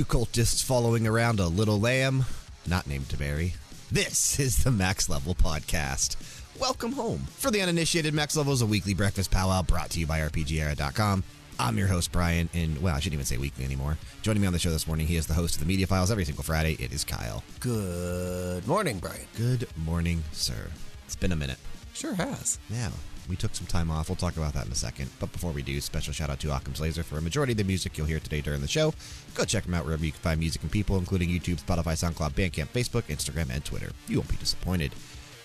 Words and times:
Two 0.00 0.06
cultists 0.06 0.64
following 0.64 1.06
around 1.06 1.40
a 1.40 1.46
little 1.46 1.78
lamb, 1.78 2.24
not 2.66 2.86
named 2.86 3.04
Taberi. 3.08 3.52
This 3.92 4.40
is 4.40 4.64
the 4.64 4.70
Max 4.70 5.10
Level 5.10 5.34
Podcast. 5.34 6.16
Welcome 6.58 6.92
home. 6.92 7.26
For 7.36 7.50
the 7.50 7.60
uninitiated, 7.60 8.14
Max 8.14 8.34
Level 8.34 8.54
is 8.54 8.62
a 8.62 8.66
weekly 8.66 8.94
breakfast 8.94 9.30
powwow 9.30 9.60
brought 9.60 9.90
to 9.90 10.00
you 10.00 10.06
by 10.06 10.20
RPGera.com. 10.20 11.22
I'm 11.58 11.76
your 11.76 11.88
host, 11.88 12.12
Bryan, 12.12 12.48
and 12.54 12.80
well, 12.80 12.96
I 12.96 13.00
shouldn't 13.00 13.12
even 13.12 13.26
say 13.26 13.36
weekly 13.36 13.62
anymore. 13.62 13.98
Joining 14.22 14.40
me 14.40 14.46
on 14.46 14.54
the 14.54 14.58
show 14.58 14.70
this 14.70 14.86
morning, 14.86 15.06
he 15.06 15.16
is 15.16 15.26
the 15.26 15.34
host 15.34 15.56
of 15.56 15.60
the 15.60 15.66
Media 15.66 15.86
Files 15.86 16.10
every 16.10 16.24
single 16.24 16.44
Friday. 16.44 16.78
It 16.80 16.94
is 16.94 17.04
Kyle. 17.04 17.44
Good 17.58 18.66
morning, 18.66 19.00
Bryan. 19.00 19.26
Good 19.36 19.68
morning, 19.84 20.24
sir. 20.32 20.70
It's 21.04 21.16
been 21.16 21.32
a 21.32 21.36
minute. 21.36 21.58
Sure 21.92 22.14
has. 22.14 22.58
Yeah, 22.70 22.88
we 23.30 23.36
took 23.36 23.54
some 23.54 23.66
time 23.66 23.90
off. 23.90 24.08
We'll 24.08 24.16
talk 24.16 24.36
about 24.36 24.52
that 24.54 24.66
in 24.66 24.72
a 24.72 24.76
second. 24.76 25.08
But 25.20 25.32
before 25.32 25.52
we 25.52 25.62
do, 25.62 25.80
special 25.80 26.12
shout 26.12 26.28
out 26.28 26.40
to 26.40 26.54
Occam's 26.54 26.80
Laser 26.80 27.02
for 27.02 27.16
a 27.16 27.22
majority 27.22 27.52
of 27.52 27.58
the 27.58 27.64
music 27.64 27.96
you'll 27.96 28.08
hear 28.08 28.20
today 28.20 28.40
during 28.40 28.60
the 28.60 28.68
show. 28.68 28.92
Go 29.34 29.44
check 29.44 29.64
them 29.64 29.74
out 29.74 29.84
wherever 29.84 30.04
you 30.04 30.12
can 30.12 30.20
find 30.20 30.40
music 30.40 30.62
and 30.62 30.70
people, 30.70 30.98
including 30.98 31.30
YouTube, 31.30 31.62
Spotify, 31.62 31.94
SoundCloud, 31.94 32.32
Bandcamp, 32.32 32.68
Facebook, 32.68 33.04
Instagram, 33.04 33.48
and 33.54 33.64
Twitter. 33.64 33.90
You 34.08 34.18
won't 34.18 34.28
be 34.28 34.36
disappointed. 34.36 34.92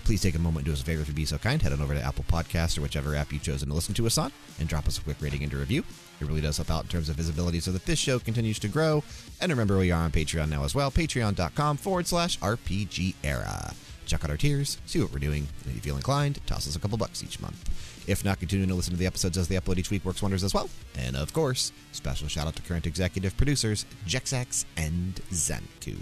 Please 0.04 0.22
take 0.22 0.36
a 0.36 0.40
moment 0.40 0.58
and 0.58 0.66
do 0.68 0.74
us 0.74 0.82
a 0.82 0.86
favor 0.86 1.02
if 1.02 1.08
you'd 1.08 1.16
be 1.16 1.26
so 1.26 1.38
kind. 1.38 1.60
Head 1.62 1.74
on 1.74 1.82
over 1.82 1.96
to 1.96 2.02
Apple 2.02 2.26
Podcasts 2.28 2.78
or 2.78 2.82
whichever 2.82 3.16
app 3.16 3.34
you've 3.34 3.42
chosen 3.42 3.70
to 3.70 3.74
listen 3.74 3.96
to 3.96 4.06
us 4.06 4.20
on 4.20 4.32
and 4.60 4.70
drop 4.70 4.88
us 4.88 5.00
a 5.00 5.02
quick 5.02 5.18
rating 5.20 5.44
and 5.44 5.52
a 5.54 5.58
review. 5.58 5.84
It 6.22 6.28
really 6.28 6.42
does 6.42 6.58
help 6.58 6.70
out 6.70 6.84
in 6.84 6.90
terms 6.90 7.10
of 7.10 7.16
visibility 7.16 7.60
so 7.60 7.72
that 7.72 7.86
this 7.86 7.98
show 7.98 8.20
continues 8.20 8.60
to 8.60 8.68
grow. 8.68 9.04
And 9.42 9.52
remember, 9.52 9.78
we 9.78 9.92
are 9.92 10.04
on 10.04 10.12
Patreon 10.12 10.50
now 10.50 10.64
as 10.64 10.76
well. 10.76 10.92
Patreon.com 10.92 11.78
forward 11.78 12.06
slash 12.06 12.38
RPG 12.40 13.16
era. 13.24 13.74
Check 14.06 14.24
out 14.24 14.30
our 14.30 14.38
tiers, 14.38 14.78
see 14.86 15.02
what 15.02 15.12
we're 15.12 15.20
doing, 15.20 15.48
and 15.64 15.70
if 15.70 15.76
you 15.76 15.82
feel 15.82 15.96
inclined, 15.98 16.40
toss 16.46 16.68
us 16.68 16.76
a 16.76 16.80
couple 16.80 16.98
bucks 16.98 17.24
each 17.24 17.40
month. 17.40 17.70
If 18.08 18.24
not, 18.24 18.40
continuing 18.40 18.70
to 18.70 18.76
listen 18.76 18.94
to 18.94 19.00
the 19.00 19.08
episodes 19.08 19.38
as 19.38 19.48
they 19.48 19.56
upload 19.56 19.78
each 19.80 19.90
week 19.90 20.06
works 20.06 20.22
wonders 20.22 20.44
as 20.44 20.54
well. 20.54 20.70
And 20.96 21.16
of 21.16 21.34
course, 21.34 21.72
special 21.92 22.28
shout 22.28 22.46
out 22.48 22.56
to 22.56 22.62
current 22.62 22.86
executive 22.86 23.36
producers 23.36 23.86
Jexak 24.06 24.64
and 24.78 25.16
Xancu. 25.32 25.98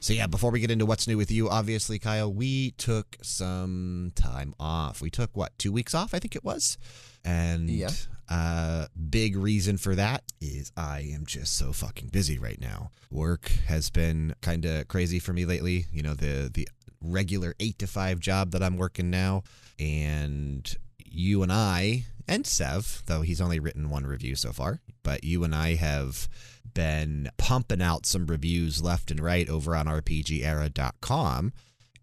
So 0.00 0.12
yeah, 0.12 0.26
before 0.28 0.50
we 0.50 0.60
get 0.60 0.70
into 0.70 0.86
what's 0.86 1.06
new 1.08 1.16
with 1.18 1.30
you, 1.30 1.48
obviously, 1.50 1.98
Kyle, 1.98 2.32
we 2.32 2.70
took 2.72 3.16
some 3.20 4.12
time 4.14 4.54
off. 4.58 5.02
We 5.02 5.10
took 5.10 5.36
what 5.36 5.58
two 5.58 5.72
weeks 5.72 5.92
off, 5.94 6.14
I 6.14 6.20
think 6.20 6.36
it 6.36 6.44
was, 6.44 6.78
and 7.24 7.68
Yeah. 7.68 7.90
uh, 8.28 8.86
big 9.10 9.36
reason 9.36 9.76
for 9.76 9.94
that 9.96 10.22
is 10.40 10.70
I 10.76 11.00
am 11.12 11.26
just 11.26 11.56
so 11.56 11.72
fucking 11.72 12.08
busy 12.08 12.38
right 12.38 12.60
now. 12.60 12.92
Work 13.10 13.48
has 13.66 13.90
been 13.90 14.34
kind 14.40 14.64
of 14.64 14.86
crazy 14.86 15.18
for 15.18 15.32
me 15.32 15.44
lately. 15.44 15.86
You 15.92 16.02
know 16.02 16.14
the 16.14 16.48
the 16.52 16.68
regular 17.00 17.54
eight 17.60 17.78
to 17.78 17.86
five 17.86 18.20
job 18.20 18.50
that 18.52 18.62
I'm 18.62 18.76
working 18.76 19.10
now, 19.10 19.42
and 19.78 20.76
you 20.98 21.42
and 21.42 21.52
I 21.52 22.04
and 22.26 22.46
Sev, 22.46 23.02
though 23.06 23.22
he's 23.22 23.40
only 23.40 23.58
written 23.58 23.90
one 23.90 24.06
review 24.06 24.36
so 24.36 24.52
far, 24.52 24.80
but 25.02 25.24
you 25.24 25.44
and 25.44 25.54
I 25.54 25.74
have 25.74 26.28
been 26.74 27.30
pumping 27.38 27.80
out 27.80 28.06
some 28.06 28.26
reviews 28.26 28.82
left 28.82 29.10
and 29.10 29.20
right 29.20 29.48
over 29.48 29.74
on 29.74 29.86
RPGera.com. 29.86 31.52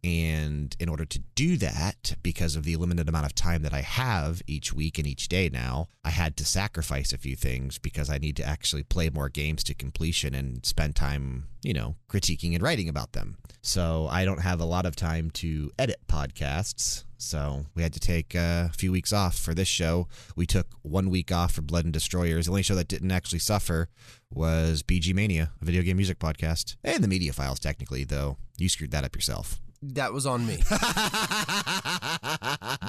And 0.05 0.75
in 0.79 0.87
order 0.87 1.03
to 1.03 1.19
do 1.33 1.57
that, 1.57 2.15
because 2.21 2.55
of 2.55 2.63
the 2.63 2.75
limited 2.75 3.09
amount 3.09 3.25
of 3.25 3.33
time 3.33 3.63
that 3.63 3.73
I 3.73 3.81
have 3.81 4.43
each 4.45 4.71
week 4.71 4.99
and 4.99 5.07
each 5.07 5.27
day 5.27 5.49
now, 5.51 5.87
I 6.03 6.11
had 6.11 6.37
to 6.37 6.45
sacrifice 6.45 7.11
a 7.11 7.17
few 7.17 7.35
things 7.35 7.79
because 7.79 8.07
I 8.07 8.19
need 8.19 8.35
to 8.37 8.45
actually 8.45 8.83
play 8.83 9.09
more 9.09 9.29
games 9.29 9.63
to 9.63 9.73
completion 9.73 10.35
and 10.35 10.63
spend 10.63 10.95
time, 10.95 11.47
you 11.63 11.73
know, 11.73 11.95
critiquing 12.07 12.53
and 12.53 12.61
writing 12.61 12.87
about 12.87 13.13
them. 13.13 13.37
So 13.63 14.07
I 14.11 14.25
don't 14.25 14.41
have 14.41 14.59
a 14.59 14.65
lot 14.65 14.85
of 14.85 14.95
time 14.95 15.31
to 15.31 15.71
edit 15.79 16.01
podcasts. 16.07 17.03
So 17.17 17.65
we 17.73 17.81
had 17.81 17.93
to 17.93 17.99
take 17.99 18.35
a 18.35 18.69
few 18.77 18.91
weeks 18.91 19.11
off 19.11 19.35
for 19.35 19.55
this 19.55 19.67
show. 19.67 20.07
We 20.35 20.45
took 20.45 20.67
one 20.83 21.09
week 21.09 21.31
off 21.31 21.53
for 21.53 21.63
Blood 21.63 21.85
and 21.85 21.93
Destroyers. 21.93 22.45
The 22.45 22.51
only 22.51 22.61
show 22.61 22.75
that 22.75 22.87
didn't 22.87 23.11
actually 23.11 23.39
suffer 23.39 23.89
was 24.29 24.83
BG 24.83 25.15
Mania, 25.15 25.49
a 25.59 25.65
video 25.65 25.81
game 25.81 25.97
music 25.97 26.19
podcast, 26.19 26.75
and 26.83 27.03
the 27.03 27.07
media 27.07 27.33
files, 27.33 27.59
technically, 27.59 28.03
though. 28.03 28.37
You 28.59 28.69
screwed 28.69 28.91
that 28.91 29.03
up 29.03 29.15
yourself. 29.15 29.59
That 29.81 30.13
was 30.13 30.25
on 30.25 30.45
me. 30.45 30.57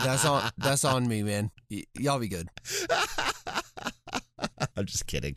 That's 0.05 0.25
on. 0.25 0.51
That's 0.59 0.85
on 0.85 1.07
me, 1.09 1.23
man. 1.23 1.51
Y- 1.71 1.85
y'all 1.95 2.19
be 2.19 2.29
good. 2.29 2.49
I'm 4.77 4.85
just 4.87 5.07
kidding. 5.07 5.37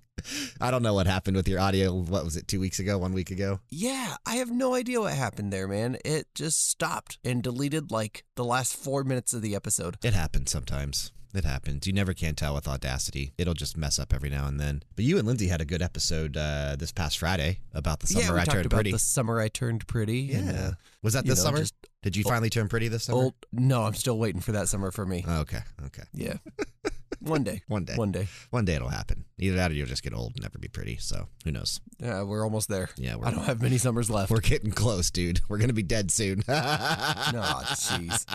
I 0.59 0.69
don't 0.71 0.83
know 0.83 0.93
what 0.93 1.07
happened 1.07 1.37
with 1.37 1.47
your 1.47 1.59
audio. 1.59 1.93
What 1.93 2.25
was 2.25 2.35
it, 2.35 2.47
two 2.47 2.59
weeks 2.59 2.79
ago, 2.79 2.97
one 2.97 3.13
week 3.13 3.31
ago? 3.31 3.59
Yeah, 3.69 4.15
I 4.25 4.35
have 4.35 4.51
no 4.51 4.75
idea 4.75 4.99
what 4.99 5.13
happened 5.13 5.53
there, 5.53 5.67
man. 5.67 5.97
It 6.03 6.27
just 6.35 6.69
stopped 6.69 7.17
and 7.23 7.41
deleted 7.41 7.91
like 7.91 8.25
the 8.35 8.43
last 8.43 8.75
four 8.75 9.03
minutes 9.03 9.33
of 9.33 9.41
the 9.41 9.55
episode. 9.55 9.97
It 10.03 10.13
happens 10.13 10.51
sometimes. 10.51 11.11
It 11.33 11.45
happens. 11.45 11.85
You 11.85 11.93
never 11.93 12.13
can 12.13 12.33
tell 12.33 12.55
with 12.55 12.67
Audacity. 12.67 13.33
It'll 13.37 13.53
just 13.53 13.77
mess 13.77 13.99
up 13.99 14.13
every 14.13 14.29
now 14.31 14.47
and 14.47 14.59
then. 14.59 14.81
But 14.95 15.05
you 15.05 15.19
and 15.19 15.27
Lindsay 15.27 15.47
had 15.47 15.61
a 15.61 15.65
good 15.65 15.81
episode 15.81 16.35
uh, 16.35 16.75
this 16.77 16.91
past 16.91 17.19
Friday 17.19 17.59
about 17.73 17.99
the 17.99 18.07
summer 18.07 18.25
yeah, 18.25 18.31
we 18.33 18.39
I 18.39 18.43
talked 18.45 18.55
turned 18.55 18.65
about 18.65 18.77
pretty. 18.77 18.91
the 18.93 18.99
summer 18.99 19.39
I 19.39 19.47
turned 19.47 19.85
pretty. 19.87 20.33
and, 20.33 20.47
yeah. 20.47 20.67
uh, 20.69 20.71
was 21.03 21.13
that 21.13 21.25
this 21.25 21.37
know, 21.37 21.43
summer? 21.45 21.57
just 21.59 21.75
Did 22.01 22.15
you 22.15 22.23
finally 22.23 22.49
turn 22.49 22.67
pretty 22.67 22.87
this 22.87 23.03
summer? 23.03 23.19
old. 23.19 23.33
No, 23.51 23.83
I'm 23.83 23.93
still 23.93 24.17
waiting 24.17 24.41
for 24.41 24.53
that 24.53 24.69
summer 24.69 24.89
for 24.89 25.05
me. 25.05 25.23
Okay. 25.27 25.59
Okay. 25.85 26.03
Yeah, 26.13 26.37
one 27.19 27.43
day. 27.43 27.61
One 27.67 27.85
day. 27.85 27.95
One 27.95 28.11
day. 28.11 28.27
One 28.49 28.65
day 28.65 28.73
it'll 28.73 28.89
happen. 28.89 29.25
Either 29.37 29.55
that 29.57 29.69
or 29.71 29.75
you'll 29.75 29.87
just 29.87 30.03
get 30.03 30.13
old 30.15 30.33
and 30.35 30.41
never 30.41 30.57
be 30.57 30.67
pretty. 30.67 30.97
So 30.97 31.27
who 31.45 31.51
knows? 31.51 31.79
Yeah, 31.99 32.23
we're 32.23 32.43
almost 32.43 32.69
there. 32.69 32.89
Yeah, 32.97 33.15
we're, 33.15 33.27
I 33.27 33.31
don't 33.31 33.43
have 33.45 33.61
many 33.61 33.77
summers 33.77 34.09
left. 34.09 34.31
we're 34.31 34.39
getting 34.41 34.71
close, 34.71 35.11
dude. 35.11 35.41
We're 35.47 35.57
going 35.59 35.69
to 35.69 35.73
be 35.73 35.83
dead 35.83 36.09
soon. 36.11 36.43
No, 36.47 37.43
jeez. 37.75 38.25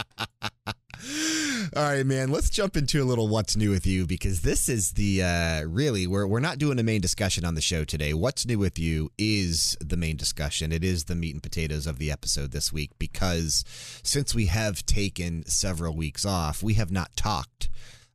All 1.77 1.83
right, 1.83 2.07
man. 2.07 2.31
Let's 2.31 2.51
jump 2.51 2.77
into 2.77 3.03
a 3.03 3.05
little 3.05 3.29
what's 3.29 3.57
new 3.57 3.71
with 3.71 3.87
you 3.87 4.07
because 4.07 4.43
this 4.43 4.69
is 4.69 4.93
the 4.93 5.23
uh, 5.23 5.63
really 5.65 6.07
we're 6.07 6.27
we're 6.27 6.41
not 6.41 6.59
doing 6.59 6.79
a 6.79 6.83
main 6.83 7.01
discussion 7.01 7.45
on 7.45 7.55
the 7.55 7.61
show 7.61 7.85
today. 7.85 8.15
What's 8.15 8.47
new 8.47 8.59
with 8.59 8.79
you 8.79 9.11
is 9.19 9.77
the 9.81 9.97
main 9.97 10.17
discussion. 10.17 10.73
It 10.73 10.85
is 10.85 11.05
the 11.05 11.15
meat 11.15 11.35
and 11.35 11.43
potatoes 11.43 11.87
of 11.87 11.99
the 11.99 12.11
episode 12.11 12.53
this 12.53 12.73
week 12.73 12.91
because 12.99 13.65
since 14.03 14.35
we 14.35 14.47
have 14.47 14.85
taken 14.87 15.45
several 15.47 15.97
weeks 15.97 16.25
off, 16.25 16.63
we 16.63 16.75
have 16.75 16.91
not 16.91 17.17
talked 17.17 17.71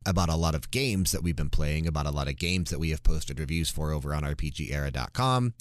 about 0.06 0.30
a 0.30 0.36
lot 0.36 0.54
of 0.54 0.70
games 0.70 1.12
that 1.12 1.22
we've 1.22 1.36
been 1.36 1.50
playing, 1.50 1.86
about 1.86 2.06
a 2.06 2.10
lot 2.10 2.28
of 2.28 2.36
games 2.36 2.70
that 2.70 2.78
we 2.78 2.90
have 2.90 3.02
posted 3.02 3.38
reviews 3.38 3.68
for 3.68 3.92
over 3.92 4.14
on 4.14 4.22
RPGera.com. 4.22 5.54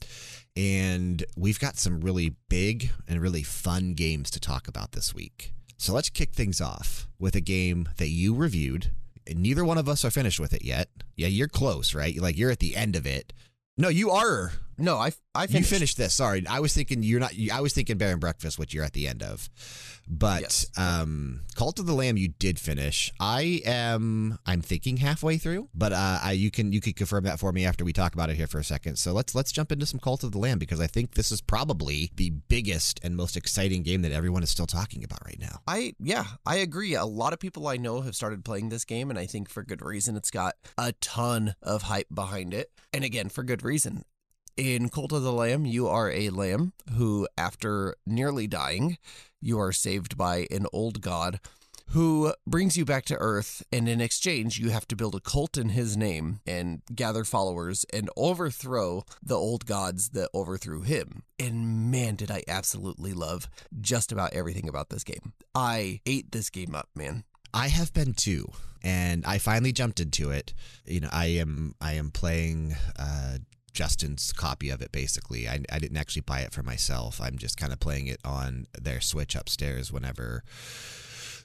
And 0.56 1.24
we've 1.36 1.60
got 1.60 1.78
some 1.78 2.02
really 2.02 2.36
big 2.48 2.92
and 3.08 3.22
really 3.22 3.44
fun 3.44 3.94
games 3.94 4.32
to 4.32 4.40
talk 4.40 4.68
about 4.68 4.94
this 4.94 5.14
week. 5.14 5.54
So 5.80 5.94
let's 5.94 6.10
kick 6.10 6.34
things 6.34 6.60
off 6.60 7.08
with 7.18 7.36
a 7.36 7.42
game 7.42 7.88
that 7.98 8.10
you 8.10 8.36
reviewed. 8.36 8.92
And 9.26 9.40
neither 9.42 9.64
one 9.64 9.78
of 9.78 9.88
us 9.88 10.04
are 10.04 10.12
finished 10.12 10.40
with 10.40 10.54
it 10.54 10.64
yet. 10.64 10.90
Yeah, 11.16 11.28
you're 11.28 11.48
close, 11.48 11.96
right? 11.96 12.16
Like 12.20 12.38
you're 12.38 12.52
at 12.52 12.60
the 12.60 12.76
end 12.76 12.96
of 12.98 13.06
it. 13.06 13.32
No, 13.78 13.88
you 13.88 14.10
are. 14.12 14.52
No, 14.78 14.98
I 14.98 15.12
I 15.34 15.44
You 15.44 15.48
finished. 15.48 15.70
finished 15.70 15.98
this. 15.98 16.14
Sorry, 16.14 16.46
I 16.48 16.60
was 16.60 16.74
thinking 16.74 17.02
you're 17.02 17.20
not. 17.22 17.34
I 17.52 17.62
was 17.62 17.74
thinking 17.74 17.98
Bear 17.98 18.12
and 18.12 18.20
Breakfast, 18.20 18.60
which 18.60 18.74
you're 18.74 18.84
at 18.84 18.92
the 18.94 19.08
end 19.08 19.24
of. 19.24 19.50
But 20.12 20.42
Yes. 20.42 20.66
um, 20.76 21.42
Cult 21.56 21.78
of 21.78 21.86
the 21.86 21.94
Lamb, 21.94 22.18
you 22.18 22.30
did 22.30 22.58
finish. 22.60 23.14
I 23.20 23.62
am. 23.64 24.40
I'm 24.44 24.62
thinking 24.62 24.98
halfway 24.98 25.38
through, 25.38 25.70
but 25.76 25.94
uh, 25.94 26.20
I, 26.24 26.32
you 26.32 26.50
can 26.50 26.72
you 26.72 26.82
can 26.82 26.94
confirm 26.94 27.26
that 27.26 27.40
for 27.40 27.52
me 27.52 27.64
after 27.64 27.86
we 27.86 27.94
talk 27.94 28.16
about 28.16 28.32
it 28.32 28.36
here 28.36 28.48
for 28.48 28.58
a 28.58 28.64
second. 28.64 28.96
So 28.98 29.14
let's 29.14 29.36
let's 29.36 29.52
jump 29.52 29.72
into 29.72 29.86
some 29.86 30.00
Cult 30.00 30.24
of 30.24 30.32
the 30.32 30.40
Lamb 30.40 30.58
because 30.58 30.80
I 30.80 30.88
think 30.88 31.14
this 31.14 31.32
is 31.32 31.42
probably 31.42 32.12
the 32.16 32.32
biggest 32.32 33.00
and 33.04 33.16
most 33.16 33.38
exciting 33.38 33.84
game 33.84 34.02
that 34.02 34.12
everyone 34.12 34.42
is 34.42 34.50
still 34.50 34.66
talking 34.66 35.04
about 35.04 35.24
right 35.26 35.40
now. 35.40 35.60
I 35.68 35.94
yeah, 36.00 36.24
I 36.44 36.56
agree. 36.56 36.96
A 36.96 37.06
lot 37.06 37.32
of 37.34 37.40
people 37.40 37.68
I 37.68 37.78
know 37.78 38.02
have 38.02 38.16
started 38.16 38.44
playing 38.44 38.70
this 38.70 38.86
game, 38.86 39.12
and 39.12 39.20
I 39.20 39.28
think 39.28 39.48
for 39.48 39.62
good 39.62 39.84
reason. 39.84 40.16
It's 40.16 40.32
got 40.32 40.56
a 40.76 40.94
ton 40.94 41.54
of 41.62 41.84
hype 41.84 42.08
behind 42.12 42.54
it, 42.56 42.72
and 42.92 43.04
again 43.04 43.30
for 43.30 43.44
good 43.44 43.64
reason. 43.64 44.04
In 44.58 44.90
Cult 44.90 45.14
of 45.14 45.24
the 45.24 45.32
Lamb, 45.32 45.66
you 45.66 45.88
are 45.88 46.12
a 46.12 46.32
lamb 46.32 46.74
who, 46.98 47.30
after 47.38 47.96
nearly 48.06 48.46
dying, 48.46 48.98
you 49.42 49.60
are 49.60 49.72
saved 49.72 50.18
by 50.18 50.48
an 50.52 50.66
old 50.74 51.02
god 51.02 51.40
who 51.90 52.34
brings 52.46 52.78
you 52.78 52.86
back 52.86 53.06
to 53.06 53.16
Earth, 53.16 53.64
and 53.72 53.90
in 53.90 54.00
exchange, 54.00 54.60
you 54.60 54.70
have 54.70 54.88
to 54.88 54.96
build 54.96 55.16
a 55.16 55.20
cult 55.20 55.58
in 55.58 55.70
his 55.70 55.98
name 55.98 56.40
and 56.46 56.84
gather 56.94 57.24
followers 57.24 57.84
and 57.92 58.10
overthrow 58.16 59.04
the 59.24 59.36
old 59.36 59.66
gods 59.66 60.10
that 60.10 60.30
overthrew 60.34 60.82
him. 60.82 61.24
And 61.40 61.90
man, 61.90 62.16
did 62.16 62.30
I 62.30 62.44
absolutely 62.48 63.14
love 63.14 63.50
just 63.82 64.12
about 64.12 64.34
everything 64.34 64.70
about 64.70 64.90
this 64.90 65.04
game. 65.04 65.34
I 65.56 66.02
ate 66.06 66.32
this 66.32 66.52
game 66.52 66.76
up, 66.76 66.90
man. 66.96 67.24
I 67.54 67.70
have 67.70 67.92
been 67.92 68.14
too, 68.14 68.52
and 68.84 69.26
I 69.26 69.40
finally 69.40 69.72
jumped 69.72 70.00
into 70.00 70.30
it. 70.30 70.54
You 70.86 71.00
know, 71.00 71.10
I 71.12 71.26
am 71.28 71.74
I 71.82 71.94
am 71.94 72.12
playing 72.12 72.76
uh, 73.00 73.40
Justin's 73.70 74.32
copy 74.34 74.70
of 74.70 74.82
it. 74.82 74.92
Basically, 74.92 75.48
I 75.48 75.60
I 75.72 75.80
didn't 75.80 75.98
actually 75.98 76.22
buy 76.24 76.42
it 76.42 76.54
for 76.54 76.64
myself. 76.64 77.20
I'm 77.22 77.38
just 77.38 77.58
kind 77.58 77.72
of 77.74 77.80
playing 77.80 78.08
it 78.08 78.20
on 78.24 78.68
their 78.80 79.02
Switch 79.02 79.36
upstairs 79.36 79.92
whenever 79.92 80.44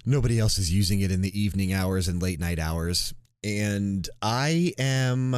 nobody 0.06 0.38
else 0.38 0.59
is 0.59 0.73
using 0.73 1.00
it 1.00 1.11
in 1.11 1.23
the 1.23 1.38
evening 1.38 1.73
hours 1.73 2.09
and 2.09 2.21
late 2.23 2.41
night 2.41 2.59
hours. 2.59 3.15
And 3.43 4.09
I 4.23 4.73
am. 4.79 5.37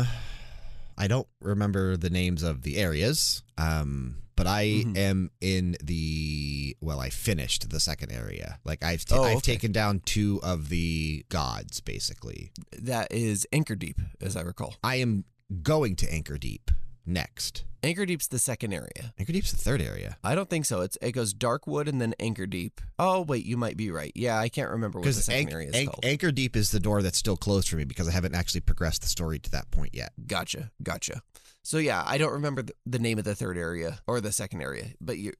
I 0.99 1.09
don't 1.09 1.29
remember 1.41 1.97
the 1.97 2.09
names 2.11 2.43
of 2.43 2.63
the 2.63 2.79
areas. 2.79 3.43
Um, 3.59 4.23
but 4.37 4.47
I 4.47 4.67
Mhm. 4.67 4.97
am 4.99 5.31
in 5.41 5.77
the 5.83 6.77
well. 6.81 7.01
I 7.01 7.11
finished 7.11 7.71
the 7.71 7.81
second 7.81 8.13
area. 8.13 8.59
Like 8.65 8.83
I've 8.83 9.05
t- 9.05 9.15
Oh, 9.15 9.23
I've 9.25 9.37
okay. 9.39 9.53
taken 9.53 9.73
down 9.73 10.01
two 10.05 10.41
of 10.43 10.69
the 10.69 11.25
gods. 11.31 11.81
Basically, 11.81 12.53
That 12.79 13.11
is 13.13 13.47
Anchor 13.53 13.77
Deep, 13.77 13.99
as 14.21 14.37
I 14.37 14.43
recall. 14.43 14.77
I 14.85 14.97
am 14.97 15.25
going 15.63 15.97
to 15.97 16.13
Anchor 16.13 16.39
Deep. 16.39 16.71
next? 17.05 17.65
Anchor 17.83 18.05
Deep's 18.05 18.27
the 18.27 18.39
second 18.41 18.73
area. 18.73 19.13
Anchor 19.17 19.33
Deep's 19.33 19.53
the 19.53 19.57
third 19.59 19.81
area. 19.81 20.17
I 20.25 20.35
don't 20.35 20.51
think 20.51 20.65
so. 20.65 20.81
It's 20.81 20.99
it 21.01 21.13
goes 21.13 21.33
Darkwood 21.33 21.87
and 21.87 22.01
then 22.01 22.15
Anchor 22.19 22.47
Deep. 22.47 22.81
Oh 22.99 23.21
wait, 23.23 23.45
you 23.47 23.57
might 23.57 23.77
be 23.77 23.93
right. 23.93 24.11
Yeah, 24.17 24.37
I 24.39 24.49
can't 24.49 24.71
remember 24.71 24.99
what 24.99 25.07
the 25.07 25.13
second 25.13 25.43
Anch- 25.47 25.53
area 25.53 25.69
is 25.69 25.75
Anch- 25.77 25.89
called. 25.91 26.05
Anchor 26.05 26.33
Deep 26.33 26.57
is 26.57 26.73
the 26.73 26.81
door 26.81 27.01
that's 27.03 27.19
still 27.19 27.37
closed 27.37 27.69
for 27.69 27.77
me 27.77 27.85
because 27.85 28.09
I 28.09 28.11
haven't 28.11 28.35
actually 28.35 28.63
progressed 28.63 29.03
the 29.03 29.09
story 29.09 29.39
to 29.39 29.51
that 29.53 29.71
point 29.71 29.95
yet. 29.95 30.13
Gotcha, 30.27 30.73
gotcha. 30.83 31.23
So 31.63 31.79
yeah, 31.79 32.03
I 32.05 32.19
don't 32.19 32.33
remember 32.33 32.63
the, 32.63 32.73
the 32.87 32.99
name 32.99 33.19
of 33.19 33.25
the 33.25 33.35
third 33.37 33.57
area 33.57 33.99
or 34.09 34.21
the 34.21 34.33
second 34.33 34.63
area, 34.63 34.87
but 35.01 35.19
you 35.19 35.33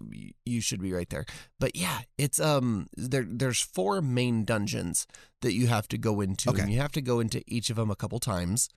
you 0.45 0.61
should 0.61 0.81
be 0.81 0.93
right 0.93 1.09
there. 1.11 1.25
But 1.59 1.75
yeah, 1.75 2.01
it's 2.17 2.39
um 2.39 2.87
there 2.97 3.27
there's 3.29 3.61
four 3.61 4.01
main 4.01 4.45
dungeons 4.45 5.09
that 5.43 5.53
you 5.55 5.67
have 5.67 5.89
to 5.89 5.99
go 5.99 6.21
into, 6.21 6.51
Okay. 6.51 6.63
and 6.63 6.73
you 6.73 6.79
have 6.79 6.93
to 6.93 7.03
go 7.03 7.19
into 7.19 7.43
each 7.49 7.71
of 7.71 7.77
them 7.77 7.91
a 7.91 7.97
couple 7.97 8.21
times. 8.21 8.69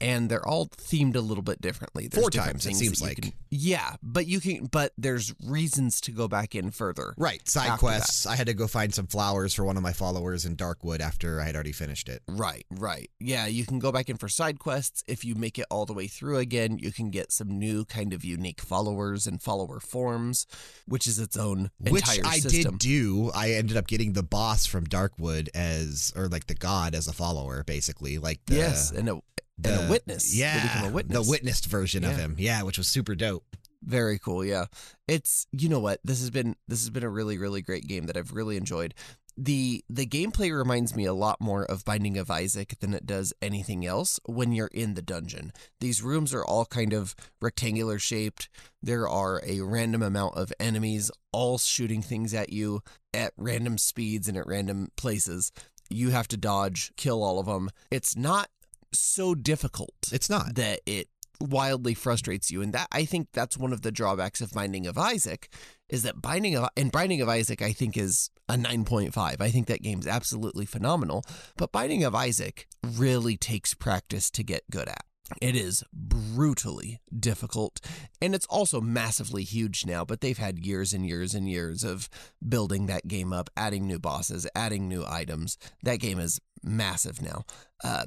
And 0.00 0.30
they're 0.30 0.46
all 0.46 0.66
themed 0.68 1.16
a 1.16 1.20
little 1.20 1.42
bit 1.42 1.60
differently. 1.60 2.08
There's 2.08 2.22
Four 2.22 2.30
times, 2.30 2.64
it 2.66 2.74
seems 2.76 3.02
like. 3.02 3.20
can- 3.20 3.32
yeah, 3.50 3.96
but 4.02 4.26
you 4.26 4.40
can. 4.40 4.66
But 4.66 4.92
there's 4.96 5.34
reasons 5.44 6.00
to 6.02 6.12
go 6.12 6.28
back 6.28 6.54
in 6.54 6.70
further. 6.70 7.12
Right. 7.18 7.46
Side 7.48 7.78
quests. 7.78 8.26
I 8.26 8.36
had 8.36 8.46
to 8.46 8.54
go 8.54 8.66
find 8.66 8.94
some 8.94 9.06
flowers 9.06 9.52
for 9.54 9.64
one 9.64 9.76
of 9.76 9.82
my 9.82 9.92
followers 9.92 10.44
in 10.46 10.56
Darkwood 10.56 11.00
after 11.00 11.40
I 11.40 11.44
had 11.44 11.54
already 11.54 11.72
finished 11.72 12.08
it. 12.08 12.22
Right, 12.28 12.64
right. 12.70 13.10
Yeah, 13.20 13.46
you 13.46 13.66
can 13.66 13.78
go 13.78 13.92
back 13.92 14.08
in 14.08 14.16
for 14.16 14.28
side 14.28 14.58
quests. 14.58 15.02
If 15.06 15.24
you 15.24 15.34
make 15.34 15.58
it 15.58 15.66
all 15.70 15.84
the 15.86 15.92
way 15.92 16.06
through 16.06 16.38
again, 16.38 16.78
you 16.78 16.90
can 16.92 17.10
get 17.10 17.30
some 17.32 17.48
new 17.58 17.84
kind 17.84 18.12
of 18.14 18.24
unique 18.24 18.60
followers 18.62 19.26
and 19.26 19.42
follower 19.42 19.80
forms, 19.80 20.46
which 20.86 21.06
is 21.06 21.18
its 21.18 21.36
own 21.36 21.70
Which 21.78 22.02
entire 22.08 22.24
I 22.32 22.38
system. 22.38 22.72
did 22.72 22.78
do. 22.78 23.30
I 23.34 23.50
ended 23.52 23.76
up 23.76 23.86
getting 23.86 24.14
the 24.14 24.22
boss 24.22 24.64
from 24.66 24.86
Darkwood 24.86 25.48
as, 25.54 26.12
or 26.16 26.28
like 26.28 26.46
the 26.46 26.54
god 26.54 26.94
as 26.94 27.06
a 27.08 27.12
follower, 27.12 27.62
basically. 27.64 28.18
Like 28.18 28.40
the, 28.46 28.56
yes, 28.56 28.90
and 28.90 29.20
a 29.64 29.68
uh, 29.68 29.72
and 29.72 29.80
a 29.80 29.84
the- 29.86 29.90
witness. 29.90 30.36
Yeah, 30.36 30.88
a 30.88 30.92
witness. 30.92 31.24
the 31.24 31.30
witnessed 31.30 31.66
version 31.66 32.04
of 32.04 32.16
him. 32.16 32.34
Yeah, 32.38 32.62
which 32.62 32.78
was 32.78 32.88
super 32.88 33.14
dope. 33.14 33.44
Very 33.82 34.18
cool. 34.18 34.44
Yeah, 34.44 34.66
it's 35.06 35.46
you 35.52 35.68
know 35.68 35.80
what 35.80 36.00
this 36.04 36.20
has 36.20 36.30
been. 36.30 36.56
This 36.66 36.80
has 36.80 36.90
been 36.90 37.04
a 37.04 37.08
really 37.10 37.38
really 37.38 37.62
great 37.62 37.86
game 37.86 38.06
that 38.06 38.16
I've 38.16 38.32
really 38.32 38.56
enjoyed. 38.56 38.94
the 39.36 39.84
The 39.88 40.06
gameplay 40.06 40.56
reminds 40.56 40.96
me 40.96 41.04
a 41.04 41.12
lot 41.14 41.40
more 41.40 41.64
of 41.64 41.84
Binding 41.84 42.16
of 42.18 42.30
Isaac 42.30 42.76
than 42.80 42.94
it 42.94 43.06
does 43.06 43.32
anything 43.40 43.86
else. 43.86 44.18
When 44.26 44.52
you're 44.52 44.68
in 44.68 44.94
the 44.94 45.02
dungeon, 45.02 45.52
these 45.78 46.02
rooms 46.02 46.34
are 46.34 46.44
all 46.44 46.64
kind 46.64 46.92
of 46.92 47.14
rectangular 47.40 47.98
shaped. 47.98 48.48
There 48.82 49.08
are 49.08 49.40
a 49.46 49.60
random 49.60 50.02
amount 50.02 50.36
of 50.36 50.52
enemies, 50.58 51.10
all 51.32 51.58
shooting 51.58 52.02
things 52.02 52.34
at 52.34 52.50
you 52.52 52.80
at 53.14 53.32
random 53.36 53.78
speeds 53.78 54.26
and 54.26 54.36
at 54.36 54.46
random 54.46 54.88
places. 54.96 55.52
You 55.88 56.10
have 56.10 56.26
to 56.28 56.36
dodge, 56.36 56.92
kill 56.96 57.22
all 57.22 57.38
of 57.38 57.46
them. 57.46 57.70
It's 57.92 58.16
not 58.16 58.48
so 58.98 59.34
difficult 59.34 59.94
It's 60.12 60.30
not. 60.30 60.54
that 60.56 60.80
it 60.86 61.08
wildly 61.40 61.92
frustrates 61.94 62.50
you 62.50 62.62
and 62.62 62.72
that 62.72 62.88
I 62.90 63.04
think 63.04 63.28
that's 63.32 63.58
one 63.58 63.72
of 63.72 63.82
the 63.82 63.92
drawbacks 63.92 64.40
of 64.40 64.52
Binding 64.52 64.86
of 64.86 64.96
Isaac 64.96 65.52
is 65.88 66.02
that 66.02 66.22
Binding 66.22 66.56
of 66.56 66.68
and 66.76 66.90
Binding 66.90 67.20
of 67.20 67.28
Isaac 67.28 67.60
I 67.62 67.72
think 67.72 67.96
is 67.96 68.30
a 68.48 68.54
9.5. 68.54 69.40
I 69.40 69.50
think 69.50 69.66
that 69.66 69.82
game's 69.82 70.06
absolutely 70.06 70.64
phenomenal, 70.66 71.24
but 71.56 71.72
Binding 71.72 72.04
of 72.04 72.14
Isaac 72.14 72.66
really 72.82 73.36
takes 73.36 73.74
practice 73.74 74.30
to 74.30 74.42
get 74.44 74.62
good 74.70 74.88
at. 74.88 75.04
It 75.42 75.56
is 75.56 75.82
brutally 75.92 77.00
difficult 77.18 77.80
and 78.22 78.34
it's 78.34 78.46
also 78.46 78.80
massively 78.80 79.42
huge 79.42 79.84
now, 79.84 80.04
but 80.04 80.20
they've 80.20 80.38
had 80.38 80.64
years 80.64 80.92
and 80.92 81.04
years 81.04 81.34
and 81.34 81.48
years 81.48 81.82
of 81.84 82.08
building 82.48 82.86
that 82.86 83.08
game 83.08 83.32
up, 83.32 83.50
adding 83.56 83.86
new 83.86 83.98
bosses, 83.98 84.46
adding 84.54 84.88
new 84.88 85.04
items. 85.06 85.58
That 85.82 85.98
game 86.00 86.18
is 86.20 86.40
massive 86.62 87.20
now. 87.20 87.44
Uh, 87.82 88.06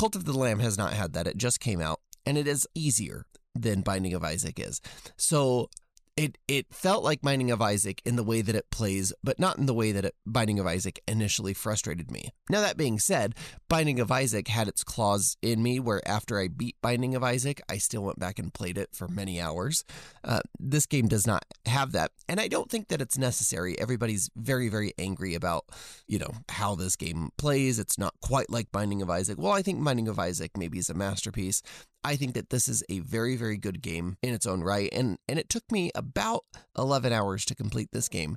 Cult 0.00 0.16
of 0.16 0.24
the 0.24 0.32
Lamb 0.32 0.60
has 0.60 0.78
not 0.78 0.94
had 0.94 1.12
that. 1.12 1.26
It 1.26 1.36
just 1.36 1.60
came 1.60 1.78
out, 1.78 2.00
and 2.24 2.38
it 2.38 2.48
is 2.48 2.66
easier 2.74 3.26
than 3.54 3.82
Binding 3.82 4.14
of 4.14 4.24
Isaac 4.24 4.58
is. 4.58 4.80
So 5.18 5.68
it 6.20 6.36
it 6.46 6.66
felt 6.70 7.02
like 7.02 7.22
Binding 7.22 7.50
of 7.50 7.62
Isaac 7.62 8.02
in 8.04 8.16
the 8.16 8.22
way 8.22 8.42
that 8.42 8.54
it 8.54 8.70
plays, 8.70 9.10
but 9.24 9.38
not 9.38 9.56
in 9.56 9.64
the 9.64 9.72
way 9.72 9.90
that 9.90 10.04
it, 10.04 10.14
Binding 10.26 10.58
of 10.58 10.66
Isaac 10.66 11.00
initially 11.08 11.54
frustrated 11.54 12.10
me. 12.10 12.28
Now 12.50 12.60
that 12.60 12.76
being 12.76 12.98
said, 12.98 13.34
Binding 13.70 13.98
of 14.00 14.12
Isaac 14.12 14.48
had 14.48 14.68
its 14.68 14.84
claws 14.84 15.38
in 15.40 15.62
me, 15.62 15.80
where 15.80 16.06
after 16.06 16.38
I 16.38 16.48
beat 16.48 16.76
Binding 16.82 17.14
of 17.14 17.24
Isaac, 17.24 17.62
I 17.70 17.78
still 17.78 18.02
went 18.02 18.18
back 18.18 18.38
and 18.38 18.52
played 18.52 18.76
it 18.76 18.90
for 18.92 19.08
many 19.08 19.40
hours. 19.40 19.82
Uh, 20.22 20.40
this 20.58 20.84
game 20.84 21.08
does 21.08 21.26
not 21.26 21.46
have 21.64 21.92
that, 21.92 22.10
and 22.28 22.38
I 22.38 22.48
don't 22.48 22.70
think 22.70 22.88
that 22.88 23.00
it's 23.00 23.16
necessary. 23.16 23.78
Everybody's 23.80 24.28
very 24.36 24.68
very 24.68 24.92
angry 24.98 25.34
about 25.34 25.64
you 26.06 26.18
know 26.18 26.32
how 26.50 26.74
this 26.74 26.96
game 26.96 27.30
plays. 27.38 27.78
It's 27.78 27.98
not 27.98 28.12
quite 28.20 28.50
like 28.50 28.70
Binding 28.70 29.00
of 29.00 29.08
Isaac. 29.08 29.38
Well, 29.38 29.52
I 29.52 29.62
think 29.62 29.82
Binding 29.82 30.08
of 30.08 30.18
Isaac 30.18 30.50
maybe 30.58 30.78
is 30.78 30.90
a 30.90 30.94
masterpiece. 30.94 31.62
I 32.02 32.16
think 32.16 32.34
that 32.34 32.50
this 32.50 32.68
is 32.68 32.82
a 32.88 33.00
very, 33.00 33.36
very 33.36 33.56
good 33.56 33.82
game 33.82 34.16
in 34.22 34.32
its 34.34 34.46
own 34.46 34.62
right. 34.62 34.88
And 34.92 35.18
and 35.28 35.38
it 35.38 35.48
took 35.48 35.70
me 35.70 35.90
about 35.94 36.44
11 36.76 37.12
hours 37.12 37.44
to 37.46 37.54
complete 37.54 37.90
this 37.92 38.08
game. 38.08 38.36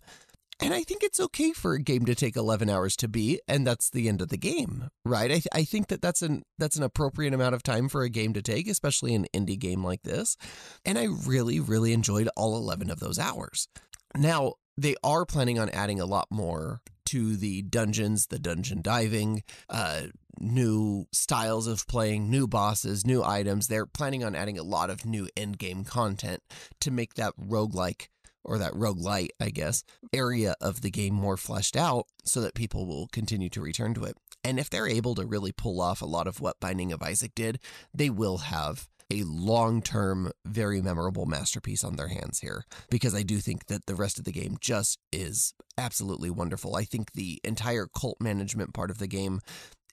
And 0.60 0.74
I 0.74 0.84
think 0.84 1.04
it's 1.04 1.20
okay 1.20 1.52
for 1.52 1.74
a 1.74 1.82
game 1.82 2.06
to 2.06 2.16
take 2.16 2.36
11 2.36 2.70
hours 2.70 2.96
to 2.98 3.08
beat, 3.08 3.42
and 3.48 3.66
that's 3.66 3.90
the 3.90 4.08
end 4.08 4.22
of 4.22 4.30
the 4.30 4.38
game, 4.38 4.88
right? 5.04 5.30
I, 5.32 5.34
th- 5.34 5.48
I 5.52 5.64
think 5.64 5.88
that 5.88 6.02
that's 6.02 6.22
an 6.22 6.44
that's 6.60 6.78
an 6.78 6.84
appropriate 6.84 7.34
amount 7.34 7.56
of 7.56 7.64
time 7.64 7.90
for 7.90 8.04
a 8.04 8.10
game 8.10 8.34
to 8.34 8.42
take, 8.42 8.68
especially 8.68 9.16
an 9.16 9.26
indie 9.34 9.60
game 9.60 9.84
like 9.84 10.04
this. 10.04 10.38
And 10.86 10.98
I 10.98 11.08
really, 11.26 11.60
really 11.60 11.92
enjoyed 11.92 12.30
all 12.38 12.56
11 12.56 12.92
of 12.92 13.00
those 13.00 13.18
hours. 13.18 13.68
Now 14.16 14.54
they 14.78 14.96
are 15.04 15.26
planning 15.26 15.60
on 15.60 15.70
adding 15.70 16.00
a 16.00 16.06
lot 16.06 16.28
more 16.30 16.82
to 17.08 17.36
the 17.36 17.62
dungeons, 17.64 18.28
the 18.28 18.40
dungeon 18.40 18.82
diving, 18.82 19.44
uh, 19.70 20.04
new 20.40 21.06
styles 21.12 21.68
of 21.68 21.88
playing, 21.88 22.30
new 22.30 22.48
bosses, 22.48 23.06
new 23.06 23.24
items. 23.24 23.68
They're 23.68 23.86
planning 23.86 24.24
on 24.24 24.36
adding 24.36 24.58
a 24.58 24.64
lot 24.64 24.90
of 24.90 25.06
new 25.06 25.28
end 25.36 25.58
game 25.58 25.84
content 25.84 26.42
to 26.82 26.92
make 26.92 27.16
that 27.16 27.34
roguelike 27.38 28.08
or 28.44 28.58
that 28.58 28.74
roguelite, 28.74 29.30
I 29.40 29.50
guess, 29.50 29.84
area 30.12 30.56
of 30.60 30.82
the 30.82 30.92
game 30.92 31.14
more 31.14 31.38
fleshed 31.38 31.78
out 31.78 32.08
so 32.24 32.42
that 32.42 32.56
people 32.56 32.86
will 32.86 33.08
continue 33.08 33.50
to 33.50 33.62
return 33.62 33.94
to 33.94 34.04
it. 34.04 34.18
And 34.44 34.60
if 34.60 34.70
they're 34.70 34.88
able 34.88 35.16
to 35.16 35.26
really 35.26 35.54
pull 35.54 35.80
off 35.80 36.02
a 36.02 36.06
lot 36.06 36.28
of 36.28 36.42
what 36.42 36.60
Binding 36.60 36.92
of 36.92 37.02
Isaac 37.02 37.32
did, 37.36 37.60
they 37.94 38.10
will 38.10 38.40
have 38.40 38.90
a 39.10 39.24
long 39.24 39.82
term, 39.82 40.32
very 40.46 40.82
memorable 40.82 41.26
masterpiece 41.26 41.84
on 41.84 41.96
their 41.96 42.08
hands 42.08 42.40
here 42.40 42.66
because 42.90 43.14
I 43.14 43.22
do 43.22 43.40
think 43.40 43.68
that 43.68 43.86
the 43.86 43.96
rest 43.96 44.18
of 44.18 44.26
the 44.26 44.32
game 44.32 44.58
just 44.60 44.98
is 45.12 45.54
absolutely 45.78 46.30
wonderful. 46.30 46.76
I 46.76 46.84
think 46.84 47.12
the 47.14 47.40
entire 47.44 47.88
cult 47.88 48.20
management 48.20 48.74
part 48.74 48.90
of 48.90 48.98
the 48.98 49.08
game 49.08 49.40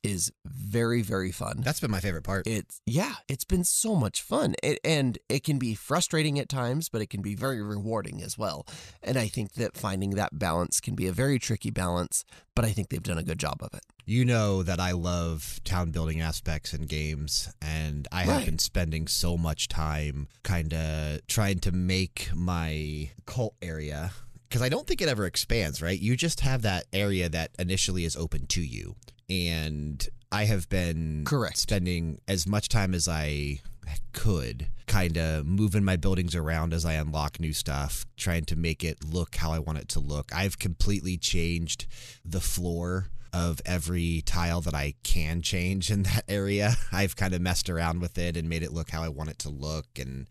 is 0.02 0.32
very, 0.44 1.02
very 1.02 1.32
fun. 1.32 1.60
That's 1.60 1.80
been 1.80 1.90
my 1.90 2.00
favorite 2.00 2.24
part. 2.24 2.46
It's 2.46 2.80
yeah, 2.86 3.14
it's 3.28 3.44
been 3.44 3.64
so 3.64 3.94
much 3.94 4.22
fun, 4.22 4.54
it, 4.62 4.78
and 4.84 5.18
it 5.28 5.44
can 5.44 5.58
be 5.58 5.74
frustrating 5.74 6.38
at 6.38 6.48
times, 6.48 6.88
but 6.88 7.02
it 7.02 7.10
can 7.10 7.22
be 7.22 7.34
very 7.34 7.62
rewarding 7.62 8.22
as 8.22 8.38
well. 8.38 8.66
And 9.02 9.16
I 9.16 9.28
think 9.28 9.54
that 9.54 9.76
finding 9.76 10.10
that 10.10 10.38
balance 10.38 10.80
can 10.80 10.94
be 10.94 11.06
a 11.06 11.12
very 11.12 11.38
tricky 11.38 11.70
balance, 11.70 12.24
but 12.54 12.64
I 12.64 12.70
think 12.70 12.88
they've 12.88 13.02
done 13.02 13.18
a 13.18 13.22
good 13.22 13.38
job 13.38 13.58
of 13.60 13.74
it. 13.74 13.84
You 14.06 14.24
know 14.24 14.62
that 14.62 14.80
I 14.80 14.92
love 14.92 15.60
town 15.64 15.90
building 15.90 16.20
aspects 16.20 16.74
in 16.74 16.86
games, 16.86 17.48
and 17.62 18.08
I 18.10 18.22
have 18.22 18.44
been 18.44 18.58
spending 18.58 19.06
so 19.06 19.36
much 19.36 19.68
time 19.68 20.28
kind 20.42 20.74
of 20.74 21.26
trying 21.26 21.60
to 21.60 21.72
make 21.72 22.30
my 22.34 23.10
cult 23.26 23.54
area. 23.62 24.12
Because 24.48 24.62
I 24.62 24.68
don't 24.68 24.84
think 24.84 25.00
it 25.00 25.08
ever 25.08 25.26
expands, 25.26 25.80
right? 25.80 25.96
You 25.96 26.16
just 26.16 26.40
have 26.40 26.62
that 26.62 26.86
area 26.92 27.28
that 27.28 27.52
initially 27.56 28.04
is 28.04 28.16
open 28.16 28.46
to 28.48 28.60
you. 28.60 28.96
And 29.30 30.06
I 30.32 30.44
have 30.44 30.68
been 30.68 31.22
Correct. 31.24 31.56
spending 31.56 32.20
as 32.28 32.46
much 32.46 32.68
time 32.68 32.94
as 32.94 33.08
I 33.08 33.60
could 34.12 34.68
kind 34.86 35.16
of 35.16 35.46
moving 35.46 35.84
my 35.84 35.96
buildings 35.96 36.34
around 36.34 36.72
as 36.74 36.84
I 36.84 36.94
unlock 36.94 37.38
new 37.38 37.52
stuff, 37.52 38.04
trying 38.16 38.44
to 38.46 38.56
make 38.56 38.82
it 38.82 39.04
look 39.04 39.36
how 39.36 39.52
I 39.52 39.60
want 39.60 39.78
it 39.78 39.88
to 39.90 40.00
look. 40.00 40.34
I've 40.34 40.58
completely 40.58 41.16
changed 41.16 41.86
the 42.24 42.40
floor 42.40 43.06
of 43.32 43.60
every 43.64 44.22
tile 44.26 44.60
that 44.62 44.74
I 44.74 44.94
can 45.04 45.42
change 45.42 45.90
in 45.90 46.02
that 46.02 46.24
area. 46.28 46.74
I've 46.92 47.14
kind 47.16 47.34
of 47.34 47.40
messed 47.40 47.70
around 47.70 48.00
with 48.00 48.18
it 48.18 48.36
and 48.36 48.48
made 48.48 48.64
it 48.64 48.72
look 48.72 48.90
how 48.90 49.02
I 49.02 49.08
want 49.08 49.30
it 49.30 49.38
to 49.40 49.48
look 49.48 49.86
and 49.98 50.26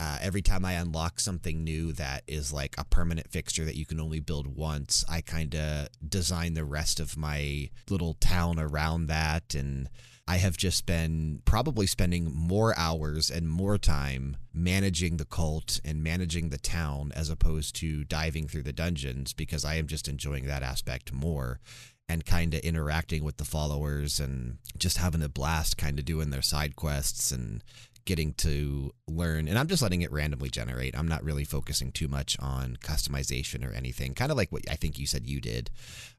uh, 0.00 0.16
every 0.22 0.40
time 0.40 0.64
I 0.64 0.72
unlock 0.72 1.20
something 1.20 1.62
new 1.62 1.92
that 1.92 2.22
is 2.26 2.54
like 2.54 2.74
a 2.78 2.84
permanent 2.84 3.30
fixture 3.30 3.66
that 3.66 3.76
you 3.76 3.84
can 3.84 4.00
only 4.00 4.18
build 4.18 4.46
once, 4.46 5.04
I 5.10 5.20
kind 5.20 5.54
of 5.54 5.88
design 6.08 6.54
the 6.54 6.64
rest 6.64 7.00
of 7.00 7.18
my 7.18 7.68
little 7.90 8.14
town 8.14 8.58
around 8.58 9.08
that. 9.08 9.54
And 9.54 9.90
I 10.26 10.38
have 10.38 10.56
just 10.56 10.86
been 10.86 11.42
probably 11.44 11.86
spending 11.86 12.32
more 12.32 12.72
hours 12.78 13.30
and 13.30 13.46
more 13.46 13.76
time 13.76 14.38
managing 14.54 15.18
the 15.18 15.26
cult 15.26 15.80
and 15.84 16.02
managing 16.02 16.48
the 16.48 16.58
town 16.58 17.12
as 17.14 17.28
opposed 17.28 17.76
to 17.76 18.02
diving 18.04 18.48
through 18.48 18.62
the 18.62 18.72
dungeons 18.72 19.34
because 19.34 19.66
I 19.66 19.74
am 19.74 19.86
just 19.86 20.08
enjoying 20.08 20.46
that 20.46 20.62
aspect 20.62 21.12
more 21.12 21.60
and 22.08 22.24
kind 22.24 22.54
of 22.54 22.60
interacting 22.60 23.22
with 23.22 23.36
the 23.36 23.44
followers 23.44 24.18
and 24.18 24.58
just 24.76 24.96
having 24.96 25.22
a 25.22 25.28
blast 25.28 25.76
kind 25.76 25.98
of 25.98 26.04
doing 26.04 26.30
their 26.30 26.42
side 26.42 26.74
quests 26.74 27.30
and 27.30 27.62
getting 28.10 28.34
to 28.34 28.90
learn 29.06 29.46
and 29.46 29.56
I'm 29.56 29.68
just 29.68 29.82
letting 29.82 30.02
it 30.02 30.10
randomly 30.10 30.50
generate. 30.50 30.98
I'm 30.98 31.06
not 31.06 31.22
really 31.22 31.44
focusing 31.44 31.92
too 31.92 32.08
much 32.08 32.36
on 32.40 32.76
customization 32.82 33.64
or 33.64 33.72
anything. 33.72 34.14
Kind 34.14 34.32
of 34.32 34.36
like 34.36 34.50
what 34.50 34.68
I 34.68 34.74
think 34.74 34.98
you 34.98 35.06
said 35.06 35.28
you 35.28 35.40
did. 35.40 35.70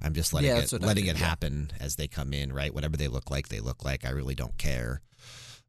I'm 0.01 0.13
just 0.13 0.33
letting 0.33 0.51
Yeah, 0.51 0.59
it 0.59 0.71
letting 0.71 1.03
did, 1.03 1.17
it 1.17 1.19
yeah. 1.19 1.25
happen 1.27 1.71
as 1.81 1.97
they 1.97 2.07
come 2.07 2.31
in, 2.33 2.53
right? 2.53 2.73
Whatever 2.73 2.95
they 2.95 3.09
look 3.09 3.29
like, 3.29 3.49
they 3.49 3.59
look 3.59 3.83
like. 3.83 4.05
I 4.05 4.11
really 4.11 4.35
don't 4.35 4.57
care. 4.57 5.01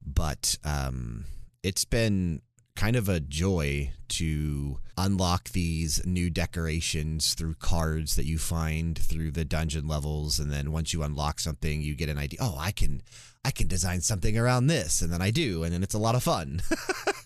But 0.06 0.56
um 0.62 1.24
it's 1.64 1.84
been 1.84 2.40
kind 2.76 2.96
of 2.96 3.08
a 3.08 3.20
joy 3.20 3.92
to 4.08 4.78
unlock 4.98 5.50
these 5.50 6.04
new 6.04 6.30
decorations 6.30 7.34
through 7.34 7.54
cards 7.54 8.16
that 8.16 8.26
you 8.26 8.38
find 8.38 8.98
through 8.98 9.30
the 9.30 9.44
dungeon 9.44 9.86
levels. 9.86 10.38
And 10.38 10.50
then 10.50 10.72
once 10.72 10.92
you 10.92 11.02
unlock 11.02 11.40
something 11.40 11.80
you 11.80 11.94
get 11.94 12.08
an 12.08 12.18
idea 12.18 12.38
oh 12.42 12.56
i 12.58 12.72
can 12.72 13.02
i 13.44 13.50
can 13.50 13.68
design 13.68 14.00
something 14.00 14.36
around 14.36 14.66
this. 14.66 15.00
And 15.02 15.12
then 15.12 15.22
i 15.22 15.30
do 15.30 15.64
and 15.64 15.72
then 15.72 15.82
it's 15.82 15.94
a 15.94 15.98
lot 15.98 16.14
of 16.14 16.22
fun 16.22 16.62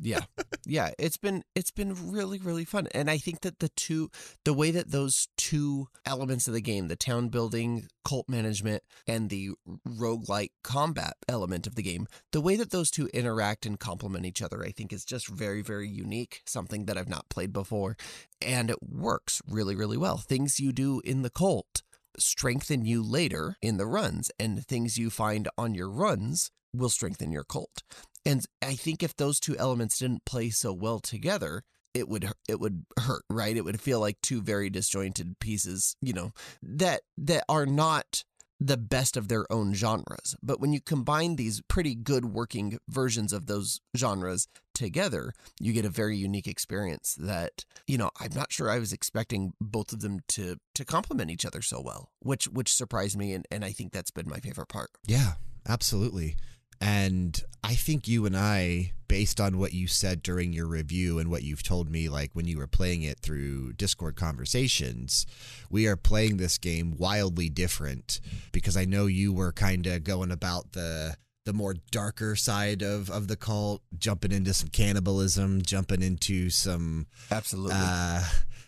yeah. 0.00 0.20
Yeah 0.66 0.90
it's 0.98 1.16
been 1.16 1.42
it's 1.54 1.70
been 1.70 2.12
really 2.12 2.38
really 2.38 2.64
fun 2.64 2.88
and 2.94 3.10
i 3.10 3.18
think 3.18 3.40
that 3.40 3.58
the 3.58 3.68
two 3.70 4.10
the 4.44 4.54
way 4.54 4.70
that 4.70 4.90
those 4.90 5.28
two 5.36 5.88
elements 6.06 6.48
of 6.48 6.54
the 6.54 6.60
game 6.60 6.88
the 6.88 6.96
town 6.96 7.28
building 7.28 7.86
cult 8.04 8.28
management 8.28 8.82
and 9.06 9.30
the 9.30 9.50
roguelike 9.86 10.52
combat 10.62 11.14
element 11.28 11.66
of 11.66 11.74
the 11.74 11.82
game 11.82 12.06
the 12.32 12.40
way 12.40 12.56
that 12.56 12.70
those 12.70 12.90
two 12.90 13.08
interact 13.12 13.66
and 13.66 13.78
complement 13.78 14.24
each 14.24 14.42
other 14.42 14.64
i 14.64 14.70
think 14.70 14.92
is 14.92 15.04
just 15.04 15.28
very 15.28 15.62
very 15.62 15.88
unique 15.88 16.42
something 16.46 16.86
that 16.86 16.96
i've 16.96 17.08
not 17.08 17.28
played 17.28 17.52
before 17.52 17.96
and 18.40 18.70
it 18.70 18.78
works 18.82 19.40
really 19.48 19.74
really 19.74 19.96
well. 19.96 20.18
Things 20.18 20.60
you 20.60 20.72
do 20.72 21.00
in 21.04 21.22
the 21.22 21.30
cult 21.30 21.82
strengthen 22.18 22.84
you 22.84 23.02
later 23.02 23.56
in 23.60 23.76
the 23.76 23.86
runs 23.86 24.30
and 24.38 24.64
things 24.64 24.98
you 24.98 25.10
find 25.10 25.48
on 25.58 25.74
your 25.74 25.90
runs 25.90 26.50
will 26.72 26.88
strengthen 26.88 27.32
your 27.32 27.44
cult 27.44 27.82
and 28.26 28.44
I 28.62 28.74
think 28.74 29.02
if 29.02 29.16
those 29.16 29.40
two 29.40 29.56
elements 29.56 29.98
didn't 29.98 30.24
play 30.24 30.50
so 30.50 30.72
well 30.72 31.00
together, 31.00 31.62
it 31.94 32.08
would 32.08 32.30
it 32.48 32.60
would 32.60 32.84
hurt, 32.98 33.24
right? 33.30 33.56
It 33.56 33.64
would 33.64 33.80
feel 33.80 34.00
like 34.00 34.20
two 34.20 34.42
very 34.42 34.70
disjointed 34.70 35.38
pieces, 35.38 35.96
you 36.00 36.12
know, 36.12 36.32
that 36.62 37.02
that 37.18 37.44
are 37.48 37.66
not 37.66 38.24
the 38.60 38.76
best 38.76 39.16
of 39.16 39.28
their 39.28 39.50
own 39.52 39.74
genres. 39.74 40.36
But 40.42 40.60
when 40.60 40.72
you 40.72 40.80
combine 40.80 41.36
these 41.36 41.60
pretty 41.68 41.94
good 41.94 42.26
working 42.26 42.78
versions 42.88 43.32
of 43.32 43.46
those 43.46 43.80
genres 43.96 44.48
together, 44.74 45.32
you 45.60 45.72
get 45.72 45.84
a 45.84 45.90
very 45.90 46.16
unique 46.16 46.46
experience 46.46 47.14
that, 47.18 47.64
you 47.86 47.98
know, 47.98 48.10
I'm 48.20 48.32
not 48.34 48.52
sure 48.52 48.70
I 48.70 48.78
was 48.78 48.92
expecting 48.92 49.52
both 49.60 49.92
of 49.92 50.00
them 50.00 50.20
to 50.28 50.56
to 50.74 50.84
complement 50.84 51.30
each 51.30 51.44
other 51.46 51.62
so 51.62 51.80
well, 51.80 52.10
which 52.20 52.46
which 52.46 52.72
surprised 52.72 53.16
me 53.16 53.32
and, 53.32 53.46
and 53.50 53.64
I 53.64 53.70
think 53.70 53.92
that's 53.92 54.10
been 54.10 54.28
my 54.28 54.40
favorite 54.40 54.68
part. 54.68 54.90
Yeah, 55.06 55.34
absolutely. 55.68 56.36
And 56.80 57.40
I 57.62 57.74
think 57.74 58.06
you 58.06 58.26
and 58.26 58.36
I, 58.36 58.92
based 59.08 59.40
on 59.40 59.58
what 59.58 59.72
you 59.72 59.86
said 59.86 60.22
during 60.22 60.52
your 60.52 60.66
review 60.66 61.18
and 61.18 61.30
what 61.30 61.42
you've 61.42 61.62
told 61.62 61.90
me, 61.90 62.08
like 62.08 62.30
when 62.34 62.46
you 62.46 62.58
were 62.58 62.66
playing 62.66 63.02
it 63.02 63.20
through 63.20 63.72
Discord 63.74 64.16
conversations, 64.16 65.26
we 65.70 65.86
are 65.86 65.96
playing 65.96 66.36
this 66.36 66.58
game 66.58 66.96
wildly 66.96 67.48
different 67.48 68.20
because 68.52 68.76
I 68.76 68.84
know 68.84 69.06
you 69.06 69.32
were 69.32 69.52
kind 69.52 69.86
of 69.86 70.04
going 70.04 70.30
about 70.30 70.72
the 70.72 71.16
the 71.44 71.52
more 71.52 71.74
darker 71.90 72.34
side 72.36 72.82
of, 72.82 73.10
of 73.10 73.28
the 73.28 73.36
cult, 73.36 73.82
jumping 73.98 74.32
into 74.32 74.54
some 74.54 74.70
cannibalism, 74.70 75.60
jumping 75.60 76.02
into 76.02 76.48
some 76.48 77.06
absolutely. 77.30 77.76
uh, 77.76 78.22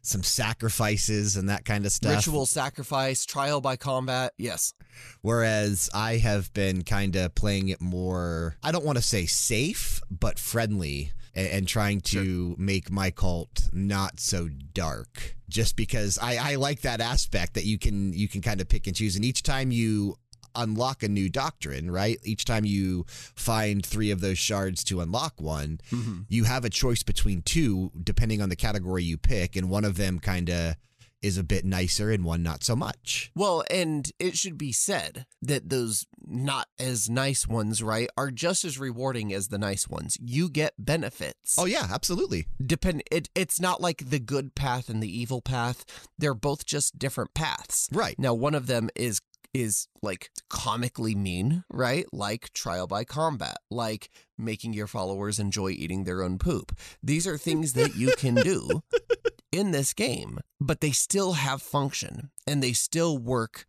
some 0.06 0.22
sacrifices 0.22 1.36
and 1.36 1.48
that 1.48 1.64
kind 1.64 1.84
of 1.84 1.92
stuff. 1.92 2.16
Ritual 2.16 2.46
sacrifice, 2.46 3.24
trial 3.26 3.60
by 3.60 3.76
combat, 3.76 4.32
yes. 4.38 4.72
Whereas 5.20 5.90
I 5.92 6.16
have 6.16 6.52
been 6.52 6.82
kind 6.84 7.16
of 7.16 7.34
playing 7.34 7.68
it 7.68 7.80
more, 7.80 8.56
I 8.62 8.72
don't 8.72 8.84
want 8.84 8.98
to 8.98 9.02
say 9.02 9.26
safe, 9.26 10.00
but 10.10 10.38
friendly 10.38 11.12
and, 11.34 11.48
and 11.48 11.68
trying 11.68 12.00
to 12.00 12.48
sure. 12.48 12.54
make 12.58 12.90
my 12.90 13.10
cult 13.10 13.68
not 13.72 14.18
so 14.20 14.48
dark. 14.48 15.36
Just 15.48 15.76
because 15.76 16.18
I, 16.20 16.38
I 16.38 16.54
like 16.56 16.80
that 16.80 17.00
aspect 17.00 17.54
that 17.54 17.64
you 17.64 17.78
can 17.78 18.12
you 18.12 18.26
can 18.26 18.42
kind 18.42 18.60
of 18.60 18.68
pick 18.68 18.88
and 18.88 18.96
choose, 18.96 19.14
and 19.14 19.24
each 19.24 19.44
time 19.44 19.70
you 19.70 20.16
unlock 20.56 21.02
a 21.02 21.08
new 21.08 21.28
doctrine, 21.28 21.90
right? 21.90 22.18
Each 22.24 22.44
time 22.44 22.64
you 22.64 23.04
find 23.08 23.84
three 23.84 24.10
of 24.10 24.20
those 24.20 24.38
shards 24.38 24.82
to 24.84 25.00
unlock 25.00 25.40
one, 25.40 25.80
mm-hmm. 25.90 26.22
you 26.28 26.44
have 26.44 26.64
a 26.64 26.70
choice 26.70 27.02
between 27.02 27.42
two, 27.42 27.92
depending 28.02 28.40
on 28.42 28.48
the 28.48 28.56
category 28.56 29.04
you 29.04 29.18
pick, 29.18 29.56
and 29.56 29.70
one 29.70 29.84
of 29.84 29.96
them 29.96 30.18
kind 30.18 30.50
of 30.50 30.76
is 31.22 31.38
a 31.38 31.42
bit 31.42 31.64
nicer 31.64 32.10
and 32.10 32.24
one 32.24 32.42
not 32.42 32.62
so 32.62 32.76
much. 32.76 33.32
Well, 33.34 33.64
and 33.70 34.10
it 34.18 34.36
should 34.36 34.56
be 34.56 34.72
said 34.72 35.26
that 35.42 35.68
those 35.70 36.06
not 36.24 36.68
as 36.78 37.10
nice 37.10 37.46
ones, 37.48 37.82
right, 37.82 38.08
are 38.16 38.30
just 38.30 38.64
as 38.64 38.78
rewarding 38.78 39.32
as 39.32 39.48
the 39.48 39.58
nice 39.58 39.88
ones. 39.88 40.16
You 40.20 40.48
get 40.48 40.74
benefits. 40.78 41.56
Oh 41.58 41.64
yeah, 41.64 41.88
absolutely. 41.90 42.46
Depend 42.64 43.02
it 43.10 43.28
it's 43.34 43.60
not 43.60 43.80
like 43.80 44.08
the 44.10 44.20
good 44.20 44.54
path 44.54 44.88
and 44.88 45.02
the 45.02 45.18
evil 45.18 45.40
path. 45.40 45.84
They're 46.18 46.34
both 46.34 46.64
just 46.64 46.98
different 46.98 47.34
paths. 47.34 47.88
Right. 47.92 48.18
Now 48.18 48.34
one 48.34 48.54
of 48.54 48.66
them 48.66 48.88
is 48.94 49.20
is 49.60 49.88
like 50.02 50.30
comically 50.50 51.14
mean, 51.14 51.64
right? 51.70 52.06
Like 52.12 52.52
trial 52.52 52.86
by 52.86 53.04
combat, 53.04 53.56
like 53.70 54.10
making 54.36 54.74
your 54.74 54.86
followers 54.86 55.38
enjoy 55.38 55.70
eating 55.70 56.04
their 56.04 56.22
own 56.22 56.38
poop. 56.38 56.76
These 57.02 57.26
are 57.26 57.38
things 57.38 57.72
that 57.72 57.96
you 57.96 58.12
can 58.16 58.34
do 58.34 58.82
in 59.52 59.70
this 59.70 59.94
game, 59.94 60.40
but 60.60 60.80
they 60.80 60.90
still 60.90 61.32
have 61.34 61.62
function 61.62 62.30
and 62.46 62.62
they 62.62 62.72
still 62.72 63.16
work 63.16 63.66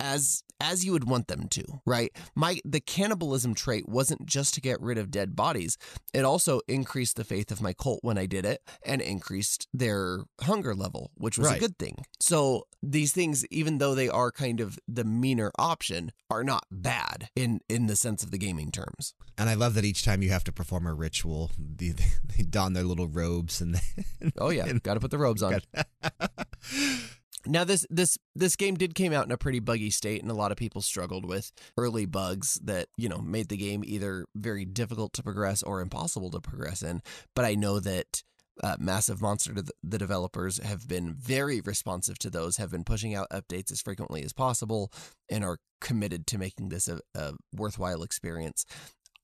as 0.00 0.42
as 0.60 0.84
you 0.84 0.92
would 0.92 1.08
want 1.08 1.28
them 1.28 1.48
to, 1.48 1.64
right? 1.86 2.10
My 2.34 2.60
the 2.64 2.80
cannibalism 2.80 3.54
trait 3.54 3.88
wasn't 3.88 4.26
just 4.26 4.54
to 4.54 4.60
get 4.60 4.80
rid 4.80 4.98
of 4.98 5.10
dead 5.10 5.36
bodies. 5.36 5.78
It 6.12 6.24
also 6.24 6.60
increased 6.68 7.16
the 7.16 7.24
faith 7.24 7.50
of 7.50 7.62
my 7.62 7.72
cult 7.72 8.00
when 8.02 8.18
I 8.18 8.26
did 8.26 8.44
it 8.44 8.62
and 8.84 9.00
increased 9.00 9.68
their 9.72 10.24
hunger 10.40 10.74
level, 10.74 11.12
which 11.14 11.38
was 11.38 11.48
right. 11.48 11.56
a 11.56 11.60
good 11.60 11.78
thing. 11.78 12.04
So 12.20 12.66
these 12.82 13.12
things 13.12 13.46
even 13.50 13.78
though 13.78 13.94
they 13.94 14.08
are 14.08 14.32
kind 14.32 14.60
of 14.60 14.78
the 14.88 15.04
meaner 15.04 15.52
option 15.58 16.12
are 16.30 16.42
not 16.42 16.64
bad 16.70 17.28
in 17.36 17.60
in 17.68 17.86
the 17.86 17.96
sense 17.96 18.22
of 18.22 18.30
the 18.30 18.38
gaming 18.38 18.70
terms. 18.70 19.14
And 19.38 19.48
I 19.48 19.54
love 19.54 19.74
that 19.74 19.84
each 19.84 20.04
time 20.04 20.22
you 20.22 20.30
have 20.30 20.44
to 20.44 20.52
perform 20.52 20.86
a 20.86 20.92
ritual, 20.92 21.50
they, 21.58 21.94
they 22.36 22.42
don 22.42 22.72
their 22.72 22.84
little 22.84 23.08
robes 23.08 23.60
and 23.60 23.74
they, 23.74 24.32
Oh 24.38 24.50
yeah, 24.50 24.70
got 24.82 24.94
to 24.94 25.00
put 25.00 25.10
the 25.10 25.18
robes 25.18 25.42
on. 25.42 25.60
Now 27.46 27.64
this 27.64 27.86
this 27.88 28.18
this 28.34 28.56
game 28.56 28.74
did 28.74 28.94
came 28.94 29.12
out 29.12 29.24
in 29.24 29.32
a 29.32 29.38
pretty 29.38 29.60
buggy 29.60 29.90
state 29.90 30.22
and 30.22 30.30
a 30.30 30.34
lot 30.34 30.52
of 30.52 30.58
people 30.58 30.82
struggled 30.82 31.24
with 31.24 31.52
early 31.76 32.04
bugs 32.04 32.60
that, 32.64 32.88
you 32.96 33.08
know, 33.08 33.18
made 33.18 33.48
the 33.48 33.56
game 33.56 33.82
either 33.84 34.26
very 34.34 34.64
difficult 34.64 35.12
to 35.14 35.22
progress 35.22 35.62
or 35.62 35.80
impossible 35.80 36.30
to 36.30 36.40
progress 36.40 36.82
in. 36.82 37.00
But 37.34 37.46
I 37.46 37.54
know 37.54 37.80
that 37.80 38.22
uh, 38.62 38.76
Massive 38.78 39.22
Monster, 39.22 39.54
the 39.82 39.98
developers, 39.98 40.58
have 40.58 40.86
been 40.86 41.14
very 41.14 41.60
responsive 41.62 42.18
to 42.18 42.30
those, 42.30 42.58
have 42.58 42.70
been 42.70 42.84
pushing 42.84 43.14
out 43.14 43.30
updates 43.30 43.72
as 43.72 43.80
frequently 43.80 44.22
as 44.22 44.34
possible, 44.34 44.92
and 45.30 45.42
are 45.44 45.58
committed 45.80 46.26
to 46.26 46.38
making 46.38 46.68
this 46.68 46.86
a, 46.88 47.00
a 47.14 47.32
worthwhile 47.54 48.02
experience. 48.02 48.66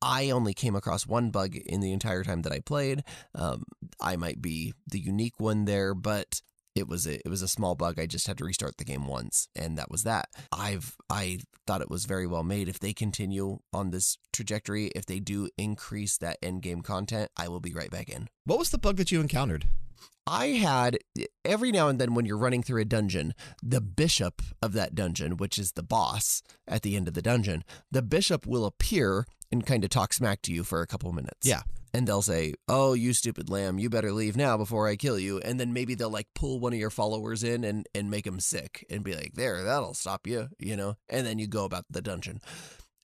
I 0.00 0.30
only 0.30 0.54
came 0.54 0.76
across 0.76 1.06
one 1.06 1.30
bug 1.30 1.56
in 1.56 1.80
the 1.80 1.92
entire 1.92 2.22
time 2.22 2.42
that 2.42 2.52
I 2.52 2.60
played. 2.60 3.02
Um, 3.34 3.64
I 4.00 4.16
might 4.16 4.40
be 4.40 4.72
the 4.86 5.00
unique 5.00 5.38
one 5.38 5.64
there, 5.64 5.94
but 5.94 6.40
it 6.76 6.86
was 6.86 7.06
a 7.06 7.14
it 7.14 7.28
was 7.28 7.42
a 7.42 7.48
small 7.48 7.74
bug. 7.74 7.98
I 7.98 8.06
just 8.06 8.26
had 8.26 8.38
to 8.38 8.44
restart 8.44 8.76
the 8.76 8.84
game 8.84 9.06
once, 9.06 9.48
and 9.56 9.76
that 9.78 9.90
was 9.90 10.04
that. 10.04 10.28
I've 10.52 10.94
I 11.10 11.40
thought 11.66 11.80
it 11.80 11.90
was 11.90 12.04
very 12.04 12.26
well 12.26 12.44
made. 12.44 12.68
If 12.68 12.78
they 12.78 12.92
continue 12.92 13.58
on 13.72 13.90
this 13.90 14.18
trajectory, 14.32 14.88
if 14.88 15.06
they 15.06 15.18
do 15.18 15.48
increase 15.56 16.18
that 16.18 16.38
end 16.42 16.62
game 16.62 16.82
content, 16.82 17.30
I 17.36 17.48
will 17.48 17.60
be 17.60 17.72
right 17.72 17.90
back 17.90 18.10
in. 18.10 18.28
What 18.44 18.58
was 18.58 18.70
the 18.70 18.78
bug 18.78 18.96
that 18.96 19.10
you 19.10 19.20
encountered? 19.20 19.66
I 20.28 20.48
had 20.48 20.98
every 21.44 21.70
now 21.70 21.88
and 21.88 22.00
then 22.00 22.14
when 22.14 22.26
you're 22.26 22.36
running 22.36 22.62
through 22.62 22.82
a 22.82 22.84
dungeon, 22.84 23.32
the 23.62 23.80
bishop 23.80 24.42
of 24.60 24.72
that 24.74 24.94
dungeon, 24.94 25.36
which 25.36 25.56
is 25.56 25.72
the 25.72 25.84
boss 25.84 26.42
at 26.68 26.82
the 26.82 26.96
end 26.96 27.08
of 27.08 27.14
the 27.14 27.22
dungeon, 27.22 27.64
the 27.90 28.02
bishop 28.02 28.44
will 28.44 28.66
appear 28.66 29.24
and 29.52 29.64
kind 29.64 29.84
of 29.84 29.90
talk 29.90 30.12
smack 30.12 30.42
to 30.42 30.52
you 30.52 30.64
for 30.64 30.82
a 30.82 30.86
couple 30.86 31.12
minutes. 31.12 31.46
Yeah 31.46 31.62
and 31.96 32.06
they'll 32.06 32.20
say, 32.20 32.52
"Oh, 32.68 32.92
you 32.92 33.14
stupid 33.14 33.48
lamb, 33.48 33.78
you 33.78 33.88
better 33.88 34.12
leave 34.12 34.36
now 34.36 34.58
before 34.58 34.86
I 34.86 34.96
kill 34.96 35.18
you." 35.18 35.38
And 35.38 35.58
then 35.58 35.72
maybe 35.72 35.94
they'll 35.94 36.10
like 36.10 36.28
pull 36.34 36.60
one 36.60 36.74
of 36.74 36.78
your 36.78 36.90
followers 36.90 37.42
in 37.42 37.64
and 37.64 37.88
and 37.94 38.10
make 38.10 38.26
them 38.26 38.38
sick 38.38 38.84
and 38.90 39.02
be 39.02 39.14
like, 39.14 39.32
"There, 39.32 39.64
that'll 39.64 39.94
stop 39.94 40.26
you," 40.26 40.48
you 40.58 40.76
know. 40.76 40.96
And 41.08 41.26
then 41.26 41.38
you 41.38 41.46
go 41.46 41.64
about 41.64 41.86
the 41.88 42.02
dungeon. 42.02 42.40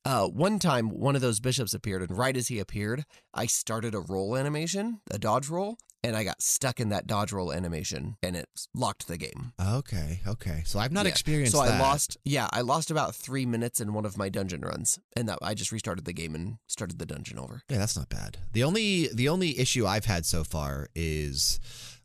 Uh, 0.04 0.26
one 0.26 0.58
time, 0.58 0.90
one 0.90 1.16
of 1.16 1.22
those 1.22 1.40
bishops 1.40 1.72
appeared, 1.72 2.02
and 2.02 2.18
right 2.18 2.36
as 2.36 2.48
he 2.48 2.58
appeared, 2.58 3.06
I 3.32 3.46
started 3.46 3.94
a 3.94 4.00
roll 4.00 4.36
animation, 4.36 5.00
a 5.10 5.18
dodge 5.18 5.48
roll, 5.48 5.78
and 6.04 6.16
I 6.16 6.24
got 6.24 6.42
stuck 6.42 6.80
in 6.80 6.88
that 6.88 7.06
dodge 7.06 7.32
roll 7.32 7.52
animation, 7.52 8.16
and 8.22 8.36
it 8.36 8.48
locked 8.74 9.06
the 9.06 9.16
game. 9.16 9.52
Okay, 9.60 10.20
okay. 10.26 10.62
So 10.64 10.78
I've 10.78 10.92
not 10.92 11.04
yeah. 11.04 11.10
experienced. 11.10 11.52
So 11.52 11.64
that. 11.64 11.74
I 11.74 11.80
lost. 11.80 12.16
Yeah, 12.24 12.48
I 12.52 12.62
lost 12.62 12.90
about 12.90 13.14
three 13.14 13.46
minutes 13.46 13.80
in 13.80 13.92
one 13.92 14.04
of 14.04 14.18
my 14.18 14.28
dungeon 14.28 14.62
runs, 14.62 14.98
and 15.16 15.28
that 15.28 15.38
I 15.42 15.54
just 15.54 15.72
restarted 15.72 16.04
the 16.04 16.12
game 16.12 16.34
and 16.34 16.58
started 16.66 16.98
the 16.98 17.06
dungeon 17.06 17.38
over. 17.38 17.62
Yeah, 17.68 17.78
that's 17.78 17.96
not 17.96 18.08
bad. 18.08 18.38
The 18.52 18.64
only 18.64 19.08
the 19.08 19.28
only 19.28 19.58
issue 19.58 19.86
I've 19.86 20.06
had 20.06 20.26
so 20.26 20.44
far 20.44 20.88
is. 20.94 21.60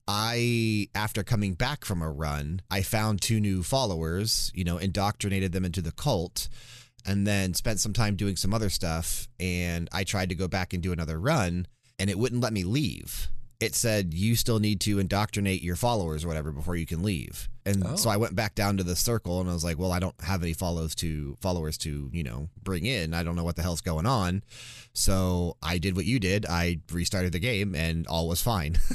I, 0.10 0.88
after 0.96 1.22
coming 1.22 1.56
back 1.56 1.84
from 1.84 2.01
a 2.01 2.10
run, 2.10 2.62
I 2.72 2.82
found 2.82 3.22
two 3.22 3.42
new 3.42 3.62
followers, 3.62 4.54
you 4.56 4.63
know, 4.63 4.77
indoctrinated 4.77 5.51
them 5.51 5.66
into 5.66 5.82
the 5.82 5.92
cult 5.92 6.48
and 7.06 7.27
then 7.27 7.54
spent 7.54 7.82
some 7.82 7.92
time 7.92 8.16
doing 8.16 8.38
some 8.38 8.54
other 8.54 8.70
stuff. 8.70 9.27
And 9.38 9.89
I 9.92 10.06
tried 10.06 10.30
to 10.30 10.36
go 10.36 10.48
back 10.48 10.74
and 10.74 10.82
do 10.82 10.94
another 10.94 11.20
run, 11.20 11.68
and 12.00 12.10
it 12.10 12.18
wouldn't 12.18 12.42
let 12.42 12.54
me 12.54 12.63
leave. 12.63 13.27
It 13.60 13.74
said 13.74 14.14
you 14.14 14.36
still 14.36 14.60
need 14.60 14.80
to 14.82 15.00
indoctrinate 15.00 15.64
your 15.64 15.76
followers 15.76 16.24
or 16.24 16.28
whatever 16.28 16.52
before 16.52 16.76
you 16.76 16.86
can 16.86 17.02
leave. 17.02 17.50
And 17.66 17.84
Oh. 17.86 17.96
so 17.96 18.10
I 18.10 18.18
went 18.18 18.36
back 18.36 18.54
down 18.54 18.78
to 18.78 18.84
the 18.84 18.96
circle 18.96 19.42
and 19.42 19.50
I 19.50 19.54
was 19.54 19.64
like, 19.64 19.80
well, 19.80 19.92
I 19.92 19.98
don't 20.00 20.14
have 20.22 20.44
any 20.44 20.54
follows 20.54 20.94
to 20.96 21.36
followers 21.42 21.78
to, 21.80 22.10
you 22.14 22.24
know, 22.24 22.50
bring 22.64 22.86
in. 22.86 23.14
I 23.16 23.24
don't 23.24 23.36
know 23.36 23.44
what 23.44 23.56
the 23.56 23.64
hell's 23.64 23.82
going 23.82 24.06
on. 24.06 24.44
So 24.94 25.58
I 25.62 25.80
did 25.80 25.96
what 25.96 26.06
you 26.06 26.20
did. 26.20 26.46
I 26.46 26.80
restarted 26.92 27.32
the 27.34 27.40
game 27.40 27.74
and 27.76 28.06
all 28.08 28.28
was 28.28 28.42
fine. 28.42 28.78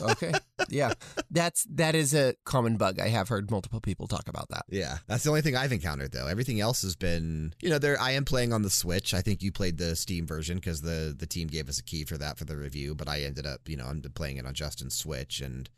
Okay. 0.00 0.32
yeah. 0.68 0.92
That's 1.30 1.66
that 1.70 1.94
is 1.94 2.14
a 2.14 2.34
common 2.44 2.76
bug. 2.76 3.00
I 3.00 3.08
have 3.08 3.28
heard 3.28 3.50
multiple 3.50 3.80
people 3.80 4.06
talk 4.06 4.28
about 4.28 4.48
that. 4.50 4.64
yeah. 4.68 4.98
That's 5.06 5.24
the 5.24 5.30
only 5.30 5.42
thing 5.42 5.56
I've 5.56 5.72
encountered 5.72 6.12
though. 6.12 6.26
Everything 6.26 6.60
else 6.60 6.82
has 6.82 6.96
been, 6.96 7.54
you 7.60 7.70
know, 7.70 7.78
there 7.78 8.00
I 8.00 8.12
am 8.12 8.24
playing 8.24 8.52
on 8.52 8.62
the 8.62 8.70
Switch. 8.70 9.14
I 9.14 9.20
think 9.20 9.42
you 9.42 9.52
played 9.52 9.78
the 9.78 9.96
Steam 9.96 10.26
version 10.26 10.56
because 10.56 10.82
the 10.82 11.14
the 11.16 11.26
team 11.26 11.48
gave 11.48 11.68
us 11.68 11.78
a 11.78 11.82
key 11.82 12.04
for 12.04 12.18
that 12.18 12.38
for 12.38 12.44
the 12.44 12.56
review, 12.56 12.94
but 12.94 13.08
I 13.08 13.22
ended 13.22 13.46
up, 13.46 13.68
you 13.68 13.76
know, 13.76 13.86
I'm 13.86 14.02
playing 14.14 14.36
it 14.36 14.46
on 14.46 14.54
Justin's 14.54 14.94
Switch 14.94 15.40
and 15.40 15.68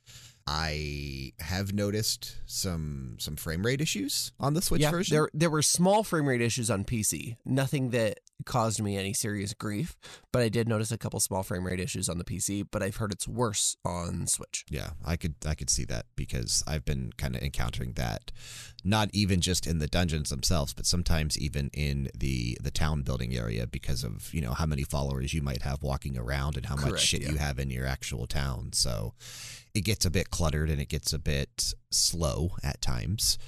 I 0.47 1.33
have 1.41 1.75
noticed 1.75 2.37
some 2.47 3.17
some 3.19 3.37
frame 3.37 3.67
rate 3.67 3.83
issues 3.83 4.33
on 4.41 4.55
the 4.55 4.63
Switch 4.63 4.81
yeah, 4.81 4.91
version. 4.91 5.15
there 5.15 5.29
there 5.35 5.51
were 5.51 5.61
small 5.61 6.03
frame 6.03 6.27
rate 6.27 6.41
issues 6.41 6.71
on 6.71 6.85
PC. 6.85 7.37
Nothing 7.45 7.91
that 7.91 8.21
caused 8.45 8.83
me 8.83 8.97
any 8.97 9.13
serious 9.13 9.55
grief, 9.55 9.97
but 10.33 10.43
I 10.43 10.49
did 10.49 10.69
notice 10.69 10.93
a 10.93 10.99
couple 10.99 11.21
small 11.21 11.43
frame 11.43 11.67
rate 11.67 11.81
issues 11.81 12.09
on 12.09 12.19
the 12.19 12.25
PC. 12.25 12.67
But 12.71 12.83
I've 12.83 12.97
heard 12.97 13.13
it's 13.13 13.29
worse 13.29 13.77
on 13.85 14.27
Switch. 14.27 14.65
Yeah, 14.71 14.91
I 15.05 15.17
could 15.17 15.35
I 15.47 15.55
could 15.55 15.71
see 15.71 15.85
that 15.87 16.07
because 16.17 16.63
I've 16.67 16.85
been 16.85 17.13
kind 17.17 17.37
of 17.37 17.43
encountering 17.43 17.93
that, 17.93 18.33
not 18.85 19.11
even 19.13 19.41
just 19.41 19.67
in 19.67 19.79
the 19.79 19.87
dungeons 19.87 20.31
themselves, 20.31 20.75
but 20.75 20.87
sometimes 20.87 21.39
even 21.39 21.71
in 21.73 22.09
the 22.17 22.59
the 22.61 22.71
town 22.71 23.03
building 23.03 23.37
area 23.37 23.67
because 23.67 24.05
of 24.05 24.33
you 24.33 24.41
know 24.41 24.53
how 24.53 24.67
many 24.67 24.83
followers 24.83 25.35
you 25.35 25.43
might 25.43 25.63
have 25.63 25.83
walking 25.83 26.17
around 26.17 26.57
and 26.57 26.67
how 26.67 26.77
much 26.77 27.01
shit 27.01 27.23
yeah. 27.23 27.31
you 27.31 27.37
have 27.37 27.59
in 27.59 27.71
your 27.71 27.87
actual 27.87 28.27
town. 28.27 28.71
So 28.73 29.15
it 29.75 29.83
gets 29.83 30.05
a 30.05 30.11
bit 30.11 30.31
cluttered 30.31 30.71
and 30.71 30.81
it 30.81 30.89
gets 30.89 31.13
a 31.13 31.19
bit 31.19 31.75
slow 31.91 32.53
at 32.63 32.81
times. 32.81 33.39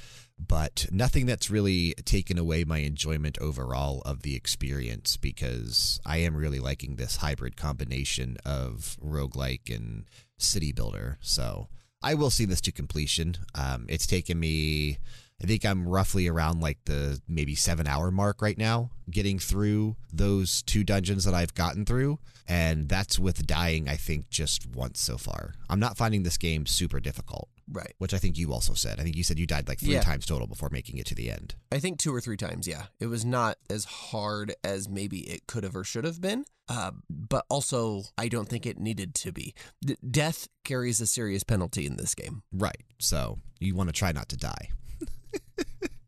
But 0.49 0.87
nothing 0.91 1.27
that's 1.27 1.51
really 1.51 1.95
taken 2.05 2.39
away 2.39 2.65
my 2.65 2.79
enjoyment 2.79 3.37
overall 3.41 4.01
of 4.07 4.23
the 4.23 4.35
experience 4.35 5.17
because 5.17 6.01
I 6.07 6.19
am 6.19 6.35
really 6.35 6.61
liking 6.61 6.97
this 6.97 7.17
hybrid 7.17 7.57
combination 7.57 8.39
of 8.45 8.97
roguelike 9.05 9.75
and 9.75 10.07
city 10.39 10.73
builder. 10.73 11.19
So 11.21 11.69
I 12.03 12.15
will 12.15 12.31
see 12.31 12.47
this 12.47 12.63
to 12.63 12.73
completion. 12.73 13.37
Um, 13.55 13.87
it's 13.89 14.07
taken 14.07 14.41
me, 14.41 14.99
I 15.43 15.47
think 15.47 15.65
I'm 15.65 15.87
roughly 15.87 16.27
around 16.27 16.61
like 16.61 16.79
the 16.87 17.21
maybe 17.29 17.55
seven 17.55 17.87
hour 17.87 18.11
mark 18.11 18.41
right 18.41 18.57
now, 18.57 18.91
getting 19.11 19.39
through 19.39 19.97
those 20.13 20.63
two 20.63 20.85
dungeons 20.85 21.25
that 21.25 21.35
I've 21.35 21.55
gotten 21.55 21.85
through. 21.85 22.19
And 22.49 22.89
that's 22.89 23.19
with 23.19 23.47
dying, 23.47 23.89
I 23.89 23.97
think, 23.97 24.31
just 24.31 24.67
once 24.67 25.01
so 25.01 25.19
far. 25.19 25.55
I'm 25.69 25.81
not 25.81 25.97
finding 25.99 26.23
this 26.23 26.39
game 26.39 26.67
super 26.67 26.99
difficult, 26.99 27.49
Right. 27.73 27.95
which 27.99 28.13
I 28.15 28.19
think 28.19 28.37
you 28.37 28.53
also 28.53 28.75
said. 28.75 28.99
I 28.99 29.03
think 29.05 29.17
you 29.17 29.23
said 29.25 29.39
you 29.39 29.47
died 29.47 29.69
like 29.69 29.79
three 29.79 29.93
Yeah. 29.95 30.01
times 30.03 30.27
total 30.27 30.47
before 30.47 30.69
making 30.71 30.99
it 30.99 31.07
to 31.07 31.15
the 31.15 31.31
end. 31.31 31.55
I 31.71 31.79
think 31.79 31.99
two 31.99 32.15
or 32.15 32.21
three 32.21 32.37
times. 32.37 32.67
Yeah, 32.67 32.87
it 32.99 33.07
was 33.07 33.25
not 33.25 33.59
as 33.69 33.85
hard 33.85 34.55
as 34.65 34.89
maybe 34.89 35.21
it 35.21 35.47
could 35.47 35.63
have 35.65 35.77
or 35.77 35.85
should 35.85 36.05
have 36.05 36.21
been. 36.21 36.45
Uh, 36.69 36.93
but 37.09 37.45
also, 37.49 38.03
I 38.17 38.29
don't 38.29 38.49
think 38.49 38.65
it 38.67 38.79
needed 38.79 39.15
to 39.17 39.33
be. 39.33 39.55
D- 39.85 39.97
death 40.09 40.49
carries 40.65 41.01
a 41.01 41.07
serious 41.07 41.43
penalty 41.43 41.85
in 41.87 41.97
this 41.97 42.15
game. 42.15 42.43
Right. 42.53 42.83
So 42.99 43.39
you 43.59 43.75
want 43.75 43.89
to 43.89 43.93
try 43.93 44.13
not 44.13 44.29
to 44.31 44.37
die. 44.37 44.71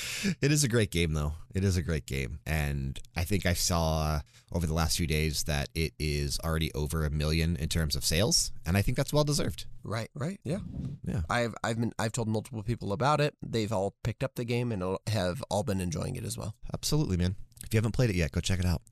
it 0.40 0.52
is 0.52 0.64
a 0.64 0.68
great 0.68 0.90
game, 0.90 1.12
though. 1.12 1.34
It 1.54 1.64
is 1.64 1.76
a 1.76 1.82
great 1.82 2.06
game. 2.06 2.38
And 2.46 2.98
I 3.16 3.24
think 3.24 3.46
I 3.46 3.52
saw 3.52 4.20
over 4.52 4.66
the 4.66 4.74
last 4.74 4.96
few 4.96 5.06
days 5.06 5.44
that 5.44 5.68
it 5.74 5.92
is 5.98 6.38
already 6.44 6.72
over 6.72 7.04
a 7.04 7.10
million 7.10 7.56
in 7.56 7.68
terms 7.68 7.96
of 7.96 8.04
sales. 8.04 8.52
And 8.64 8.76
I 8.76 8.82
think 8.82 8.96
that's 8.96 9.12
well 9.12 9.24
deserved. 9.24 9.66
Right. 9.82 10.10
Right. 10.14 10.40
Yeah. 10.44 10.58
Yeah. 11.04 11.22
I've 11.28 11.54
I've 11.64 11.78
been 11.78 11.92
I've 11.98 12.12
told 12.12 12.28
multiple 12.28 12.62
people 12.62 12.92
about 12.92 13.20
it. 13.20 13.34
They've 13.42 13.72
all 13.72 13.94
picked 14.02 14.22
up 14.22 14.34
the 14.34 14.44
game 14.44 14.72
and 14.72 14.98
have 15.06 15.42
all 15.50 15.62
been 15.62 15.80
enjoying 15.80 16.16
it 16.16 16.24
as 16.24 16.36
well. 16.36 16.54
Absolutely, 16.72 17.16
man. 17.16 17.36
If 17.64 17.74
you 17.74 17.78
haven't 17.78 17.92
played 17.92 18.10
it 18.10 18.16
yet, 18.16 18.32
go 18.32 18.40
check 18.40 18.58
it 18.58 18.66
out. 18.66 18.82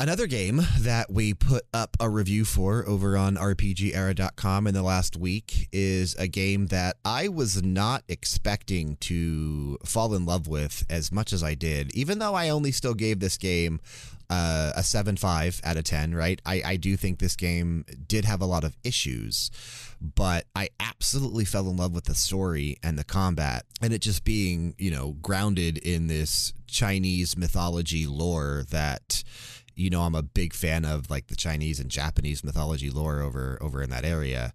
Another 0.00 0.28
game 0.28 0.60
that 0.78 1.10
we 1.10 1.34
put 1.34 1.64
up 1.74 1.96
a 1.98 2.08
review 2.08 2.44
for 2.44 2.86
over 2.86 3.16
on 3.16 3.34
RPGera.com 3.34 4.68
in 4.68 4.74
the 4.74 4.82
last 4.84 5.16
week 5.16 5.68
is 5.72 6.14
a 6.14 6.28
game 6.28 6.68
that 6.68 6.98
I 7.04 7.26
was 7.26 7.64
not 7.64 8.04
expecting 8.06 8.94
to 9.00 9.76
fall 9.84 10.14
in 10.14 10.24
love 10.24 10.46
with 10.46 10.86
as 10.88 11.10
much 11.10 11.32
as 11.32 11.42
I 11.42 11.54
did, 11.54 11.92
even 11.96 12.20
though 12.20 12.36
I 12.36 12.50
only 12.50 12.70
still 12.70 12.94
gave 12.94 13.18
this 13.18 13.36
game 13.36 13.80
uh, 14.30 14.72
a 14.76 14.82
7.5 14.82 15.60
out 15.64 15.76
of 15.76 15.82
10, 15.82 16.14
right? 16.14 16.40
I, 16.46 16.62
I 16.64 16.76
do 16.76 16.96
think 16.96 17.18
this 17.18 17.34
game 17.34 17.84
did 18.06 18.24
have 18.24 18.40
a 18.40 18.46
lot 18.46 18.62
of 18.62 18.76
issues, 18.84 19.50
but 20.00 20.44
I 20.54 20.68
absolutely 20.78 21.44
fell 21.44 21.68
in 21.68 21.76
love 21.76 21.92
with 21.92 22.04
the 22.04 22.14
story 22.14 22.76
and 22.84 22.96
the 22.96 23.04
combat 23.04 23.64
and 23.82 23.92
it 23.92 24.02
just 24.02 24.24
being, 24.24 24.76
you 24.78 24.92
know, 24.92 25.16
grounded 25.22 25.78
in 25.78 26.06
this 26.06 26.52
Chinese 26.68 27.36
mythology 27.36 28.06
lore 28.06 28.64
that 28.70 29.24
you 29.78 29.90
know 29.90 30.02
I'm 30.02 30.14
a 30.14 30.22
big 30.22 30.52
fan 30.52 30.84
of 30.84 31.08
like 31.08 31.28
the 31.28 31.36
Chinese 31.36 31.78
and 31.78 31.90
Japanese 31.90 32.42
mythology 32.42 32.90
lore 32.90 33.20
over 33.20 33.58
over 33.60 33.82
in 33.82 33.90
that 33.90 34.04
area. 34.04 34.52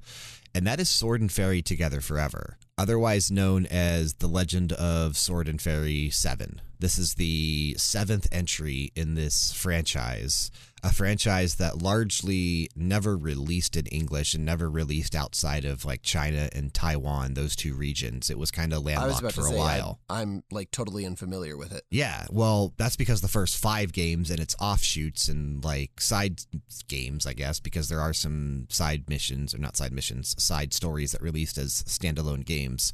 And 0.55 0.67
that 0.67 0.79
is 0.79 0.89
Sword 0.89 1.21
and 1.21 1.31
Fairy 1.31 1.63
Together 1.63 1.99
Forever, 1.99 2.57
otherwise 2.77 3.31
known 3.31 3.65
as 3.65 4.15
The 4.15 4.27
Legend 4.27 4.71
of 4.73 5.17
Sword 5.17 5.47
and 5.47 5.59
Fairy 5.59 6.11
7. 6.11 6.61
This 6.79 6.99
is 6.99 7.15
the 7.15 7.73
seventh 7.79 8.27
entry 8.31 8.91
in 8.95 9.15
this 9.15 9.51
franchise, 9.51 10.51
a 10.83 10.91
franchise 10.91 11.55
that 11.55 11.81
largely 11.81 12.69
never 12.75 13.15
released 13.15 13.77
in 13.77 13.85
English 13.85 14.33
and 14.33 14.43
never 14.43 14.69
released 14.69 15.15
outside 15.15 15.63
of 15.63 15.85
like 15.85 16.03
China 16.03 16.49
and 16.53 16.73
Taiwan, 16.73 17.35
those 17.35 17.55
two 17.55 17.73
regions. 17.73 18.29
It 18.29 18.37
was 18.37 18.51
kind 18.51 18.73
of 18.73 18.79
I 18.79 18.79
was 18.79 18.85
landlocked 18.85 19.19
about 19.21 19.33
for 19.33 19.41
to 19.41 19.47
a 19.47 19.49
say 19.51 19.57
while. 19.57 19.99
I, 20.09 20.21
I'm 20.21 20.43
like 20.51 20.71
totally 20.71 21.05
unfamiliar 21.05 21.55
with 21.55 21.71
it. 21.71 21.83
Yeah, 21.89 22.25
well, 22.29 22.73
that's 22.77 22.97
because 22.97 23.21
the 23.21 23.29
first 23.29 23.57
five 23.57 23.93
games 23.93 24.29
and 24.29 24.41
its 24.41 24.55
offshoots 24.59 25.29
and 25.29 25.63
like 25.63 26.01
side 26.01 26.41
games, 26.89 27.25
I 27.25 27.33
guess, 27.33 27.61
because 27.61 27.87
there 27.87 28.01
are 28.01 28.13
some 28.13 28.67
side 28.69 29.09
missions 29.09 29.55
or 29.55 29.59
not 29.59 29.77
side 29.77 29.93
missions, 29.93 30.35
side 30.37 30.73
stories 30.73 31.13
that 31.13 31.21
released 31.21 31.57
as 31.57 31.83
standalone 31.83 32.45
games. 32.45 32.91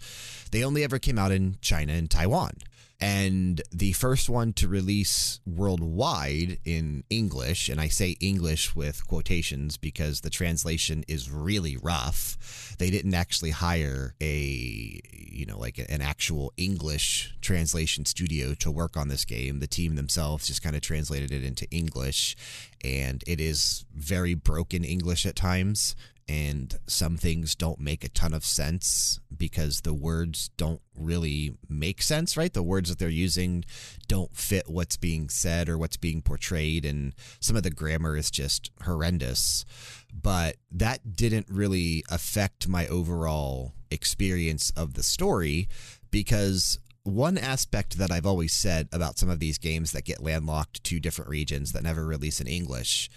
They 0.52 0.64
only 0.64 0.84
ever 0.84 1.00
came 1.00 1.18
out 1.18 1.32
in 1.32 1.58
China 1.60 1.94
and 1.94 2.10
Taiwan. 2.10 2.52
And 3.02 3.62
the 3.72 3.94
first 3.94 4.30
one 4.30 4.52
to 4.54 4.68
release 4.68 5.40
worldwide 5.46 6.60
in 6.66 7.06
English, 7.10 7.70
and 7.70 7.80
I 7.80 7.88
say 7.88 8.18
English 8.20 8.76
with 8.76 9.08
quotations 9.08 9.78
because 9.78 10.20
the 10.20 10.30
translation 10.30 11.06
is 11.08 11.32
really 11.32 11.78
rough. 11.78 12.76
They 12.78 12.90
didn't 12.90 13.14
actually 13.14 13.52
hire 13.52 14.16
a, 14.20 15.02
you 15.14 15.46
know, 15.46 15.58
like 15.58 15.78
an 15.78 16.02
actual 16.02 16.52
English 16.58 17.36
translation 17.40 18.04
studio 18.04 18.54
to 18.56 18.70
work 18.70 18.98
on 18.98 19.08
this 19.08 19.24
game. 19.24 19.60
The 19.60 19.68
team 19.68 19.96
themselves 19.96 20.48
just 20.48 20.62
kind 20.62 20.76
of 20.76 20.82
translated 20.82 21.32
it 21.32 21.46
into 21.46 21.70
English, 21.72 22.36
and 22.84 23.24
it 23.26 23.40
is 23.40 23.86
very 23.96 24.34
broken 24.34 24.84
English 24.84 25.26
at 25.26 25.38
times 25.38 25.96
and 26.30 26.78
some 26.86 27.18
things 27.18 27.56
don't 27.56 27.80
make 27.80 28.04
a 28.04 28.10
ton 28.10 28.36
of 28.36 28.46
sense 28.46 29.20
because 29.36 29.82
the 29.82 29.96
words 29.96 30.52
don't 30.58 30.82
really 30.96 31.58
make 31.68 32.04
sense, 32.04 32.38
right? 32.38 32.54
The 32.54 32.62
words 32.62 32.90
that 32.90 33.00
they're 33.00 33.10
using 33.10 33.66
don't 34.08 34.36
fit 34.36 34.70
what's 34.70 34.96
being 34.96 35.30
said 35.30 35.68
or 35.68 35.78
what's 35.80 35.98
being 35.98 36.22
portrayed, 36.22 36.86
and 36.86 37.16
some 37.40 37.56
of 37.56 37.64
the 37.64 37.72
grammar 37.72 38.16
is 38.16 38.30
just 38.30 38.70
horrendous. 38.84 39.66
But 40.14 40.58
that 40.72 41.16
didn't 41.16 41.48
really 41.50 42.04
affect 42.12 42.68
my 42.68 42.86
overall 42.88 43.74
experience 43.90 44.70
of 44.78 44.94
the 44.94 45.04
story 45.04 45.68
because 46.12 46.78
one 47.02 47.40
aspect 47.40 47.98
that 47.98 48.12
I've 48.12 48.28
always 48.28 48.54
said 48.54 48.88
about 48.92 49.18
some 49.18 49.30
of 49.30 49.40
these 49.40 49.58
games 49.58 49.94
that 49.94 50.06
get 50.06 50.22
landlocked 50.22 50.84
to 50.84 51.00
different 51.00 51.32
regions 51.32 51.72
that 51.72 51.82
never 51.82 52.06
release 52.06 52.40
in 52.40 52.46
English 52.46 53.10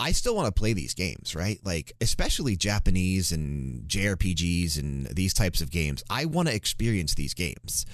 I 0.00 0.12
still 0.12 0.34
want 0.34 0.46
to 0.46 0.58
play 0.58 0.72
these 0.72 0.94
games, 0.94 1.34
right? 1.34 1.60
Like, 1.62 1.92
especially 2.00 2.56
Japanese 2.56 3.32
and 3.32 3.86
JRPGs 3.86 4.78
and 4.78 5.06
these 5.08 5.34
types 5.34 5.60
of 5.60 5.70
games. 5.70 6.02
I 6.08 6.24
want 6.24 6.48
to 6.48 6.54
experience 6.54 7.14
these 7.14 7.34
games. 7.34 7.84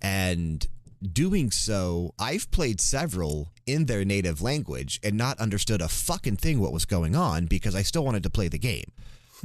And 0.00 0.64
doing 1.12 1.50
so, 1.50 2.14
I've 2.16 2.48
played 2.52 2.80
several 2.80 3.52
in 3.66 3.86
their 3.86 4.04
native 4.04 4.40
language 4.40 5.00
and 5.02 5.16
not 5.16 5.40
understood 5.40 5.82
a 5.82 5.88
fucking 5.88 6.36
thing 6.36 6.60
what 6.60 6.72
was 6.72 6.84
going 6.84 7.16
on 7.16 7.46
because 7.46 7.74
I 7.74 7.82
still 7.82 8.04
wanted 8.04 8.22
to 8.22 8.30
play 8.30 8.46
the 8.46 8.58
game. 8.58 8.92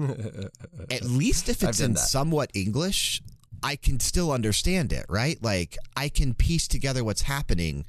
At 0.92 1.04
least 1.04 1.50
if 1.50 1.64
it's 1.64 1.80
in 1.80 1.94
that. 1.94 2.00
somewhat 2.00 2.52
English, 2.54 3.22
I 3.64 3.78
can 3.78 4.00
still 4.00 4.32
understand 4.32 4.92
it, 4.92 5.06
right? 5.08 5.42
Like 5.42 5.78
I 5.96 6.10
can 6.10 6.34
piece 6.34 6.68
together 6.68 7.04
what's 7.04 7.22
happening 7.24 7.86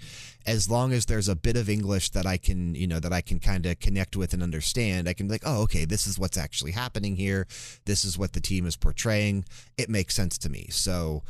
as 0.47 0.71
long 0.71 0.93
as 0.93 1.07
there's 1.07 1.29
a 1.29 1.35
bit 1.35 1.57
of 1.57 1.69
English 1.69 2.11
that 2.11 2.27
I 2.27 2.37
can, 2.37 2.75
you 2.75 2.87
know, 2.87 3.01
that 3.01 3.13
I 3.13 3.21
can 3.21 3.41
kind 3.41 3.67
of 3.67 3.81
connect 3.81 4.17
with 4.17 4.33
and 4.33 4.43
understand. 4.43 5.09
I 5.09 5.15
can 5.15 5.27
be 5.27 5.33
like, 5.33 5.43
oh, 5.45 5.63
okay, 5.63 5.85
this 5.85 6.07
is 6.07 6.19
what's 6.19 6.39
actually 6.39 6.73
happening 6.73 7.17
here. 7.17 7.47
This 7.87 8.05
is 8.05 8.17
what 8.17 8.35
the 8.35 8.41
team 8.41 8.67
is 8.67 8.77
portraying. 8.77 9.45
It 9.77 9.91
makes 9.91 10.15
sense 10.15 10.39
to 10.39 10.49
me. 10.49 10.69
So 10.71 11.23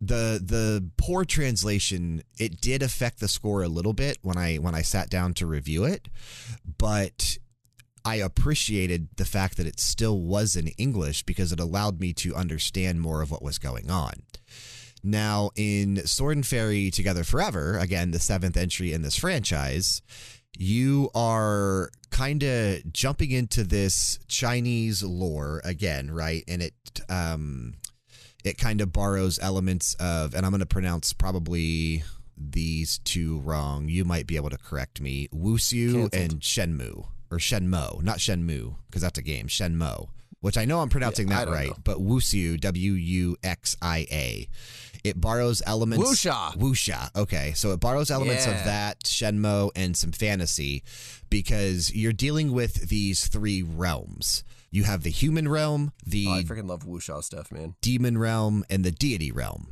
the 0.00 0.42
the 0.44 0.90
poor 0.96 1.24
translation 1.24 2.22
it 2.36 2.60
did 2.60 2.82
affect 2.82 3.20
the 3.20 3.28
score 3.28 3.62
a 3.62 3.68
little 3.68 3.92
bit 3.92 4.18
when 4.22 4.36
I 4.36 4.56
when 4.56 4.74
I 4.74 4.82
sat 4.82 5.10
down 5.10 5.34
to 5.34 5.46
review 5.46 5.84
it, 5.84 6.08
but 6.78 7.38
I 8.04 8.16
appreciated 8.16 9.08
the 9.16 9.24
fact 9.24 9.56
that 9.56 9.66
it 9.66 9.78
still 9.80 10.20
was 10.20 10.56
in 10.56 10.68
English 10.68 11.22
because 11.22 11.52
it 11.52 11.60
allowed 11.60 12.00
me 12.00 12.12
to 12.14 12.34
understand 12.34 13.00
more 13.00 13.22
of 13.22 13.30
what 13.30 13.42
was 13.42 13.58
going 13.58 13.90
on. 13.90 14.14
Now, 15.04 15.50
in 15.56 16.06
Sword 16.06 16.36
and 16.36 16.46
Fairy 16.46 16.90
Together 16.90 17.24
Forever, 17.24 17.78
again, 17.78 18.12
the 18.12 18.20
seventh 18.20 18.56
entry 18.56 18.92
in 18.92 19.02
this 19.02 19.16
franchise, 19.16 20.00
you 20.56 21.10
are 21.14 21.90
kind 22.10 22.42
of 22.42 22.92
jumping 22.92 23.30
into 23.30 23.64
this 23.64 24.18
Chinese 24.28 25.02
lore 25.02 25.60
again, 25.64 26.10
right? 26.10 26.44
And 26.46 26.62
it 26.62 26.74
um, 27.08 27.74
it 28.44 28.58
kind 28.58 28.80
of 28.80 28.92
borrows 28.92 29.38
elements 29.40 29.94
of, 29.94 30.34
and 30.34 30.44
I'm 30.44 30.52
going 30.52 30.60
to 30.60 30.66
pronounce 30.66 31.12
probably 31.12 32.04
these 32.36 32.98
two 32.98 33.38
wrong. 33.40 33.88
You 33.88 34.04
might 34.04 34.26
be 34.26 34.36
able 34.36 34.50
to 34.50 34.58
correct 34.58 35.00
me. 35.00 35.28
Wuxia 35.32 35.92
Canceled. 35.92 36.14
and 36.14 36.40
Shenmue, 36.40 37.06
or 37.32 37.38
Shenmue, 37.38 38.02
not 38.02 38.18
Shenmue, 38.18 38.76
because 38.86 39.02
that's 39.02 39.18
a 39.18 39.22
game. 39.22 39.48
Shenmue, 39.48 40.08
which 40.40 40.58
I 40.58 40.64
know 40.66 40.80
I'm 40.80 40.88
pronouncing 40.90 41.28
Yeah, 41.28 41.46
that 41.46 41.50
right, 41.50 41.68
know. 41.70 41.76
but 41.82 41.98
Wuxia, 41.98 42.60
W 42.60 42.92
U 42.92 43.36
X 43.42 43.76
I 43.82 44.06
A. 44.12 44.48
It 45.02 45.20
borrows 45.20 45.62
elements. 45.66 46.04
Wuxia. 46.08 46.54
Wuxia. 46.56 47.10
Okay, 47.16 47.52
so 47.56 47.72
it 47.72 47.80
borrows 47.80 48.10
elements 48.10 48.46
of 48.46 48.52
that 48.52 49.02
Shenmue 49.04 49.70
and 49.74 49.96
some 49.96 50.12
fantasy 50.12 50.84
because 51.30 51.92
you're 51.94 52.12
dealing 52.12 52.52
with 52.52 52.88
these 52.88 53.26
three 53.26 53.62
realms. 53.62 54.44
You 54.70 54.84
have 54.84 55.02
the 55.02 55.10
human 55.10 55.48
realm, 55.48 55.92
the 56.06 56.26
Oh, 56.28 56.32
I 56.34 56.42
freaking 56.44 56.68
love 56.68 56.84
Wuxia 56.86 57.22
stuff, 57.24 57.50
man. 57.50 57.74
demon 57.80 58.16
realm 58.18 58.64
and 58.70 58.84
the 58.84 58.92
deity 58.92 59.32
realm. 59.32 59.68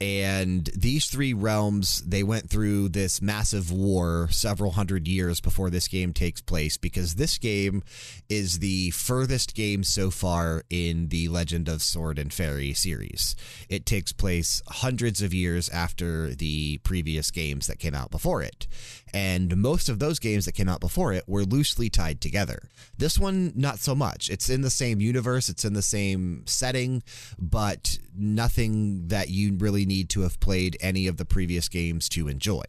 And 0.00 0.66
these 0.76 1.06
three 1.06 1.32
realms, 1.32 2.02
they 2.02 2.22
went 2.22 2.48
through 2.48 2.90
this 2.90 3.20
massive 3.20 3.72
war 3.72 4.28
several 4.30 4.72
hundred 4.72 5.08
years 5.08 5.40
before 5.40 5.70
this 5.70 5.88
game 5.88 6.12
takes 6.12 6.40
place 6.40 6.76
because 6.76 7.16
this 7.16 7.36
game 7.36 7.82
is 8.28 8.60
the 8.60 8.90
furthest 8.90 9.56
game 9.56 9.82
so 9.82 10.12
far 10.12 10.62
in 10.70 11.08
the 11.08 11.26
Legend 11.26 11.68
of 11.68 11.82
Sword 11.82 12.16
and 12.16 12.32
Fairy 12.32 12.72
series. 12.74 13.34
It 13.68 13.86
takes 13.86 14.12
place 14.12 14.62
hundreds 14.68 15.20
of 15.20 15.34
years 15.34 15.68
after 15.70 16.32
the 16.32 16.78
previous 16.78 17.32
games 17.32 17.66
that 17.66 17.80
came 17.80 17.94
out 17.94 18.12
before 18.12 18.40
it. 18.40 18.68
And 19.14 19.56
most 19.56 19.88
of 19.88 19.98
those 19.98 20.18
games 20.18 20.44
that 20.44 20.52
came 20.52 20.68
out 20.68 20.80
before 20.80 21.12
it 21.12 21.24
were 21.26 21.44
loosely 21.44 21.88
tied 21.88 22.20
together. 22.20 22.68
This 22.96 23.18
one, 23.18 23.52
not 23.54 23.78
so 23.78 23.94
much. 23.94 24.30
It's 24.30 24.50
in 24.50 24.62
the 24.62 24.70
same 24.70 25.00
universe, 25.00 25.48
it's 25.48 25.64
in 25.64 25.74
the 25.74 25.82
same 25.82 26.44
setting, 26.46 27.02
but 27.38 27.98
nothing 28.16 29.08
that 29.08 29.30
you 29.30 29.56
really 29.56 29.86
need 29.86 30.10
to 30.10 30.22
have 30.22 30.40
played 30.40 30.76
any 30.80 31.06
of 31.06 31.16
the 31.16 31.24
previous 31.24 31.68
games 31.68 32.08
to 32.10 32.28
enjoy. 32.28 32.64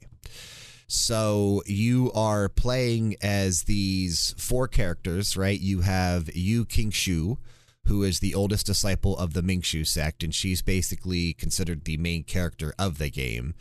So 0.87 1.61
you 1.67 2.11
are 2.13 2.49
playing 2.49 3.15
as 3.21 3.63
these 3.63 4.33
four 4.39 4.67
characters, 4.67 5.37
right? 5.37 5.59
You 5.59 5.81
have 5.81 6.35
Yu 6.35 6.65
Qingshu, 6.65 7.37
who 7.85 8.03
is 8.03 8.19
the 8.19 8.33
oldest 8.33 8.65
disciple 8.65 9.15
of 9.17 9.33
the 9.33 9.43
Mingshu 9.43 9.85
sect, 9.85 10.23
and 10.23 10.33
she's 10.33 10.63
basically 10.63 11.33
considered 11.33 11.85
the 11.85 11.97
main 11.97 12.23
character 12.23 12.73
of 12.79 12.97
the 12.97 13.11
game. 13.11 13.53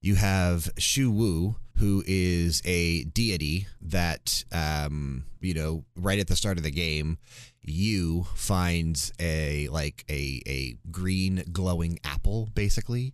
You 0.00 0.14
have 0.14 0.70
Shu 0.78 1.10
Wu, 1.10 1.56
who 1.76 2.02
is 2.06 2.62
a 2.64 3.04
deity 3.04 3.66
that, 3.80 4.44
um, 4.52 5.24
you 5.40 5.54
know, 5.54 5.84
right 5.96 6.18
at 6.18 6.26
the 6.26 6.36
start 6.36 6.58
of 6.58 6.64
the 6.64 6.70
game, 6.70 7.18
you 7.62 8.26
finds 8.34 9.12
a 9.20 9.68
like 9.68 10.04
a 10.08 10.40
a 10.46 10.76
green 10.90 11.44
glowing 11.52 11.98
apple, 12.04 12.48
basically, 12.54 13.12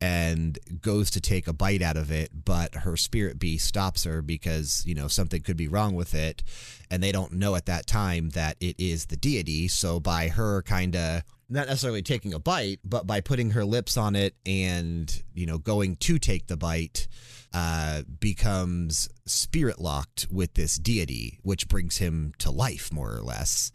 and 0.00 0.58
goes 0.82 1.10
to 1.12 1.20
take 1.20 1.46
a 1.46 1.52
bite 1.52 1.80
out 1.80 1.96
of 1.96 2.10
it, 2.10 2.44
but 2.44 2.74
her 2.74 2.96
spirit 2.96 3.38
beast 3.38 3.66
stops 3.66 4.04
her 4.04 4.20
because, 4.20 4.82
you 4.84 4.94
know, 4.94 5.08
something 5.08 5.40
could 5.40 5.56
be 5.56 5.68
wrong 5.68 5.94
with 5.94 6.14
it. 6.14 6.42
And 6.90 7.02
they 7.02 7.12
don't 7.12 7.32
know 7.32 7.54
at 7.54 7.66
that 7.66 7.86
time 7.86 8.30
that 8.30 8.56
it 8.60 8.76
is 8.78 9.06
the 9.06 9.16
deity. 9.16 9.68
So 9.68 10.00
by 10.00 10.28
her 10.28 10.62
kind 10.62 10.94
of 10.94 11.22
not 11.48 11.66
necessarily 11.66 12.02
taking 12.02 12.34
a 12.34 12.38
bite, 12.38 12.80
but 12.84 13.06
by 13.06 13.20
putting 13.20 13.50
her 13.50 13.64
lips 13.64 13.96
on 13.96 14.16
it 14.16 14.34
and, 14.46 15.22
you 15.34 15.46
know, 15.46 15.58
going 15.58 15.96
to 15.96 16.18
take 16.18 16.46
the 16.46 16.56
bite, 16.56 17.08
uh, 17.52 18.02
becomes 18.18 19.08
spirit 19.26 19.80
locked 19.80 20.26
with 20.30 20.54
this 20.54 20.76
deity, 20.76 21.38
which 21.42 21.68
brings 21.68 21.98
him 21.98 22.32
to 22.38 22.50
life, 22.50 22.92
more 22.92 23.14
or 23.14 23.22
less. 23.22 23.70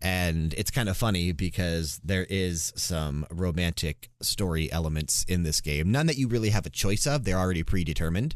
And 0.00 0.54
it's 0.54 0.70
kind 0.70 0.88
of 0.88 0.96
funny 0.96 1.32
because 1.32 2.00
there 2.02 2.26
is 2.30 2.72
some 2.76 3.26
romantic 3.30 4.08
story 4.22 4.72
elements 4.72 5.24
in 5.28 5.42
this 5.42 5.60
game. 5.60 5.92
None 5.92 6.06
that 6.06 6.16
you 6.16 6.28
really 6.28 6.50
have 6.50 6.66
a 6.66 6.70
choice 6.70 7.06
of, 7.06 7.24
they're 7.24 7.38
already 7.38 7.62
predetermined. 7.62 8.34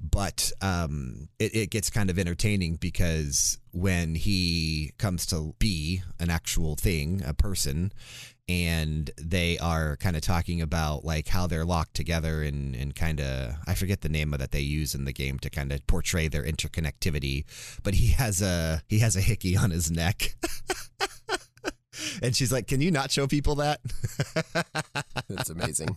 But 0.00 0.52
um, 0.60 1.28
it, 1.38 1.54
it 1.54 1.70
gets 1.70 1.90
kind 1.90 2.10
of 2.10 2.18
entertaining 2.18 2.76
because 2.76 3.58
when 3.72 4.14
he 4.14 4.92
comes 4.98 5.26
to 5.26 5.54
be 5.58 6.02
an 6.20 6.30
actual 6.30 6.76
thing, 6.76 7.22
a 7.24 7.32
person, 7.32 7.92
and 8.48 9.10
they 9.16 9.58
are 9.58 9.96
kind 9.96 10.16
of 10.16 10.22
talking 10.22 10.60
about 10.60 11.04
like 11.04 11.28
how 11.28 11.46
they're 11.46 11.64
locked 11.64 11.94
together 11.94 12.42
and, 12.42 12.74
and 12.74 12.94
kind 12.94 13.20
of 13.20 13.54
I 13.66 13.74
forget 13.74 14.02
the 14.02 14.08
name 14.08 14.34
of 14.34 14.40
that 14.40 14.50
they 14.50 14.60
use 14.60 14.94
in 14.94 15.06
the 15.06 15.12
game 15.12 15.38
to 15.40 15.50
kind 15.50 15.72
of 15.72 15.86
portray 15.86 16.28
their 16.28 16.44
interconnectivity, 16.44 17.44
but 17.82 17.94
he 17.94 18.08
has 18.08 18.42
a 18.42 18.82
he 18.88 18.98
has 18.98 19.16
a 19.16 19.22
hickey 19.22 19.56
on 19.56 19.70
his 19.70 19.90
neck. 19.90 20.36
and 22.22 22.34
she's 22.34 22.52
like, 22.52 22.66
"Can 22.66 22.80
you 22.80 22.90
not 22.90 23.10
show 23.10 23.26
people 23.26 23.56
that?" 23.56 23.80
It's 25.30 25.48
amazing. 25.50 25.96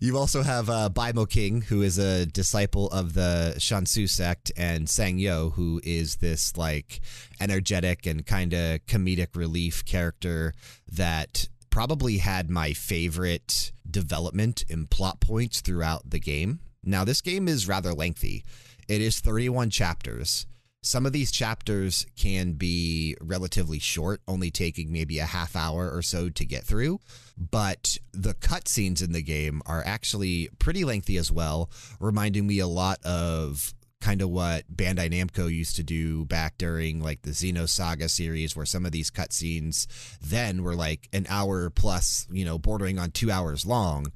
You 0.00 0.18
also 0.18 0.42
have 0.42 0.68
uh, 0.68 0.90
Baimo 0.92 1.28
King, 1.28 1.62
who 1.62 1.82
is 1.82 1.98
a 1.98 2.26
disciple 2.26 2.88
of 2.90 3.14
the 3.14 3.54
Shansu 3.58 4.08
sect, 4.08 4.52
and 4.56 4.86
Sangyo, 4.86 5.52
who 5.54 5.80
is 5.82 6.16
this 6.16 6.56
like 6.56 7.00
energetic 7.40 8.06
and 8.06 8.26
kind 8.26 8.52
of 8.52 8.84
comedic 8.86 9.34
relief 9.34 9.84
character 9.84 10.52
that 10.90 11.48
probably 11.70 12.18
had 12.18 12.50
my 12.50 12.72
favorite 12.72 13.72
development 13.90 14.64
and 14.70 14.90
plot 14.90 15.20
points 15.20 15.60
throughout 15.60 16.08
the 16.08 16.20
game. 16.20 16.60
Now, 16.84 17.04
this 17.04 17.20
game 17.20 17.48
is 17.48 17.68
rather 17.68 17.92
lengthy. 17.92 18.44
It 18.88 19.00
is 19.00 19.20
31 19.20 19.70
chapters. 19.70 20.46
Some 20.86 21.04
of 21.04 21.12
these 21.12 21.32
chapters 21.32 22.06
can 22.16 22.52
be 22.52 23.16
relatively 23.20 23.80
short, 23.80 24.20
only 24.28 24.52
taking 24.52 24.92
maybe 24.92 25.18
a 25.18 25.26
half 25.26 25.56
hour 25.56 25.90
or 25.90 26.00
so 26.00 26.28
to 26.28 26.44
get 26.44 26.62
through. 26.62 27.00
But 27.36 27.98
the 28.12 28.34
cutscenes 28.34 29.02
in 29.02 29.10
the 29.10 29.20
game 29.20 29.62
are 29.66 29.82
actually 29.84 30.48
pretty 30.60 30.84
lengthy 30.84 31.16
as 31.16 31.32
well, 31.32 31.70
reminding 31.98 32.46
me 32.46 32.60
a 32.60 32.68
lot 32.68 33.04
of 33.04 33.74
kind 34.00 34.22
of 34.22 34.30
what 34.30 34.64
Bandai 34.72 35.10
Namco 35.10 35.52
used 35.52 35.74
to 35.74 35.82
do 35.82 36.24
back 36.26 36.56
during 36.56 37.02
like 37.02 37.22
the 37.22 37.32
Xenosaga 37.32 38.08
series, 38.08 38.54
where 38.54 38.64
some 38.64 38.86
of 38.86 38.92
these 38.92 39.10
cutscenes 39.10 39.88
then 40.20 40.62
were 40.62 40.76
like 40.76 41.08
an 41.12 41.26
hour 41.28 41.68
plus, 41.68 42.28
you 42.30 42.44
know, 42.44 42.60
bordering 42.60 43.00
on 43.00 43.10
two 43.10 43.32
hours 43.32 43.66
long. 43.66 44.12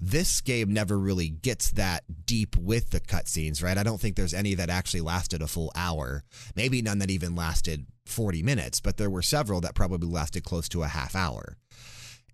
This 0.00 0.40
game 0.40 0.72
never 0.72 0.98
really 0.98 1.28
gets 1.28 1.70
that 1.72 2.04
deep 2.24 2.56
with 2.56 2.90
the 2.90 3.00
cutscenes, 3.00 3.62
right? 3.62 3.76
I 3.76 3.82
don't 3.82 4.00
think 4.00 4.16
there's 4.16 4.32
any 4.32 4.54
that 4.54 4.70
actually 4.70 5.02
lasted 5.02 5.42
a 5.42 5.46
full 5.46 5.70
hour. 5.74 6.24
Maybe 6.56 6.80
none 6.80 6.98
that 7.00 7.10
even 7.10 7.34
lasted 7.34 7.86
40 8.06 8.42
minutes, 8.42 8.80
but 8.80 8.96
there 8.96 9.10
were 9.10 9.22
several 9.22 9.60
that 9.60 9.74
probably 9.74 10.08
lasted 10.08 10.44
close 10.44 10.68
to 10.70 10.82
a 10.82 10.88
half 10.88 11.14
hour. 11.14 11.58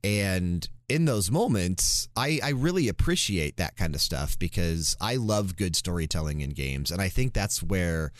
And 0.04 0.68
in 0.88 1.06
those 1.06 1.32
moments, 1.32 2.08
I, 2.14 2.38
I 2.42 2.50
really 2.50 2.86
appreciate 2.86 3.56
that 3.56 3.76
kind 3.76 3.94
of 3.94 4.00
stuff 4.00 4.38
because 4.38 4.96
I 5.00 5.16
love 5.16 5.56
good 5.56 5.74
storytelling 5.74 6.42
in 6.42 6.50
games. 6.50 6.92
And 6.92 7.02
I 7.02 7.08
think 7.08 7.32
that's 7.32 7.62
where 7.62 8.12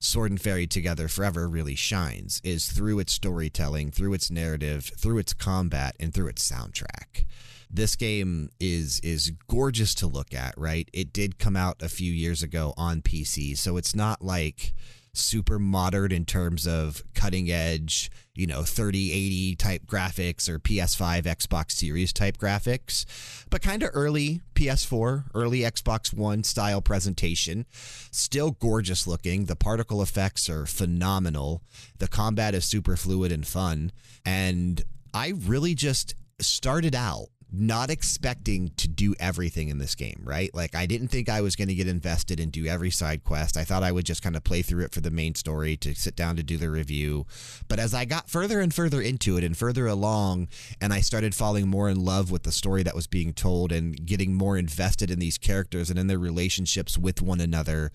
Sword 0.00 0.30
and 0.30 0.40
Fairy 0.40 0.66
Together 0.66 1.08
Forever 1.08 1.48
really 1.48 1.74
shines 1.74 2.40
is 2.44 2.70
through 2.70 2.98
its 2.98 3.12
storytelling, 3.12 3.90
through 3.90 4.12
its 4.12 4.30
narrative, 4.30 4.90
through 4.98 5.18
its 5.18 5.32
combat, 5.32 5.96
and 5.98 6.12
through 6.12 6.28
its 6.28 6.50
soundtrack. 6.50 7.24
This 7.72 7.94
game 7.94 8.50
is 8.58 9.00
is 9.00 9.32
gorgeous 9.48 9.94
to 9.96 10.06
look 10.06 10.34
at, 10.34 10.54
right? 10.56 10.88
It 10.92 11.12
did 11.12 11.38
come 11.38 11.56
out 11.56 11.82
a 11.82 11.88
few 11.88 12.12
years 12.12 12.42
ago 12.42 12.74
on 12.76 13.00
PC, 13.00 13.56
so 13.56 13.76
it's 13.76 13.94
not 13.94 14.22
like 14.22 14.74
super 15.12 15.58
modern 15.58 16.12
in 16.12 16.24
terms 16.24 16.66
of 16.66 17.02
cutting 17.14 17.50
edge, 17.50 18.10
you 18.34 18.46
know, 18.46 18.62
3080 18.62 19.56
type 19.56 19.86
graphics 19.86 20.48
or 20.48 20.58
PS5, 20.58 21.22
Xbox 21.24 21.72
Series 21.72 22.12
type 22.12 22.38
graphics, 22.38 23.04
but 23.50 23.62
kind 23.62 23.82
of 23.82 23.90
early 23.92 24.40
PS4, 24.54 25.24
early 25.34 25.60
Xbox 25.60 26.12
One 26.12 26.44
style 26.44 26.80
presentation. 26.80 27.66
Still 28.10 28.52
gorgeous 28.52 29.06
looking. 29.06 29.46
The 29.46 29.56
particle 29.56 30.02
effects 30.02 30.48
are 30.48 30.66
phenomenal. 30.66 31.62
The 31.98 32.08
combat 32.08 32.54
is 32.54 32.64
super 32.64 32.96
fluid 32.96 33.32
and 33.32 33.46
fun. 33.46 33.92
And 34.24 34.82
I 35.12 35.34
really 35.36 35.74
just 35.74 36.14
started 36.40 36.94
out 36.94 37.28
not 37.52 37.90
expecting 37.90 38.70
to 38.76 38.88
do 38.88 39.14
everything 39.18 39.68
in 39.68 39.78
this 39.78 39.94
game, 39.94 40.20
right? 40.24 40.54
Like, 40.54 40.74
I 40.74 40.86
didn't 40.86 41.08
think 41.08 41.28
I 41.28 41.40
was 41.40 41.56
going 41.56 41.68
to 41.68 41.74
get 41.74 41.88
invested 41.88 42.38
and 42.38 42.52
do 42.52 42.66
every 42.66 42.90
side 42.90 43.24
quest. 43.24 43.56
I 43.56 43.64
thought 43.64 43.82
I 43.82 43.92
would 43.92 44.06
just 44.06 44.22
kind 44.22 44.36
of 44.36 44.44
play 44.44 44.62
through 44.62 44.84
it 44.84 44.92
for 44.92 45.00
the 45.00 45.10
main 45.10 45.34
story 45.34 45.76
to 45.78 45.94
sit 45.94 46.14
down 46.14 46.36
to 46.36 46.42
do 46.42 46.56
the 46.56 46.70
review. 46.70 47.26
But 47.68 47.78
as 47.78 47.92
I 47.92 48.04
got 48.04 48.30
further 48.30 48.60
and 48.60 48.72
further 48.72 49.00
into 49.00 49.36
it 49.36 49.44
and 49.44 49.56
further 49.56 49.86
along, 49.86 50.48
and 50.80 50.92
I 50.92 51.00
started 51.00 51.34
falling 51.34 51.68
more 51.68 51.88
in 51.88 52.04
love 52.04 52.30
with 52.30 52.44
the 52.44 52.52
story 52.52 52.82
that 52.84 52.94
was 52.94 53.06
being 53.06 53.32
told 53.32 53.72
and 53.72 54.06
getting 54.06 54.34
more 54.34 54.56
invested 54.56 55.10
in 55.10 55.18
these 55.18 55.38
characters 55.38 55.90
and 55.90 55.98
in 55.98 56.06
their 56.06 56.18
relationships 56.18 56.96
with 56.96 57.20
one 57.20 57.40
another, 57.40 57.90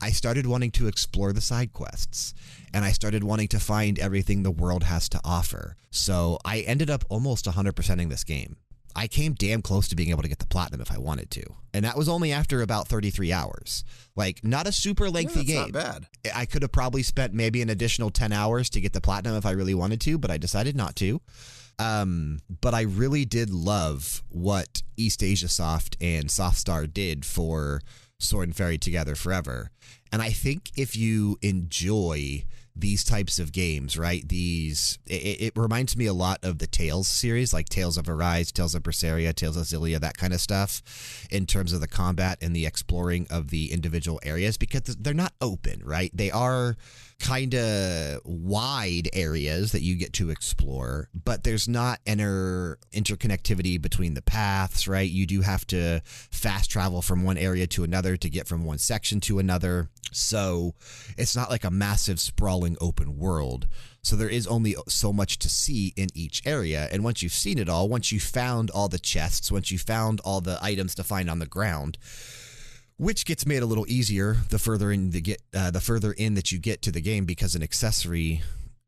I 0.00 0.10
started 0.10 0.46
wanting 0.46 0.72
to 0.72 0.88
explore 0.88 1.32
the 1.32 1.40
side 1.40 1.72
quests 1.72 2.34
and 2.74 2.84
I 2.84 2.92
started 2.92 3.22
wanting 3.22 3.48
to 3.48 3.60
find 3.60 3.98
everything 3.98 4.42
the 4.42 4.50
world 4.50 4.84
has 4.84 5.08
to 5.10 5.20
offer. 5.24 5.76
So 5.90 6.38
I 6.44 6.60
ended 6.60 6.90
up 6.90 7.04
almost 7.08 7.44
100%ing 7.44 8.08
this 8.08 8.24
game. 8.24 8.56
I 8.94 9.08
came 9.08 9.34
damn 9.34 9.62
close 9.62 9.88
to 9.88 9.96
being 9.96 10.10
able 10.10 10.22
to 10.22 10.28
get 10.28 10.38
the 10.38 10.46
platinum 10.46 10.80
if 10.80 10.92
I 10.92 10.98
wanted 10.98 11.30
to. 11.32 11.42
And 11.74 11.84
that 11.84 11.96
was 11.96 12.08
only 12.08 12.32
after 12.32 12.60
about 12.62 12.88
33 12.88 13.32
hours. 13.32 13.84
Like, 14.16 14.44
not 14.44 14.66
a 14.66 14.72
super 14.72 15.08
lengthy 15.08 15.40
Yeah, 15.40 15.64
game. 15.64 15.72
not 15.72 15.72
bad. 15.72 16.06
I 16.34 16.44
could 16.46 16.62
have 16.62 16.72
probably 16.72 17.02
spent 17.02 17.32
maybe 17.32 17.62
an 17.62 17.70
additional 17.70 18.10
10 18.10 18.32
hours 18.32 18.68
to 18.70 18.80
get 18.80 18.92
the 18.92 19.00
platinum 19.00 19.36
if 19.36 19.46
I 19.46 19.52
really 19.52 19.74
wanted 19.74 20.00
to, 20.02 20.18
but 20.18 20.30
I 20.30 20.36
decided 20.38 20.76
not 20.76 20.96
to. 20.96 21.20
Um, 21.78 22.40
but 22.60 22.74
I 22.74 22.82
really 22.82 23.24
did 23.24 23.50
love 23.50 24.22
what 24.28 24.82
East 24.96 25.22
Asia 25.22 25.48
Soft 25.48 25.96
and 26.00 26.26
Softstar 26.28 26.92
did 26.92 27.24
for 27.24 27.80
Sword 28.20 28.48
and 28.48 28.56
Fairy 28.56 28.78
Together 28.78 29.14
Forever. 29.14 29.70
And 30.12 30.20
I 30.20 30.30
think 30.30 30.70
if 30.76 30.94
you 30.96 31.38
enjoy 31.40 32.44
these 32.74 33.04
types 33.04 33.38
of 33.38 33.52
games, 33.52 33.98
right? 33.98 34.26
These 34.28 34.98
it, 35.06 35.40
it 35.40 35.52
reminds 35.56 35.96
me 35.96 36.06
a 36.06 36.14
lot 36.14 36.38
of 36.42 36.58
the 36.58 36.66
Tales 36.66 37.08
series, 37.08 37.52
like 37.52 37.68
Tales 37.68 37.98
of 37.98 38.08
Arise, 38.08 38.50
Tales 38.50 38.74
of 38.74 38.82
Berseria, 38.82 39.34
Tales 39.34 39.56
of 39.56 39.64
Xillia, 39.64 40.00
that 40.00 40.16
kind 40.16 40.32
of 40.32 40.40
stuff, 40.40 40.82
in 41.30 41.46
terms 41.46 41.72
of 41.72 41.80
the 41.80 41.88
combat 41.88 42.38
and 42.40 42.56
the 42.56 42.66
exploring 42.66 43.26
of 43.30 43.50
the 43.50 43.72
individual 43.72 44.20
areas, 44.22 44.56
because 44.56 44.96
they're 44.96 45.14
not 45.14 45.34
open, 45.40 45.82
right? 45.84 46.10
They 46.14 46.30
are 46.30 46.76
kind 47.22 47.54
of 47.54 48.20
wide 48.24 49.08
areas 49.12 49.70
that 49.72 49.80
you 49.80 49.94
get 49.94 50.12
to 50.14 50.30
explore, 50.30 51.08
but 51.14 51.44
there's 51.44 51.68
not 51.68 52.00
inter 52.04 52.76
interconnectivity 52.92 53.80
between 53.80 54.14
the 54.14 54.22
paths, 54.22 54.88
right? 54.88 55.08
You 55.08 55.24
do 55.24 55.40
have 55.40 55.64
to 55.68 56.02
fast 56.04 56.70
travel 56.70 57.00
from 57.00 57.22
one 57.22 57.38
area 57.38 57.68
to 57.68 57.84
another 57.84 58.16
to 58.16 58.28
get 58.28 58.48
from 58.48 58.64
one 58.64 58.78
section 58.78 59.20
to 59.20 59.38
another. 59.38 59.88
So 60.10 60.74
it's 61.16 61.36
not 61.36 61.48
like 61.48 61.64
a 61.64 61.70
massive 61.70 62.18
sprawling 62.18 62.76
open 62.80 63.16
world. 63.16 63.68
So 64.02 64.16
there 64.16 64.28
is 64.28 64.48
only 64.48 64.74
so 64.88 65.12
much 65.12 65.38
to 65.38 65.48
see 65.48 65.94
in 65.96 66.08
each 66.14 66.42
area. 66.44 66.88
And 66.90 67.04
once 67.04 67.22
you've 67.22 67.32
seen 67.32 67.58
it 67.58 67.68
all, 67.68 67.88
once 67.88 68.10
you've 68.10 68.22
found 68.22 68.68
all 68.70 68.88
the 68.88 68.98
chests, 68.98 69.52
once 69.52 69.70
you've 69.70 69.82
found 69.82 70.20
all 70.20 70.40
the 70.40 70.58
items 70.60 70.96
to 70.96 71.04
find 71.04 71.30
on 71.30 71.38
the 71.38 71.46
ground, 71.46 71.98
which 73.02 73.26
gets 73.26 73.44
made 73.44 73.64
a 73.64 73.66
little 73.66 73.84
easier 73.88 74.36
the 74.50 74.60
further 74.60 74.92
in 74.92 75.10
the 75.10 75.20
get 75.20 75.42
uh, 75.52 75.72
the 75.72 75.80
further 75.80 76.12
in 76.12 76.34
that 76.34 76.52
you 76.52 76.58
get 76.60 76.80
to 76.82 76.92
the 76.92 77.00
game 77.00 77.24
because 77.24 77.56
an 77.56 77.62
accessory 77.62 78.42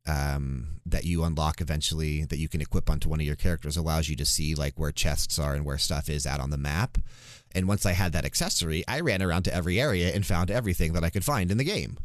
um, 0.07 0.81
that 0.87 1.05
you 1.05 1.25
unlock 1.25 1.61
eventually 1.61 2.25
that 2.27 2.39
you 2.39 2.49
can 2.49 2.61
equip 2.61 2.89
onto 2.89 3.09
one 3.09 3.19
of 3.19 3.27
your 3.27 3.35
characters 3.35 3.77
allows 3.77 4.09
you 4.09 4.15
to 4.15 4.25
see 4.25 4.55
like 4.55 4.79
where 4.79 4.93
chests 4.93 5.37
are 5.37 5.55
and 5.55 5.65
where 5.65 5.79
stuff 5.79 6.09
is 6.09 6.27
at 6.27 6.39
on 6.39 6.51
the 6.51 6.57
map. 6.57 6.97
And 7.57 7.67
once 7.67 7.85
I 7.85 7.93
had 7.93 8.13
that 8.13 8.25
accessory, 8.25 8.85
I 8.87 9.01
ran 9.01 9.21
around 9.21 9.45
to 9.45 9.55
every 9.55 9.81
area 9.81 10.15
and 10.15 10.25
found 10.25 10.49
everything 10.49 10.93
that 10.93 11.03
I 11.03 11.11
could 11.11 11.25
find 11.25 11.51
in 11.51 11.59
the 11.59 11.65
game. 11.65 11.97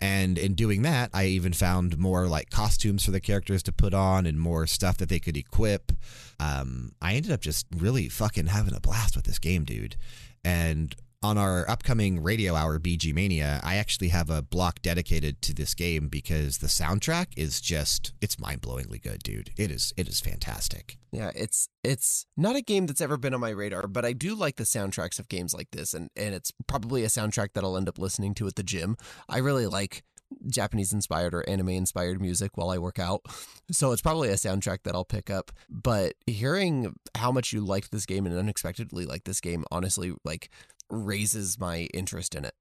And 0.00 0.38
in 0.38 0.54
doing 0.54 0.82
that, 0.82 1.10
I 1.12 1.26
even 1.26 1.52
found 1.52 1.98
more 1.98 2.28
like 2.28 2.48
costumes 2.48 3.04
for 3.04 3.10
the 3.10 3.20
characters 3.20 3.62
to 3.64 3.72
put 3.72 3.92
on 3.92 4.24
and 4.24 4.40
more 4.40 4.66
stuff 4.66 4.96
that 4.98 5.10
they 5.10 5.18
could 5.18 5.36
equip. 5.36 5.92
Um, 6.40 6.92
I 7.02 7.14
ended 7.14 7.32
up 7.32 7.40
just 7.40 7.66
really 7.76 8.08
fucking 8.08 8.46
having 8.46 8.74
a 8.74 8.80
blast 8.80 9.16
with 9.16 9.26
this 9.26 9.40
game, 9.40 9.64
dude. 9.64 9.96
And 10.44 10.94
on 11.22 11.36
our 11.36 11.68
upcoming 11.68 12.22
radio 12.22 12.54
hour 12.54 12.78
BG 12.78 13.12
Mania, 13.12 13.60
I 13.64 13.76
actually 13.76 14.08
have 14.08 14.30
a 14.30 14.42
block 14.42 14.80
dedicated 14.82 15.42
to 15.42 15.54
this 15.54 15.74
game 15.74 16.08
because 16.08 16.58
the 16.58 16.68
soundtrack 16.68 17.26
is 17.36 17.60
just 17.60 18.12
it's 18.20 18.38
mind-blowingly 18.38 19.02
good, 19.02 19.22
dude. 19.22 19.50
It 19.56 19.70
is 19.70 19.92
it 19.96 20.08
is 20.08 20.20
fantastic. 20.20 20.98
Yeah, 21.10 21.30
it's 21.34 21.68
it's 21.82 22.26
not 22.36 22.56
a 22.56 22.62
game 22.62 22.86
that's 22.86 23.00
ever 23.00 23.16
been 23.16 23.34
on 23.34 23.40
my 23.40 23.50
radar, 23.50 23.86
but 23.88 24.04
I 24.04 24.12
do 24.12 24.34
like 24.34 24.56
the 24.56 24.64
soundtracks 24.64 25.18
of 25.18 25.28
games 25.28 25.54
like 25.54 25.70
this, 25.72 25.94
and 25.94 26.10
and 26.16 26.34
it's 26.34 26.52
probably 26.66 27.02
a 27.02 27.08
soundtrack 27.08 27.52
that 27.54 27.64
I'll 27.64 27.76
end 27.76 27.88
up 27.88 27.98
listening 27.98 28.34
to 28.34 28.46
at 28.46 28.54
the 28.54 28.62
gym. 28.62 28.96
I 29.28 29.38
really 29.38 29.66
like 29.66 30.04
Japanese 30.46 30.92
inspired 30.92 31.34
or 31.34 31.48
anime 31.48 31.70
inspired 31.70 32.20
music 32.20 32.56
while 32.56 32.70
I 32.70 32.78
work 32.78 32.98
out. 32.98 33.22
So 33.70 33.92
it's 33.92 34.02
probably 34.02 34.28
a 34.28 34.34
soundtrack 34.34 34.82
that 34.84 34.94
I'll 34.94 35.04
pick 35.04 35.30
up. 35.30 35.50
But 35.68 36.14
hearing 36.26 36.94
how 37.16 37.32
much 37.32 37.52
you 37.52 37.60
liked 37.60 37.90
this 37.90 38.06
game 38.06 38.26
and 38.26 38.36
unexpectedly 38.36 39.06
like 39.06 39.24
this 39.24 39.40
game, 39.40 39.64
honestly, 39.70 40.14
like 40.24 40.50
raises 40.90 41.58
my 41.58 41.88
interest 41.94 42.34
in 42.34 42.44
it. 42.44 42.54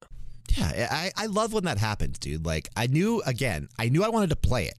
Yeah, 0.55 0.87
I, 0.89 1.11
I 1.15 1.25
love 1.27 1.53
when 1.53 1.65
that 1.65 1.77
happens, 1.77 2.19
dude. 2.19 2.45
Like, 2.45 2.69
I 2.75 2.87
knew, 2.87 3.21
again, 3.25 3.69
I 3.77 3.89
knew 3.89 4.03
I 4.03 4.09
wanted 4.09 4.29
to 4.29 4.35
play 4.35 4.65
it. 4.65 4.77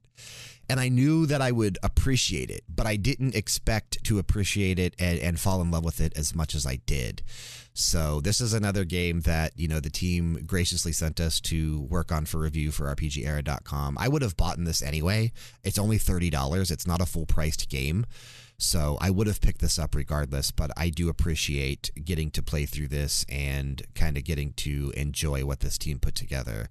And 0.70 0.78
I 0.78 0.90
knew 0.90 1.24
that 1.26 1.40
I 1.40 1.50
would 1.50 1.78
appreciate 1.82 2.50
it, 2.50 2.62
but 2.68 2.86
I 2.86 2.96
didn't 2.96 3.34
expect 3.34 4.04
to 4.04 4.18
appreciate 4.18 4.78
it 4.78 4.94
and, 4.98 5.18
and 5.18 5.40
fall 5.40 5.62
in 5.62 5.70
love 5.70 5.82
with 5.82 5.98
it 5.98 6.12
as 6.14 6.34
much 6.34 6.54
as 6.54 6.66
I 6.66 6.76
did. 6.76 7.22
So, 7.72 8.20
this 8.20 8.38
is 8.40 8.52
another 8.52 8.84
game 8.84 9.20
that, 9.22 9.52
you 9.56 9.66
know, 9.66 9.80
the 9.80 9.88
team 9.88 10.44
graciously 10.46 10.92
sent 10.92 11.20
us 11.20 11.40
to 11.42 11.80
work 11.82 12.12
on 12.12 12.26
for 12.26 12.40
review 12.40 12.70
for 12.70 12.94
RPGera.com. 12.94 13.96
I 13.98 14.08
would 14.08 14.20
have 14.20 14.36
bought 14.36 14.58
in 14.58 14.64
this 14.64 14.82
anyway. 14.82 15.32
It's 15.64 15.78
only 15.78 15.96
$30, 15.96 16.70
it's 16.70 16.86
not 16.86 17.00
a 17.00 17.06
full 17.06 17.24
priced 17.24 17.70
game. 17.70 18.04
So 18.58 18.98
I 19.00 19.10
would 19.10 19.28
have 19.28 19.40
picked 19.40 19.60
this 19.60 19.78
up 19.78 19.94
regardless, 19.94 20.50
but 20.50 20.70
I 20.76 20.88
do 20.88 21.08
appreciate 21.08 21.90
getting 22.04 22.30
to 22.32 22.42
play 22.42 22.66
through 22.66 22.88
this 22.88 23.24
and 23.28 23.82
kind 23.94 24.16
of 24.16 24.24
getting 24.24 24.52
to 24.54 24.92
enjoy 24.96 25.44
what 25.44 25.60
this 25.60 25.78
team 25.78 26.00
put 26.00 26.16
together. 26.16 26.68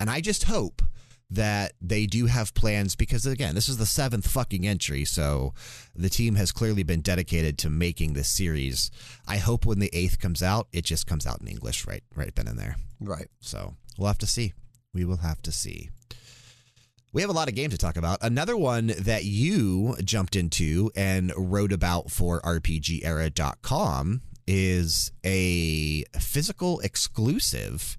And 0.00 0.08
I 0.08 0.22
just 0.22 0.44
hope 0.44 0.82
that 1.28 1.72
they 1.80 2.06
do 2.06 2.26
have 2.26 2.54
plans 2.54 2.94
because 2.94 3.26
again, 3.26 3.54
this 3.54 3.68
is 3.68 3.76
the 3.76 3.86
seventh 3.86 4.26
fucking 4.30 4.66
entry, 4.66 5.04
so 5.04 5.52
the 5.94 6.08
team 6.08 6.36
has 6.36 6.52
clearly 6.52 6.84
been 6.84 7.00
dedicated 7.00 7.58
to 7.58 7.70
making 7.70 8.12
this 8.12 8.28
series. 8.28 8.90
I 9.26 9.38
hope 9.38 9.66
when 9.66 9.80
the 9.80 9.90
eighth 9.92 10.20
comes 10.20 10.42
out, 10.42 10.68
it 10.72 10.84
just 10.84 11.06
comes 11.06 11.26
out 11.26 11.40
in 11.40 11.48
English 11.48 11.86
right 11.86 12.04
right 12.14 12.34
then 12.34 12.46
and 12.46 12.58
there. 12.58 12.76
Right. 13.00 13.28
So 13.40 13.74
we'll 13.98 14.08
have 14.08 14.18
to 14.18 14.26
see. 14.26 14.54
We 14.94 15.04
will 15.04 15.18
have 15.18 15.42
to 15.42 15.52
see. 15.52 15.90
We 17.12 17.22
have 17.22 17.30
a 17.30 17.34
lot 17.34 17.48
of 17.48 17.54
games 17.54 17.72
to 17.72 17.78
talk 17.78 17.96
about. 17.96 18.18
Another 18.20 18.56
one 18.56 18.88
that 18.98 19.24
you 19.24 19.96
jumped 20.04 20.36
into 20.36 20.90
and 20.94 21.32
wrote 21.36 21.72
about 21.72 22.10
for 22.10 22.40
RPGera.com 22.42 24.22
is 24.46 25.12
a 25.24 26.04
physical 26.18 26.80
exclusive 26.80 27.96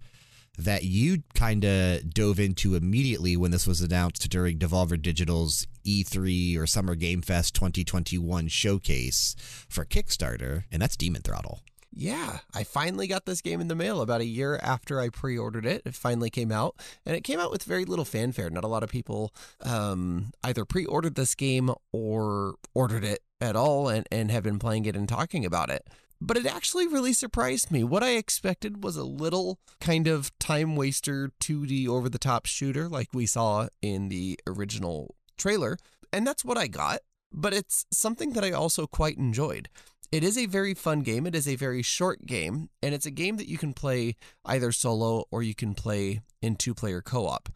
that 0.57 0.83
you 0.83 1.23
kind 1.35 1.63
of 1.63 2.09
dove 2.09 2.39
into 2.39 2.75
immediately 2.75 3.37
when 3.37 3.51
this 3.51 3.67
was 3.67 3.81
announced 3.81 4.27
during 4.29 4.57
Devolver 4.57 4.99
Digital's 4.99 5.67
E3 5.85 6.57
or 6.57 6.65
Summer 6.65 6.95
Game 6.95 7.21
Fest 7.21 7.53
2021 7.55 8.47
showcase 8.47 9.35
for 9.69 9.85
Kickstarter, 9.85 10.63
and 10.71 10.81
that's 10.81 10.97
Demon 10.97 11.21
Throttle. 11.21 11.61
Yeah, 11.99 12.41
I 12.53 12.63
finally 12.63 13.07
got 13.07 13.25
this 13.25 13.41
game 13.41 13.59
in 13.59 13.69
the 13.69 13.75
mail 13.75 14.01
about 14.01 14.21
a 14.21 14.25
year 14.25 14.59
after 14.61 15.01
I 15.01 15.09
pre-ordered 15.09 15.65
it. 15.65 15.81
It 15.83 15.95
finally 15.95 16.29
came 16.29 16.51
out, 16.51 16.75
and 17.07 17.15
it 17.15 17.23
came 17.23 17.39
out 17.39 17.49
with 17.49 17.63
very 17.63 17.85
little 17.85 18.05
fanfare. 18.05 18.51
Not 18.51 18.63
a 18.63 18.67
lot 18.67 18.83
of 18.83 18.91
people 18.91 19.33
um, 19.63 20.31
either 20.43 20.63
pre-ordered 20.63 21.15
this 21.15 21.33
game 21.33 21.71
or 21.91 22.53
ordered 22.75 23.03
it 23.03 23.23
at 23.41 23.55
all, 23.55 23.89
and 23.89 24.05
and 24.11 24.29
have 24.29 24.43
been 24.43 24.59
playing 24.59 24.85
it 24.85 24.95
and 24.95 25.09
talking 25.09 25.43
about 25.43 25.71
it. 25.71 25.87
But 26.21 26.37
it 26.37 26.45
actually 26.45 26.85
really 26.85 27.13
surprised 27.13 27.71
me. 27.71 27.83
What 27.83 28.03
I 28.03 28.11
expected 28.11 28.83
was 28.83 28.95
a 28.95 29.03
little 29.03 29.57
kind 29.81 30.07
of 30.07 30.31
time 30.37 30.75
waster 30.75 31.31
2D 31.39 31.87
over 31.87 32.09
the 32.09 32.19
top 32.19 32.45
shooter 32.45 32.87
like 32.87 33.09
we 33.11 33.25
saw 33.25 33.69
in 33.81 34.09
the 34.09 34.39
original 34.45 35.15
trailer, 35.35 35.79
and 36.13 36.27
that's 36.27 36.45
what 36.45 36.59
I 36.59 36.67
got. 36.67 36.99
But 37.33 37.55
it's 37.55 37.87
something 37.91 38.33
that 38.33 38.43
I 38.43 38.51
also 38.51 38.85
quite 38.85 39.17
enjoyed. 39.17 39.67
It 40.11 40.23
is 40.23 40.37
a 40.37 40.45
very 40.45 40.73
fun 40.73 41.01
game. 41.01 41.27
It 41.27 41.35
is 41.35 41.47
a 41.47 41.55
very 41.55 41.81
short 41.81 42.25
game, 42.25 42.69
and 42.81 42.95
it's 42.95 43.05
a 43.05 43.11
game 43.11 43.35
that 43.37 43.49
you 43.49 43.57
can 43.57 43.73
play 43.73 44.15
either 44.45 44.71
solo 44.71 45.25
or 45.31 45.43
you 45.43 45.53
can 45.53 45.73
play 45.73 46.21
in 46.41 46.55
two 46.55 46.73
player 46.73 47.01
co 47.01 47.27
op. 47.27 47.49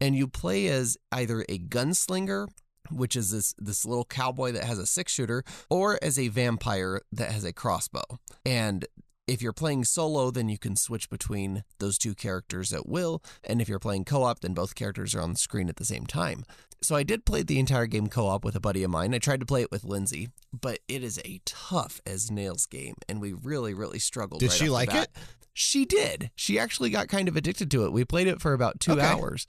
And 0.00 0.16
you 0.16 0.26
play 0.26 0.66
as 0.66 0.96
either 1.12 1.44
a 1.48 1.58
gunslinger, 1.58 2.48
which 2.90 3.14
is 3.14 3.30
this, 3.30 3.54
this 3.56 3.86
little 3.86 4.04
cowboy 4.04 4.50
that 4.50 4.64
has 4.64 4.80
a 4.80 4.86
six 4.86 5.12
shooter, 5.12 5.44
or 5.70 5.96
as 6.02 6.18
a 6.18 6.26
vampire 6.26 7.00
that 7.12 7.30
has 7.30 7.44
a 7.44 7.52
crossbow. 7.52 8.02
And 8.44 8.84
if 9.26 9.40
you're 9.40 9.52
playing 9.52 9.84
solo, 9.84 10.30
then 10.30 10.48
you 10.48 10.58
can 10.58 10.76
switch 10.76 11.08
between 11.08 11.64
those 11.78 11.98
two 11.98 12.14
characters 12.14 12.72
at 12.72 12.88
will. 12.88 13.22
And 13.44 13.60
if 13.62 13.68
you're 13.68 13.78
playing 13.78 14.04
co 14.04 14.24
op, 14.24 14.40
then 14.40 14.54
both 14.54 14.74
characters 14.74 15.14
are 15.14 15.20
on 15.20 15.32
the 15.32 15.38
screen 15.38 15.68
at 15.68 15.76
the 15.76 15.84
same 15.84 16.06
time. 16.06 16.44
So 16.82 16.96
I 16.96 17.04
did 17.04 17.24
play 17.24 17.42
the 17.42 17.60
entire 17.60 17.86
game 17.86 18.08
co 18.08 18.26
op 18.26 18.44
with 18.44 18.56
a 18.56 18.60
buddy 18.60 18.82
of 18.82 18.90
mine. 18.90 19.14
I 19.14 19.18
tried 19.18 19.40
to 19.40 19.46
play 19.46 19.62
it 19.62 19.70
with 19.70 19.84
Lindsay, 19.84 20.30
but 20.52 20.80
it 20.88 21.04
is 21.04 21.20
a 21.24 21.40
tough 21.44 22.00
as 22.04 22.30
nails 22.30 22.66
game. 22.66 22.94
And 23.08 23.20
we 23.20 23.32
really, 23.32 23.72
really 23.74 24.00
struggled. 24.00 24.42
With 24.42 24.50
it. 24.50 24.54
Did 24.54 24.60
right 24.60 24.66
she 24.66 24.70
like 24.70 24.94
it? 24.94 25.08
She 25.54 25.84
did. 25.84 26.30
She 26.34 26.58
actually 26.58 26.90
got 26.90 27.08
kind 27.08 27.28
of 27.28 27.36
addicted 27.36 27.70
to 27.72 27.84
it. 27.84 27.92
We 27.92 28.04
played 28.04 28.26
it 28.26 28.40
for 28.40 28.52
about 28.54 28.80
two 28.80 28.92
Okay. 28.92 29.02
hours. 29.02 29.46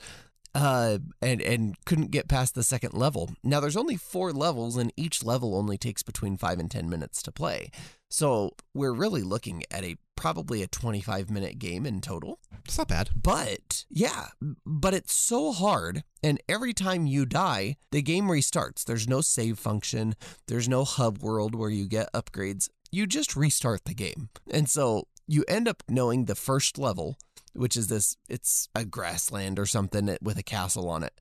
Uh, 0.56 1.00
and 1.22 1.42
and 1.42 1.76
couldn't 1.86 2.12
get 2.12 2.28
past 2.28 2.56
the 2.56 2.64
second 2.64 2.94
level. 2.94 3.32
Now 3.44 3.60
there's 3.60 3.78
only 3.78 3.98
four 3.98 4.32
levels, 4.32 4.78
and 4.78 4.94
each 4.96 5.24
level 5.24 5.56
only 5.56 5.78
takes 5.78 6.04
between 6.04 6.38
five 6.38 6.60
and 6.60 6.70
ten 6.70 6.90
minutes 6.90 7.22
to 7.24 7.32
play. 7.32 7.72
So 8.10 8.52
we're 8.76 8.94
really 8.94 9.24
looking 9.24 9.64
at 9.72 9.84
a 9.84 9.98
probably 10.16 10.62
a 10.62 10.68
25 10.68 11.32
minute 11.32 11.58
game 11.58 11.86
in 11.86 12.00
total. 12.00 12.40
It's 12.64 12.78
not 12.78 12.88
bad. 12.88 13.10
But 13.16 13.86
yeah, 13.90 14.28
but 14.66 14.94
it's 14.94 15.14
so 15.14 15.52
hard. 15.52 16.04
And 16.22 16.40
every 16.48 16.74
time 16.74 17.08
you 17.08 17.26
die, 17.26 17.78
the 17.92 18.04
game 18.04 18.26
restarts. 18.26 18.84
There's 18.86 19.08
no 19.08 19.22
save 19.22 19.58
function, 19.58 20.16
there's 20.48 20.70
no 20.70 20.84
hub 20.84 21.24
world 21.24 21.56
where 21.56 21.72
you 21.72 21.88
get 21.88 22.14
upgrades. 22.14 22.70
You 22.92 23.08
just 23.08 23.36
restart 23.36 23.86
the 23.86 23.96
game. 23.96 24.30
And 24.52 24.70
so 24.70 25.08
you 25.28 25.44
end 25.48 25.68
up 25.68 25.82
knowing 25.90 26.26
the 26.26 26.36
first 26.36 26.78
level, 26.78 27.18
which 27.54 27.78
is 27.78 27.88
this 27.88 28.18
it's 28.30 28.70
a 28.76 28.86
grassland 28.86 29.60
or 29.60 29.66
something 29.66 30.18
with 30.22 30.38
a 30.38 30.44
castle 30.44 30.90
on 30.90 31.04
it 31.04 31.14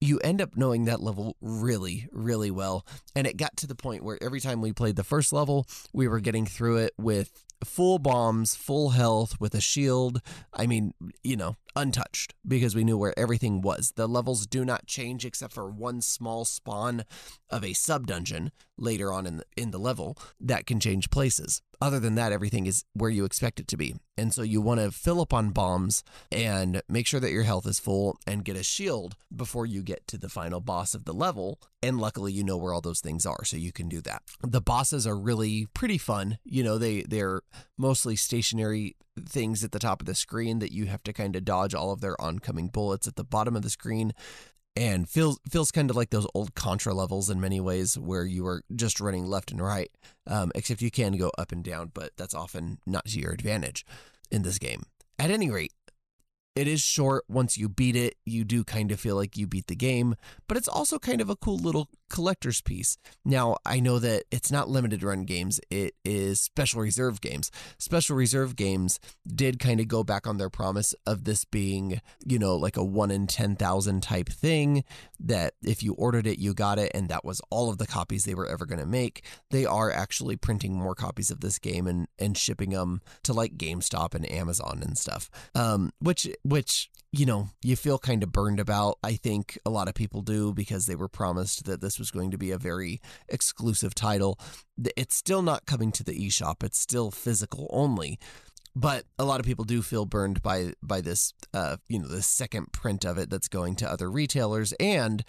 you 0.00 0.18
end 0.20 0.40
up 0.40 0.56
knowing 0.56 0.86
that 0.86 1.02
level 1.02 1.36
really, 1.40 2.08
really 2.10 2.50
well. 2.50 2.86
And 3.14 3.26
it 3.26 3.36
got 3.36 3.56
to 3.58 3.66
the 3.66 3.74
point 3.74 4.02
where 4.02 4.18
every 4.22 4.40
time 4.40 4.62
we 4.62 4.72
played 4.72 4.96
the 4.96 5.04
first 5.04 5.32
level, 5.32 5.66
we 5.92 6.08
were 6.08 6.20
getting 6.20 6.46
through 6.46 6.78
it 6.78 6.94
with 6.98 7.30
full 7.64 7.98
bombs, 7.98 8.54
full 8.54 8.90
health, 8.90 9.38
with 9.38 9.54
a 9.54 9.60
shield. 9.60 10.22
I 10.54 10.66
mean, 10.66 10.94
you 11.22 11.36
know, 11.36 11.56
untouched 11.76 12.34
because 12.46 12.74
we 12.74 12.84
knew 12.84 12.98
where 12.98 13.18
everything 13.18 13.60
was. 13.60 13.92
The 13.96 14.08
levels 14.08 14.46
do 14.46 14.64
not 14.64 14.86
change 14.86 15.24
except 15.24 15.52
for 15.52 15.70
one 15.70 16.00
small 16.00 16.44
spawn 16.44 17.04
of 17.48 17.64
a 17.64 17.72
sub 17.72 18.06
dungeon 18.06 18.52
later 18.78 19.12
on 19.12 19.26
in 19.26 19.38
the, 19.38 19.44
in 19.56 19.70
the 19.70 19.78
level 19.78 20.16
that 20.40 20.66
can 20.66 20.80
change 20.80 21.10
places. 21.10 21.62
Other 21.80 21.98
than 21.98 22.14
that, 22.16 22.32
everything 22.32 22.66
is 22.66 22.84
where 22.92 23.10
you 23.10 23.24
expect 23.24 23.58
it 23.58 23.68
to 23.68 23.76
be. 23.76 23.94
And 24.16 24.34
so 24.34 24.42
you 24.42 24.60
want 24.60 24.80
to 24.80 24.90
fill 24.90 25.20
up 25.20 25.32
on 25.32 25.50
bombs 25.50 26.04
and 26.30 26.82
make 26.88 27.06
sure 27.06 27.20
that 27.20 27.32
your 27.32 27.44
health 27.44 27.66
is 27.66 27.78
full 27.78 28.18
and 28.26 28.44
get 28.44 28.56
a 28.56 28.62
shield 28.62 29.16
before 29.34 29.64
you 29.64 29.82
get 29.82 30.06
to 30.08 30.18
the 30.18 30.28
final 30.28 30.60
boss 30.60 30.94
of 30.94 31.04
the 31.04 31.14
level. 31.14 31.58
And 31.82 31.98
luckily, 31.98 32.32
you 32.32 32.44
know 32.44 32.58
where 32.58 32.74
all 32.74 32.82
those 32.82 33.00
things 33.00 33.24
are, 33.24 33.44
so 33.44 33.56
you 33.56 33.72
can 33.72 33.88
do 33.88 34.02
that. 34.02 34.22
The 34.42 34.60
bosses 34.60 35.06
are 35.06 35.16
really 35.16 35.66
pretty 35.72 35.96
fun. 35.96 36.38
You 36.44 36.62
know, 36.62 36.76
they 36.76 37.02
they're 37.02 37.40
mostly 37.78 38.16
stationary 38.16 38.96
things 39.18 39.64
at 39.64 39.72
the 39.72 39.78
top 39.78 40.00
of 40.00 40.06
the 40.06 40.14
screen 40.14 40.58
that 40.58 40.72
you 40.72 40.86
have 40.86 41.02
to 41.04 41.12
kind 41.12 41.36
of 41.36 41.44
dodge 41.44 41.74
all 41.74 41.90
of 41.90 42.00
their 42.00 42.20
oncoming 42.20 42.68
bullets 42.68 43.08
at 43.08 43.16
the 43.16 43.24
bottom 43.24 43.56
of 43.56 43.62
the 43.62 43.70
screen 43.70 44.12
and 44.76 45.08
feels 45.08 45.40
feels 45.48 45.70
kind 45.70 45.90
of 45.90 45.96
like 45.96 46.10
those 46.10 46.26
old 46.34 46.54
Contra 46.54 46.94
levels 46.94 47.30
in 47.30 47.40
many 47.40 47.60
ways, 47.60 47.98
where 47.98 48.24
you 48.24 48.46
are 48.46 48.62
just 48.74 49.00
running 49.00 49.26
left 49.26 49.50
and 49.50 49.60
right. 49.60 49.90
Um, 50.26 50.52
except 50.54 50.82
you 50.82 50.90
can 50.90 51.16
go 51.16 51.30
up 51.38 51.52
and 51.52 51.64
down, 51.64 51.90
but 51.92 52.12
that's 52.16 52.34
often 52.34 52.78
not 52.86 53.06
to 53.06 53.18
your 53.18 53.32
advantage 53.32 53.84
in 54.30 54.42
this 54.42 54.58
game. 54.58 54.84
At 55.18 55.30
any 55.30 55.50
rate, 55.50 55.72
it 56.56 56.66
is 56.66 56.80
short. 56.80 57.24
Once 57.28 57.56
you 57.56 57.68
beat 57.68 57.96
it, 57.96 58.16
you 58.24 58.44
do 58.44 58.64
kind 58.64 58.90
of 58.90 58.98
feel 58.98 59.16
like 59.16 59.36
you 59.36 59.46
beat 59.46 59.68
the 59.68 59.76
game, 59.76 60.16
but 60.48 60.56
it's 60.56 60.68
also 60.68 60.98
kind 60.98 61.20
of 61.20 61.30
a 61.30 61.36
cool 61.36 61.56
little 61.56 61.88
collector's 62.08 62.60
piece. 62.60 62.98
Now, 63.24 63.56
I 63.64 63.78
know 63.80 63.98
that 64.00 64.24
it's 64.30 64.50
not 64.50 64.68
limited 64.68 65.02
run 65.02 65.24
games, 65.24 65.60
it 65.70 65.94
is 66.04 66.40
special 66.40 66.80
reserve 66.80 67.20
games. 67.20 67.50
Special 67.78 68.16
reserve 68.16 68.56
games 68.56 68.98
did 69.26 69.60
kind 69.60 69.80
of 69.80 69.88
go 69.88 70.02
back 70.02 70.26
on 70.26 70.38
their 70.38 70.50
promise 70.50 70.94
of 71.06 71.24
this 71.24 71.44
being, 71.44 72.00
you 72.26 72.38
know, 72.38 72.56
like 72.56 72.76
a 72.76 72.84
1 72.84 73.10
in 73.10 73.26
10,000 73.26 74.02
type 74.02 74.28
thing 74.28 74.84
that 75.20 75.54
if 75.62 75.82
you 75.82 75.94
ordered 75.94 76.26
it, 76.26 76.38
you 76.38 76.52
got 76.52 76.78
it, 76.78 76.90
and 76.94 77.08
that 77.08 77.24
was 77.24 77.40
all 77.50 77.70
of 77.70 77.78
the 77.78 77.86
copies 77.86 78.24
they 78.24 78.34
were 78.34 78.48
ever 78.48 78.66
going 78.66 78.80
to 78.80 78.86
make. 78.86 79.24
They 79.50 79.64
are 79.64 79.90
actually 79.90 80.36
printing 80.36 80.74
more 80.74 80.94
copies 80.94 81.30
of 81.30 81.40
this 81.40 81.58
game 81.58 81.86
and, 81.86 82.08
and 82.18 82.36
shipping 82.36 82.70
them 82.70 83.00
to 83.22 83.32
like 83.32 83.56
GameStop 83.56 84.14
and 84.14 84.30
Amazon 84.30 84.80
and 84.82 84.98
stuff, 84.98 85.30
um, 85.54 85.92
which 86.00 86.28
which 86.42 86.90
you 87.12 87.26
know 87.26 87.48
you 87.62 87.76
feel 87.76 87.98
kind 87.98 88.22
of 88.22 88.30
burned 88.30 88.60
about 88.60 88.96
i 89.02 89.14
think 89.14 89.58
a 89.66 89.70
lot 89.70 89.88
of 89.88 89.94
people 89.94 90.22
do 90.22 90.52
because 90.54 90.86
they 90.86 90.94
were 90.94 91.08
promised 91.08 91.64
that 91.64 91.80
this 91.80 91.98
was 91.98 92.10
going 92.10 92.30
to 92.30 92.38
be 92.38 92.50
a 92.50 92.58
very 92.58 93.00
exclusive 93.28 93.94
title. 93.94 94.38
It's 94.96 95.16
still 95.16 95.42
not 95.42 95.66
coming 95.66 95.92
to 95.92 96.04
the 96.04 96.12
eShop. 96.12 96.62
It's 96.62 96.78
still 96.78 97.10
physical 97.10 97.68
only. 97.70 98.18
But 98.76 99.04
a 99.18 99.24
lot 99.24 99.40
of 99.40 99.46
people 99.46 99.64
do 99.64 99.82
feel 99.82 100.06
burned 100.06 100.42
by 100.42 100.74
by 100.80 101.00
this 101.00 101.34
uh, 101.52 101.78
you 101.88 101.98
know 101.98 102.06
the 102.06 102.22
second 102.22 102.72
print 102.72 103.04
of 103.04 103.18
it 103.18 103.28
that's 103.28 103.48
going 103.48 103.74
to 103.76 103.90
other 103.90 104.08
retailers. 104.10 104.72
And 104.78 105.24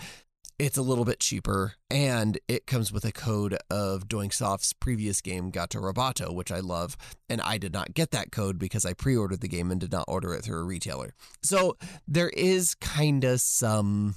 it's 0.62 0.78
a 0.78 0.84
little 0.84 1.06
bit 1.06 1.20
cheaper, 1.20 1.74
and 1.90 2.38
it 2.48 2.68
comes 2.68 2.94
with 2.94 3.04
a 3.04 3.12
code 3.12 3.58
of 3.72 4.08
Doinksoft's 4.08 4.74
previous 4.74 5.20
game, 5.20 5.50
Gato 5.50 5.80
Roboto, 5.80 6.32
which 6.32 6.52
I 6.52 6.60
love. 6.60 6.96
And 7.28 7.42
I 7.42 7.58
did 7.58 7.74
not 7.74 7.96
get 7.96 8.12
that 8.12 8.32
code 8.32 8.60
because 8.60 8.86
I 8.86 8.94
pre 8.94 9.18
ordered 9.18 9.42
the 9.42 9.48
game 9.48 9.72
and 9.72 9.82
did 9.82 9.92
not 9.92 10.06
order 10.08 10.36
it 10.36 10.44
through 10.44 10.60
a 10.60 10.64
retailer. 10.64 11.16
So 11.42 11.78
there 12.08 12.30
is 12.30 12.76
kind 12.76 13.24
of 13.24 13.42
some 13.42 14.16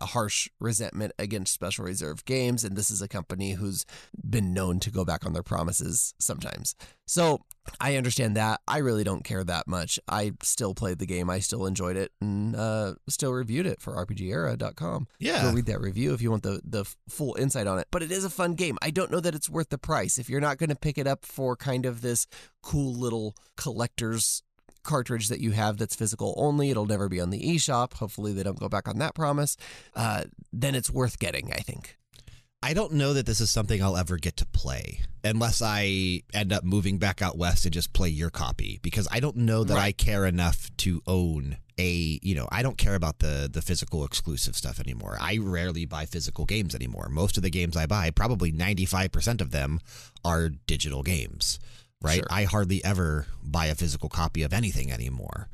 harsh 0.00 0.48
resentment 0.60 1.12
against 1.18 1.52
special 1.52 1.84
reserve 1.84 2.24
games 2.24 2.64
and 2.64 2.76
this 2.76 2.90
is 2.90 3.02
a 3.02 3.08
company 3.08 3.52
who's 3.52 3.84
been 4.28 4.52
known 4.52 4.80
to 4.80 4.90
go 4.90 5.04
back 5.04 5.24
on 5.24 5.32
their 5.32 5.42
promises 5.42 6.14
sometimes. 6.18 6.74
So 7.06 7.40
i 7.80 7.96
understand 7.96 8.36
that. 8.36 8.60
I 8.66 8.78
really 8.78 9.04
don't 9.04 9.24
care 9.24 9.44
that 9.44 9.68
much. 9.68 9.98
I 10.08 10.32
still 10.42 10.74
played 10.74 10.98
the 10.98 11.06
game. 11.06 11.28
I 11.28 11.40
still 11.40 11.66
enjoyed 11.66 11.96
it 11.96 12.12
and 12.20 12.56
uh, 12.56 12.94
still 13.08 13.32
reviewed 13.32 13.66
it 13.66 13.80
for 13.80 13.94
rpgera.com 13.94 15.08
yeah. 15.18 15.42
Go 15.42 15.52
read 15.52 15.66
that 15.66 15.80
review 15.80 16.14
if 16.14 16.22
you 16.22 16.30
want 16.30 16.42
the, 16.42 16.60
the 16.64 16.84
full 17.08 17.36
insight 17.38 17.66
on 17.66 17.78
it. 17.78 17.88
But 17.90 18.02
it 18.02 18.10
is 18.10 18.24
a 18.24 18.30
fun 18.30 18.54
game. 18.54 18.78
I 18.82 18.90
don't 18.90 19.10
know 19.10 19.20
that 19.20 19.34
it's 19.34 19.50
worth 19.50 19.68
the 19.68 19.78
price. 19.78 20.18
If 20.18 20.28
you're 20.28 20.40
not 20.40 20.58
going 20.58 20.70
to 20.70 20.76
pick 20.76 20.98
it 20.98 21.06
up 21.06 21.24
for 21.24 21.56
kind 21.56 21.86
of 21.86 22.00
this 22.00 22.26
cool 22.62 22.94
little 22.94 23.34
collector's 23.56 24.42
cartridge 24.88 25.28
that 25.28 25.40
you 25.40 25.52
have 25.52 25.76
that's 25.76 25.94
physical 25.94 26.34
only, 26.36 26.70
it'll 26.70 26.86
never 26.86 27.08
be 27.08 27.20
on 27.20 27.30
the 27.30 27.40
eShop. 27.40 27.92
Hopefully, 27.94 28.32
they 28.32 28.42
don't 28.42 28.58
go 28.58 28.68
back 28.68 28.88
on 28.88 28.98
that 28.98 29.14
promise. 29.14 29.56
Uh, 29.94 30.24
then 30.52 30.74
it's 30.74 30.90
worth 30.90 31.18
getting, 31.18 31.52
I 31.52 31.58
think. 31.58 31.96
I 32.60 32.74
don't 32.74 32.94
know 32.94 33.12
that 33.12 33.24
this 33.24 33.40
is 33.40 33.50
something 33.50 33.80
I'll 33.80 33.96
ever 33.96 34.16
get 34.16 34.36
to 34.38 34.46
play 34.46 35.02
unless 35.22 35.62
I 35.62 36.22
end 36.34 36.52
up 36.52 36.64
moving 36.64 36.98
back 36.98 37.22
out 37.22 37.38
west 37.38 37.64
and 37.64 37.72
just 37.72 37.92
play 37.92 38.08
your 38.08 38.30
copy 38.30 38.80
because 38.82 39.06
I 39.12 39.20
don't 39.20 39.36
know 39.36 39.62
that 39.62 39.74
right. 39.74 39.84
I 39.84 39.92
care 39.92 40.26
enough 40.26 40.68
to 40.78 41.00
own 41.06 41.58
a, 41.78 42.18
you 42.20 42.34
know, 42.34 42.48
I 42.50 42.62
don't 42.62 42.76
care 42.76 42.96
about 42.96 43.20
the 43.20 43.48
the 43.52 43.62
physical 43.62 44.04
exclusive 44.04 44.56
stuff 44.56 44.80
anymore. 44.80 45.16
I 45.20 45.38
rarely 45.40 45.84
buy 45.84 46.04
physical 46.06 46.46
games 46.46 46.74
anymore. 46.74 47.08
Most 47.08 47.36
of 47.36 47.44
the 47.44 47.50
games 47.50 47.76
I 47.76 47.86
buy, 47.86 48.10
probably 48.10 48.50
95% 48.50 49.40
of 49.40 49.52
them 49.52 49.78
are 50.24 50.48
digital 50.48 51.04
games 51.04 51.60
right? 52.00 52.16
Sure. 52.16 52.26
I 52.30 52.44
hardly 52.44 52.84
ever 52.84 53.26
buy 53.42 53.66
a 53.66 53.74
physical 53.74 54.08
copy 54.08 54.42
of 54.42 54.52
anything 54.52 54.92
anymore. 54.92 55.48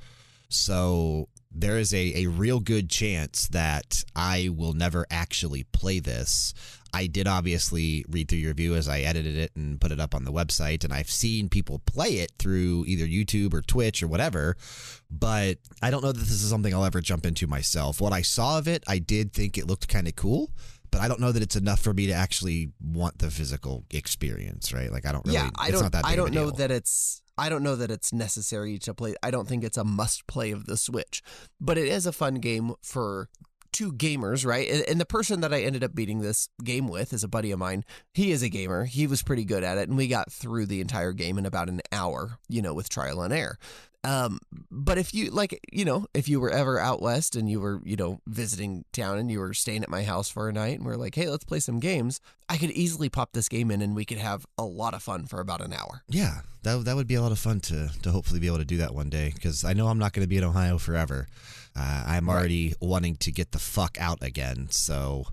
So 0.48 1.28
there 1.50 1.78
is 1.78 1.94
a, 1.94 2.24
a 2.24 2.26
real 2.26 2.60
good 2.60 2.90
chance 2.90 3.48
that 3.48 4.04
I 4.14 4.50
will 4.54 4.72
never 4.72 5.06
actually 5.10 5.64
play 5.64 6.00
this. 6.00 6.52
I 6.92 7.06
did 7.08 7.26
obviously 7.26 8.04
read 8.08 8.28
through 8.28 8.38
your 8.38 8.50
review 8.50 8.76
as 8.76 8.88
I 8.88 9.00
edited 9.00 9.36
it 9.36 9.50
and 9.56 9.80
put 9.80 9.90
it 9.90 9.98
up 9.98 10.14
on 10.14 10.24
the 10.24 10.32
website, 10.32 10.84
and 10.84 10.92
I've 10.92 11.10
seen 11.10 11.48
people 11.48 11.80
play 11.80 12.18
it 12.18 12.32
through 12.38 12.84
either 12.86 13.04
YouTube 13.04 13.52
or 13.52 13.62
Twitch 13.62 14.00
or 14.00 14.06
whatever, 14.06 14.56
but 15.10 15.58
I 15.82 15.90
don't 15.90 16.04
know 16.04 16.12
that 16.12 16.20
this 16.20 16.30
is 16.30 16.48
something 16.48 16.72
I'll 16.72 16.84
ever 16.84 17.00
jump 17.00 17.26
into 17.26 17.48
myself. 17.48 18.00
What 18.00 18.12
I 18.12 18.22
saw 18.22 18.58
of 18.58 18.68
it, 18.68 18.84
I 18.86 18.98
did 18.98 19.32
think 19.32 19.58
it 19.58 19.66
looked 19.66 19.88
kind 19.88 20.06
of 20.06 20.14
cool 20.14 20.52
but 20.94 21.02
I 21.02 21.08
don't 21.08 21.18
know 21.18 21.32
that 21.32 21.42
it's 21.42 21.56
enough 21.56 21.80
for 21.80 21.92
me 21.92 22.06
to 22.06 22.12
actually 22.12 22.70
want 22.80 23.18
the 23.18 23.28
physical 23.28 23.84
experience, 23.90 24.72
right? 24.72 24.92
Like 24.92 25.04
I 25.04 25.10
don't 25.10 25.26
really. 25.26 25.38
Yeah, 25.38 25.50
I 25.58 25.72
don't. 25.72 25.92
I 26.04 26.14
don't 26.14 26.32
know 26.32 26.50
that 26.52 26.70
it's. 26.70 27.20
I 27.36 27.48
don't 27.48 27.64
know 27.64 27.74
that 27.74 27.90
it's 27.90 28.12
necessary 28.12 28.78
to 28.78 28.94
play. 28.94 29.16
I 29.20 29.32
don't 29.32 29.48
think 29.48 29.64
it's 29.64 29.76
a 29.76 29.82
must 29.82 30.28
play 30.28 30.52
of 30.52 30.66
the 30.66 30.76
Switch, 30.76 31.20
but 31.60 31.76
it 31.78 31.88
is 31.88 32.06
a 32.06 32.12
fun 32.12 32.36
game 32.36 32.74
for 32.80 33.28
two 33.72 33.92
gamers, 33.92 34.46
right? 34.46 34.86
And, 34.88 35.00
the 35.00 35.04
person 35.04 35.40
that 35.40 35.52
I 35.52 35.62
ended 35.62 35.82
up 35.82 35.96
beating 35.96 36.20
this 36.20 36.48
game 36.62 36.86
with 36.86 37.12
is 37.12 37.24
a 37.24 37.28
buddy 37.28 37.50
of 37.50 37.58
mine. 37.58 37.84
He 38.12 38.30
is 38.30 38.44
a 38.44 38.48
gamer. 38.48 38.84
He 38.84 39.08
was 39.08 39.24
pretty 39.24 39.44
good 39.44 39.64
at 39.64 39.78
it, 39.78 39.88
and 39.88 39.96
we 39.96 40.06
got 40.06 40.30
through 40.30 40.66
the 40.66 40.80
entire 40.80 41.12
game 41.12 41.38
in 41.38 41.44
about 41.44 41.68
an 41.68 41.80
hour, 41.90 42.38
you 42.48 42.62
know, 42.62 42.72
with 42.72 42.88
trial 42.88 43.20
and 43.20 43.34
error. 43.34 43.58
Um, 44.04 44.38
but 44.70 44.98
if 44.98 45.14
you 45.14 45.30
like, 45.30 45.58
you 45.72 45.86
know, 45.86 46.06
if 46.12 46.28
you 46.28 46.38
were 46.38 46.50
ever 46.50 46.78
out 46.78 47.00
west 47.00 47.36
and 47.36 47.48
you 47.48 47.58
were, 47.58 47.80
you 47.84 47.96
know, 47.96 48.20
visiting 48.26 48.84
town 48.92 49.18
and 49.18 49.30
you 49.30 49.40
were 49.40 49.54
staying 49.54 49.82
at 49.82 49.88
my 49.88 50.02
house 50.02 50.28
for 50.28 50.48
a 50.48 50.52
night 50.52 50.76
and 50.76 50.84
we're 50.84 50.96
like, 50.96 51.14
hey, 51.14 51.28
let's 51.28 51.44
play 51.44 51.58
some 51.58 51.80
games, 51.80 52.20
I 52.46 52.58
could 52.58 52.70
easily 52.70 53.08
pop 53.08 53.32
this 53.32 53.48
game 53.48 53.70
in 53.70 53.80
and 53.80 53.96
we 53.96 54.04
could 54.04 54.18
have 54.18 54.44
a 54.58 54.64
lot 54.64 54.92
of 54.92 55.02
fun 55.02 55.24
for 55.26 55.40
about 55.40 55.62
an 55.62 55.72
hour. 55.72 56.02
Yeah, 56.06 56.40
that 56.64 56.84
that 56.84 56.96
would 56.96 57.06
be 57.06 57.14
a 57.14 57.22
lot 57.22 57.32
of 57.32 57.38
fun 57.38 57.60
to 57.60 57.90
to 58.02 58.10
hopefully 58.10 58.40
be 58.40 58.46
able 58.46 58.58
to 58.58 58.66
do 58.66 58.76
that 58.76 58.94
one 58.94 59.08
day 59.08 59.32
because 59.34 59.64
I 59.64 59.72
know 59.72 59.88
I'm 59.88 59.98
not 59.98 60.12
going 60.12 60.24
to 60.24 60.28
be 60.28 60.36
in 60.36 60.44
Ohio 60.44 60.76
forever. 60.76 61.26
Uh, 61.74 62.04
I'm 62.06 62.28
right. 62.28 62.36
already 62.36 62.74
wanting 62.80 63.16
to 63.16 63.32
get 63.32 63.52
the 63.52 63.58
fuck 63.58 63.98
out 63.98 64.22
again, 64.22 64.68
so. 64.70 65.26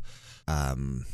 Um, 0.47 1.05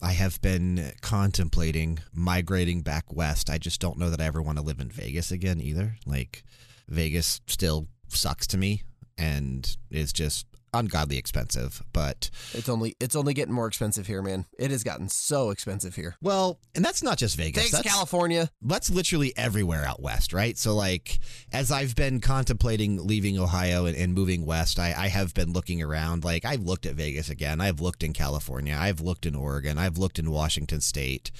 I 0.00 0.12
have 0.12 0.40
been 0.40 0.92
contemplating 1.00 1.98
migrating 2.14 2.82
back 2.82 3.12
west. 3.12 3.50
I 3.50 3.58
just 3.58 3.80
don't 3.80 3.98
know 3.98 4.10
that 4.10 4.20
I 4.20 4.26
ever 4.26 4.40
want 4.40 4.58
to 4.58 4.64
live 4.64 4.78
in 4.78 4.90
Vegas 4.90 5.32
again 5.32 5.60
either. 5.60 5.96
Like, 6.06 6.44
Vegas 6.88 7.40
still 7.46 7.88
sucks 8.08 8.46
to 8.48 8.58
me 8.58 8.82
and 9.16 9.76
is 9.90 10.12
just 10.12 10.46
ungodly 10.74 11.16
expensive, 11.16 11.82
but 11.92 12.30
It's 12.52 12.68
only 12.68 12.94
it's 13.00 13.16
only 13.16 13.32
getting 13.34 13.54
more 13.54 13.66
expensive 13.66 14.06
here, 14.06 14.22
man. 14.22 14.44
It 14.58 14.70
has 14.70 14.84
gotten 14.84 15.08
so 15.08 15.50
expensive 15.50 15.94
here. 15.94 16.16
well, 16.20 16.60
and 16.74 16.84
that's 16.84 17.02
not 17.02 17.18
just 17.18 17.36
Vegas. 17.36 17.62
Thanks, 17.62 17.70
that's, 17.72 17.88
California. 17.88 18.50
that's 18.62 18.90
literally 18.90 19.32
everywhere 19.36 19.84
out 19.86 20.00
west, 20.02 20.32
right? 20.32 20.56
So, 20.58 20.74
like, 20.74 21.18
as 21.52 21.72
I've 21.72 21.96
been 21.96 22.20
contemplating 22.20 23.04
leaving 23.06 23.38
Ohio 23.38 23.86
and, 23.86 23.96
and 23.96 24.14
moving 24.14 24.44
west, 24.44 24.78
I, 24.78 24.94
I 24.96 25.08
have 25.08 25.34
been 25.34 25.52
looking 25.52 25.82
around. 25.82 26.24
Like, 26.24 26.44
I've 26.44 26.62
looked 26.62 26.86
at 26.86 26.94
Vegas 26.94 27.30
again. 27.30 27.60
I've 27.60 27.80
looked 27.80 28.02
in 28.02 28.12
California. 28.12 28.76
I've 28.78 29.00
looked 29.00 29.26
in 29.26 29.34
Oregon. 29.34 29.78
I've 29.78 29.98
looked 29.98 30.18
in 30.18 30.30
Washington 30.30 30.80
State. 30.80 31.30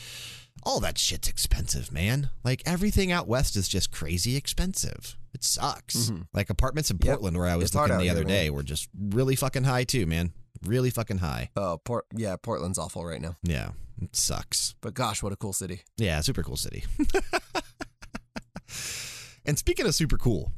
All 0.64 0.80
that 0.80 0.99
shit's 0.99 1.28
expensive, 1.28 1.92
man. 1.92 2.30
Like, 2.42 2.62
everything 2.66 3.12
out 3.12 3.28
west 3.28 3.57
is 3.57 3.68
just 3.68 3.92
crazy 3.92 4.36
expensive. 4.36 5.16
It 5.35 5.45
sucks. 5.45 6.11
Mhm. 6.11 6.26
Like, 6.33 6.51
apartments 6.51 6.91
in 6.91 6.99
Yep. 7.03 7.07
Portland, 7.07 7.37
where 7.37 7.47
I 7.47 7.57
was 7.57 7.66
It's 7.66 7.74
looking 7.74 7.99
the 7.99 8.11
other 8.11 8.20
here, 8.20 8.29
man. 8.29 8.45
day, 8.45 8.51
were 8.51 8.62
just 8.62 8.89
really 8.99 9.37
fucking 9.37 9.64
high, 9.64 9.85
too, 9.85 10.07
man. 10.07 10.33
Really 10.64 10.91
fucking 10.91 11.18
high. 11.18 11.51
Oh, 11.57 11.79
Port 11.85 12.07
yeah, 12.16 12.37
Portland's 12.37 12.79
awful 12.79 13.05
right 13.05 13.20
now. 13.20 13.37
Yeah, 13.43 13.70
it 14.03 14.16
sucks. 14.16 14.74
But 14.81 14.95
gosh, 14.95 15.22
what 15.22 15.33
a 15.33 15.37
cool 15.37 15.53
city. 15.53 15.83
Yeah, 15.97 16.20
super 16.22 16.43
cool 16.43 16.57
city. 16.57 16.85
and 19.45 19.59
speaking 19.59 19.87
of 19.87 19.95
super 19.95 20.18
cool, 20.18 20.53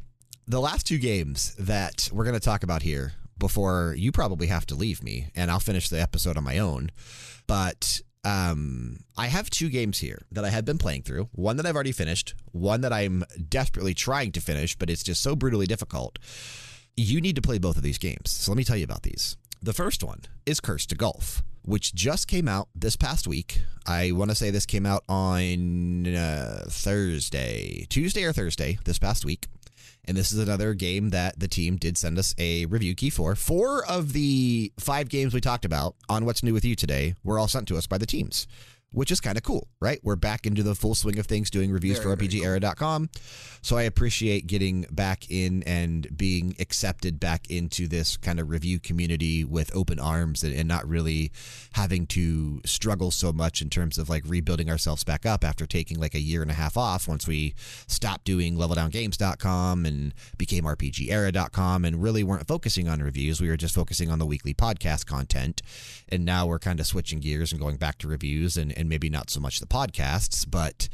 the 0.46 0.60
last 0.60 0.86
two 0.86 0.98
games 0.98 1.54
that 1.58 2.08
we're 2.12 2.24
going 2.24 2.34
to 2.34 2.40
talk 2.40 2.62
about 2.62 2.82
here 2.82 3.12
before 3.38 3.94
you 3.96 4.12
probably 4.12 4.48
have 4.48 4.66
to 4.66 4.74
leave 4.74 5.02
me, 5.02 5.28
and 5.34 5.50
I'll 5.50 5.60
finish 5.60 5.88
the 5.88 6.00
episode 6.00 6.36
on 6.36 6.44
my 6.44 6.58
own. 6.58 6.90
But 7.46 8.00
um, 8.24 9.00
I 9.16 9.26
have 9.26 9.50
two 9.50 9.68
games 9.68 9.98
here 9.98 10.22
that 10.32 10.44
I 10.44 10.50
have 10.50 10.64
been 10.64 10.78
playing 10.78 11.02
through. 11.02 11.28
One 11.32 11.56
that 11.56 11.66
I've 11.66 11.74
already 11.74 11.92
finished, 11.92 12.34
one 12.52 12.82
that 12.82 12.92
I'm 12.92 13.24
desperately 13.48 13.94
trying 13.94 14.32
to 14.32 14.40
finish, 14.40 14.76
but 14.76 14.90
it's 14.90 15.02
just 15.02 15.22
so 15.22 15.34
brutally 15.34 15.66
difficult. 15.66 16.18
You 16.96 17.20
need 17.20 17.36
to 17.36 17.42
play 17.42 17.58
both 17.58 17.76
of 17.76 17.82
these 17.82 17.98
games. 17.98 18.30
So 18.30 18.52
let 18.52 18.56
me 18.56 18.64
tell 18.64 18.76
you 18.76 18.84
about 18.84 19.02
these. 19.02 19.36
The 19.62 19.72
first 19.72 20.02
one 20.02 20.22
is 20.46 20.60
Cursed 20.60 20.90
to 20.90 20.94
Golf, 20.94 21.42
which 21.62 21.94
just 21.94 22.28
came 22.28 22.48
out 22.48 22.68
this 22.74 22.96
past 22.96 23.26
week. 23.26 23.62
I 23.86 24.12
want 24.12 24.30
to 24.30 24.34
say 24.34 24.50
this 24.50 24.66
came 24.66 24.86
out 24.86 25.04
on 25.08 26.06
uh, 26.06 26.64
Thursday, 26.68 27.86
Tuesday 27.88 28.24
or 28.24 28.32
Thursday 28.32 28.78
this 28.84 28.98
past 28.98 29.24
week. 29.24 29.48
And 30.04 30.16
this 30.16 30.32
is 30.32 30.38
another 30.38 30.74
game 30.74 31.10
that 31.10 31.38
the 31.38 31.48
team 31.48 31.76
did 31.76 31.98
send 31.98 32.18
us 32.18 32.34
a 32.38 32.66
review 32.66 32.94
key 32.94 33.10
for. 33.10 33.34
Four 33.34 33.84
of 33.86 34.12
the 34.12 34.72
five 34.78 35.08
games 35.08 35.34
we 35.34 35.40
talked 35.40 35.64
about 35.64 35.94
on 36.08 36.24
What's 36.24 36.42
New 36.42 36.52
With 36.52 36.64
You 36.64 36.74
today 36.74 37.14
were 37.22 37.38
all 37.38 37.48
sent 37.48 37.68
to 37.68 37.76
us 37.76 37.86
by 37.86 37.98
the 37.98 38.06
teams, 38.06 38.46
which 38.92 39.10
is 39.10 39.20
kind 39.20 39.36
of 39.36 39.44
cool, 39.44 39.68
right? 39.80 40.00
We're 40.02 40.16
back 40.16 40.46
into 40.46 40.62
the 40.62 40.74
full 40.74 40.94
swing 40.94 41.18
of 41.18 41.26
things 41.26 41.50
doing 41.50 41.70
reviews 41.70 41.98
Very, 41.98 42.16
for 42.16 42.16
very 42.16 42.28
cool. 42.28 42.40
RPGera.com. 42.40 43.10
So 43.62 43.76
I 43.76 43.82
appreciate 43.82 44.46
getting 44.46 44.86
back 44.90 45.30
in 45.30 45.62
and 45.64 46.16
being 46.16 46.56
accepted 46.58 47.20
back 47.20 47.48
into 47.50 47.86
this 47.86 48.16
kind 48.16 48.40
of 48.40 48.48
review 48.48 48.80
community 48.80 49.44
with 49.44 49.74
open 49.76 50.00
arms 50.00 50.42
and, 50.42 50.54
and 50.54 50.66
not 50.66 50.88
really 50.88 51.30
having 51.74 52.06
to 52.08 52.60
struggle 52.64 53.10
so 53.10 53.32
much 53.32 53.62
in 53.62 53.70
terms 53.70 53.98
of 53.98 54.08
like 54.08 54.24
rebuilding 54.26 54.70
ourselves 54.70 55.04
back 55.04 55.26
up 55.26 55.44
after 55.44 55.66
taking 55.66 56.00
like 56.00 56.14
a 56.14 56.20
year 56.20 56.42
and 56.42 56.50
a 56.50 56.54
half 56.54 56.76
off 56.76 57.06
once 57.06 57.28
we 57.28 57.54
stopped 57.86 58.24
doing 58.24 58.56
leveldowngames.com 58.56 59.84
and 59.84 60.14
became 60.38 60.64
rpgera.com 60.64 61.84
and 61.84 62.02
really 62.02 62.24
weren't 62.24 62.48
focusing 62.48 62.88
on 62.88 63.00
reviews. 63.02 63.40
We 63.40 63.48
were 63.48 63.56
just 63.56 63.74
focusing 63.74 64.10
on 64.10 64.18
the 64.18 64.26
weekly 64.26 64.54
podcast 64.54 65.06
content. 65.06 65.62
And 66.08 66.24
now 66.24 66.46
we're 66.46 66.58
kind 66.58 66.80
of 66.80 66.86
switching 66.86 67.20
gears 67.20 67.52
and 67.52 67.60
going 67.60 67.76
back 67.76 67.98
to 67.98 68.08
reviews 68.08 68.56
and, 68.56 68.76
and 68.80 68.88
maybe 68.88 69.10
not 69.10 69.30
so 69.30 69.38
much 69.38 69.60
the 69.60 69.66
podcasts, 69.66 70.50
but 70.50 70.88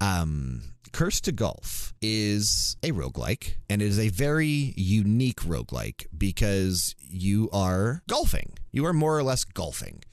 um, 0.00 0.62
Cursed 0.92 1.24
to 1.24 1.32
Golf 1.32 1.92
is 2.00 2.76
a 2.82 2.92
roguelike, 2.92 3.56
and 3.68 3.82
it 3.82 3.86
is 3.86 3.98
a 3.98 4.08
very 4.10 4.72
unique 4.76 5.40
roguelike 5.40 6.06
because 6.16 6.94
you 7.00 7.50
are 7.52 8.02
golfing. 8.08 8.52
You 8.70 8.86
are 8.86 8.92
more 8.92 9.18
or 9.18 9.24
less 9.24 9.44
golfing. 9.44 10.04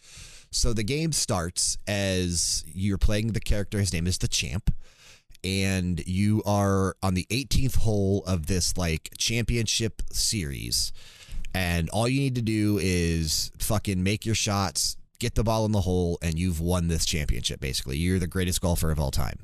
So 0.50 0.74
the 0.74 0.84
game 0.84 1.14
starts 1.14 1.78
as 1.88 2.66
you're 2.68 2.98
playing 2.98 3.34
the 3.34 3.40
character, 3.40 3.80
his 3.80 3.94
name 3.94 4.08
is 4.08 4.18
the 4.18 4.28
Champ, 4.28 4.74
and 5.44 6.06
you 6.08 6.42
are 6.46 6.96
on 7.02 7.14
the 7.14 7.28
18th 7.30 7.78
hole 7.78 8.24
of 8.26 8.48
this 8.48 8.76
like 8.76 9.12
championship 9.18 10.02
series. 10.12 10.92
And 11.54 11.90
all 11.90 12.08
you 12.08 12.20
need 12.22 12.36
to 12.36 12.42
do 12.42 12.80
is 12.82 13.52
fucking 13.60 14.02
make 14.02 14.26
your 14.26 14.36
shots, 14.36 14.98
get 15.22 15.36
the 15.36 15.44
ball 15.44 15.66
in 15.66 15.72
the 15.72 15.82
hole, 15.82 16.18
and 16.22 16.38
you've 16.38 16.60
won 16.60 16.88
this 16.88 17.06
championship 17.06 17.62
basically. 17.62 17.98
You're 17.98 18.20
the 18.20 18.28
greatest 18.28 18.60
golfer 18.60 18.92
of 18.92 19.00
all 19.00 19.12
time. 19.12 19.40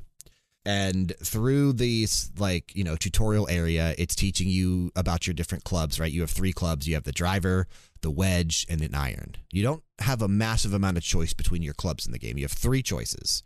And 0.66 1.14
through 1.22 1.74
these 1.74 2.30
like 2.36 2.74
you 2.74 2.84
know 2.84 2.96
tutorial 2.96 3.48
area 3.48 3.94
it's 3.96 4.14
teaching 4.14 4.48
you 4.48 4.90
about 4.96 5.26
your 5.26 5.32
different 5.32 5.64
clubs 5.64 5.98
right? 5.98 6.12
You 6.12 6.20
have 6.20 6.30
three 6.30 6.52
clubs. 6.52 6.86
You 6.86 6.94
have 6.94 7.04
the 7.04 7.12
driver 7.12 7.66
the 8.00 8.10
wedge 8.10 8.66
and 8.68 8.80
an 8.82 8.94
iron. 8.94 9.36
You 9.50 9.62
don't 9.62 9.82
have 10.00 10.20
a 10.20 10.28
massive 10.28 10.72
amount 10.74 10.98
of 10.98 11.02
choice 11.02 11.32
between 11.32 11.62
your 11.62 11.74
clubs 11.74 12.06
in 12.06 12.12
the 12.12 12.18
game. 12.18 12.36
You 12.36 12.44
have 12.44 12.52
three 12.52 12.82
choices. 12.82 13.42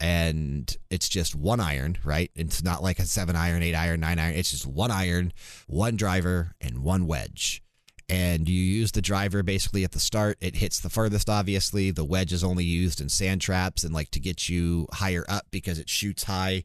And 0.00 0.76
it's 0.90 1.08
just 1.08 1.34
one 1.34 1.60
iron 1.60 1.98
right? 2.02 2.30
It's 2.34 2.62
not 2.62 2.82
like 2.82 2.98
a 2.98 3.04
seven 3.04 3.36
iron 3.36 3.62
eight 3.62 3.74
iron 3.74 4.00
nine 4.00 4.18
iron. 4.18 4.34
It's 4.34 4.50
just 4.50 4.66
one 4.66 4.90
iron 4.90 5.32
one 5.68 5.96
driver 5.96 6.54
and 6.60 6.78
one 6.78 7.06
wedge 7.06 7.62
and 8.08 8.48
you 8.48 8.60
use 8.60 8.92
the 8.92 9.02
driver 9.02 9.42
basically 9.42 9.84
at 9.84 9.92
the 9.92 9.98
start. 9.98 10.36
It 10.40 10.56
hits 10.56 10.80
the 10.80 10.90
furthest, 10.90 11.30
obviously. 11.30 11.90
The 11.90 12.04
wedge 12.04 12.32
is 12.32 12.44
only 12.44 12.64
used 12.64 13.00
in 13.00 13.08
sand 13.08 13.40
traps 13.40 13.82
and 13.84 13.94
like 13.94 14.10
to 14.10 14.20
get 14.20 14.48
you 14.48 14.86
higher 14.92 15.24
up 15.28 15.46
because 15.50 15.78
it 15.78 15.88
shoots 15.88 16.24
high. 16.24 16.64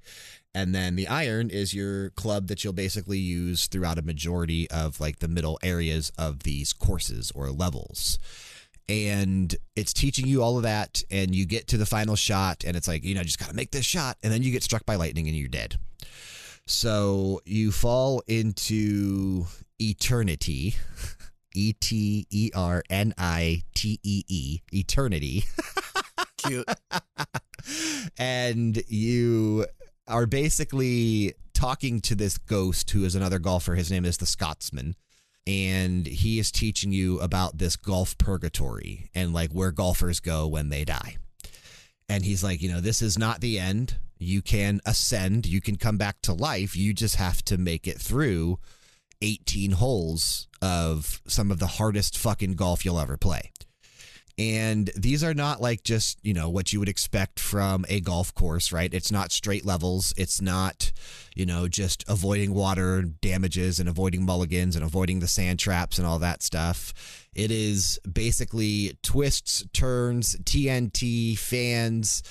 And 0.54 0.74
then 0.74 0.96
the 0.96 1.08
iron 1.08 1.50
is 1.50 1.74
your 1.74 2.10
club 2.12 2.48
that 2.48 2.64
you'll 2.64 2.74
basically 2.74 3.20
use 3.20 3.68
throughout 3.68 4.00
a 4.00 4.04
majority 4.04 4.70
of 4.72 5.00
like 5.00 5.20
the 5.20 5.28
middle 5.28 5.60
areas 5.64 6.12
of 6.18 6.44
these 6.44 6.74
courses 6.74 7.32
or 7.36 7.50
levels. 7.52 8.20
And 8.90 9.56
it's 9.76 9.94
teaching 9.94 10.26
you 10.26 10.42
all 10.42 10.58
of 10.58 10.64
that. 10.64 11.04
And 11.12 11.36
you 11.36 11.46
get 11.46 11.68
to 11.68 11.78
the 11.78 11.86
final 11.86 12.16
shot, 12.16 12.64
and 12.66 12.76
it's 12.76 12.88
like, 12.88 13.04
you 13.04 13.14
know, 13.14 13.22
just 13.22 13.38
got 13.38 13.50
to 13.50 13.56
make 13.56 13.72
this 13.72 13.86
shot. 13.86 14.18
And 14.24 14.34
then 14.34 14.42
you 14.42 14.52
get 14.52 14.64
struck 14.64 14.86
by 14.86 14.96
lightning 14.96 15.28
and 15.28 15.38
you're 15.38 15.48
dead. 15.48 15.78
So 16.66 17.42
you 17.46 17.72
fall 17.72 18.24
into 18.28 19.46
eternity. 19.80 20.76
E 21.54 21.74
T 21.74 22.28
E 22.30 22.52
R 22.56 22.84
N 22.90 23.14
I 23.18 23.64
T 23.76 24.00
E 24.04 24.24
E, 24.28 24.62
eternity. 24.72 25.46
Cute. 26.38 26.70
and 28.18 28.82
you 28.88 29.66
are 30.08 30.26
basically 30.26 31.34
talking 31.54 32.00
to 32.02 32.16
this 32.16 32.38
ghost 32.38 32.90
who 32.92 33.04
is 33.04 33.16
another 33.16 33.40
golfer. 33.40 33.76
His 33.76 33.92
name 33.92 34.06
is 34.06 34.18
the 34.18 34.26
Scotsman. 34.26 34.96
And 35.46 36.06
he 36.06 36.40
is 36.40 36.52
teaching 36.52 36.92
you 36.92 37.20
about 37.20 37.58
this 37.58 37.76
golf 37.76 38.18
purgatory 38.18 39.10
and 39.16 39.34
like 39.34 39.52
where 39.52 39.72
golfers 39.72 40.20
go 40.20 40.48
when 40.48 40.70
they 40.70 40.86
die. 40.86 41.18
And 42.08 42.24
he's 42.24 42.44
like, 42.44 42.62
you 42.62 42.72
know, 42.72 42.82
this 42.82 43.02
is 43.02 43.18
not 43.18 43.42
the 43.42 43.60
end. 43.60 43.98
You 44.20 44.42
can 44.42 44.80
ascend, 44.86 45.46
you 45.46 45.62
can 45.62 45.78
come 45.78 45.98
back 45.98 46.22
to 46.24 46.34
life. 46.34 46.76
You 46.76 46.94
just 46.94 47.16
have 47.16 47.44
to 47.46 47.58
make 47.58 47.88
it 47.88 47.98
through 48.00 48.60
18 49.22 49.72
holes 49.72 50.48
of 50.62 51.22
some 51.28 51.52
of 51.52 51.60
the 51.60 51.68
hardest 51.68 52.18
fucking 52.18 52.54
golf 52.54 52.86
you'll 52.86 53.00
ever 53.00 53.18
play. 53.18 53.52
And 54.40 54.90
these 54.96 55.22
are 55.22 55.34
not 55.34 55.62
like 55.62 55.84
just, 55.84 56.18
you 56.24 56.34
know, 56.34 56.50
what 56.50 56.72
you 56.72 56.80
would 56.80 56.88
expect 56.88 57.42
from 57.42 57.86
a 57.90 58.00
golf 58.00 58.34
course, 58.34 58.72
right? 58.72 58.94
It's 58.94 59.12
not 59.12 59.34
straight 59.34 59.66
levels. 59.66 60.14
It's 60.16 60.40
not, 60.40 60.94
you 61.36 61.46
know, 61.46 61.68
just 61.68 62.06
avoiding 62.08 62.54
water 62.54 63.02
damages 63.02 63.82
and 63.82 63.90
avoiding 63.90 64.26
mulligans 64.26 64.78
and 64.78 64.86
avoiding 64.86 65.20
the 65.20 65.28
sand 65.28 65.60
traps 65.60 65.98
and 65.98 66.08
all 66.08 66.20
that 66.20 66.42
stuff. 66.42 66.94
It 67.36 67.52
is 67.52 68.00
basically 68.10 68.98
twists, 69.04 69.66
turns, 69.74 70.38
TNT, 70.38 71.38
fans, 71.38 72.24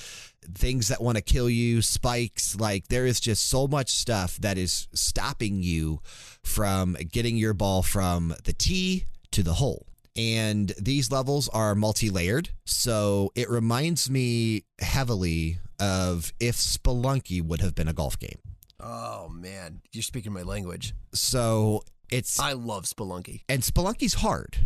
things 0.54 0.88
that 0.88 1.02
want 1.02 1.16
to 1.16 1.22
kill 1.22 1.48
you, 1.50 1.82
spikes. 1.82 2.56
Like 2.58 2.88
there 2.88 3.06
is 3.06 3.20
just 3.20 3.46
so 3.48 3.66
much 3.66 3.90
stuff 3.90 4.36
that 4.38 4.58
is 4.58 4.88
stopping 4.94 5.62
you 5.62 6.00
from 6.42 6.94
getting 7.10 7.36
your 7.36 7.54
ball 7.54 7.82
from 7.82 8.34
the 8.44 8.52
tee 8.52 9.04
to 9.32 9.42
the 9.42 9.54
hole. 9.54 9.86
And 10.16 10.70
these 10.80 11.12
levels 11.12 11.48
are 11.50 11.74
multi 11.74 12.10
layered. 12.10 12.50
So 12.64 13.30
it 13.36 13.48
reminds 13.48 14.10
me 14.10 14.64
heavily 14.80 15.58
of 15.78 16.32
if 16.40 16.56
Spelunky 16.56 17.40
would 17.40 17.60
have 17.60 17.74
been 17.74 17.86
a 17.86 17.92
golf 17.92 18.18
game. 18.18 18.38
Oh 18.80 19.28
man, 19.28 19.82
you're 19.92 20.02
speaking 20.02 20.32
my 20.32 20.42
language. 20.42 20.94
So 21.14 21.82
it's, 22.10 22.40
I 22.40 22.52
love 22.54 22.84
Spelunky. 22.84 23.42
and 23.48 23.62
Spelunky's 23.62 24.14
hard. 24.14 24.56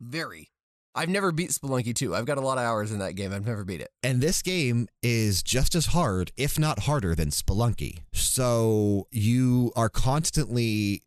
Very. 0.00 0.49
I've 0.94 1.08
never 1.08 1.30
beat 1.30 1.50
Spelunky 1.50 1.94
2. 1.94 2.14
I've 2.14 2.26
got 2.26 2.38
a 2.38 2.40
lot 2.40 2.58
of 2.58 2.64
hours 2.64 2.90
in 2.90 2.98
that 2.98 3.14
game. 3.14 3.32
I've 3.32 3.46
never 3.46 3.64
beat 3.64 3.80
it. 3.80 3.90
And 4.02 4.20
this 4.20 4.42
game 4.42 4.88
is 5.02 5.42
just 5.42 5.74
as 5.74 5.86
hard, 5.86 6.32
if 6.36 6.58
not 6.58 6.80
harder, 6.80 7.14
than 7.14 7.30
Spelunky. 7.30 8.00
So 8.12 9.06
you 9.12 9.72
are 9.76 9.88
constantly 9.88 11.02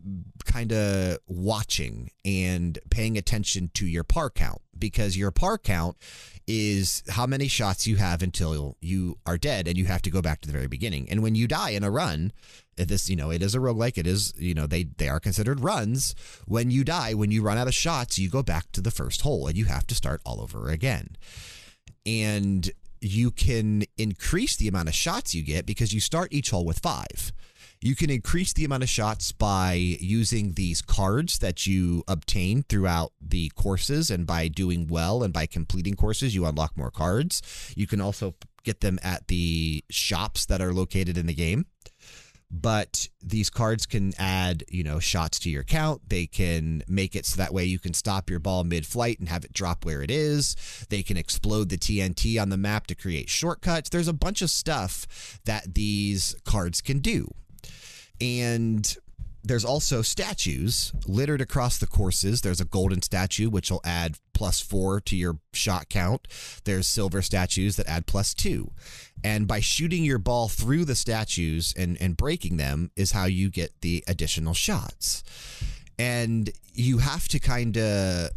kind 0.45 0.71
of 0.71 1.17
watching 1.27 2.11
and 2.23 2.79
paying 2.89 3.17
attention 3.17 3.71
to 3.75 3.85
your 3.85 4.03
par 4.03 4.29
count. 4.29 4.61
Because 4.77 5.17
your 5.17 5.31
par 5.31 5.57
count 5.57 5.97
is 6.45 7.03
how 7.09 7.25
many 7.25 7.47
shots 7.47 7.87
you 7.87 7.95
have 7.95 8.21
until 8.21 8.75
you 8.81 9.17
are 9.25 9.37
dead 9.37 9.67
and 9.67 9.77
you 9.77 9.85
have 9.85 10.01
to 10.01 10.09
go 10.09 10.21
back 10.21 10.41
to 10.41 10.47
the 10.47 10.53
very 10.53 10.67
beginning. 10.67 11.09
And 11.09 11.23
when 11.23 11.35
you 11.35 11.47
die 11.47 11.69
in 11.69 11.83
a 11.83 11.91
run, 11.91 12.33
this 12.75 13.09
you 13.09 13.15
know 13.15 13.31
it 13.31 13.41
is 13.41 13.55
a 13.55 13.59
roguelike. 13.59 13.97
It 13.97 14.07
is 14.07 14.33
you 14.37 14.53
know 14.53 14.67
they 14.67 14.83
they 14.83 15.09
are 15.09 15.19
considered 15.19 15.61
runs. 15.61 16.15
When 16.47 16.71
you 16.71 16.83
die 16.83 17.13
when 17.13 17.31
you 17.31 17.41
run 17.41 17.57
out 17.57 17.67
of 17.67 17.73
shots 17.73 18.19
you 18.19 18.29
go 18.29 18.43
back 18.43 18.71
to 18.73 18.81
the 18.81 18.91
first 18.91 19.21
hole 19.21 19.47
and 19.47 19.57
you 19.57 19.65
have 19.65 19.87
to 19.87 19.95
start 19.95 20.21
all 20.25 20.41
over 20.41 20.69
again. 20.69 21.15
And 22.05 22.69
you 22.99 23.31
can 23.31 23.83
increase 23.97 24.55
the 24.55 24.67
amount 24.67 24.87
of 24.87 24.95
shots 24.95 25.35
you 25.35 25.43
get 25.43 25.65
because 25.65 25.93
you 25.93 25.99
start 25.99 26.33
each 26.33 26.49
hole 26.49 26.65
with 26.65 26.79
five 26.79 27.31
you 27.83 27.95
can 27.95 28.09
increase 28.09 28.53
the 28.53 28.63
amount 28.63 28.81
of 28.81 28.89
shots 28.89 29.33
by 29.33 29.73
using 29.73 30.53
these 30.53 30.81
cards 30.81 31.39
that 31.39 31.67
you 31.67 32.01
obtain 32.07 32.63
throughout 32.63 33.11
the 33.21 33.49
courses 33.55 34.09
and 34.09 34.25
by 34.25 34.47
doing 34.47 34.87
well 34.87 35.21
and 35.21 35.33
by 35.33 35.45
completing 35.45 35.93
courses 35.93 36.33
you 36.33 36.45
unlock 36.45 36.77
more 36.77 36.91
cards 36.91 37.41
you 37.75 37.85
can 37.85 37.99
also 37.99 38.35
get 38.63 38.79
them 38.79 38.97
at 39.03 39.27
the 39.27 39.83
shops 39.89 40.45
that 40.45 40.61
are 40.61 40.73
located 40.73 41.17
in 41.17 41.27
the 41.27 41.33
game 41.33 41.65
but 42.55 43.09
these 43.19 43.49
cards 43.49 43.87
can 43.87 44.13
add, 44.19 44.63
you 44.69 44.83
know, 44.83 44.99
shots 44.99 45.39
to 45.39 45.49
your 45.49 45.63
count. 45.63 46.07
They 46.07 46.27
can 46.27 46.83
make 46.87 47.15
it 47.15 47.25
so 47.25 47.37
that 47.37 47.51
way 47.51 47.65
you 47.65 47.79
can 47.79 47.95
stop 47.95 48.29
your 48.29 48.37
ball 48.37 48.63
mid-flight 48.63 49.19
and 49.19 49.27
have 49.27 49.43
it 49.43 49.53
drop 49.53 49.85
where 49.85 50.03
it 50.03 50.11
is. 50.11 50.55
They 50.89 51.01
can 51.01 51.17
explode 51.17 51.69
the 51.69 51.79
TNT 51.79 52.39
on 52.39 52.49
the 52.49 52.57
map 52.57 52.85
to 52.87 52.95
create 52.95 53.27
shortcuts. 53.27 53.89
There's 53.89 54.07
a 54.07 54.13
bunch 54.13 54.43
of 54.43 54.51
stuff 54.51 55.39
that 55.45 55.73
these 55.73 56.35
cards 56.45 56.79
can 56.79 56.99
do. 56.99 57.27
And 58.23 58.97
there's 59.43 59.65
also 59.65 60.01
statues 60.01 60.93
littered 61.05 61.41
across 61.41 61.77
the 61.77 61.87
courses. 61.87 62.41
There's 62.41 62.61
a 62.61 62.65
golden 62.65 63.01
statue, 63.01 63.49
which 63.49 63.69
will 63.69 63.81
add 63.83 64.17
plus 64.33 64.61
four 64.61 65.01
to 65.01 65.17
your 65.17 65.39
shot 65.51 65.89
count. 65.89 66.29
There's 66.63 66.87
silver 66.87 67.21
statues 67.21 67.75
that 67.75 67.87
add 67.87 68.05
plus 68.05 68.33
two. 68.33 68.71
And 69.21 69.45
by 69.45 69.59
shooting 69.59 70.05
your 70.05 70.17
ball 70.17 70.47
through 70.47 70.85
the 70.85 70.95
statues 70.95 71.73
and, 71.77 71.97
and 72.01 72.15
breaking 72.15 72.55
them 72.55 72.91
is 72.95 73.11
how 73.11 73.25
you 73.25 73.49
get 73.49 73.81
the 73.81 74.03
additional 74.07 74.53
shots. 74.53 75.23
And 75.99 76.49
you 76.73 76.99
have 76.99 77.27
to 77.27 77.39
kind 77.39 77.77
of 77.77 78.29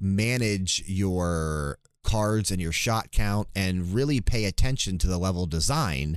manage 0.00 0.82
your 0.86 1.78
cards 2.02 2.50
and 2.50 2.60
your 2.60 2.72
shot 2.72 3.12
count 3.12 3.48
and 3.54 3.92
really 3.92 4.20
pay 4.20 4.46
attention 4.46 4.96
to 4.96 5.06
the 5.06 5.18
level 5.18 5.44
design 5.44 6.16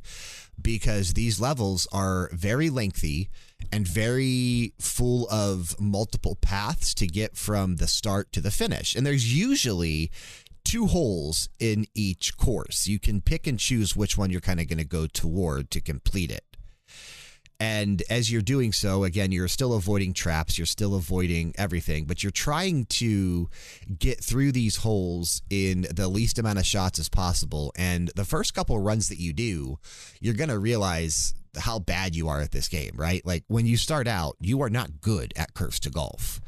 because 0.60 1.14
these 1.14 1.40
levels 1.40 1.88
are 1.92 2.30
very 2.34 2.70
lengthy 2.70 3.30
and 3.72 3.88
very 3.88 4.74
full 4.80 5.28
of 5.30 5.80
multiple 5.80 6.36
paths 6.36 6.94
to 6.96 7.08
get 7.08 7.38
from 7.38 7.78
the 7.78 7.88
start 7.88 8.32
to 8.34 8.42
the 8.42 8.52
finish. 8.52 8.96
And 8.96 9.06
there's 9.06 9.36
usually 9.36 10.12
two 10.64 10.88
holes 10.88 11.50
in 11.60 11.86
each 11.94 12.38
course. 12.38 12.88
You 12.88 13.00
can 13.00 13.22
pick 13.22 13.48
and 13.48 13.60
choose 13.60 13.96
which 13.96 14.18
one 14.18 14.30
you're 14.30 14.42
kind 14.42 14.60
of 14.60 14.68
going 14.68 14.78
to 14.78 14.84
go 14.84 15.08
toward 15.08 15.72
to 15.72 15.82
complete 15.82 16.32
it. 16.32 16.46
And 17.62 18.02
as 18.10 18.32
you're 18.32 18.42
doing 18.42 18.74
so, 18.74 19.04
again, 19.04 19.32
you're 19.32 19.48
still 19.48 19.74
avoiding 19.74 20.14
traps, 20.14 20.58
you're 20.58 20.66
still 20.66 20.96
avoiding 20.96 21.54
everything, 21.60 22.06
but 22.06 22.24
you're 22.24 22.32
trying 22.32 22.86
to 22.86 23.52
get 24.00 24.20
through 24.20 24.52
these 24.52 24.78
holes 24.78 25.44
in 25.52 25.86
the 25.94 26.08
least 26.08 26.40
amount 26.40 26.58
of 26.58 26.66
shots 26.66 26.98
as 26.98 27.08
possible. 27.08 27.72
And 27.76 28.10
the 28.16 28.26
first 28.26 28.56
couple 28.56 28.80
runs 28.80 29.10
that 29.10 29.20
you 29.20 29.32
do, 29.32 29.78
you're 30.20 30.34
going 30.34 30.50
to 30.50 30.58
realize 30.58 31.36
how 31.56 31.78
bad 31.78 32.16
you 32.16 32.30
are 32.30 32.42
at 32.42 32.50
this 32.50 32.68
game, 32.68 32.94
right? 32.96 33.24
Like 33.28 33.44
when 33.48 33.68
you 33.68 33.78
start 33.78 34.08
out, 34.08 34.38
you 34.40 34.64
are 34.64 34.70
not 34.72 35.00
good 35.00 35.32
at 35.36 35.54
Cursed 35.54 35.84
to 35.84 35.92
Golf. 35.92 36.42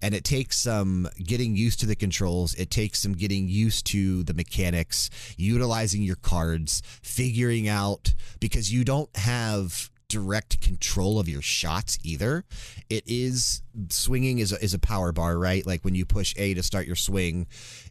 And 0.00 0.14
it 0.14 0.22
takes 0.22 0.58
some 0.58 1.08
getting 1.16 1.56
used 1.56 1.80
to 1.80 1.86
the 1.86 1.96
controls. 1.96 2.54
It 2.54 2.70
takes 2.70 3.00
some 3.00 3.14
getting 3.14 3.48
used 3.48 3.86
to 3.86 4.22
the 4.22 4.34
mechanics, 4.34 5.10
utilizing 5.36 6.02
your 6.02 6.16
cards, 6.16 6.82
figuring 7.02 7.66
out 7.68 8.14
because 8.38 8.72
you 8.72 8.84
don't 8.84 9.14
have 9.16 9.91
direct 10.12 10.60
control 10.60 11.18
of 11.18 11.28
your 11.28 11.40
shots 11.40 11.98
either. 12.04 12.44
It 12.90 13.04
is 13.06 13.62
swinging 13.88 14.38
is 14.38 14.52
a, 14.52 14.62
is 14.62 14.74
a 14.74 14.78
power 14.78 15.10
bar, 15.10 15.38
right? 15.38 15.66
Like 15.66 15.84
when 15.84 15.94
you 15.94 16.04
push 16.04 16.34
A 16.36 16.52
to 16.54 16.62
start 16.62 16.86
your 16.86 16.96
swing, 16.96 17.46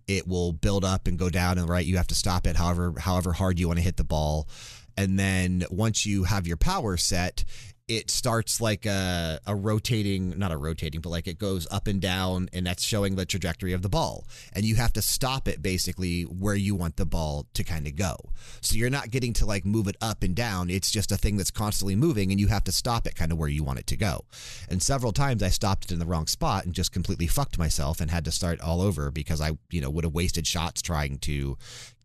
it 0.08 0.28
will 0.28 0.54
build 0.54 0.86
up 0.86 1.08
and 1.08 1.18
go 1.18 1.30
down, 1.30 1.58
and 1.58 1.68
right, 1.68 1.86
you 1.86 1.98
have 1.98 2.08
to 2.08 2.16
stop 2.16 2.46
it 2.46 2.56
however 2.56 2.94
however 3.00 3.34
hard 3.34 3.60
you 3.60 3.68
want 3.68 3.80
to 3.80 3.84
hit 3.84 3.98
the 3.98 4.04
ball. 4.04 4.48
And 4.96 5.18
then 5.18 5.64
once 5.72 6.06
you 6.06 6.26
have 6.26 6.46
your 6.46 6.58
power 6.58 6.96
set, 6.98 7.44
it 7.92 8.10
starts 8.10 8.62
like 8.62 8.86
a, 8.86 9.42
a 9.46 9.54
rotating, 9.54 10.40
not 10.40 10.54
a 10.54 10.58
rotating, 10.58 11.02
but 11.02 11.10
like 11.10 11.28
it 11.28 11.38
goes 11.38 11.68
up 11.70 11.88
and 11.88 12.02
down, 12.02 12.48
and 12.54 12.66
that's 12.66 12.84
showing 12.84 13.16
the 13.18 13.26
trajectory 13.26 13.74
of 13.74 13.82
the 13.82 13.90
ball. 13.90 14.26
And 14.54 14.64
you 14.64 14.76
have 14.76 14.94
to 14.94 15.02
stop 15.02 15.46
it 15.50 15.62
basically 15.62 16.24
where 16.24 16.56
you 16.56 16.74
want 16.74 16.96
the 16.96 17.06
ball 17.06 17.48
to 17.54 17.66
kind 17.66 17.86
of 17.88 17.98
go. 17.98 18.16
So 18.62 18.76
you're 18.76 18.90
not 18.90 19.12
getting 19.12 19.34
to 19.34 19.46
like 19.46 19.66
move 19.66 19.90
it 19.90 19.98
up 20.02 20.24
and 20.24 20.34
down. 20.34 20.70
It's 20.70 20.90
just 20.90 21.12
a 21.12 21.18
thing 21.18 21.36
that's 21.36 21.52
constantly 21.52 21.98
moving, 21.98 22.32
and 22.32 22.40
you 22.40 22.48
have 22.48 22.64
to 22.64 22.72
stop 22.72 23.06
it 23.06 23.16
kind 23.16 23.34
of 23.34 23.38
where 23.38 23.50
you 23.50 23.64
want 23.64 23.80
it 23.80 23.88
to 23.88 23.98
go. 23.98 24.24
And 24.70 24.82
several 24.82 25.12
times 25.12 25.44
I 25.44 25.50
stopped 25.50 25.86
it 25.86 25.92
in 25.92 26.00
the 26.00 26.06
wrong 26.06 26.28
spot 26.28 26.64
and 26.64 26.74
just 26.74 26.94
completely 26.94 27.28
fucked 27.28 27.58
myself 27.58 28.00
and 28.00 28.10
had 28.10 28.24
to 28.24 28.32
start 28.32 28.62
all 28.62 28.82
over 28.82 29.12
because 29.12 29.42
I, 29.42 29.58
you 29.70 29.82
know, 29.82 29.90
would 29.90 30.06
have 30.06 30.14
wasted 30.14 30.48
shots 30.48 30.82
trying 30.82 31.18
to 31.20 31.58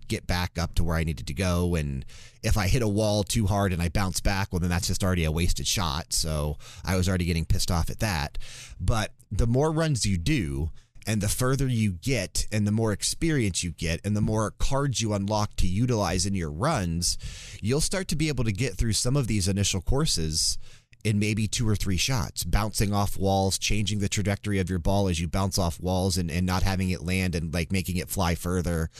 get 0.08 0.26
back 0.26 0.58
up 0.58 0.74
to 0.74 0.84
where 0.84 0.96
I 0.96 1.04
needed 1.04 1.26
to 1.26 1.34
go. 1.34 1.74
And 1.74 2.04
if 2.42 2.56
I 2.56 2.68
hit 2.68 2.82
a 2.82 2.88
wall 2.88 3.22
too 3.22 3.46
hard 3.46 3.72
and 3.72 3.82
I 3.82 3.88
bounce 3.88 4.20
back, 4.20 4.52
well, 4.52 4.60
then 4.60 4.70
that's 4.70 4.88
just 4.88 5.04
already 5.04 5.24
a 5.24 5.32
wasted 5.32 5.66
shot. 5.66 6.12
So 6.12 6.58
I 6.84 6.96
was 6.96 7.08
already 7.08 7.24
getting 7.24 7.44
pissed 7.44 7.70
off 7.70 7.90
at 7.90 8.00
that. 8.00 8.38
But 8.80 9.12
the 9.30 9.46
more 9.46 9.72
runs 9.72 10.06
you 10.06 10.18
do, 10.18 10.70
and 11.06 11.20
the 11.20 11.28
further 11.28 11.68
you 11.68 11.92
get, 11.92 12.46
and 12.50 12.66
the 12.66 12.72
more 12.72 12.92
experience 12.92 13.62
you 13.62 13.70
get, 13.70 14.00
and 14.04 14.16
the 14.16 14.20
more 14.20 14.50
cards 14.58 15.00
you 15.00 15.12
unlock 15.14 15.54
to 15.56 15.68
utilize 15.68 16.26
in 16.26 16.34
your 16.34 16.50
runs, 16.50 17.16
you'll 17.62 17.80
start 17.80 18.08
to 18.08 18.16
be 18.16 18.28
able 18.28 18.42
to 18.42 18.52
get 18.52 18.74
through 18.74 18.92
some 18.92 19.16
of 19.16 19.28
these 19.28 19.46
initial 19.46 19.80
courses 19.80 20.58
in 21.04 21.20
maybe 21.20 21.46
two 21.46 21.68
or 21.68 21.76
three 21.76 21.96
shots, 21.96 22.42
bouncing 22.42 22.92
off 22.92 23.16
walls, 23.16 23.58
changing 23.58 24.00
the 24.00 24.08
trajectory 24.08 24.58
of 24.58 24.68
your 24.68 24.80
ball 24.80 25.06
as 25.06 25.20
you 25.20 25.28
bounce 25.28 25.56
off 25.56 25.78
walls 25.78 26.16
and, 26.16 26.28
and 26.32 26.44
not 26.44 26.64
having 26.64 26.90
it 26.90 27.04
land 27.04 27.36
and 27.36 27.54
like 27.54 27.70
making 27.70 27.96
it 27.96 28.08
fly 28.08 28.34
further 28.34 28.90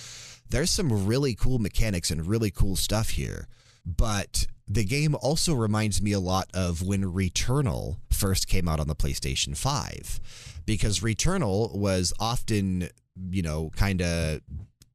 there's 0.50 0.70
some 0.70 1.06
really 1.06 1.34
cool 1.34 1.58
mechanics 1.58 2.10
and 2.10 2.26
really 2.26 2.50
cool 2.50 2.76
stuff 2.76 3.10
here. 3.10 3.48
But 3.84 4.46
the 4.68 4.84
game 4.84 5.14
also 5.20 5.54
reminds 5.54 6.02
me 6.02 6.12
a 6.12 6.20
lot 6.20 6.48
of 6.52 6.82
when 6.82 7.04
Returnal 7.04 7.98
first 8.10 8.48
came 8.48 8.68
out 8.68 8.80
on 8.80 8.88
the 8.88 8.96
PlayStation 8.96 9.56
5 9.56 10.60
because 10.66 11.00
Returnal 11.00 11.76
was 11.76 12.12
often, 12.18 12.88
you 13.30 13.42
know, 13.42 13.70
kind 13.76 14.02
of 14.02 14.40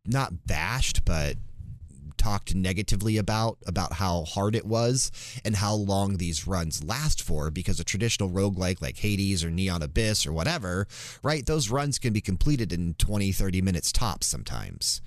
not 0.05 0.45
bashed, 0.45 1.05
but 1.05 1.37
talked 2.21 2.53
negatively 2.53 3.17
about 3.17 3.57
about 3.65 3.93
how 3.93 4.23
hard 4.25 4.55
it 4.55 4.63
was 4.63 5.11
and 5.43 5.55
how 5.55 5.73
long 5.73 6.17
these 6.17 6.45
runs 6.45 6.83
last 6.83 7.19
for 7.19 7.49
because 7.49 7.79
a 7.79 7.83
traditional 7.83 8.29
roguelike 8.29 8.79
like 8.79 8.97
Hades 8.97 9.43
or 9.43 9.49
Neon 9.49 9.81
Abyss 9.81 10.27
or 10.27 10.31
whatever, 10.31 10.87
right? 11.23 11.43
Those 11.43 11.71
runs 11.71 11.97
can 11.97 12.13
be 12.13 12.21
completed 12.21 12.71
in 12.71 12.93
20, 12.93 13.31
30 13.31 13.61
minutes 13.63 13.91
tops 13.91 14.27
sometimes. 14.27 15.01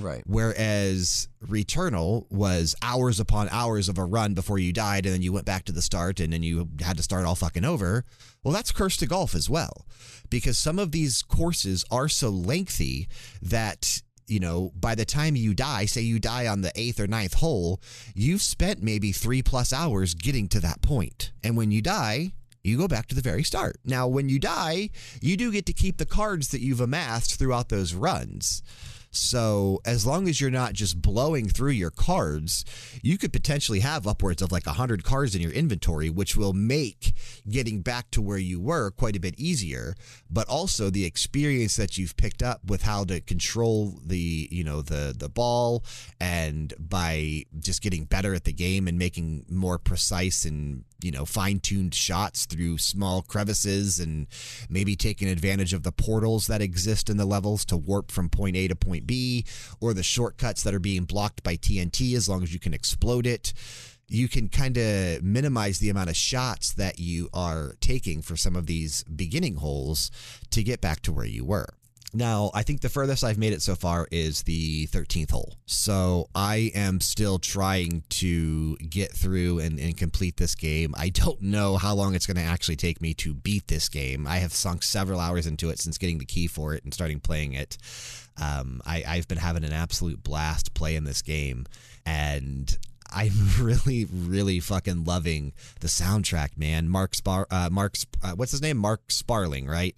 Right. 0.00 0.22
Whereas 0.26 1.28
Returnal 1.44 2.30
was 2.30 2.76
hours 2.82 3.18
upon 3.18 3.48
hours 3.48 3.88
of 3.88 3.98
a 3.98 4.04
run 4.04 4.34
before 4.34 4.60
you 4.60 4.72
died 4.72 5.06
and 5.06 5.14
then 5.14 5.22
you 5.22 5.32
went 5.32 5.46
back 5.46 5.64
to 5.64 5.72
the 5.72 5.82
start 5.82 6.20
and 6.20 6.32
then 6.32 6.44
you 6.44 6.68
had 6.80 6.96
to 6.98 7.02
start 7.02 7.26
all 7.26 7.34
fucking 7.34 7.64
over. 7.64 8.04
Well, 8.44 8.54
that's 8.54 8.70
Cursed 8.70 9.00
to 9.00 9.06
Golf 9.06 9.34
as 9.34 9.50
well. 9.50 9.86
Because 10.30 10.56
some 10.56 10.78
of 10.78 10.92
these 10.92 11.22
courses 11.22 11.84
are 11.90 12.08
so 12.08 12.28
lengthy 12.28 13.08
that 13.42 14.02
you 14.30 14.40
know, 14.40 14.70
by 14.74 14.94
the 14.94 15.04
time 15.04 15.36
you 15.36 15.54
die, 15.54 15.86
say 15.86 16.00
you 16.00 16.18
die 16.18 16.46
on 16.46 16.60
the 16.60 16.72
eighth 16.74 17.00
or 17.00 17.06
ninth 17.06 17.34
hole, 17.34 17.80
you've 18.14 18.42
spent 18.42 18.82
maybe 18.82 19.12
three 19.12 19.42
plus 19.42 19.72
hours 19.72 20.14
getting 20.14 20.48
to 20.48 20.60
that 20.60 20.82
point. 20.82 21.32
And 21.42 21.56
when 21.56 21.70
you 21.70 21.82
die, 21.82 22.32
you 22.62 22.76
go 22.76 22.88
back 22.88 23.06
to 23.08 23.14
the 23.14 23.22
very 23.22 23.42
start. 23.42 23.76
Now, 23.84 24.06
when 24.06 24.28
you 24.28 24.38
die, 24.38 24.90
you 25.20 25.36
do 25.36 25.50
get 25.50 25.66
to 25.66 25.72
keep 25.72 25.96
the 25.96 26.06
cards 26.06 26.48
that 26.48 26.60
you've 26.60 26.80
amassed 26.80 27.38
throughout 27.38 27.70
those 27.70 27.94
runs. 27.94 28.62
So 29.10 29.80
as 29.84 30.06
long 30.06 30.28
as 30.28 30.40
you're 30.40 30.50
not 30.50 30.72
just 30.72 31.02
blowing 31.02 31.48
through 31.48 31.72
your 31.72 31.90
cards, 31.90 32.64
you 33.02 33.18
could 33.18 33.32
potentially 33.32 33.80
have 33.80 34.06
upwards 34.06 34.40
of 34.40 34.52
like 34.52 34.66
100 34.66 35.02
cards 35.04 35.34
in 35.34 35.42
your 35.42 35.50
inventory, 35.52 36.08
which 36.08 36.36
will 36.36 36.52
make 36.52 37.12
getting 37.48 37.82
back 37.82 38.10
to 38.12 38.22
where 38.22 38.38
you 38.38 38.60
were 38.60 38.90
quite 38.90 39.16
a 39.16 39.20
bit 39.20 39.38
easier. 39.38 39.94
But 40.30 40.48
also 40.48 40.90
the 40.90 41.04
experience 41.04 41.76
that 41.76 41.98
you've 41.98 42.16
picked 42.16 42.42
up 42.42 42.60
with 42.64 42.82
how 42.82 43.04
to 43.04 43.20
control 43.20 43.98
the, 44.04 44.48
you 44.50 44.64
know, 44.64 44.80
the 44.80 45.14
the 45.16 45.28
ball 45.28 45.84
and 46.20 46.72
by 46.78 47.44
just 47.58 47.82
getting 47.82 48.04
better 48.04 48.34
at 48.34 48.44
the 48.44 48.52
game 48.52 48.86
and 48.86 48.98
making 48.98 49.46
more 49.48 49.78
precise 49.78 50.44
and 50.44 50.84
you 51.02 51.10
know, 51.10 51.24
fine 51.24 51.60
tuned 51.60 51.94
shots 51.94 52.46
through 52.46 52.78
small 52.78 53.22
crevices 53.22 54.00
and 54.00 54.26
maybe 54.68 54.96
taking 54.96 55.28
advantage 55.28 55.72
of 55.72 55.82
the 55.82 55.92
portals 55.92 56.46
that 56.46 56.62
exist 56.62 57.10
in 57.10 57.16
the 57.16 57.24
levels 57.24 57.64
to 57.66 57.76
warp 57.76 58.10
from 58.10 58.28
point 58.28 58.56
A 58.56 58.68
to 58.68 58.76
point 58.76 59.06
B 59.06 59.44
or 59.80 59.94
the 59.94 60.02
shortcuts 60.02 60.62
that 60.62 60.74
are 60.74 60.80
being 60.80 61.04
blocked 61.04 61.42
by 61.42 61.56
TNT 61.56 62.14
as 62.14 62.28
long 62.28 62.42
as 62.42 62.52
you 62.52 62.60
can 62.60 62.74
explode 62.74 63.26
it. 63.26 63.52
You 64.08 64.28
can 64.28 64.48
kind 64.48 64.76
of 64.76 65.22
minimize 65.22 65.78
the 65.78 65.90
amount 65.90 66.10
of 66.10 66.16
shots 66.16 66.72
that 66.72 66.98
you 66.98 67.28
are 67.32 67.74
taking 67.80 68.22
for 68.22 68.36
some 68.36 68.56
of 68.56 68.66
these 68.66 69.04
beginning 69.04 69.56
holes 69.56 70.10
to 70.50 70.64
get 70.64 70.80
back 70.80 71.00
to 71.02 71.12
where 71.12 71.26
you 71.26 71.44
were. 71.44 71.68
Now, 72.12 72.50
I 72.54 72.62
think 72.62 72.80
the 72.80 72.88
furthest 72.88 73.22
I've 73.22 73.38
made 73.38 73.52
it 73.52 73.62
so 73.62 73.76
far 73.76 74.08
is 74.10 74.42
the 74.42 74.86
13th 74.88 75.30
hole. 75.30 75.54
So 75.66 76.28
I 76.34 76.72
am 76.74 77.00
still 77.00 77.38
trying 77.38 78.02
to 78.10 78.76
get 78.76 79.12
through 79.12 79.60
and, 79.60 79.78
and 79.78 79.96
complete 79.96 80.36
this 80.36 80.54
game. 80.54 80.94
I 80.98 81.10
don't 81.10 81.40
know 81.40 81.76
how 81.76 81.94
long 81.94 82.14
it's 82.14 82.26
going 82.26 82.36
to 82.36 82.42
actually 82.42 82.76
take 82.76 83.00
me 83.00 83.14
to 83.14 83.32
beat 83.32 83.68
this 83.68 83.88
game. 83.88 84.26
I 84.26 84.38
have 84.38 84.52
sunk 84.52 84.82
several 84.82 85.20
hours 85.20 85.46
into 85.46 85.70
it 85.70 85.78
since 85.78 85.98
getting 85.98 86.18
the 86.18 86.24
key 86.24 86.48
for 86.48 86.74
it 86.74 86.82
and 86.82 86.92
starting 86.92 87.20
playing 87.20 87.52
it. 87.52 87.78
Um, 88.40 88.80
I, 88.84 89.04
I've 89.06 89.28
been 89.28 89.38
having 89.38 89.64
an 89.64 89.72
absolute 89.72 90.22
blast 90.22 90.74
playing 90.74 91.04
this 91.04 91.22
game. 91.22 91.66
And 92.04 92.76
I'm 93.12 93.32
really, 93.60 94.06
really 94.06 94.60
fucking 94.60 95.04
loving 95.04 95.52
the 95.80 95.88
soundtrack, 95.88 96.56
man. 96.56 96.88
Mark 96.88 97.14
Spar, 97.14 97.46
uh, 97.50 97.68
Mark's, 97.70 98.06
uh, 98.22 98.32
what's 98.32 98.52
his 98.52 98.62
name? 98.62 98.78
Mark 98.78 99.10
Sparling, 99.10 99.66
right? 99.66 99.94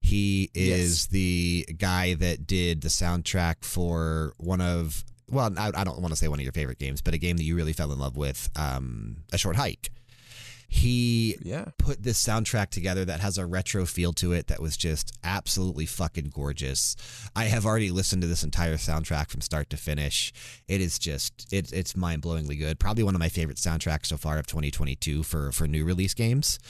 He 0.00 0.50
is 0.54 1.04
Yes. 1.04 1.06
the 1.06 1.66
guy 1.78 2.14
that 2.14 2.46
did 2.46 2.80
the 2.80 2.88
soundtrack 2.88 3.56
for 3.64 4.34
one 4.38 4.60
of, 4.60 5.04
well, 5.30 5.52
I, 5.56 5.70
I 5.74 5.84
don't 5.84 6.00
want 6.00 6.12
to 6.12 6.16
say 6.16 6.26
one 6.28 6.38
of 6.38 6.42
your 6.42 6.52
favorite 6.52 6.78
games, 6.78 7.00
but 7.00 7.14
a 7.14 7.18
game 7.18 7.36
that 7.36 7.44
you 7.44 7.54
really 7.54 7.72
fell 7.72 7.92
in 7.92 7.98
love 7.98 8.16
with, 8.16 8.48
um, 8.56 9.18
A 9.32 9.38
Short 9.38 9.56
Hike. 9.56 9.90
He 10.72 11.36
Yeah. 11.42 11.64
put 11.78 12.04
this 12.04 12.24
soundtrack 12.24 12.70
together 12.70 13.04
that 13.04 13.18
has 13.18 13.36
a 13.38 13.44
retro 13.44 13.84
feel 13.86 14.12
to 14.14 14.32
it 14.32 14.46
that 14.46 14.62
was 14.62 14.76
just 14.76 15.12
absolutely 15.24 15.84
fucking 15.84 16.30
gorgeous. 16.32 16.94
I 17.34 17.46
have 17.46 17.66
already 17.66 17.90
listened 17.90 18.22
to 18.22 18.28
this 18.28 18.44
entire 18.44 18.76
soundtrack 18.76 19.30
from 19.30 19.40
start 19.40 19.68
to 19.70 19.76
finish. 19.76 20.32
It 20.68 20.80
is 20.80 20.96
just 21.00 21.52
it, 21.52 21.72
it's 21.72 21.96
mind 21.96 22.22
blowingly 22.22 22.56
good. 22.56 22.78
Probably 22.78 23.02
one 23.02 23.16
of 23.16 23.18
my 23.18 23.28
favorite 23.28 23.56
soundtracks 23.58 24.06
so 24.06 24.16
far 24.16 24.38
of 24.38 24.46
2022 24.46 25.24
for 25.24 25.50
for 25.50 25.66
new 25.66 25.84
release 25.84 26.14
games. 26.14 26.60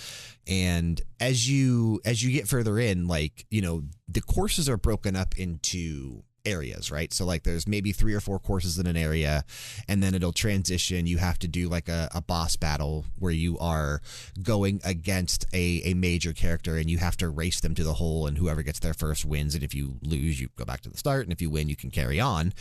And 0.46 1.02
as 1.20 1.50
you 1.50 2.00
as 2.06 2.22
you 2.24 2.32
get 2.32 2.48
further 2.48 2.78
in, 2.78 3.06
like 3.06 3.44
you 3.50 3.60
know, 3.60 3.82
the 4.08 4.22
courses 4.22 4.66
are 4.66 4.78
broken 4.78 5.14
up 5.14 5.38
into 5.38 6.22
areas, 6.44 6.90
right? 6.90 7.12
So 7.12 7.24
like 7.24 7.42
there's 7.42 7.66
maybe 7.66 7.92
three 7.92 8.14
or 8.14 8.20
four 8.20 8.38
courses 8.38 8.78
in 8.78 8.86
an 8.86 8.96
area, 8.96 9.44
and 9.88 10.02
then 10.02 10.14
it'll 10.14 10.32
transition. 10.32 11.06
You 11.06 11.18
have 11.18 11.38
to 11.40 11.48
do 11.48 11.68
like 11.68 11.88
a, 11.88 12.08
a 12.14 12.20
boss 12.20 12.56
battle 12.56 13.04
where 13.18 13.32
you 13.32 13.58
are 13.58 14.00
going 14.42 14.80
against 14.84 15.44
a, 15.52 15.82
a 15.84 15.94
major 15.94 16.32
character 16.32 16.76
and 16.76 16.90
you 16.90 16.98
have 16.98 17.16
to 17.18 17.28
race 17.28 17.60
them 17.60 17.74
to 17.74 17.84
the 17.84 17.94
hole, 17.94 18.26
and 18.26 18.38
whoever 18.38 18.62
gets 18.62 18.80
there 18.80 18.94
first 18.94 19.24
wins. 19.24 19.54
And 19.54 19.64
if 19.64 19.74
you 19.74 19.98
lose, 20.02 20.40
you 20.40 20.48
go 20.56 20.64
back 20.64 20.80
to 20.82 20.90
the 20.90 20.98
start, 20.98 21.24
and 21.24 21.32
if 21.32 21.42
you 21.42 21.50
win, 21.50 21.68
you 21.68 21.76
can 21.76 21.90
carry 21.90 22.20
on. 22.20 22.52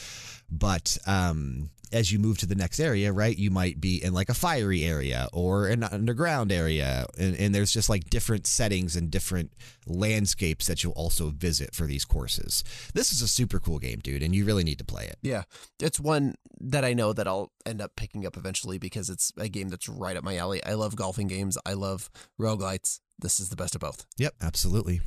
But 0.52 0.98
um, 1.06 1.70
as 1.92 2.12
you 2.12 2.20
move 2.20 2.38
to 2.40 2.46
the 2.46 2.56
next 2.56 2.80
area, 2.80 3.12
right, 3.12 3.38
you 3.38 3.52
might 3.52 3.80
be 3.82 4.04
in 4.04 4.14
like 4.14 4.30
a 4.30 4.34
fiery 4.34 4.84
area 4.84 5.28
or 5.34 5.68
an 5.68 5.84
underground 5.84 6.52
area. 6.52 7.06
And, 7.18 7.36
and 7.36 7.56
there's 7.56 7.72
just 7.72 7.90
like 7.90 8.10
different 8.10 8.48
settings 8.48 8.96
and 8.96 9.10
different 9.10 9.52
landscapes 9.88 10.68
that 10.68 10.84
you'll 10.84 10.94
also 10.94 11.30
visit 11.30 11.74
for 11.74 11.86
these 11.86 12.06
courses. 12.06 12.64
This 12.94 13.12
is 13.12 13.22
a 13.22 13.28
super 13.28 13.60
cool 13.60 13.80
game, 13.80 14.00
dude, 14.00 14.24
and 14.24 14.36
you 14.36 14.46
really 14.46 14.64
need 14.64 14.80
to 14.80 14.86
play 14.86 15.06
it. 15.06 15.18
Yeah. 15.22 15.44
It's 15.80 16.00
one 16.00 16.36
that 16.60 16.86
I 16.86 16.94
know 16.94 17.14
that 17.14 17.28
I'll 17.28 17.52
end 17.66 17.82
up 17.82 17.96
picking 17.96 18.26
up 18.26 18.38
eventually 18.38 18.78
because 18.78 19.10
it's 19.10 19.32
a 19.38 19.50
game 19.50 19.70
that's 19.70 19.90
right 19.90 20.18
up 20.18 20.24
my 20.24 20.38
alley. 20.38 20.64
I 20.64 20.74
love 20.74 20.96
golfing 20.96 21.28
games. 21.28 21.58
I 21.66 21.74
love 21.74 22.10
roguelites. 22.40 23.00
This 23.18 23.40
is 23.40 23.50
the 23.50 23.56
best 23.56 23.76
of 23.76 23.82
both. 23.82 24.06
Yep, 24.18 24.36
absolutely. 24.42 25.02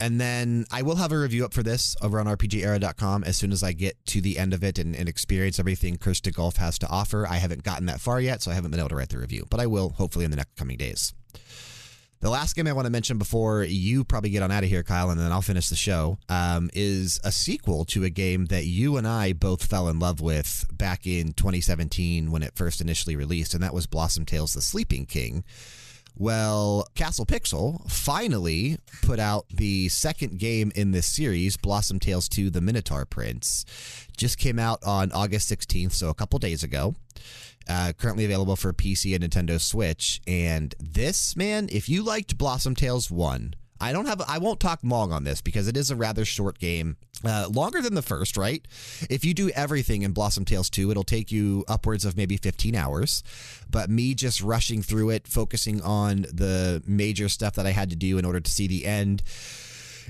And 0.00 0.20
then 0.20 0.64
I 0.70 0.82
will 0.82 0.94
have 0.96 1.10
a 1.10 1.18
review 1.18 1.44
up 1.44 1.52
for 1.52 1.64
this 1.64 1.96
over 2.00 2.20
on 2.20 2.26
RPGera.com 2.26 3.24
as 3.24 3.36
soon 3.36 3.50
as 3.50 3.64
I 3.64 3.72
get 3.72 3.96
to 4.06 4.20
the 4.20 4.38
end 4.38 4.54
of 4.54 4.62
it 4.62 4.78
and, 4.78 4.94
and 4.94 5.08
experience 5.08 5.58
everything 5.58 5.96
to 5.96 6.30
Golf 6.30 6.56
has 6.56 6.78
to 6.78 6.88
offer. 6.88 7.26
I 7.26 7.36
haven't 7.36 7.64
gotten 7.64 7.86
that 7.86 8.00
far 8.00 8.20
yet, 8.20 8.40
so 8.40 8.52
I 8.52 8.54
haven't 8.54 8.70
been 8.70 8.78
able 8.78 8.90
to 8.90 8.94
write 8.94 9.08
the 9.08 9.18
review, 9.18 9.46
but 9.50 9.58
I 9.58 9.66
will 9.66 9.90
hopefully 9.90 10.24
in 10.24 10.30
the 10.30 10.36
next 10.36 10.54
coming 10.54 10.76
days. 10.76 11.14
The 12.20 12.30
last 12.30 12.54
game 12.54 12.66
I 12.66 12.72
want 12.72 12.86
to 12.86 12.90
mention 12.90 13.18
before 13.18 13.62
you 13.64 14.04
probably 14.04 14.30
get 14.30 14.42
on 14.42 14.50
out 14.50 14.64
of 14.64 14.68
here, 14.68 14.82
Kyle, 14.82 15.10
and 15.10 15.20
then 15.20 15.30
I'll 15.30 15.42
finish 15.42 15.68
the 15.68 15.76
show, 15.76 16.18
um, 16.28 16.70
is 16.74 17.20
a 17.22 17.30
sequel 17.30 17.84
to 17.86 18.02
a 18.04 18.10
game 18.10 18.46
that 18.46 18.66
you 18.66 18.96
and 18.96 19.06
I 19.06 19.32
both 19.32 19.64
fell 19.64 19.88
in 19.88 19.98
love 20.00 20.20
with 20.20 20.66
back 20.72 21.06
in 21.06 21.32
2017 21.32 22.30
when 22.30 22.42
it 22.42 22.56
first 22.56 22.80
initially 22.80 23.14
released, 23.14 23.54
and 23.54 23.62
that 23.62 23.74
was 23.74 23.86
Blossom 23.86 24.24
Tales 24.24 24.54
The 24.54 24.62
Sleeping 24.62 25.06
King. 25.06 25.44
Well, 26.20 26.88
Castle 26.96 27.26
Pixel 27.26 27.88
finally 27.88 28.78
put 29.02 29.20
out 29.20 29.46
the 29.50 29.88
second 29.88 30.40
game 30.40 30.72
in 30.74 30.90
this 30.90 31.06
series, 31.06 31.56
Blossom 31.56 32.00
Tales 32.00 32.28
2 32.28 32.50
The 32.50 32.60
Minotaur 32.60 33.04
Prince. 33.04 33.64
Just 34.16 34.36
came 34.36 34.58
out 34.58 34.82
on 34.84 35.12
August 35.12 35.48
16th, 35.48 35.92
so 35.92 36.08
a 36.08 36.14
couple 36.14 36.40
days 36.40 36.64
ago. 36.64 36.96
Uh, 37.68 37.92
currently 37.96 38.24
available 38.24 38.56
for 38.56 38.72
PC 38.72 39.14
and 39.14 39.22
Nintendo 39.22 39.60
Switch. 39.60 40.20
And 40.26 40.74
this, 40.80 41.36
man, 41.36 41.68
if 41.70 41.88
you 41.88 42.02
liked 42.02 42.36
Blossom 42.36 42.74
Tales 42.74 43.12
1, 43.12 43.54
I 43.80 43.92
don't 43.92 44.06
have 44.06 44.20
I 44.26 44.38
won't 44.38 44.60
talk 44.60 44.80
long 44.82 45.12
on 45.12 45.24
this 45.24 45.40
because 45.40 45.68
it 45.68 45.76
is 45.76 45.90
a 45.90 45.96
rather 45.96 46.24
short 46.24 46.58
game. 46.58 46.96
Uh, 47.24 47.48
longer 47.50 47.82
than 47.82 47.94
the 47.94 48.02
first, 48.02 48.36
right? 48.36 48.64
If 49.10 49.24
you 49.24 49.34
do 49.34 49.50
everything 49.50 50.02
in 50.02 50.12
Blossom 50.12 50.44
Tales 50.44 50.70
2, 50.70 50.92
it'll 50.92 51.02
take 51.02 51.32
you 51.32 51.64
upwards 51.66 52.04
of 52.04 52.16
maybe 52.16 52.36
15 52.36 52.76
hours. 52.76 53.24
But 53.68 53.90
me 53.90 54.14
just 54.14 54.40
rushing 54.40 54.82
through 54.82 55.10
it, 55.10 55.26
focusing 55.26 55.82
on 55.82 56.22
the 56.32 56.80
major 56.86 57.28
stuff 57.28 57.54
that 57.56 57.66
I 57.66 57.70
had 57.70 57.90
to 57.90 57.96
do 57.96 58.18
in 58.18 58.24
order 58.24 58.38
to 58.38 58.50
see 58.50 58.68
the 58.68 58.86
end, 58.86 59.24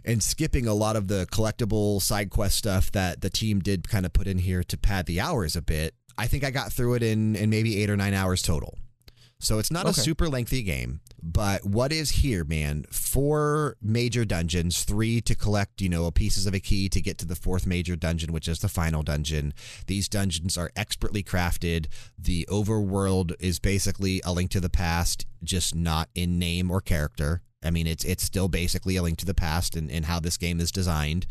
and 0.04 0.22
skipping 0.22 0.66
a 0.66 0.74
lot 0.74 0.96
of 0.96 1.08
the 1.08 1.26
collectible 1.32 2.00
side 2.02 2.30
quest 2.30 2.58
stuff 2.58 2.92
that 2.92 3.22
the 3.22 3.30
team 3.30 3.60
did 3.60 3.88
kind 3.88 4.04
of 4.04 4.12
put 4.12 4.26
in 4.26 4.38
here 4.38 4.62
to 4.64 4.76
pad 4.76 5.06
the 5.06 5.18
hours 5.18 5.56
a 5.56 5.62
bit, 5.62 5.94
I 6.18 6.26
think 6.26 6.44
I 6.44 6.50
got 6.50 6.72
through 6.72 6.94
it 6.94 7.02
in, 7.02 7.36
in 7.36 7.48
maybe 7.48 7.82
eight 7.82 7.88
or 7.88 7.96
nine 7.96 8.12
hours 8.12 8.42
total. 8.42 8.76
So 9.38 9.58
it's 9.58 9.70
not 9.70 9.86
a 9.86 9.94
super 9.94 10.28
lengthy 10.28 10.62
game, 10.62 11.00
but 11.22 11.64
what 11.64 11.92
is 11.92 12.10
here, 12.10 12.44
man? 12.44 12.84
Four 12.90 13.76
major 13.82 14.24
dungeons, 14.24 14.84
three 14.84 15.20
to 15.22 15.34
collect, 15.34 15.80
you 15.80 15.88
know, 15.88 16.10
pieces 16.10 16.46
of 16.46 16.54
a 16.54 16.60
key 16.60 16.88
to 16.88 17.00
get 17.00 17.18
to 17.18 17.26
the 17.26 17.34
fourth 17.34 17.66
major 17.66 17.96
dungeon, 17.96 18.32
which 18.32 18.48
is 18.48 18.60
the 18.60 18.68
final 18.68 19.02
dungeon. 19.02 19.52
These 19.86 20.08
dungeons 20.08 20.56
are 20.56 20.70
expertly 20.76 21.22
crafted. 21.22 21.86
The 22.18 22.46
overworld 22.50 23.34
is 23.40 23.58
basically 23.58 24.20
a 24.24 24.32
link 24.32 24.50
to 24.52 24.60
the 24.60 24.70
past, 24.70 25.26
just 25.42 25.74
not 25.74 26.08
in 26.14 26.38
name 26.38 26.70
or 26.70 26.80
character. 26.80 27.42
I 27.62 27.70
mean, 27.70 27.86
it's 27.86 28.04
it's 28.04 28.22
still 28.22 28.48
basically 28.48 28.96
a 28.96 29.02
link 29.02 29.18
to 29.18 29.26
the 29.26 29.34
past 29.34 29.74
and, 29.74 29.90
and 29.90 30.04
how 30.04 30.20
this 30.20 30.36
game 30.36 30.60
is 30.60 30.70
designed. 30.70 31.26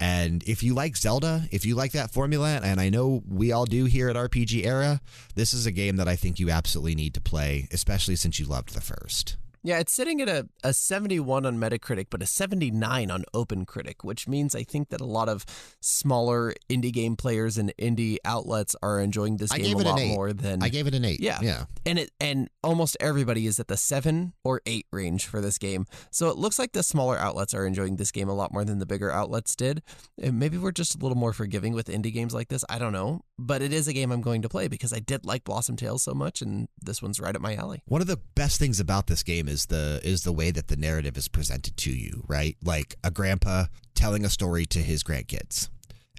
And 0.00 0.42
if 0.44 0.62
you 0.62 0.74
like 0.74 0.96
Zelda, 0.96 1.46
if 1.50 1.64
you 1.64 1.74
like 1.74 1.92
that 1.92 2.10
formula, 2.10 2.60
and 2.62 2.80
I 2.80 2.88
know 2.88 3.22
we 3.28 3.52
all 3.52 3.66
do 3.66 3.84
here 3.84 4.08
at 4.08 4.16
RPG 4.16 4.64
Era, 4.64 5.00
this 5.34 5.54
is 5.54 5.64
a 5.64 5.72
game 5.72 5.96
that 5.96 6.08
I 6.08 6.16
think 6.16 6.40
you 6.40 6.50
absolutely 6.50 6.94
need 6.94 7.14
to 7.14 7.20
play, 7.20 7.68
especially 7.70 8.16
since 8.16 8.40
you 8.40 8.46
loved 8.46 8.74
the 8.74 8.80
first. 8.80 9.36
Yeah, 9.64 9.78
it's 9.78 9.92
sitting 9.92 10.20
at 10.20 10.28
a, 10.28 10.48
a 10.64 10.72
71 10.72 11.46
on 11.46 11.56
Metacritic, 11.58 12.06
but 12.10 12.20
a 12.20 12.26
79 12.26 13.10
on 13.10 13.24
OpenCritic, 13.32 13.96
which 14.02 14.26
means 14.26 14.56
I 14.56 14.64
think 14.64 14.88
that 14.88 15.00
a 15.00 15.06
lot 15.06 15.28
of 15.28 15.46
smaller 15.80 16.54
indie 16.68 16.92
game 16.92 17.14
players 17.14 17.58
and 17.58 17.72
indie 17.78 18.16
outlets 18.24 18.74
are 18.82 19.00
enjoying 19.00 19.36
this 19.36 19.52
I 19.52 19.58
game 19.58 19.76
a 19.76 19.82
lot 19.82 20.00
more 20.00 20.32
than 20.32 20.62
I 20.62 20.68
gave 20.68 20.86
it 20.88 20.94
an 20.94 21.04
eight. 21.04 21.20
Yeah. 21.20 21.38
Yeah. 21.42 21.66
and 21.86 21.98
it 21.98 22.10
and 22.20 22.50
almost 22.64 22.96
everybody 23.00 23.46
is 23.46 23.60
at 23.60 23.68
the 23.68 23.76
seven 23.76 24.32
or 24.42 24.62
eight 24.66 24.86
range 24.90 25.26
for 25.26 25.40
this 25.40 25.58
game. 25.58 25.86
So 26.10 26.28
it 26.28 26.36
looks 26.36 26.58
like 26.58 26.72
the 26.72 26.82
smaller 26.82 27.16
outlets 27.18 27.54
are 27.54 27.64
enjoying 27.66 27.96
this 27.96 28.10
game 28.10 28.28
a 28.28 28.34
lot 28.34 28.52
more 28.52 28.64
than 28.64 28.80
the 28.80 28.86
bigger 28.86 29.10
outlets 29.12 29.54
did. 29.54 29.82
And 30.20 30.38
maybe 30.40 30.58
we're 30.58 30.72
just 30.72 30.96
a 30.96 30.98
little 30.98 31.16
more 31.16 31.32
forgiving 31.32 31.72
with 31.72 31.86
indie 31.86 32.12
games 32.12 32.34
like 32.34 32.48
this. 32.48 32.64
I 32.68 32.78
don't 32.78 32.92
know, 32.92 33.22
but 33.46 33.62
it 33.62 33.72
is 33.72 33.88
a 33.88 33.92
game 33.92 34.12
I'm 34.12 34.20
going 34.20 34.42
to 34.42 34.48
play 34.48 34.68
because 34.68 34.92
I 34.92 35.00
did 35.00 35.24
like 35.26 35.44
Blossom 35.44 35.76
Tales 35.76 36.02
so 36.02 36.14
much, 36.14 36.40
and 36.40 36.68
this 36.80 37.02
one's 37.02 37.20
right 37.20 37.34
up 37.34 37.42
my 37.42 37.54
alley. 37.54 37.82
One 37.86 38.00
of 38.00 38.06
the 38.06 38.20
best 38.34 38.58
things 38.58 38.80
about 38.80 39.06
this 39.06 39.22
game 39.22 39.48
is 39.48 39.66
the 39.66 40.00
is 40.02 40.22
the 40.22 40.32
way 40.32 40.50
that 40.50 40.68
the 40.68 40.76
narrative 40.76 41.16
is 41.16 41.28
presented 41.28 41.76
to 41.78 41.90
you, 41.90 42.24
right? 42.26 42.56
Like 42.62 42.96
a 43.02 43.10
grandpa 43.10 43.66
telling 43.94 44.24
a 44.24 44.30
story 44.30 44.64
to 44.66 44.78
his 44.78 45.02
grandkids. 45.02 45.68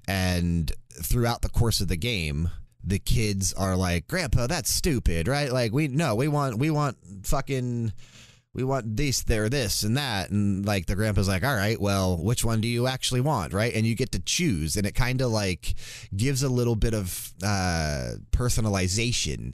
And 0.08 0.72
throughout 1.02 1.42
the 1.42 1.50
course 1.50 1.80
of 1.80 1.88
the 1.88 1.96
game, 1.96 2.50
the 2.84 3.00
kids 3.00 3.54
are 3.54 3.78
like, 3.78 4.08
"Grandpa, 4.08 4.48
that's 4.48 4.70
stupid," 4.70 5.28
right? 5.28 5.52
Like 5.52 5.72
we 5.72 5.88
no, 5.88 6.16
we 6.16 6.28
want 6.28 6.58
we 6.58 6.70
want 6.70 6.98
fucking 7.24 7.94
we 8.54 8.64
want 8.64 8.96
this, 8.96 9.24
there, 9.24 9.50
this, 9.50 9.84
and 9.84 9.98
that. 9.98 10.30
And 10.30 10.66
like 10.66 10.86
the 10.86 10.96
grandpa's 10.96 11.28
like, 11.28 11.44
all 11.44 11.56
right, 11.56 11.80
well, 11.80 12.18
which 12.18 12.46
one 12.46 12.62
do 12.62 12.68
you 12.68 12.88
actually 12.88 13.22
want? 13.22 13.54
Right. 13.54 13.74
And 13.74 13.86
you 13.86 13.96
get 13.96 14.12
to 14.12 14.20
choose. 14.20 14.76
And 14.76 14.86
it 14.86 14.94
kind 14.94 15.22
of 15.22 15.32
like 15.32 15.74
gives 16.16 16.44
a 16.44 16.50
little 16.50 16.76
bit 16.76 16.94
of 16.94 17.34
uh, 17.44 18.12
personalization 18.32 19.54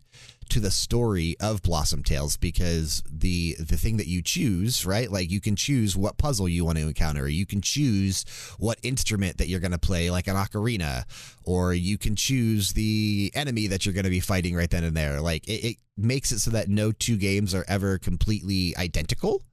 to 0.49 0.59
the 0.59 0.71
story 0.71 1.35
of 1.39 1.61
Blossom 1.61 2.03
Tales 2.03 2.37
because 2.37 3.03
the 3.09 3.55
the 3.59 3.77
thing 3.77 3.97
that 3.97 4.07
you 4.07 4.21
choose, 4.21 4.85
right? 4.85 5.11
Like 5.11 5.31
you 5.31 5.39
can 5.39 5.55
choose 5.55 5.95
what 5.95 6.17
puzzle 6.17 6.49
you 6.49 6.65
want 6.65 6.77
to 6.77 6.87
encounter. 6.87 7.27
You 7.27 7.45
can 7.45 7.61
choose 7.61 8.25
what 8.57 8.79
instrument 8.83 9.37
that 9.37 9.47
you're 9.47 9.59
going 9.59 9.71
to 9.71 9.77
play, 9.79 10.09
like 10.09 10.27
an 10.27 10.35
ocarina, 10.35 11.03
or 11.43 11.73
you 11.73 11.97
can 11.97 12.15
choose 12.15 12.73
the 12.73 13.31
enemy 13.35 13.67
that 13.67 13.85
you're 13.85 13.93
going 13.93 14.03
to 14.03 14.09
be 14.09 14.19
fighting 14.19 14.55
right 14.55 14.69
then 14.69 14.83
and 14.83 14.95
there. 14.95 15.21
Like 15.21 15.47
it, 15.47 15.63
it 15.63 15.77
makes 15.97 16.31
it 16.31 16.39
so 16.39 16.51
that 16.51 16.69
no 16.69 16.91
two 16.91 17.17
games 17.17 17.53
are 17.53 17.65
ever 17.67 17.97
completely 17.97 18.75
identical, 18.77 19.43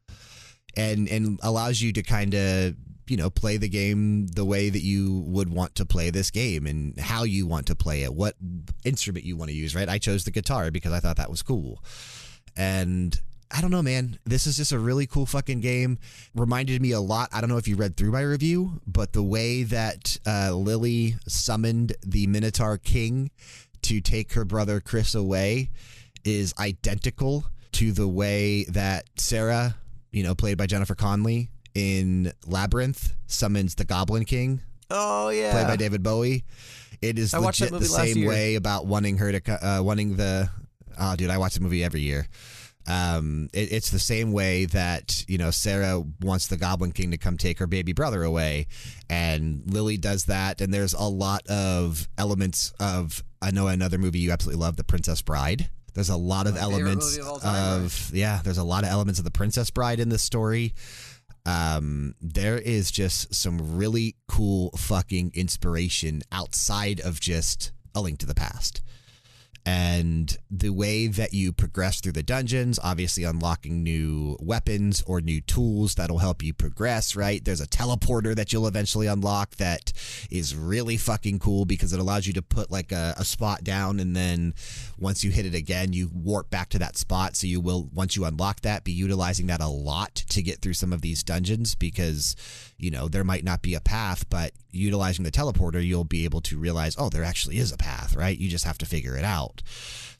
and 0.76 1.08
and 1.08 1.38
allows 1.42 1.80
you 1.80 1.92
to 1.92 2.02
kind 2.02 2.34
of 2.34 2.74
you 3.08 3.16
know 3.16 3.30
play 3.30 3.56
the 3.56 3.68
game 3.68 4.26
the 4.28 4.44
way 4.44 4.68
that 4.68 4.82
you 4.82 5.22
would 5.26 5.48
want 5.48 5.74
to 5.74 5.86
play 5.86 6.10
this 6.10 6.30
game 6.30 6.66
and 6.66 6.98
how 6.98 7.22
you 7.22 7.46
want 7.46 7.66
to 7.66 7.74
play 7.74 8.02
it 8.02 8.12
what 8.12 8.34
instrument 8.84 9.24
you 9.24 9.36
want 9.36 9.50
to 9.50 9.56
use 9.56 9.74
right 9.74 9.88
i 9.88 9.98
chose 9.98 10.24
the 10.24 10.30
guitar 10.30 10.70
because 10.70 10.92
i 10.92 11.00
thought 11.00 11.16
that 11.16 11.30
was 11.30 11.42
cool 11.42 11.82
and 12.56 13.20
I 13.50 13.60
don't 13.60 13.70
know, 13.70 13.82
man. 13.82 14.18
This 14.24 14.46
is 14.46 14.56
just 14.56 14.72
a 14.72 14.78
really 14.78 15.06
cool 15.06 15.24
fucking 15.24 15.60
game. 15.60 15.98
Reminded 16.34 16.82
me 16.82 16.90
a 16.90 17.00
lot. 17.00 17.28
I 17.32 17.40
don't 17.40 17.48
know 17.48 17.58
if 17.58 17.68
you 17.68 17.76
read 17.76 17.96
through 17.96 18.10
my 18.10 18.22
review, 18.22 18.80
but 18.86 19.12
the 19.12 19.22
way 19.22 19.62
that 19.62 20.18
uh, 20.26 20.52
Lily 20.52 21.14
summoned 21.28 21.94
the 22.04 22.26
Minotaur 22.26 22.76
King 22.76 23.30
to 23.82 24.00
take 24.00 24.32
her 24.32 24.44
brother 24.44 24.80
Chris 24.80 25.14
away 25.14 25.70
is 26.24 26.54
identical 26.58 27.44
to 27.72 27.92
the 27.92 28.08
way 28.08 28.64
that 28.64 29.04
Sarah, 29.16 29.76
you 30.10 30.24
know, 30.24 30.34
played 30.34 30.58
by 30.58 30.66
Jennifer 30.66 30.96
Connelly 30.96 31.50
in 31.76 32.32
Labyrinth, 32.46 33.14
summons 33.26 33.74
the 33.74 33.84
Goblin 33.84 34.24
King, 34.24 34.62
Oh 34.90 35.28
yeah. 35.28 35.52
played 35.52 35.66
by 35.66 35.76
David 35.76 36.02
Bowie. 36.02 36.44
It 37.02 37.18
is 37.18 37.34
I 37.34 37.38
legit 37.38 37.70
the 37.70 37.84
same 37.84 38.24
way 38.24 38.54
about 38.54 38.86
wanting 38.86 39.18
her 39.18 39.38
to, 39.38 39.66
uh, 39.66 39.82
wanting 39.82 40.16
the. 40.16 40.48
Oh, 40.98 41.14
dude, 41.14 41.28
I 41.28 41.36
watch 41.36 41.54
the 41.54 41.60
movie 41.60 41.84
every 41.84 42.00
year. 42.00 42.26
Um, 42.86 43.50
it, 43.52 43.72
it's 43.72 43.90
the 43.90 43.98
same 43.98 44.32
way 44.32 44.64
that 44.66 45.22
you 45.28 45.36
know 45.36 45.50
Sarah 45.50 46.02
wants 46.22 46.46
the 46.46 46.56
Goblin 46.56 46.92
King 46.92 47.10
to 47.10 47.18
come 47.18 47.36
take 47.36 47.58
her 47.58 47.66
baby 47.66 47.92
brother 47.92 48.22
away, 48.22 48.68
and 49.10 49.62
Lily 49.66 49.98
does 49.98 50.24
that. 50.24 50.62
And 50.62 50.72
there's 50.72 50.94
a 50.94 51.02
lot 51.02 51.46
of 51.48 52.08
elements 52.16 52.72
of 52.80 53.22
I 53.42 53.50
know 53.50 53.68
another 53.68 53.98
movie 53.98 54.20
you 54.20 54.30
absolutely 54.32 54.62
love, 54.64 54.76
The 54.76 54.84
Princess 54.84 55.20
Bride. 55.20 55.68
There's 55.92 56.10
a 56.10 56.16
lot 56.16 56.46
of 56.46 56.54
My 56.54 56.60
elements 56.60 57.18
of 57.18 57.42
time, 57.42 57.84
of 57.84 58.10
yeah. 58.14 58.40
There's 58.42 58.58
a 58.58 58.64
lot 58.64 58.84
of 58.84 58.90
elements 58.90 59.18
of 59.18 59.24
The 59.26 59.30
Princess 59.30 59.68
Bride 59.70 60.00
in 60.00 60.08
this 60.08 60.22
story. 60.22 60.72
Um, 61.46 62.16
there 62.20 62.58
is 62.58 62.90
just 62.90 63.32
some 63.32 63.76
really 63.76 64.16
cool 64.26 64.72
fucking 64.76 65.30
inspiration 65.34 66.22
outside 66.32 67.00
of 67.00 67.20
just 67.20 67.70
a 67.94 68.00
link 68.00 68.18
to 68.18 68.26
the 68.26 68.34
past. 68.34 68.82
And 69.66 70.38
the 70.48 70.70
way 70.70 71.08
that 71.08 71.34
you 71.34 71.52
progress 71.52 72.00
through 72.00 72.12
the 72.12 72.22
dungeons, 72.22 72.78
obviously 72.84 73.24
unlocking 73.24 73.82
new 73.82 74.36
weapons 74.40 75.02
or 75.08 75.20
new 75.20 75.40
tools 75.40 75.96
that'll 75.96 76.18
help 76.18 76.40
you 76.40 76.54
progress, 76.54 77.16
right? 77.16 77.44
There's 77.44 77.60
a 77.60 77.66
teleporter 77.66 78.36
that 78.36 78.52
you'll 78.52 78.68
eventually 78.68 79.08
unlock 79.08 79.56
that 79.56 79.92
is 80.30 80.54
really 80.54 80.96
fucking 80.96 81.40
cool 81.40 81.64
because 81.64 81.92
it 81.92 81.98
allows 81.98 82.28
you 82.28 82.32
to 82.34 82.42
put 82.42 82.70
like 82.70 82.92
a, 82.92 83.14
a 83.18 83.24
spot 83.24 83.64
down 83.64 83.98
and 83.98 84.14
then 84.14 84.54
once 84.98 85.24
you 85.24 85.32
hit 85.32 85.46
it 85.46 85.54
again, 85.54 85.92
you 85.92 86.10
warp 86.14 86.48
back 86.48 86.68
to 86.68 86.78
that 86.78 86.96
spot. 86.96 87.34
So 87.34 87.48
you 87.48 87.60
will, 87.60 87.90
once 87.92 88.14
you 88.14 88.24
unlock 88.24 88.60
that, 88.60 88.84
be 88.84 88.92
utilizing 88.92 89.48
that 89.48 89.60
a 89.60 89.66
lot 89.66 90.14
to 90.14 90.42
get 90.42 90.62
through 90.62 90.74
some 90.74 90.92
of 90.92 91.02
these 91.02 91.24
dungeons 91.24 91.74
because, 91.74 92.36
you 92.78 92.90
know, 92.90 93.08
there 93.08 93.24
might 93.24 93.44
not 93.44 93.62
be 93.62 93.74
a 93.74 93.80
path, 93.80 94.28
but 94.28 94.52
utilizing 94.70 95.24
the 95.24 95.30
teleporter, 95.30 95.84
you'll 95.84 96.04
be 96.04 96.24
able 96.24 96.40
to 96.42 96.58
realize, 96.58 96.94
oh, 96.98 97.08
there 97.08 97.24
actually 97.24 97.58
is 97.58 97.72
a 97.72 97.76
path, 97.76 98.14
right? 98.14 98.38
You 98.38 98.48
just 98.48 98.64
have 98.64 98.78
to 98.78 98.86
figure 98.86 99.16
it 99.16 99.24
out. 99.24 99.62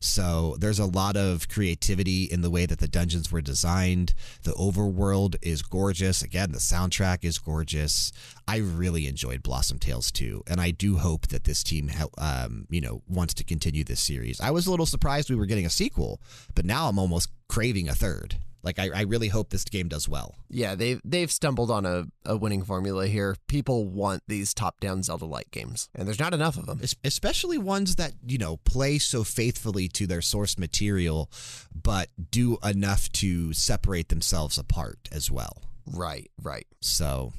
So 0.01 0.57
there's 0.59 0.79
a 0.79 0.87
lot 0.87 1.17
of 1.17 1.49
creativity 1.49 2.25
in 2.25 2.43
the 2.43 2.51
way 2.51 2.67
that 2.67 2.79
the 2.79 2.89
dungeons 2.89 3.33
were 3.33 3.41
designed. 3.41 4.15
The 4.43 4.53
overworld 4.53 5.37
is 5.43 5.63
gorgeous. 5.63 6.23
Again, 6.23 6.53
the 6.53 6.59
soundtrack 6.59 7.25
is 7.25 7.39
gorgeous. 7.39 8.13
I 8.47 8.59
really 8.59 9.07
enjoyed 9.07 9.43
Blossom 9.43 9.79
Tales 9.79 10.11
2, 10.13 10.45
and 10.47 10.61
I 10.61 10.71
do 10.71 10.99
hope 10.99 11.29
that 11.29 11.45
this 11.45 11.63
team, 11.63 11.91
um, 12.19 12.67
you 12.71 12.81
know, 12.81 13.03
wants 13.09 13.35
to 13.35 13.45
continue 13.45 13.85
this 13.85 14.01
series. 14.01 14.41
I 14.41 14.51
was 14.51 14.67
a 14.67 14.71
little 14.71 14.87
surprised 14.87 15.31
we 15.31 15.37
were 15.37 15.47
getting 15.47 15.67
a 15.67 15.71
sequel, 15.71 16.21
but 16.55 16.65
now 16.65 16.89
I'm 16.89 16.99
almost 16.99 17.31
craving 17.49 17.89
a 17.89 17.95
third. 17.95 18.37
Like 18.67 18.79
I, 18.79 18.91
I 18.95 19.03
really 19.03 19.29
hope 19.29 19.49
this 19.51 19.65
game 19.65 19.89
does 19.89 20.07
well. 20.09 20.35
Yeah, 20.51 20.75
they've 20.75 21.01
they've 21.05 21.31
stumbled 21.31 21.71
on 21.71 21.87
a, 21.87 22.05
a 22.25 22.37
winning 22.37 22.65
formula 22.65 23.07
here. 23.07 23.37
People 23.47 23.87
want 23.87 24.23
these 24.27 24.53
top 24.53 24.81
down 24.81 25.03
Zelda 25.03 25.25
like 25.25 25.51
games, 25.53 25.89
and 25.95 26.07
there's 26.07 26.19
not 26.21 26.35
enough 26.35 26.59
of 26.59 26.67
them. 26.67 26.81
Es- 26.83 26.97
especially 27.05 27.59
ones 27.59 27.95
that 27.97 28.13
you 28.27 28.37
know 28.39 28.57
play 28.59 28.99
so 28.99 29.23
faithfully 29.25 29.87
to 29.89 30.07
their 30.07 30.21
source 30.21 30.59
material 30.59 31.31
but 31.73 32.09
do 32.31 32.59
enough 32.65 33.11
to 33.13 33.53
separate 33.53 34.09
themselves 34.09 34.59
apart 34.59 35.09
as 35.13 35.31
well 35.31 35.63
Right, 35.87 36.29
right. 36.43 36.67
so 36.81 37.33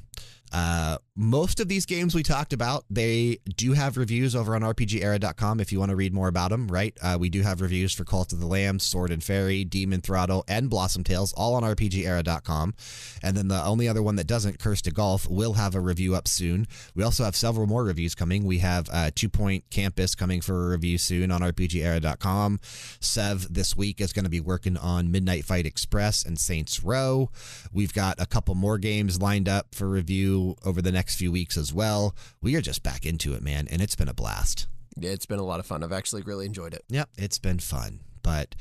uh, 0.52 0.96
most 1.20 1.58
of 1.58 1.66
these 1.66 1.84
games 1.84 2.14
we 2.14 2.22
talked 2.22 2.52
about, 2.52 2.84
they 2.88 3.38
do 3.56 3.72
have 3.72 3.96
reviews 3.96 4.36
over 4.36 4.54
on 4.54 4.62
RPGera.com 4.62 5.58
if 5.58 5.72
you 5.72 5.80
want 5.80 5.90
to 5.90 5.96
read 5.96 6.14
more 6.14 6.28
about 6.28 6.52
them, 6.52 6.68
right? 6.68 6.96
Uh, 7.02 7.16
we 7.18 7.28
do 7.28 7.42
have 7.42 7.60
reviews 7.60 7.92
for 7.92 8.04
Cult 8.04 8.32
of 8.32 8.38
the 8.38 8.46
Lamb, 8.46 8.78
Sword 8.78 9.10
and 9.10 9.22
Fairy, 9.22 9.64
Demon 9.64 10.00
Throttle, 10.00 10.44
and 10.46 10.70
Blossom 10.70 11.02
Tales, 11.02 11.32
all 11.32 11.56
on 11.56 11.64
RPGera.com. 11.64 12.72
And 13.20 13.36
then 13.36 13.48
the 13.48 13.64
only 13.64 13.88
other 13.88 14.00
one 14.00 14.14
that 14.14 14.28
doesn't, 14.28 14.60
Cursed 14.60 14.84
to 14.84 14.92
Golf, 14.92 15.28
will 15.28 15.54
have 15.54 15.74
a 15.74 15.80
review 15.80 16.14
up 16.14 16.28
soon. 16.28 16.68
We 16.94 17.02
also 17.02 17.24
have 17.24 17.34
several 17.34 17.66
more 17.66 17.82
reviews 17.82 18.14
coming. 18.14 18.44
We 18.44 18.58
have 18.58 18.88
uh, 18.92 19.10
Two 19.12 19.28
Point 19.28 19.68
Campus 19.70 20.14
coming 20.14 20.40
for 20.40 20.66
a 20.66 20.70
review 20.70 20.98
soon 20.98 21.32
on 21.32 21.40
RPGera.com. 21.40 22.60
Sev 23.00 23.52
this 23.52 23.76
week 23.76 24.00
is 24.00 24.12
going 24.12 24.24
to 24.24 24.30
be 24.30 24.40
working 24.40 24.76
on 24.76 25.10
Midnight 25.10 25.44
Fight 25.44 25.66
Express 25.66 26.24
and 26.24 26.38
Saints 26.38 26.84
Row. 26.84 27.28
We've 27.72 27.92
got 27.92 28.20
a 28.20 28.26
couple 28.26 28.54
more 28.54 28.78
games 28.78 29.20
lined 29.20 29.48
up 29.48 29.74
for 29.74 29.88
review 29.88 30.54
over 30.64 30.80
the 30.80 30.92
next 30.92 31.07
few 31.16 31.32
weeks 31.32 31.56
as 31.56 31.72
well. 31.72 32.14
We 32.40 32.56
are 32.56 32.60
just 32.60 32.82
back 32.82 33.04
into 33.06 33.34
it, 33.34 33.42
man, 33.42 33.66
and 33.70 33.80
it's 33.82 33.96
been 33.96 34.08
a 34.08 34.14
blast. 34.14 34.66
It's 35.00 35.26
been 35.26 35.38
a 35.38 35.44
lot 35.44 35.60
of 35.60 35.66
fun. 35.66 35.82
I've 35.82 35.92
actually 35.92 36.22
really 36.22 36.46
enjoyed 36.46 36.74
it. 36.74 36.84
Yep, 36.88 37.10
it's 37.16 37.38
been 37.38 37.58
fun. 37.58 38.00
But 38.28 38.54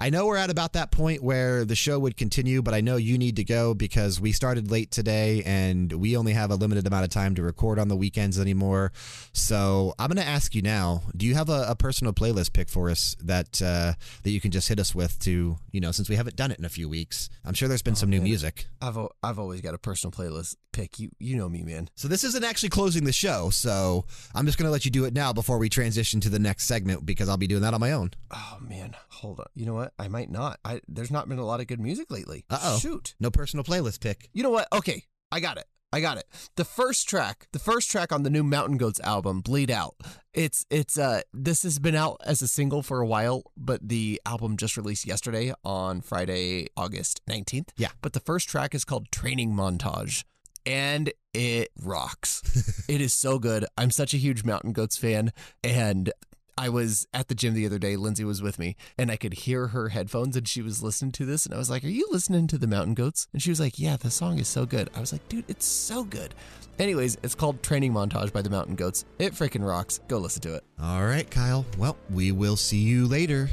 I 0.00 0.08
know 0.08 0.24
we're 0.24 0.38
at 0.38 0.48
about 0.48 0.72
that 0.72 0.90
point 0.90 1.22
where 1.22 1.66
the 1.66 1.76
show 1.76 1.98
would 1.98 2.16
continue, 2.16 2.62
but 2.62 2.72
I 2.72 2.80
know 2.80 2.96
you 2.96 3.18
need 3.18 3.36
to 3.36 3.44
go 3.44 3.74
because 3.74 4.18
we 4.18 4.32
started 4.32 4.70
late 4.70 4.90
today 4.90 5.42
and 5.44 5.92
we 5.92 6.16
only 6.16 6.32
have 6.32 6.50
a 6.50 6.54
limited 6.54 6.86
amount 6.86 7.04
of 7.04 7.10
time 7.10 7.34
to 7.34 7.42
record 7.42 7.78
on 7.78 7.88
the 7.88 7.96
weekends 7.96 8.40
anymore. 8.40 8.92
So 9.34 9.94
I'm 9.98 10.08
going 10.08 10.16
to 10.16 10.26
ask 10.26 10.54
you 10.54 10.62
now: 10.62 11.02
Do 11.14 11.26
you 11.26 11.34
have 11.34 11.50
a, 11.50 11.66
a 11.68 11.76
personal 11.76 12.14
playlist 12.14 12.54
pick 12.54 12.70
for 12.70 12.88
us 12.88 13.14
that 13.22 13.60
uh, 13.60 13.92
that 14.22 14.30
you 14.30 14.40
can 14.40 14.52
just 14.52 14.68
hit 14.68 14.80
us 14.80 14.94
with 14.94 15.18
to 15.20 15.58
you 15.70 15.80
know 15.80 15.92
since 15.92 16.08
we 16.08 16.16
haven't 16.16 16.36
done 16.36 16.50
it 16.50 16.58
in 16.58 16.64
a 16.64 16.70
few 16.70 16.88
weeks? 16.88 17.28
I'm 17.44 17.52
sure 17.52 17.68
there's 17.68 17.82
been 17.82 17.96
some 17.96 18.08
new 18.08 18.22
music. 18.22 18.68
I've 18.80 18.96
I've 19.22 19.38
always 19.38 19.60
got 19.60 19.74
a 19.74 19.78
personal 19.78 20.12
playlist 20.12 20.56
pick. 20.72 20.98
You 20.98 21.10
you 21.18 21.36
know 21.36 21.48
me, 21.48 21.62
man. 21.62 21.88
So 21.94 22.08
this 22.08 22.24
isn't 22.24 22.44
actually 22.44 22.70
closing 22.70 23.04
the 23.04 23.12
show, 23.12 23.50
so 23.50 24.04
I'm 24.34 24.46
just 24.46 24.58
to 24.58 24.70
let 24.70 24.84
you 24.84 24.90
do 24.90 25.04
it 25.04 25.14
now 25.14 25.32
before 25.32 25.58
we 25.58 25.68
transition 25.68 26.20
to 26.20 26.28
the 26.28 26.38
next 26.38 26.64
segment 26.66 27.06
because 27.06 27.28
I'll 27.28 27.36
be 27.36 27.46
doing 27.46 27.62
that 27.62 27.74
on 27.74 27.80
my 27.80 27.92
own. 27.92 28.10
Oh 28.30 28.58
man, 28.60 28.94
hold 29.08 29.40
on. 29.40 29.46
You 29.54 29.66
know 29.66 29.74
what? 29.74 29.92
I 29.98 30.08
might 30.08 30.30
not. 30.30 30.60
I 30.64 30.80
there's 30.88 31.10
not 31.10 31.28
been 31.28 31.38
a 31.38 31.44
lot 31.44 31.60
of 31.60 31.66
good 31.66 31.80
music 31.80 32.10
lately. 32.10 32.44
Uh-oh. 32.50 32.78
Shoot. 32.78 33.14
No 33.20 33.30
personal 33.30 33.64
playlist 33.64 34.00
pick. 34.00 34.28
You 34.32 34.42
know 34.42 34.50
what? 34.50 34.68
Okay, 34.72 35.04
I 35.32 35.40
got 35.40 35.58
it. 35.58 35.66
I 35.92 36.00
got 36.00 36.18
it. 36.18 36.26
The 36.54 36.64
first 36.64 37.08
track, 37.08 37.48
the 37.52 37.58
first 37.58 37.90
track 37.90 38.12
on 38.12 38.22
the 38.22 38.30
new 38.30 38.44
Mountain 38.44 38.76
Goats 38.76 39.00
album, 39.00 39.40
Bleed 39.40 39.70
Out. 39.70 39.96
It's 40.32 40.64
it's 40.70 40.96
uh 40.96 41.22
this 41.32 41.64
has 41.64 41.80
been 41.80 41.96
out 41.96 42.20
as 42.24 42.42
a 42.42 42.48
single 42.48 42.82
for 42.82 43.00
a 43.00 43.06
while, 43.06 43.42
but 43.56 43.88
the 43.88 44.20
album 44.24 44.56
just 44.56 44.76
released 44.76 45.04
yesterday 45.04 45.52
on 45.64 46.00
Friday, 46.00 46.68
August 46.76 47.20
19th. 47.28 47.70
Yeah. 47.76 47.88
But 48.02 48.12
the 48.12 48.20
first 48.20 48.48
track 48.48 48.74
is 48.74 48.84
called 48.84 49.10
Training 49.10 49.52
Montage. 49.52 50.22
And 50.66 51.12
it 51.32 51.70
rocks. 51.80 52.84
it 52.88 53.00
is 53.00 53.14
so 53.14 53.38
good. 53.38 53.64
I'm 53.76 53.90
such 53.90 54.14
a 54.14 54.18
huge 54.18 54.44
Mountain 54.44 54.72
Goats 54.72 54.96
fan 54.96 55.32
and 55.64 56.12
I 56.60 56.68
was 56.68 57.06
at 57.14 57.28
the 57.28 57.34
gym 57.34 57.54
the 57.54 57.64
other 57.64 57.78
day. 57.78 57.96
Lindsay 57.96 58.22
was 58.22 58.42
with 58.42 58.58
me, 58.58 58.76
and 58.98 59.10
I 59.10 59.16
could 59.16 59.32
hear 59.32 59.68
her 59.68 59.88
headphones, 59.88 60.36
and 60.36 60.46
she 60.46 60.60
was 60.60 60.82
listening 60.82 61.12
to 61.12 61.24
this. 61.24 61.46
And 61.46 61.54
I 61.54 61.58
was 61.58 61.70
like, 61.70 61.82
"Are 61.84 61.88
you 61.88 62.06
listening 62.10 62.48
to 62.48 62.58
the 62.58 62.66
Mountain 62.66 62.92
Goats?" 62.92 63.28
And 63.32 63.40
she 63.40 63.48
was 63.48 63.60
like, 63.60 63.78
"Yeah, 63.78 63.96
the 63.96 64.10
song 64.10 64.38
is 64.38 64.46
so 64.46 64.66
good." 64.66 64.90
I 64.94 65.00
was 65.00 65.10
like, 65.10 65.26
"Dude, 65.30 65.46
it's 65.48 65.64
so 65.64 66.04
good." 66.04 66.34
Anyways, 66.78 67.16
it's 67.22 67.34
called 67.34 67.62
Training 67.62 67.94
Montage 67.94 68.30
by 68.30 68.42
the 68.42 68.50
Mountain 68.50 68.74
Goats. 68.74 69.06
It 69.18 69.32
freaking 69.32 69.66
rocks. 69.66 70.00
Go 70.06 70.18
listen 70.18 70.42
to 70.42 70.54
it. 70.54 70.64
All 70.78 71.02
right, 71.02 71.30
Kyle. 71.30 71.64
Well, 71.78 71.96
we 72.10 72.30
will 72.30 72.56
see 72.56 72.80
you 72.80 73.06
later. 73.06 73.48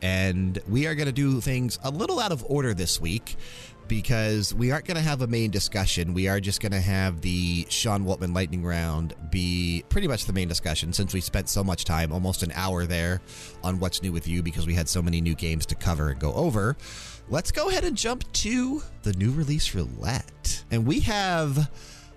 And 0.00 0.60
we 0.68 0.86
are 0.86 0.94
going 0.94 1.06
to 1.06 1.12
do 1.12 1.40
things 1.40 1.78
a 1.84 1.90
little 1.90 2.18
out 2.18 2.32
of 2.32 2.44
order 2.48 2.74
this 2.74 3.00
week 3.00 3.36
because 3.92 4.54
we 4.54 4.70
aren't 4.70 4.86
going 4.86 4.96
to 4.96 5.02
have 5.02 5.20
a 5.20 5.26
main 5.26 5.50
discussion. 5.50 6.14
We 6.14 6.26
are 6.26 6.40
just 6.40 6.62
going 6.62 6.72
to 6.72 6.80
have 6.80 7.20
the 7.20 7.66
Sean 7.68 8.06
Waltman 8.06 8.34
lightning 8.34 8.64
round 8.64 9.14
be 9.30 9.84
pretty 9.90 10.08
much 10.08 10.24
the 10.24 10.32
main 10.32 10.48
discussion 10.48 10.94
since 10.94 11.12
we 11.12 11.20
spent 11.20 11.50
so 11.50 11.62
much 11.62 11.84
time, 11.84 12.10
almost 12.10 12.42
an 12.42 12.52
hour 12.54 12.86
there, 12.86 13.20
on 13.62 13.78
what's 13.78 14.02
new 14.02 14.10
with 14.10 14.26
you 14.26 14.42
because 14.42 14.66
we 14.66 14.72
had 14.72 14.88
so 14.88 15.02
many 15.02 15.20
new 15.20 15.34
games 15.34 15.66
to 15.66 15.74
cover 15.74 16.08
and 16.08 16.18
go 16.18 16.32
over. 16.32 16.74
Let's 17.28 17.52
go 17.52 17.68
ahead 17.68 17.84
and 17.84 17.94
jump 17.94 18.24
to 18.32 18.82
the 19.02 19.12
new 19.12 19.30
release 19.30 19.74
roulette. 19.74 20.64
And 20.70 20.86
we 20.86 21.00
have 21.00 21.70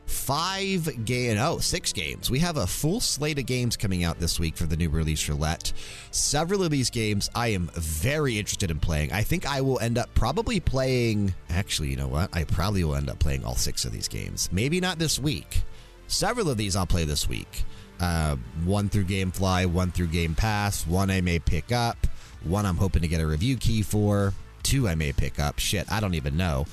five 0.06 1.06
game 1.06 1.38
oh 1.40 1.60
six 1.60 1.92
games. 1.92 2.30
We 2.30 2.40
have 2.40 2.58
a 2.58 2.68
full 2.68 3.00
slate 3.00 3.40
of 3.40 3.46
games 3.46 3.76
coming 3.76 4.04
out 4.04 4.20
this 4.20 4.40
week 4.40 4.56
for 4.56 4.66
the 4.66 4.78
new 4.78 4.90
release 4.90 5.28
roulette. 5.28 5.74
Several 6.12 6.64
of 6.64 6.72
these 6.72 6.90
games 6.90 7.30
i 7.36 7.50
am 7.50 7.70
very 7.74 8.38
interested 8.38 8.72
in 8.72 8.80
playing. 8.80 9.12
I 9.12 9.24
think 9.24 9.46
i 9.46 9.62
will 9.62 9.80
end 9.80 9.98
up 9.98 10.14
probably 10.14 10.60
playing 10.60 11.34
actually 11.50 11.90
you 11.90 11.98
know 11.98 12.08
what? 12.08 12.30
I 12.36 12.44
probably 12.44 12.84
will 12.84 12.96
end 12.96 13.10
up 13.10 13.20
playing 13.20 13.44
all 13.44 13.56
six 13.56 13.86
of 13.86 13.92
these 13.92 14.08
games. 14.08 14.50
Maybe 14.52 14.80
not 14.80 15.00
this 15.00 15.20
week. 15.20 15.64
Several 16.08 16.50
of 16.50 16.58
these 16.58 16.76
i'll 16.76 16.86
play 16.86 17.06
this 17.06 17.28
week. 17.28 17.64
Uh, 18.00 18.36
one 18.64 18.90
through 18.90 19.06
gamefly 19.06 19.66
one 19.66 19.92
through 19.92 20.08
game 20.08 20.36
pass 20.36 20.86
one 20.86 21.10
i 21.10 21.22
may 21.22 21.40
pick 21.40 21.72
up 21.72 22.08
one 22.44 22.66
i'm 22.66 22.76
hoping 22.76 23.02
to 23.02 23.08
get 23.08 23.22
a 23.22 23.26
review 23.26 23.56
key 23.56 23.82
for 23.82 24.34
two 24.64 24.88
i 24.88 24.96
may 24.96 25.14
pick 25.14 25.40
up. 25.40 25.60
Shit 25.60 25.92
i 25.92 26.00
don't 26.00 26.14
even 26.16 26.38
know 26.38 26.66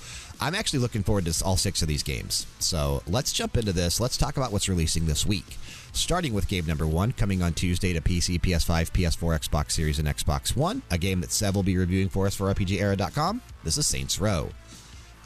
I'm 0.42 0.56
actually 0.56 0.80
looking 0.80 1.04
forward 1.04 1.26
to 1.26 1.44
all 1.44 1.56
six 1.56 1.82
of 1.82 1.88
these 1.88 2.02
games. 2.02 2.48
So 2.58 3.04
let's 3.06 3.32
jump 3.32 3.56
into 3.56 3.72
this. 3.72 4.00
Let's 4.00 4.16
talk 4.16 4.36
about 4.36 4.50
what's 4.50 4.68
releasing 4.68 5.06
this 5.06 5.24
week. 5.24 5.56
Starting 5.92 6.34
with 6.34 6.48
game 6.48 6.66
number 6.66 6.84
one, 6.84 7.12
coming 7.12 7.44
on 7.44 7.54
Tuesday 7.54 7.92
to 7.92 8.00
PC, 8.00 8.40
PS5, 8.40 8.90
PS4, 8.90 9.48
Xbox 9.48 9.70
Series, 9.70 10.00
and 10.00 10.08
Xbox 10.08 10.56
One. 10.56 10.82
A 10.90 10.98
game 10.98 11.20
that 11.20 11.30
Sev 11.30 11.54
will 11.54 11.62
be 11.62 11.76
reviewing 11.76 12.08
for 12.08 12.26
us 12.26 12.34
for 12.34 12.52
RPGera.com. 12.52 13.40
This 13.62 13.78
is 13.78 13.86
Saints 13.86 14.20
Row. 14.20 14.48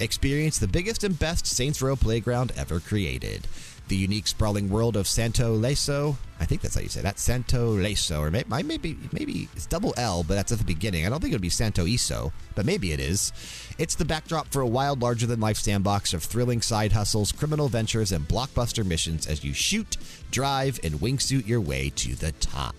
Experience 0.01 0.59
the 0.59 0.69
biggest 0.69 1.03
and 1.03 1.19
best 1.19 1.47
Saints 1.47 1.81
Row 1.81 1.97
playground 1.97 2.53
ever 2.55 2.79
created 2.79 3.49
the 3.89 3.97
unique 3.97 4.27
sprawling 4.27 4.69
world 4.69 4.97
of 4.97 5.07
Santo 5.07 5.57
Leso. 5.57 6.17
I 6.39 6.45
think 6.45 6.61
that's 6.61 6.75
how 6.75 6.81
you 6.81 6.89
say 6.89 7.01
that. 7.03 7.19
Santo 7.19 7.77
Leso, 7.77 8.21
or 8.21 8.31
maybe, 8.31 8.49
maybe 8.63 8.99
maybe 9.13 9.49
it's 9.55 9.67
double 9.67 9.95
L, 9.97 10.23
but 10.23 10.35
that's 10.35 10.53
at 10.53 10.59
the 10.59 10.65
beginning. 10.65 11.07
I 11.07 11.09
don't 11.09 11.21
think 11.21 11.33
it 11.33 11.37
would 11.37 11.43
be 11.43 11.49
Santo 11.49 11.87
Iso, 11.87 12.33
but 12.55 12.67
maybe 12.67 12.93
it 12.93 13.01
is. 13.01 13.33
It's 13.79 13.95
the 13.95 14.05
backdrop 14.05 14.49
for 14.49 14.61
a 14.61 14.67
wild, 14.67 15.01
larger 15.01 15.27
than 15.27 15.41
life 15.41 15.57
sandbox 15.57 16.13
of 16.13 16.23
thrilling 16.23 16.63
side 16.63 16.93
hustles, 16.93 17.33
criminal 17.33 17.69
ventures, 17.69 18.13
and 18.13 18.29
blockbuster 18.29 18.85
missions 18.85 19.27
as 19.27 19.45
you 19.45 19.53
shoot, 19.53 19.97
drive, 20.31 20.79
and 20.83 20.95
wingsuit 20.95 21.47
your 21.47 21.61
way 21.61 21.91
to 21.97 22.15
the 22.15 22.33
top. 22.33 22.75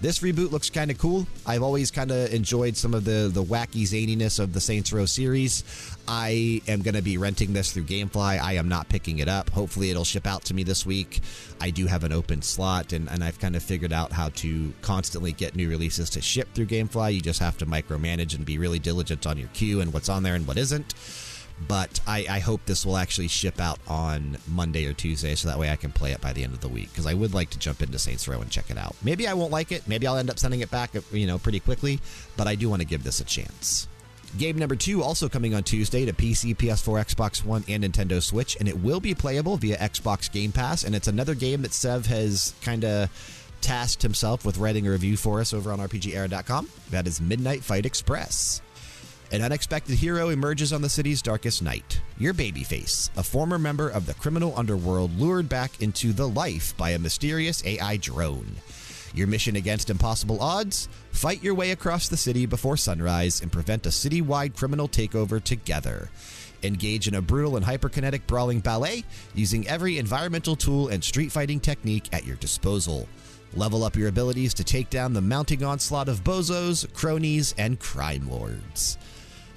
This 0.00 0.20
reboot 0.20 0.52
looks 0.52 0.70
kind 0.70 0.92
of 0.92 0.98
cool. 0.98 1.26
I've 1.44 1.64
always 1.64 1.90
kind 1.90 2.12
of 2.12 2.32
enjoyed 2.32 2.76
some 2.76 2.94
of 2.94 3.04
the 3.04 3.28
the 3.32 3.42
wacky 3.42 3.82
zaniness 3.82 4.38
of 4.38 4.52
the 4.52 4.60
Saints 4.60 4.92
Row 4.92 5.06
series. 5.06 5.64
I 6.06 6.62
am 6.68 6.82
going 6.82 6.94
to 6.94 7.02
be 7.02 7.18
renting 7.18 7.52
this 7.52 7.72
through 7.72 7.82
Gamefly. 7.82 8.40
I 8.40 8.52
am 8.52 8.68
not 8.68 8.88
picking 8.88 9.18
it 9.18 9.28
up. 9.28 9.50
Hopefully, 9.50 9.90
it'll 9.90 10.04
ship 10.04 10.24
out 10.24 10.44
to 10.44 10.54
me 10.54 10.62
this 10.62 10.86
week. 10.86 11.20
I 11.60 11.70
do 11.70 11.86
have 11.86 12.04
an 12.04 12.12
open 12.12 12.42
slot, 12.42 12.92
and, 12.92 13.10
and 13.10 13.24
I've 13.24 13.40
kind 13.40 13.56
of 13.56 13.62
figured 13.64 13.92
out 13.92 14.12
how 14.12 14.28
to 14.36 14.72
constantly 14.82 15.32
get 15.32 15.56
new 15.56 15.68
releases 15.68 16.10
to 16.10 16.20
ship 16.20 16.46
through 16.54 16.66
Gamefly. 16.66 17.14
You 17.14 17.20
just 17.20 17.40
have 17.40 17.58
to 17.58 17.66
micromanage 17.66 18.36
and 18.36 18.46
be 18.46 18.56
really 18.56 18.78
diligent 18.78 19.26
on 19.26 19.36
your 19.36 19.48
queue 19.48 19.80
and 19.80 19.92
what's 19.92 20.08
on 20.08 20.22
there 20.22 20.36
and 20.36 20.46
what 20.46 20.58
isn't 20.58 20.94
but 21.66 22.00
I, 22.06 22.26
I, 22.30 22.38
hope 22.38 22.64
this 22.66 22.86
will 22.86 22.96
actually 22.96 23.28
ship 23.28 23.60
out 23.60 23.78
on 23.88 24.38
Monday 24.46 24.86
or 24.86 24.92
Tuesday 24.92 25.34
so 25.34 25.48
that 25.48 25.58
way 25.58 25.70
I 25.70 25.76
can 25.76 25.90
play 25.90 26.12
it 26.12 26.20
by 26.20 26.32
the 26.32 26.44
end 26.44 26.52
of 26.52 26.60
the 26.60 26.68
week 26.68 26.90
because 26.90 27.06
I 27.06 27.14
would 27.14 27.34
like 27.34 27.50
to 27.50 27.58
jump 27.58 27.82
into 27.82 27.98
Saints 27.98 28.28
Row 28.28 28.40
and 28.40 28.50
check 28.50 28.70
it 28.70 28.78
out. 28.78 28.94
Maybe 29.02 29.26
I 29.26 29.34
won't 29.34 29.50
like 29.50 29.72
it. 29.72 29.88
Maybe 29.88 30.06
I'll 30.06 30.16
end 30.16 30.30
up 30.30 30.38
sending 30.38 30.60
it 30.60 30.70
back, 30.70 30.92
you 31.12 31.26
know, 31.26 31.38
pretty 31.38 31.60
quickly, 31.60 31.98
but 32.36 32.46
I 32.46 32.54
do 32.54 32.68
want 32.68 32.82
to 32.82 32.86
give 32.86 33.02
this 33.02 33.20
a 33.20 33.24
chance. 33.24 33.88
Game 34.36 34.58
number 34.58 34.76
two 34.76 35.02
also 35.02 35.28
coming 35.28 35.54
on 35.54 35.62
Tuesday 35.62 36.04
to 36.04 36.12
PC, 36.12 36.54
PS4, 36.54 37.14
Xbox 37.14 37.44
One, 37.44 37.64
and 37.66 37.82
Nintendo 37.82 38.22
Switch, 38.22 38.56
and 38.56 38.68
it 38.68 38.78
will 38.78 39.00
be 39.00 39.14
playable 39.14 39.56
via 39.56 39.78
Xbox 39.78 40.30
Game 40.30 40.52
Pass. 40.52 40.84
And 40.84 40.94
it's 40.94 41.08
another 41.08 41.34
game 41.34 41.62
that 41.62 41.72
Sev 41.72 42.06
has 42.06 42.52
kind 42.60 42.84
of 42.84 43.10
tasked 43.62 44.02
himself 44.02 44.44
with 44.44 44.58
writing 44.58 44.86
a 44.86 44.90
review 44.90 45.16
for 45.16 45.40
us 45.40 45.54
over 45.54 45.72
on 45.72 45.78
RPGera.com. 45.78 46.68
That 46.90 47.06
is 47.06 47.20
Midnight 47.20 47.64
Fight 47.64 47.86
Express. 47.86 48.60
An 49.30 49.42
unexpected 49.42 49.96
hero 49.96 50.30
emerges 50.30 50.72
on 50.72 50.80
the 50.80 50.88
city's 50.88 51.20
darkest 51.20 51.62
night. 51.62 52.00
Your 52.16 52.32
babyface, 52.32 53.10
a 53.14 53.22
former 53.22 53.58
member 53.58 53.90
of 53.90 54.06
the 54.06 54.14
criminal 54.14 54.54
underworld 54.56 55.18
lured 55.18 55.50
back 55.50 55.82
into 55.82 56.14
the 56.14 56.26
life 56.26 56.74
by 56.78 56.90
a 56.90 56.98
mysterious 56.98 57.62
AI 57.66 57.98
drone. 57.98 58.56
Your 59.12 59.26
mission 59.26 59.56
against 59.56 59.90
impossible 59.90 60.40
odds? 60.40 60.88
Fight 61.10 61.42
your 61.42 61.54
way 61.54 61.72
across 61.72 62.08
the 62.08 62.16
city 62.16 62.46
before 62.46 62.78
sunrise 62.78 63.42
and 63.42 63.52
prevent 63.52 63.84
a 63.84 63.90
citywide 63.90 64.56
criminal 64.56 64.88
takeover 64.88 65.44
together. 65.44 66.08
Engage 66.62 67.06
in 67.06 67.14
a 67.14 67.22
brutal 67.22 67.56
and 67.58 67.66
hyperkinetic 67.66 68.26
brawling 68.26 68.60
ballet 68.60 69.04
using 69.34 69.68
every 69.68 69.98
environmental 69.98 70.56
tool 70.56 70.88
and 70.88 71.04
street 71.04 71.30
fighting 71.30 71.60
technique 71.60 72.08
at 72.14 72.24
your 72.24 72.36
disposal. 72.36 73.06
Level 73.52 73.84
up 73.84 73.94
your 73.94 74.08
abilities 74.08 74.54
to 74.54 74.64
take 74.64 74.88
down 74.88 75.12
the 75.12 75.20
mounting 75.20 75.62
onslaught 75.62 76.08
of 76.08 76.24
bozos, 76.24 76.90
cronies, 76.94 77.54
and 77.58 77.78
crime 77.78 78.28
lords. 78.30 78.96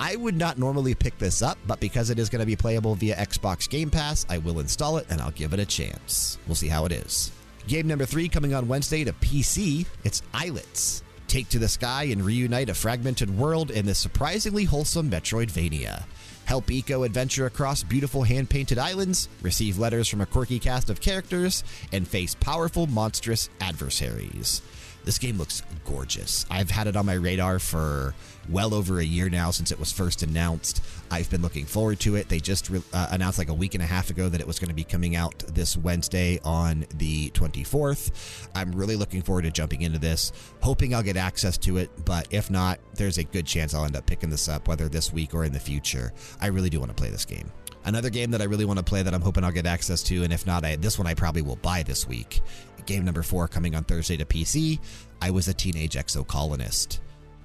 I 0.02 0.16
would 0.16 0.36
not 0.36 0.58
normally 0.58 0.96
pick 0.96 1.20
this 1.20 1.44
up, 1.44 1.60
but 1.68 1.80
because 1.80 2.10
it 2.10 2.18
is 2.18 2.28
going 2.28 2.40
to 2.40 2.46
be 2.48 2.56
playable 2.56 2.96
via 2.96 3.16
Xbox 3.16 3.70
Game 3.70 3.92
Pass, 3.92 4.26
I 4.32 4.40
will 4.40 4.60
install 4.60 4.98
it 4.98 5.06
and 5.12 5.22
I'll 5.22 5.30
give 5.30 5.54
it 5.54 5.60
a 5.60 5.66
chance. 5.66 6.40
We'll 6.48 6.56
see 6.56 6.70
how 6.70 6.86
it 6.86 6.92
is. 6.92 7.32
Game 7.68 7.86
number 7.86 8.08
three 8.08 8.28
coming 8.28 8.56
on 8.56 8.68
Wednesday 8.68 9.04
to 9.04 9.14
PC. 9.14 9.86
It's 10.04 10.24
Islets. 10.34 11.04
Take 11.28 11.50
to 11.50 11.60
the 11.60 11.68
sky 11.68 12.06
and 12.06 12.26
reunite 12.26 12.70
a 12.70 12.74
fragmented 12.74 13.30
world 13.38 13.70
in 13.70 13.86
this 13.86 14.00
surprisingly 14.00 14.64
wholesome 14.64 15.12
Metroidvania. 15.12 16.06
Help 16.46 16.66
Iko 16.66 17.06
adventure 17.06 17.46
across 17.46 17.84
beautiful 17.84 18.24
hand 18.24 18.50
painted 18.50 18.80
islands, 18.80 19.30
receive 19.44 19.78
letters 19.78 20.08
from 20.08 20.22
a 20.22 20.26
quirky 20.26 20.58
cast 20.58 20.90
of 20.90 21.00
characters, 21.00 21.64
and 21.92 22.08
face 22.08 22.34
powerful, 22.34 22.88
monstrous 22.88 23.52
adversaries. 23.62 24.64
This 25.04 25.18
game 25.18 25.38
looks 25.38 25.64
gorgeous. 25.86 26.46
I've 26.50 26.70
had 26.70 26.88
it 26.88 26.96
on 26.96 27.06
my 27.06 27.14
radar 27.14 27.60
for 27.60 28.14
well 28.50 28.74
over 28.74 29.00
a 29.00 29.04
year 29.04 29.30
now 29.30 29.52
since 29.52 29.72
it 29.72 29.80
was 29.80 29.92
first 29.92 30.24
announced. 30.24 30.82
I've 31.10 31.30
been 31.30 31.42
looking 31.42 31.66
forward 31.66 32.00
to 32.02 32.16
it. 32.16 32.30
They 32.30 32.40
just 32.40 32.72
uh, 32.72 33.08
announced 33.12 33.38
like 33.38 33.50
a 33.50 33.54
week 33.54 33.74
and 33.74 33.84
a 33.84 33.86
half 33.86 34.10
ago 34.10 34.30
that 34.30 34.42
it 34.42 34.48
was 34.48 34.60
going 34.60 34.70
to 34.70 34.76
be 34.76 34.84
coming 34.84 35.16
out 35.16 35.38
this 35.40 35.78
Wednesday 35.78 36.40
on 36.44 36.86
the 36.96 37.30
24th. 37.32 38.48
I'm 38.56 38.72
really 38.72 38.96
looking 38.96 39.22
forward 39.22 39.44
to 39.44 39.52
jumping 39.52 39.82
into 39.82 40.00
this, 40.00 40.32
hoping 40.62 40.96
I'll 40.96 41.04
get 41.04 41.18
access 41.18 41.58
to 41.60 41.78
it, 41.78 41.90
but 42.06 42.28
if 42.32 42.50
not, 42.50 42.80
there's 42.96 43.18
a 43.18 43.24
good 43.24 43.46
chance 43.46 43.74
I'll 43.74 43.86
end 43.86 43.96
up 43.96 44.06
picking 44.06 44.30
this 44.30 44.48
up, 44.48 44.68
whether 44.68 44.88
this 44.90 45.12
week 45.14 45.34
or 45.34 45.44
in 45.44 45.54
the 45.54 45.60
future. 45.60 46.14
I 46.40 46.48
really 46.48 46.70
do 46.70 46.80
want 46.80 46.90
to 46.90 46.96
play 46.96 47.10
this 47.10 47.26
game. 47.26 47.52
Another 47.84 48.10
game 48.12 48.30
that 48.32 48.42
I 48.42 48.46
really 48.46 48.66
want 48.66 48.78
to 48.78 48.84
play 48.86 49.02
that 49.02 49.14
I'm 49.14 49.22
hoping 49.22 49.44
I'll 49.44 49.52
get 49.52 49.66
access 49.66 50.04
to, 50.04 50.24
and 50.24 50.32
if 50.32 50.46
not, 50.46 50.64
I, 50.64 50.76
this 50.76 51.00
one 51.00 51.08
I 51.08 51.16
probably 51.16 51.42
will 51.42 51.56
buy 51.56 51.84
this 51.84 52.08
week. 52.08 52.42
Game 52.86 53.06
number 53.06 53.24
four 53.24 53.48
coming 53.48 53.76
on 53.76 53.84
Thursday 53.84 54.18
to 54.18 54.26
PC. 54.26 54.80
I 55.22 55.32
was 55.32 55.48
a 55.48 55.54
teenage 55.54 55.96
exocolonist. 55.96 57.00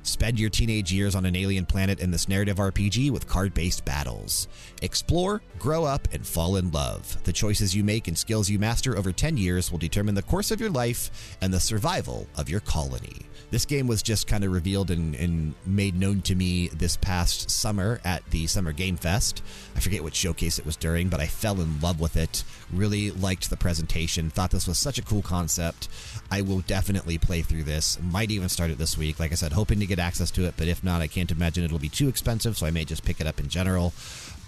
Spend 0.06 0.38
your 0.38 0.50
teenage 0.50 0.92
years 0.92 1.16
on 1.16 1.26
an 1.26 1.34
alien 1.34 1.66
planet 1.66 1.98
in 1.98 2.12
this 2.12 2.28
narrative 2.28 2.58
RPG 2.58 3.10
with 3.10 3.26
card 3.26 3.52
based 3.52 3.84
battles. 3.84 4.46
Explore, 4.80 5.42
grow 5.58 5.84
up, 5.84 6.06
and 6.12 6.24
fall 6.24 6.56
in 6.56 6.70
love. 6.70 7.22
The 7.24 7.32
choices 7.32 7.74
you 7.74 7.82
make 7.82 8.06
and 8.06 8.16
skills 8.16 8.48
you 8.48 8.60
master 8.60 8.96
over 8.96 9.10
10 9.10 9.36
years 9.36 9.72
will 9.72 9.78
determine 9.78 10.14
the 10.14 10.22
course 10.22 10.52
of 10.52 10.60
your 10.60 10.70
life 10.70 11.36
and 11.40 11.52
the 11.52 11.58
survival 11.58 12.28
of 12.36 12.48
your 12.48 12.60
colony. 12.60 13.22
This 13.50 13.64
game 13.64 13.86
was 13.86 14.02
just 14.02 14.26
kind 14.26 14.42
of 14.42 14.52
revealed 14.52 14.90
and, 14.90 15.14
and, 15.14 15.54
made 15.64 15.94
known 15.94 16.20
to 16.22 16.34
me 16.34 16.68
this 16.68 16.96
past 16.96 17.50
summer 17.50 18.00
at 18.04 18.28
the 18.30 18.46
Summer 18.46 18.72
Game 18.72 18.96
Fest. 18.96 19.42
I 19.76 19.80
forget 19.80 20.02
which 20.02 20.16
showcase 20.16 20.58
it 20.58 20.66
was 20.66 20.76
during, 20.76 21.08
but 21.08 21.20
I 21.20 21.26
fell 21.26 21.60
in 21.60 21.80
love 21.80 22.00
with 22.00 22.16
it. 22.16 22.42
Really 22.72 23.10
liked 23.10 23.48
the 23.48 23.56
presentation. 23.56 24.30
Thought 24.30 24.50
this 24.50 24.66
was 24.66 24.78
such 24.78 24.98
a 24.98 25.02
cool 25.02 25.22
concept. 25.22 25.88
I 26.30 26.42
will 26.42 26.60
definitely 26.60 27.18
play 27.18 27.42
through 27.42 27.64
this. 27.64 27.98
Might 28.00 28.30
even 28.30 28.48
start 28.48 28.70
it 28.70 28.78
this 28.78 28.98
week. 28.98 29.20
Like 29.20 29.32
I 29.32 29.36
said, 29.36 29.52
hoping 29.52 29.78
to 29.80 29.86
get 29.86 29.98
access 29.98 30.30
to 30.32 30.44
it, 30.46 30.54
but 30.56 30.68
if 30.68 30.82
not, 30.82 31.00
I 31.00 31.06
can't 31.06 31.30
imagine 31.30 31.64
it'll 31.64 31.78
be 31.78 31.88
too 31.88 32.08
expensive, 32.08 32.56
so 32.58 32.66
I 32.66 32.70
may 32.70 32.84
just 32.84 33.04
pick 33.04 33.20
it 33.20 33.26
up 33.26 33.38
in 33.38 33.48
general. 33.48 33.92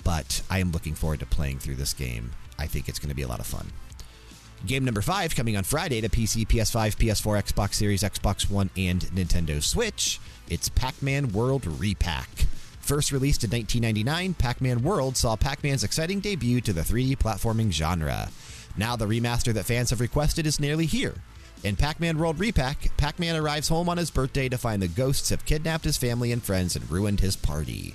But 0.03 0.43
I 0.51 0.59
am 0.59 0.73
looking 0.73 0.95
forward 0.95 1.21
to 1.21 1.27
playing 1.27 1.61
through 1.61 1.77
this 1.77 1.95
game. 1.95 2.33
I 2.59 2.67
think 2.67 2.89
it's 2.89 2.99
going 2.99 3.11
to 3.11 3.15
be 3.15 3.23
a 3.23 3.29
lot 3.29 3.41
of 3.41 3.47
fun. 3.47 3.71
Game 4.67 4.85
number 4.85 5.03
five 5.03 5.37
coming 5.37 5.57
on 5.57 5.63
Friday 5.65 6.01
to 6.01 6.09
PC, 6.09 6.47
PS5, 6.47 6.97
PS4, 6.97 7.43
Xbox 7.43 7.75
Series, 7.75 8.03
Xbox 8.03 8.51
One, 8.51 8.71
and 8.77 9.03
Nintendo 9.03 9.63
Switch. 9.63 10.21
It's 10.51 10.69
Pac 10.69 11.01
Man 11.01 11.33
World 11.33 11.65
Re-Pac. 11.67 12.29
First 12.81 13.13
released 13.13 13.45
in 13.45 13.51
1999, 13.51 14.35
Pac 14.35 14.61
Man 14.61 14.83
World 14.83 15.17
saw 15.17 15.37
Pac 15.37 15.63
Man's 15.63 15.85
exciting 15.85 16.21
debut 16.21 16.61
to 16.63 16.73
the 16.73 16.81
3D 16.81 17.19
platforming 17.19 17.71
genre. 17.71 18.31
Now, 18.77 18.97
the 18.97 19.07
remaster 19.07 19.53
that 19.55 19.65
fans 19.65 19.91
have 19.91 20.01
requested 20.01 20.47
is 20.47 20.59
nearly 20.59 20.87
here. 20.87 21.15
In 21.63 21.77
Pac 21.77 22.01
Man 22.01 22.19
World 22.19 22.39
Re-Pac, 22.39 22.97
Pac 22.97 23.19
Man 23.19 23.37
arrives 23.37 23.69
home 23.69 23.89
on 23.89 23.97
his 23.97 24.11
birthday 24.11 24.49
to 24.49 24.59
find 24.59 24.83
the 24.83 24.89
ghosts 24.89 25.31
have 25.31 25.45
kidnapped 25.45 25.85
his 25.85 25.97
family 25.97 26.33
and 26.33 26.43
friends 26.43 26.75
and 26.75 26.91
ruined 26.91 27.21
his 27.21 27.37
party. 27.37 27.95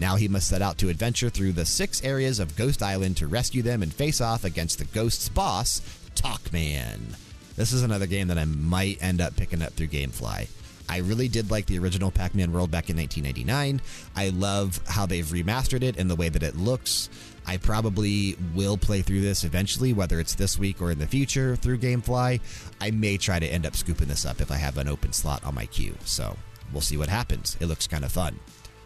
Now 0.00 0.16
he 0.16 0.28
must 0.28 0.48
set 0.48 0.62
out 0.62 0.78
to 0.78 0.88
adventure 0.88 1.30
through 1.30 1.52
the 1.52 1.64
six 1.64 2.02
areas 2.02 2.40
of 2.40 2.56
Ghost 2.56 2.82
Island 2.82 3.16
to 3.18 3.28
rescue 3.28 3.62
them 3.62 3.82
and 3.82 3.92
face 3.92 4.20
off 4.20 4.44
against 4.44 4.78
the 4.78 4.84
Ghost's 4.86 5.28
boss, 5.28 5.80
Toc-Man. 6.14 7.16
This 7.56 7.72
is 7.72 7.82
another 7.82 8.06
game 8.06 8.28
that 8.28 8.38
I 8.38 8.44
might 8.44 9.02
end 9.02 9.20
up 9.20 9.36
picking 9.36 9.62
up 9.62 9.72
through 9.72 9.88
Gamefly. 9.88 10.48
I 10.88 10.98
really 10.98 11.28
did 11.28 11.50
like 11.50 11.66
the 11.66 11.78
original 11.78 12.10
Pac 12.10 12.34
Man 12.34 12.52
World 12.52 12.70
back 12.70 12.90
in 12.90 12.96
1999. 12.96 13.80
I 14.16 14.28
love 14.30 14.80
how 14.86 15.06
they've 15.06 15.24
remastered 15.24 15.82
it 15.82 15.96
and 15.96 16.10
the 16.10 16.16
way 16.16 16.28
that 16.28 16.42
it 16.42 16.56
looks. 16.56 17.08
I 17.46 17.56
probably 17.56 18.36
will 18.54 18.76
play 18.76 19.02
through 19.02 19.20
this 19.20 19.44
eventually, 19.44 19.92
whether 19.92 20.20
it's 20.20 20.34
this 20.34 20.58
week 20.58 20.82
or 20.82 20.90
in 20.90 20.98
the 20.98 21.06
future 21.06 21.56
through 21.56 21.78
Gamefly. 21.78 22.40
I 22.80 22.90
may 22.90 23.16
try 23.16 23.38
to 23.38 23.46
end 23.46 23.66
up 23.66 23.76
scooping 23.76 24.08
this 24.08 24.26
up 24.26 24.40
if 24.40 24.50
I 24.50 24.56
have 24.56 24.78
an 24.78 24.88
open 24.88 25.12
slot 25.12 25.44
on 25.44 25.54
my 25.54 25.66
queue. 25.66 25.94
So 26.04 26.36
we'll 26.72 26.82
see 26.82 26.96
what 26.96 27.08
happens. 27.08 27.56
It 27.60 27.66
looks 27.66 27.86
kind 27.86 28.04
of 28.04 28.12
fun. 28.12 28.38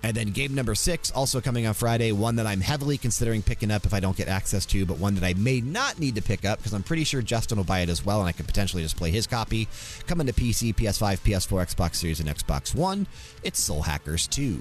And 0.02 0.16
then 0.16 0.28
game 0.28 0.54
number 0.54 0.74
six, 0.74 1.10
also 1.10 1.40
coming 1.40 1.66
on 1.66 1.74
Friday, 1.74 2.12
one 2.12 2.36
that 2.36 2.46
I'm 2.46 2.60
heavily 2.60 2.98
considering 2.98 3.42
picking 3.42 3.70
up 3.70 3.84
if 3.84 3.92
I 3.92 4.00
don't 4.00 4.16
get 4.16 4.28
access 4.28 4.64
to, 4.66 4.86
but 4.86 4.98
one 4.98 5.14
that 5.16 5.24
I 5.24 5.34
may 5.34 5.60
not 5.60 5.98
need 5.98 6.14
to 6.14 6.22
pick 6.22 6.44
up 6.44 6.58
because 6.58 6.72
I'm 6.72 6.84
pretty 6.84 7.04
sure 7.04 7.20
Justin 7.20 7.58
will 7.58 7.64
buy 7.64 7.80
it 7.80 7.88
as 7.88 8.04
well, 8.04 8.20
and 8.20 8.28
I 8.28 8.32
could 8.32 8.46
potentially 8.46 8.82
just 8.82 8.96
play 8.96 9.10
his 9.10 9.26
copy. 9.26 9.66
Coming 10.06 10.26
to 10.28 10.32
PC, 10.32 10.74
PS5, 10.74 11.18
PS4, 11.20 11.74
Xbox 11.74 11.96
Series, 11.96 12.20
and 12.20 12.28
Xbox 12.28 12.74
One, 12.74 13.06
it's 13.42 13.60
Soul 13.60 13.82
Hackers 13.82 14.26
2. 14.28 14.60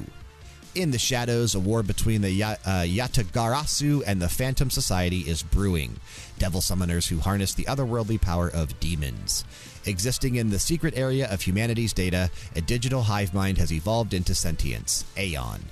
In 0.75 0.91
the 0.91 0.99
shadows, 0.99 1.55
a 1.55 1.59
war 1.59 1.81
between 1.81 2.21
the 2.21 2.43
uh, 2.43 2.55
Yatagarasu 2.65 4.03
and 4.05 4.21
the 4.21 4.29
Phantom 4.29 4.69
Society 4.69 5.21
is 5.21 5.41
brewing. 5.41 5.97
Devil 6.37 6.61
summoners 6.61 7.07
who 7.07 7.19
harness 7.19 7.53
the 7.55 7.63
otherworldly 7.65 8.21
power 8.21 8.47
of 8.47 8.79
demons. 8.79 9.43
Existing 9.87 10.35
in 10.35 10.49
the 10.49 10.59
secret 10.59 10.97
area 10.97 11.31
of 11.31 11.41
humanity's 11.41 11.93
data, 11.93 12.29
a 12.57 12.61
digital 12.61 13.03
hive 13.03 13.33
mind 13.33 13.57
has 13.57 13.71
evolved 13.71 14.13
into 14.13 14.35
sentience, 14.35 15.05
Aeon. 15.17 15.63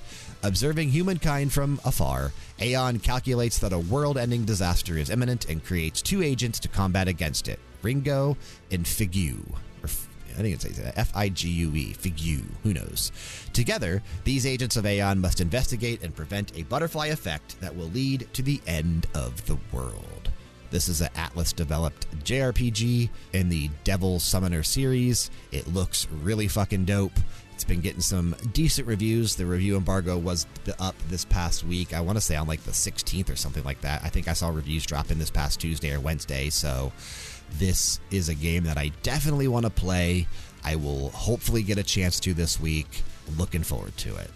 Observing 0.42 0.88
humankind 0.88 1.52
from 1.52 1.78
afar, 1.84 2.32
Aeon 2.58 2.98
calculates 2.98 3.58
that 3.58 3.74
a 3.74 3.78
world 3.78 4.16
ending 4.16 4.46
disaster 4.46 4.96
is 4.96 5.10
imminent 5.10 5.44
and 5.50 5.62
creates 5.62 6.00
two 6.00 6.22
agents 6.22 6.58
to 6.60 6.68
combat 6.68 7.08
against 7.08 7.46
it 7.46 7.58
Ringo 7.82 8.38
and 8.70 8.86
Figue. 8.86 9.36
I 9.84 10.42
think 10.42 10.54
it's 10.54 10.80
F 10.96 11.12
I 11.14 11.28
G 11.28 11.48
U 11.50 11.74
E, 11.74 11.92
Figue, 11.92 12.42
who 12.62 12.72
knows. 12.72 13.12
Together, 13.52 14.02
these 14.24 14.46
agents 14.46 14.76
of 14.76 14.86
Aeon 14.86 15.20
must 15.20 15.42
investigate 15.42 16.02
and 16.02 16.16
prevent 16.16 16.56
a 16.56 16.62
butterfly 16.64 17.08
effect 17.08 17.60
that 17.60 17.76
will 17.76 17.88
lead 17.88 18.28
to 18.32 18.40
the 18.40 18.62
end 18.66 19.06
of 19.14 19.44
the 19.44 19.58
world. 19.72 20.25
This 20.70 20.88
is 20.88 21.00
an 21.00 21.08
Atlus 21.14 21.54
developed 21.54 22.06
JRPG 22.24 23.08
in 23.32 23.48
the 23.48 23.70
Devil 23.84 24.18
Summoner 24.18 24.62
series. 24.62 25.30
It 25.52 25.68
looks 25.68 26.08
really 26.22 26.48
fucking 26.48 26.84
dope. 26.84 27.18
It's 27.54 27.64
been 27.64 27.80
getting 27.80 28.02
some 28.02 28.36
decent 28.52 28.86
reviews. 28.86 29.34
The 29.34 29.46
review 29.46 29.76
embargo 29.76 30.18
was 30.18 30.46
up 30.78 30.94
this 31.08 31.24
past 31.24 31.64
week. 31.64 31.94
I 31.94 32.00
want 32.00 32.18
to 32.18 32.20
say 32.20 32.36
on 32.36 32.46
like 32.46 32.62
the 32.64 32.72
16th 32.72 33.32
or 33.32 33.36
something 33.36 33.64
like 33.64 33.80
that. 33.80 34.02
I 34.04 34.08
think 34.08 34.28
I 34.28 34.34
saw 34.34 34.48
reviews 34.50 34.84
drop 34.84 35.10
in 35.10 35.18
this 35.18 35.30
past 35.30 35.60
Tuesday 35.60 35.94
or 35.94 36.00
Wednesday. 36.00 36.50
So 36.50 36.92
this 37.52 37.98
is 38.10 38.28
a 38.28 38.34
game 38.34 38.64
that 38.64 38.76
I 38.76 38.92
definitely 39.02 39.48
want 39.48 39.64
to 39.64 39.70
play. 39.70 40.26
I 40.64 40.76
will 40.76 41.08
hopefully 41.10 41.62
get 41.62 41.78
a 41.78 41.82
chance 41.82 42.20
to 42.20 42.34
this 42.34 42.60
week. 42.60 43.02
Looking 43.38 43.62
forward 43.62 43.96
to 43.98 44.16
it. 44.16 44.30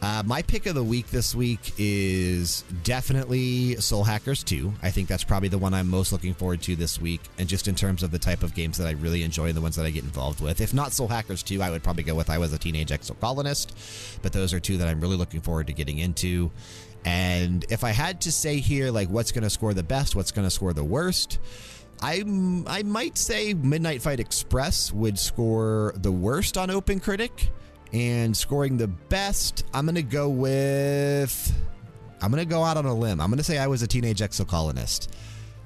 Uh, 0.00 0.22
my 0.24 0.42
pick 0.42 0.66
of 0.66 0.76
the 0.76 0.84
week 0.84 1.08
this 1.08 1.34
week 1.34 1.72
is 1.76 2.62
definitely 2.84 3.74
Soul 3.76 4.04
Hackers 4.04 4.44
2. 4.44 4.72
I 4.80 4.90
think 4.90 5.08
that's 5.08 5.24
probably 5.24 5.48
the 5.48 5.58
one 5.58 5.74
I'm 5.74 5.88
most 5.88 6.12
looking 6.12 6.34
forward 6.34 6.62
to 6.62 6.76
this 6.76 7.00
week, 7.00 7.20
and 7.36 7.48
just 7.48 7.66
in 7.66 7.74
terms 7.74 8.04
of 8.04 8.12
the 8.12 8.18
type 8.18 8.44
of 8.44 8.54
games 8.54 8.78
that 8.78 8.86
I 8.86 8.92
really 8.92 9.24
enjoy 9.24 9.46
and 9.46 9.56
the 9.56 9.60
ones 9.60 9.74
that 9.74 9.86
I 9.86 9.90
get 9.90 10.04
involved 10.04 10.40
with. 10.40 10.60
If 10.60 10.72
not 10.72 10.92
Soul 10.92 11.08
Hackers 11.08 11.42
2, 11.42 11.60
I 11.60 11.70
would 11.70 11.82
probably 11.82 12.04
go 12.04 12.14
with 12.14 12.30
I 12.30 12.38
Was 12.38 12.52
a 12.52 12.58
Teenage 12.58 12.90
Exocolonist, 12.90 14.20
but 14.22 14.32
those 14.32 14.54
are 14.54 14.60
two 14.60 14.76
that 14.78 14.86
I'm 14.86 15.00
really 15.00 15.16
looking 15.16 15.40
forward 15.40 15.66
to 15.66 15.72
getting 15.72 15.98
into. 15.98 16.52
And 17.04 17.64
if 17.68 17.82
I 17.82 17.90
had 17.90 18.20
to 18.22 18.32
say 18.32 18.58
here, 18.58 18.92
like, 18.92 19.08
what's 19.08 19.32
going 19.32 19.44
to 19.44 19.50
score 19.50 19.74
the 19.74 19.82
best, 19.82 20.14
what's 20.14 20.30
going 20.30 20.46
to 20.46 20.50
score 20.50 20.72
the 20.72 20.84
worst, 20.84 21.40
I 22.00 22.22
I 22.68 22.84
might 22.84 23.18
say 23.18 23.54
Midnight 23.54 24.02
Fight 24.02 24.20
Express 24.20 24.92
would 24.92 25.18
score 25.18 25.92
the 25.96 26.12
worst 26.12 26.56
on 26.56 26.70
Open 26.70 27.00
Critic, 27.00 27.50
and 27.92 28.36
scoring 28.36 28.76
the 28.76 28.88
best, 28.88 29.64
I'm 29.72 29.86
gonna 29.86 30.02
go 30.02 30.28
with. 30.28 31.54
I'm 32.20 32.30
gonna 32.30 32.44
go 32.44 32.64
out 32.64 32.76
on 32.76 32.86
a 32.86 32.94
limb. 32.94 33.20
I'm 33.20 33.30
gonna 33.30 33.42
say 33.42 33.58
I 33.58 33.66
was 33.66 33.82
a 33.82 33.86
teenage 33.86 34.20
exocolonist. 34.20 35.08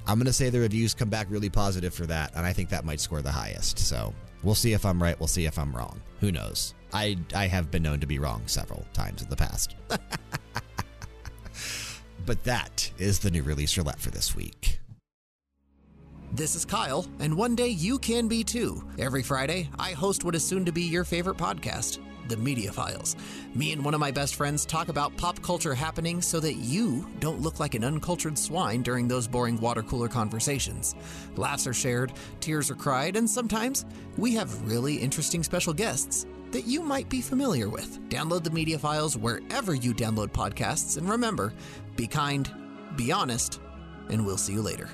I'm 0.07 0.19
gonna 0.19 0.33
say 0.33 0.51
the 0.51 0.61
reviews 0.61 0.95
come 0.95 1.09
back 1.09 1.27
really 1.31 1.51
positive 1.51 1.95
for 1.95 2.07
that, 2.07 2.35
and 2.35 2.45
I 2.45 2.53
think 2.53 2.69
that 2.71 2.85
might 2.85 3.01
score 3.01 3.23
the 3.23 3.33
highest. 3.33 3.79
So 3.79 4.15
we'll 4.43 4.55
see 4.55 4.73
if 4.73 4.85
I'm 4.85 5.03
right. 5.03 5.19
We'll 5.19 5.29
see 5.29 5.47
if 5.47 5.59
I'm 5.59 5.75
wrong. 5.75 6.01
Who 6.21 6.33
knows? 6.33 6.75
I 6.93 7.17
I 7.35 7.47
have 7.47 7.71
been 7.71 7.83
known 7.83 8.01
to 8.01 8.07
be 8.07 8.19
wrong 8.19 8.43
several 8.47 8.85
times 8.93 9.23
in 9.23 9.29
the 9.29 9.37
past. 9.37 9.77
but 12.27 12.45
that 12.45 12.91
is 12.99 13.19
the 13.19 13.31
new 13.31 13.43
release 13.43 13.77
roulette 13.77 14.01
for 14.01 14.11
this 14.11 14.37
week. 14.37 14.79
This 16.35 16.55
is 16.55 16.65
Kyle, 16.65 17.07
and 17.21 17.37
one 17.37 17.55
day 17.55 17.69
you 17.69 17.99
can 17.99 18.27
be 18.27 18.43
too. 18.43 18.83
Every 18.99 19.23
Friday, 19.23 19.69
I 19.79 19.93
host 19.93 20.25
what 20.25 20.35
is 20.35 20.43
soon 20.43 20.65
to 20.65 20.73
be 20.73 20.81
your 20.81 21.05
favorite 21.05 21.37
podcast, 21.37 21.99
The 22.29 22.37
Media 22.37 22.73
Files. 22.73 23.17
Me 23.55 23.73
and 23.73 23.85
one 23.85 23.95
of 23.95 24.01
my 24.01 24.11
best 24.11 24.35
friends 24.35 24.65
talk 24.65 24.89
about 24.89 25.17
pop 25.17 25.41
culture 25.43 25.75
happening 25.75 26.23
so 26.23 26.41
that 26.41 26.55
you 26.55 27.09
don't 27.21 27.41
look 27.41 27.61
like 27.61 27.75
an 27.75 27.85
uncultured 27.85 28.39
swine 28.39 28.83
during 28.83 29.09
those 29.09 29.27
boring 29.27 29.61
water 29.61 29.83
cooler 29.83 30.09
conversations. 30.09 30.95
Laughs 31.37 31.67
are 31.67 31.75
shared, 31.75 32.13
tears 32.41 32.71
are 32.71 32.75
cried, 32.75 33.17
and 33.17 33.29
sometimes 33.29 33.85
we 34.17 34.35
have 34.35 34.69
really 34.69 34.97
interesting 34.97 35.43
special 35.43 35.73
guests 35.73 36.27
that 36.53 36.67
you 36.67 36.83
might 36.83 37.09
be 37.09 37.21
familiar 37.21 37.69
with. 37.69 37.99
Download 38.09 38.45
the 38.45 38.51
Media 38.51 38.79
Files 38.79 39.17
wherever 39.17 39.75
you 39.75 39.95
download 39.95 40.29
podcasts, 40.29 40.99
and 40.99 41.09
remember 41.09 41.53
be 41.97 42.07
kind, 42.07 42.51
be 42.97 43.11
honest, 43.11 43.61
and 44.11 44.25
we'll 44.25 44.37
see 44.37 44.53
you 44.53 44.63
later. 44.63 44.89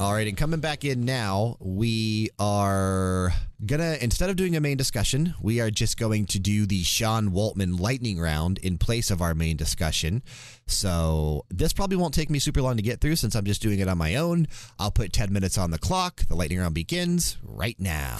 All 0.00 0.12
right, 0.12 0.26
and 0.26 0.36
coming 0.36 0.58
back 0.58 0.84
in 0.84 1.04
now, 1.04 1.56
we 1.60 2.30
are 2.38 3.32
gonna 3.66 3.96
instead 4.00 4.30
of 4.30 4.36
doing 4.36 4.56
a 4.56 4.60
main 4.60 4.76
discussion, 4.76 5.34
we 5.40 5.60
are 5.60 5.70
just 5.70 5.98
going 5.98 6.26
to 6.26 6.38
do 6.38 6.66
the 6.66 6.82
Sean 6.82 7.30
Waltman 7.30 7.78
lightning 7.78 8.18
round 8.18 8.58
in 8.58 8.78
place 8.78 9.10
of 9.10 9.20
our 9.20 9.34
main 9.34 9.56
discussion. 9.56 10.22
So 10.66 11.44
this 11.50 11.72
probably 11.72 11.96
won't 11.96 12.14
take 12.14 12.30
me 12.30 12.38
super 12.38 12.62
long 12.62 12.76
to 12.76 12.82
get 12.82 13.00
through 13.00 13.16
since 13.16 13.34
I'm 13.34 13.44
just 13.44 13.60
doing 13.60 13.80
it 13.80 13.88
on 13.88 13.98
my 13.98 14.14
own. 14.14 14.46
I'll 14.78 14.90
put 14.90 15.12
10 15.12 15.32
minutes 15.32 15.58
on 15.58 15.70
the 15.70 15.78
clock. 15.78 16.26
The 16.26 16.34
lightning 16.34 16.58
round 16.58 16.74
begins 16.74 17.36
right 17.42 17.78
now. 17.78 18.18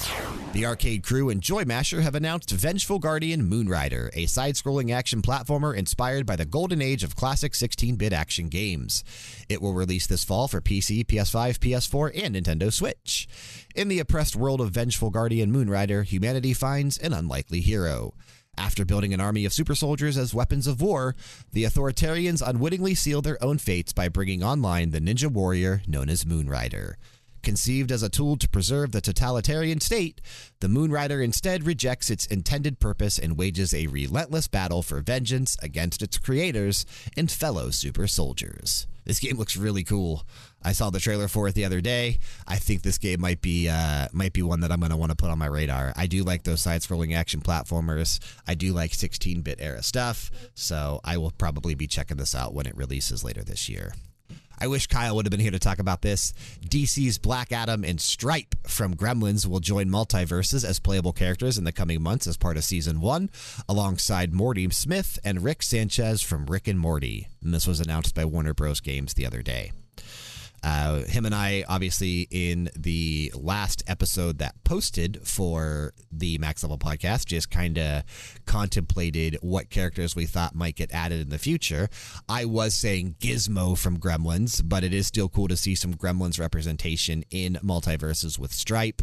The 0.52 0.66
arcade 0.66 1.02
crew 1.02 1.30
and 1.30 1.40
JoyMasher 1.40 2.02
have 2.02 2.14
announced 2.14 2.50
Vengeful 2.50 2.98
Guardian 2.98 3.48
Moonrider, 3.50 4.10
a 4.12 4.26
side-scrolling 4.26 4.92
action 4.92 5.22
platformer 5.22 5.74
inspired 5.74 6.26
by 6.26 6.36
the 6.36 6.44
golden 6.44 6.82
age 6.82 7.02
of 7.02 7.16
classic 7.16 7.52
16-bit 7.52 8.12
action 8.12 8.48
games. 8.48 9.02
It 9.48 9.62
will 9.62 9.74
release 9.74 10.06
this 10.06 10.24
fall 10.24 10.46
for 10.46 10.60
PC, 10.60 11.06
PS5, 11.06 11.58
PS4, 11.58 12.22
and 12.22 12.36
Nintendo 12.36 12.72
Switch. 12.72 13.26
In 13.74 13.88
the 13.88 13.98
oppressed 13.98 14.36
world 14.36 14.60
of 14.60 14.70
Vengeful 14.70 15.10
Guardian 15.10 15.52
Moonrider, 15.52 16.04
humanity 16.04 16.54
finds 16.54 16.96
an 16.96 17.12
unlikely 17.12 17.60
hero. 17.60 18.14
After 18.56 18.84
building 18.84 19.12
an 19.12 19.20
army 19.20 19.44
of 19.44 19.52
super 19.52 19.74
soldiers 19.74 20.16
as 20.16 20.32
weapons 20.32 20.68
of 20.68 20.80
war, 20.80 21.16
the 21.50 21.64
authoritarians 21.64 22.40
unwittingly 22.40 22.94
seal 22.94 23.20
their 23.20 23.42
own 23.42 23.58
fates 23.58 23.92
by 23.92 24.08
bringing 24.08 24.44
online 24.44 24.92
the 24.92 25.00
ninja 25.00 25.26
warrior 25.26 25.82
known 25.88 26.08
as 26.08 26.24
Moonrider. 26.24 26.94
Conceived 27.42 27.90
as 27.90 28.04
a 28.04 28.08
tool 28.08 28.36
to 28.36 28.48
preserve 28.48 28.92
the 28.92 29.00
totalitarian 29.00 29.80
state, 29.80 30.20
the 30.60 30.68
Moonrider 30.68 31.22
instead 31.22 31.66
rejects 31.66 32.10
its 32.10 32.26
intended 32.26 32.78
purpose 32.78 33.18
and 33.18 33.36
wages 33.36 33.74
a 33.74 33.88
relentless 33.88 34.46
battle 34.46 34.82
for 34.82 35.00
vengeance 35.00 35.56
against 35.60 36.00
its 36.00 36.16
creators 36.16 36.86
and 37.16 37.28
fellow 37.28 37.70
super 37.70 38.06
soldiers. 38.06 38.86
This 39.04 39.20
game 39.20 39.36
looks 39.36 39.56
really 39.56 39.84
cool. 39.84 40.26
I 40.62 40.72
saw 40.72 40.90
the 40.90 41.00
trailer 41.00 41.28
for 41.28 41.46
it 41.48 41.54
the 41.54 41.64
other 41.64 41.80
day. 41.80 42.18
I 42.46 42.56
think 42.56 42.82
this 42.82 42.98
game 42.98 43.20
might 43.20 43.40
be 43.40 43.68
uh, 43.68 44.08
might 44.12 44.32
be 44.32 44.42
one 44.42 44.60
that 44.60 44.72
I'm 44.72 44.80
going 44.80 44.90
to 44.90 44.96
want 44.96 45.10
to 45.10 45.16
put 45.16 45.30
on 45.30 45.38
my 45.38 45.46
radar. 45.46 45.92
I 45.96 46.06
do 46.06 46.24
like 46.24 46.44
those 46.44 46.62
side-scrolling 46.62 47.14
action 47.14 47.40
platformers. 47.40 48.18
I 48.46 48.54
do 48.54 48.72
like 48.72 48.92
16-bit 48.92 49.60
era 49.60 49.82
stuff, 49.82 50.30
so 50.54 51.00
I 51.04 51.18
will 51.18 51.32
probably 51.32 51.74
be 51.74 51.86
checking 51.86 52.16
this 52.16 52.34
out 52.34 52.54
when 52.54 52.66
it 52.66 52.76
releases 52.76 53.22
later 53.22 53.44
this 53.44 53.68
year. 53.68 53.92
I 54.58 54.66
wish 54.66 54.86
Kyle 54.86 55.16
would 55.16 55.26
have 55.26 55.30
been 55.30 55.40
here 55.40 55.50
to 55.50 55.58
talk 55.58 55.78
about 55.78 56.02
this. 56.02 56.32
DC's 56.66 57.18
Black 57.18 57.52
Adam 57.52 57.84
and 57.84 58.00
Stripe 58.00 58.54
from 58.66 58.94
Gremlins 58.94 59.46
will 59.46 59.60
join 59.60 59.88
MultiVersus 59.88 60.64
as 60.64 60.78
playable 60.78 61.12
characters 61.12 61.58
in 61.58 61.64
the 61.64 61.72
coming 61.72 62.02
months 62.02 62.26
as 62.26 62.36
part 62.36 62.56
of 62.56 62.64
season 62.64 63.00
one, 63.00 63.30
alongside 63.68 64.32
Morty 64.32 64.68
Smith 64.70 65.18
and 65.24 65.44
Rick 65.44 65.62
Sanchez 65.62 66.22
from 66.22 66.46
Rick 66.46 66.68
and 66.68 66.78
Morty. 66.78 67.28
And 67.42 67.52
this 67.52 67.66
was 67.66 67.80
announced 67.80 68.14
by 68.14 68.24
Warner 68.24 68.54
Bros. 68.54 68.80
Games 68.80 69.14
the 69.14 69.26
other 69.26 69.42
day. 69.42 69.72
Uh, 70.64 71.04
him 71.04 71.26
and 71.26 71.34
I, 71.34 71.62
obviously, 71.68 72.26
in 72.30 72.70
the 72.74 73.30
last 73.34 73.82
episode 73.86 74.38
that 74.38 74.54
posted 74.64 75.20
for 75.22 75.92
the 76.10 76.38
Max 76.38 76.62
Level 76.62 76.78
podcast, 76.78 77.26
just 77.26 77.50
kind 77.50 77.78
of 77.78 78.02
contemplated 78.46 79.36
what 79.42 79.68
characters 79.68 80.16
we 80.16 80.24
thought 80.24 80.54
might 80.54 80.74
get 80.74 80.90
added 80.90 81.20
in 81.20 81.28
the 81.28 81.38
future. 81.38 81.90
I 82.30 82.46
was 82.46 82.72
saying 82.72 83.16
Gizmo 83.20 83.76
from 83.76 83.98
Gremlins, 83.98 84.62
but 84.64 84.84
it 84.84 84.94
is 84.94 85.06
still 85.06 85.28
cool 85.28 85.48
to 85.48 85.56
see 85.56 85.74
some 85.74 85.92
Gremlins 85.92 86.40
representation 86.40 87.24
in 87.30 87.58
MultiVersus 87.62 88.38
with 88.38 88.52
Stripe. 88.52 89.02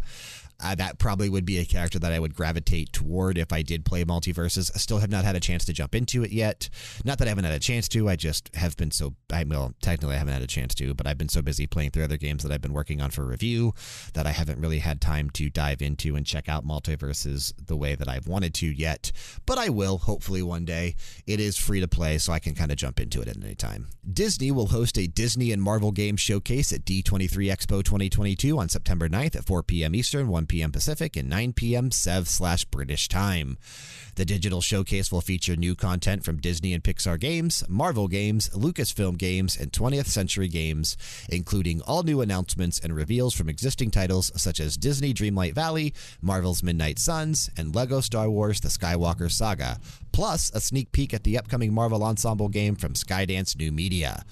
Uh, 0.60 0.74
that 0.74 0.98
probably 0.98 1.28
would 1.28 1.44
be 1.44 1.58
a 1.58 1.64
character 1.64 1.98
that 1.98 2.12
I 2.12 2.18
would 2.18 2.34
gravitate 2.34 2.92
toward 2.92 3.38
if 3.38 3.52
I 3.52 3.62
did 3.62 3.84
play 3.84 4.04
MultiVersus. 4.04 4.70
I 4.74 4.78
still 4.78 4.98
have 4.98 5.10
not 5.10 5.24
had 5.24 5.36
a 5.36 5.40
chance 5.40 5.64
to 5.64 5.72
jump 5.72 5.94
into 5.94 6.22
it 6.22 6.30
yet. 6.30 6.68
Not 7.04 7.18
that 7.18 7.26
I 7.26 7.30
haven't 7.30 7.44
had 7.44 7.54
a 7.54 7.58
chance 7.58 7.88
to. 7.88 8.08
I 8.08 8.16
just 8.16 8.54
have 8.54 8.76
been 8.76 8.90
so. 8.90 9.14
I 9.32 9.44
well, 9.44 9.74
technically 9.80 10.14
I 10.14 10.18
haven't 10.18 10.34
had 10.34 10.42
a 10.42 10.46
chance 10.46 10.74
to, 10.76 10.94
but 10.94 11.06
I've 11.06 11.18
been 11.18 11.28
so 11.28 11.42
busy 11.42 11.66
playing 11.66 11.90
through 11.90 12.04
other 12.04 12.16
games 12.16 12.42
that 12.42 12.52
I've 12.52 12.60
been 12.60 12.72
working 12.72 13.00
on 13.00 13.10
for 13.10 13.24
review 13.24 13.74
that 14.14 14.26
I 14.26 14.30
haven't 14.30 14.60
really 14.60 14.78
had 14.78 15.00
time 15.00 15.30
to 15.30 15.50
dive 15.50 15.82
into 15.82 16.16
and 16.16 16.26
check 16.26 16.48
out 16.48 16.66
MultiVersus 16.66 17.52
the 17.66 17.76
way 17.76 17.94
that 17.94 18.08
I've 18.08 18.26
wanted 18.26 18.54
to 18.54 18.66
yet. 18.66 19.12
But 19.46 19.58
I 19.58 19.68
will 19.68 19.98
hopefully 19.98 20.42
one 20.42 20.64
day. 20.64 20.94
It 21.26 21.40
is 21.40 21.56
free 21.56 21.80
to 21.80 21.88
play, 21.88 22.18
so 22.18 22.32
I 22.32 22.38
can 22.38 22.54
kind 22.54 22.70
of 22.70 22.76
jump 22.76 23.00
into 23.00 23.20
it 23.20 23.28
at 23.28 23.36
any 23.36 23.54
time. 23.54 23.88
Disney 24.10 24.50
will 24.50 24.66
host 24.66 24.98
a 24.98 25.06
Disney 25.06 25.52
and 25.52 25.62
Marvel 25.62 25.92
game 25.92 26.16
showcase 26.16 26.72
at 26.72 26.84
D23 26.84 27.50
Expo 27.50 27.82
2022 27.82 28.58
on 28.58 28.68
September 28.68 29.08
9th 29.08 29.36
at 29.36 29.44
4 29.44 29.62
p.m. 29.62 29.94
Eastern, 29.94 30.28
1 30.28 30.46
p.m. 30.52 30.70
Pacific, 30.70 31.16
and 31.16 31.30
9 31.30 31.54
p.m. 31.54 31.90
Sev 31.90 32.28
slash 32.28 32.66
British 32.66 33.08
time. 33.08 33.56
The 34.16 34.26
digital 34.26 34.60
showcase 34.60 35.10
will 35.10 35.22
feature 35.22 35.56
new 35.56 35.74
content 35.74 36.26
from 36.26 36.42
Disney 36.42 36.74
and 36.74 36.84
Pixar 36.84 37.18
games, 37.18 37.64
Marvel 37.70 38.06
games, 38.06 38.50
Lucasfilm 38.50 39.16
games, 39.16 39.56
and 39.56 39.72
20th 39.72 40.08
Century 40.08 40.48
games, 40.48 40.98
including 41.30 41.80
all 41.80 42.02
new 42.02 42.20
announcements 42.20 42.78
and 42.78 42.94
reveals 42.94 43.32
from 43.32 43.48
existing 43.48 43.90
titles 43.90 44.30
such 44.36 44.60
as 44.60 44.76
Disney 44.76 45.14
Dreamlight 45.14 45.54
Valley, 45.54 45.94
Marvel's 46.20 46.62
Midnight 46.62 46.98
Suns, 46.98 47.48
and 47.56 47.74
LEGO 47.74 48.02
Star 48.02 48.28
Wars 48.28 48.60
The 48.60 48.68
Skywalker 48.68 49.32
Saga, 49.32 49.78
plus 50.12 50.50
a 50.54 50.60
sneak 50.60 50.92
peek 50.92 51.14
at 51.14 51.24
the 51.24 51.38
upcoming 51.38 51.72
Marvel 51.72 52.04
Ensemble 52.04 52.50
game 52.50 52.74
from 52.76 52.92
Skydance 52.92 53.56
New 53.56 53.72
Media. 53.72 54.26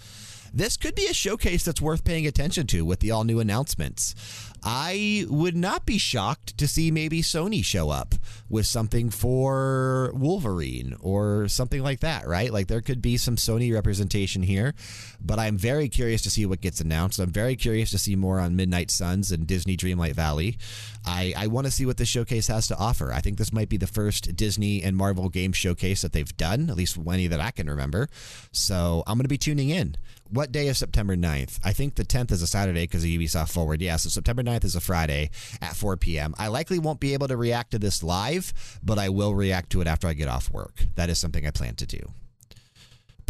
This 0.53 0.77
could 0.77 0.97
be 0.97 1.07
a 1.07 1.15
showcase 1.15 1.65
that's 1.65 1.81
worth 1.81 2.05
paying 2.05 2.27
attention 2.27 2.67
to 2.69 2.85
with 2.85 2.99
the 2.99 3.13
all 3.13 3.23
new 3.23 3.39
announcements. 3.39 4.17
I 4.63 5.27
would 5.29 5.57
not 5.57 5.87
be 5.87 5.99
shocked 5.99 6.59
to 6.59 6.69
see 6.69 6.91
maybe 6.91 7.23
Sony 7.23 7.65
show 7.65 7.91
up 7.91 8.15
with 8.49 8.67
something 8.67 9.11
for 9.11 10.13
Wolverine 10.15 10.97
or 11.01 11.49
something 11.49 11.83
like 11.83 12.01
that, 12.01 12.27
right? 12.27 12.53
Like 12.53 12.67
there 12.67 12.81
could 12.81 13.01
be 13.01 13.17
some 13.17 13.37
Sony 13.37 13.73
representation 13.73 14.43
here, 14.43 14.75
but 15.21 15.39
I'm 15.39 15.57
very 15.57 15.89
curious 15.89 16.23
to 16.23 16.31
see 16.31 16.47
what 16.47 16.61
gets 16.61 16.81
announced. 16.81 17.19
I'm 17.19 17.31
very 17.31 17.57
curious 17.57 17.91
to 17.91 17.99
see 17.99 18.17
more 18.17 18.41
on 18.41 18.57
Midnight 18.57 18.91
Suns 18.91 19.33
and 19.33 19.47
Disney 19.47 19.77
Dreamlight 19.77 20.15
Valley. 20.15 20.59
I, 21.07 21.33
I 21.37 21.47
want 21.47 21.67
to 21.67 21.71
see 21.71 21.87
what 21.87 21.97
this 21.97 22.09
showcase 22.09 22.49
has 22.49 22.67
to 22.69 22.77
offer. 22.77 23.13
I 23.13 23.21
think 23.21 23.39
this 23.39 23.53
might 23.53 23.69
be 23.69 23.77
the 23.77 23.87
first 23.87 24.37
Disney 24.37 24.83
and 24.83 24.97
Marvel 24.97 25.29
game 25.29 25.53
showcase 25.53 26.03
that 26.03 26.13
they've 26.13 26.37
done, 26.37 26.69
at 26.69 26.77
least 26.77 26.99
any 27.09 27.27
that 27.27 27.41
I 27.41 27.51
can 27.51 27.69
remember. 27.69 28.09
So 28.53 29.03
I'm 29.07 29.17
going 29.17 29.25
to 29.25 29.29
be 29.29 29.39
tuning 29.39 29.71
in 29.71 29.97
what 30.31 30.53
day 30.53 30.69
is 30.69 30.79
September 30.79 31.17
9th? 31.17 31.59
I 31.65 31.73
think 31.73 31.95
the 31.95 32.05
10th 32.05 32.31
is 32.33 32.43
a 32.43 32.47
Saturday 32.47 32.83
because 32.85 33.05
of 33.05 33.11
Ubisoft 33.11 33.53
Forward. 33.53 33.83
Yeah, 33.83 33.97
so 33.97 34.09
September 34.09 34.43
9th 34.43 34.65
is 34.65 34.77
a 34.77 34.81
Friday 34.81 35.31
at 35.61 35.77
4 35.77 35.97
p.m. 35.97 36.35
I 36.39 36.49
likely 36.49 36.79
won't 36.79 37.01
be 37.01 37.13
able 37.15 37.29
to 37.29 37.37
react 37.37 37.73
to 37.73 37.79
this 37.79 38.03
live, 38.03 38.53
but 38.83 38.99
I 38.99 39.09
will 39.09 39.35
react 39.35 39.71
to 39.71 39.81
it 39.81 39.87
after 39.87 40.09
I 40.09 40.15
get 40.15 40.29
off 40.29 40.51
work. 40.51 40.85
That 40.95 41.11
is 41.11 41.19
something 41.19 41.47
I 41.47 41.51
plan 41.51 41.75
to 41.77 41.87
do. 41.87 42.13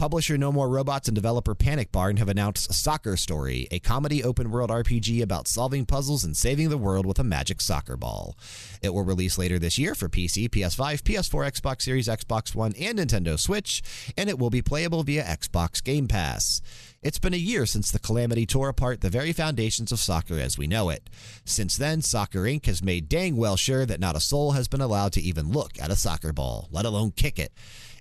Publisher 0.00 0.38
No 0.38 0.50
More 0.50 0.70
Robots 0.70 1.08
and 1.08 1.14
developer 1.14 1.54
Panic 1.54 1.92
Barn 1.92 2.16
have 2.16 2.30
announced 2.30 2.72
Soccer 2.72 3.18
Story, 3.18 3.68
a 3.70 3.80
comedy 3.80 4.24
open 4.24 4.50
world 4.50 4.70
RPG 4.70 5.20
about 5.20 5.46
solving 5.46 5.84
puzzles 5.84 6.24
and 6.24 6.34
saving 6.34 6.70
the 6.70 6.78
world 6.78 7.04
with 7.04 7.18
a 7.18 7.22
magic 7.22 7.60
soccer 7.60 7.98
ball. 7.98 8.34
It 8.80 8.94
will 8.94 9.04
release 9.04 9.36
later 9.36 9.58
this 9.58 9.76
year 9.76 9.94
for 9.94 10.08
PC, 10.08 10.48
PS5, 10.48 11.02
PS4, 11.02 11.52
Xbox 11.52 11.82
Series, 11.82 12.08
Xbox 12.08 12.54
One, 12.54 12.72
and 12.80 12.98
Nintendo 12.98 13.38
Switch, 13.38 13.82
and 14.16 14.30
it 14.30 14.38
will 14.38 14.48
be 14.48 14.62
playable 14.62 15.02
via 15.02 15.22
Xbox 15.22 15.84
Game 15.84 16.08
Pass. 16.08 16.62
It's 17.02 17.18
been 17.18 17.32
a 17.32 17.38
year 17.38 17.64
since 17.64 17.90
the 17.90 17.98
calamity 17.98 18.44
tore 18.44 18.68
apart 18.68 19.00
the 19.00 19.08
very 19.08 19.32
foundations 19.32 19.90
of 19.90 20.00
soccer 20.00 20.38
as 20.38 20.58
we 20.58 20.66
know 20.66 20.90
it. 20.90 21.08
Since 21.46 21.78
then, 21.78 22.02
Soccer 22.02 22.40
Inc. 22.40 22.66
has 22.66 22.82
made 22.82 23.08
dang 23.08 23.38
well 23.38 23.56
sure 23.56 23.86
that 23.86 24.00
not 24.00 24.16
a 24.16 24.20
soul 24.20 24.52
has 24.52 24.68
been 24.68 24.82
allowed 24.82 25.14
to 25.14 25.22
even 25.22 25.50
look 25.50 25.80
at 25.80 25.90
a 25.90 25.96
soccer 25.96 26.30
ball, 26.30 26.68
let 26.70 26.84
alone 26.84 27.12
kick 27.12 27.38
it. 27.38 27.54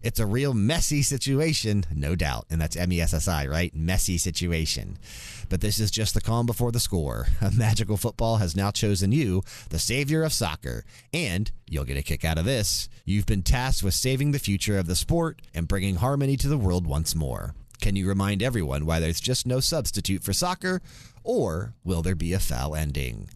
It's 0.03 0.19
a 0.19 0.25
real 0.25 0.53
messy 0.53 1.01
situation, 1.01 1.85
no 1.95 2.13
doubt. 2.13 2.47
And 2.49 2.59
that's 2.59 2.75
M 2.75 2.91
E 2.91 2.99
S 2.99 3.13
S 3.13 3.29
I, 3.29 3.47
right? 3.47 3.73
Messy 3.73 4.17
situation. 4.17 4.97
But 5.47 5.61
this 5.61 5.79
is 5.79 5.91
just 5.91 6.13
the 6.13 6.19
calm 6.19 6.45
before 6.45 6.73
the 6.73 6.79
score. 6.81 7.27
A 7.41 7.51
magical 7.51 7.95
football 7.95 8.35
has 8.37 8.53
now 8.53 8.69
chosen 8.69 9.13
you, 9.13 9.43
the 9.69 9.79
savior 9.79 10.23
of 10.23 10.33
soccer. 10.33 10.83
And 11.13 11.49
you'll 11.69 11.85
get 11.85 11.97
a 11.97 12.03
kick 12.03 12.25
out 12.25 12.37
of 12.37 12.43
this. 12.43 12.89
You've 13.05 13.25
been 13.25 13.43
tasked 13.43 13.81
with 13.81 13.93
saving 13.93 14.33
the 14.33 14.39
future 14.39 14.77
of 14.77 14.87
the 14.87 14.95
sport 14.97 15.41
and 15.53 15.69
bringing 15.69 15.95
harmony 15.95 16.35
to 16.35 16.49
the 16.49 16.57
world 16.57 16.85
once 16.85 17.15
more. 17.15 17.55
Can 17.81 17.95
you 17.95 18.07
remind 18.07 18.43
everyone 18.43 18.85
why 18.85 18.99
there's 18.99 19.21
just 19.21 19.45
no 19.45 19.59
substitute 19.59 20.23
for 20.23 20.33
soccer? 20.33 20.81
Or 21.23 21.73
will 21.83 22.01
there 22.01 22.15
be 22.15 22.33
a 22.33 22.39
foul 22.39 22.75
ending? 22.75 23.29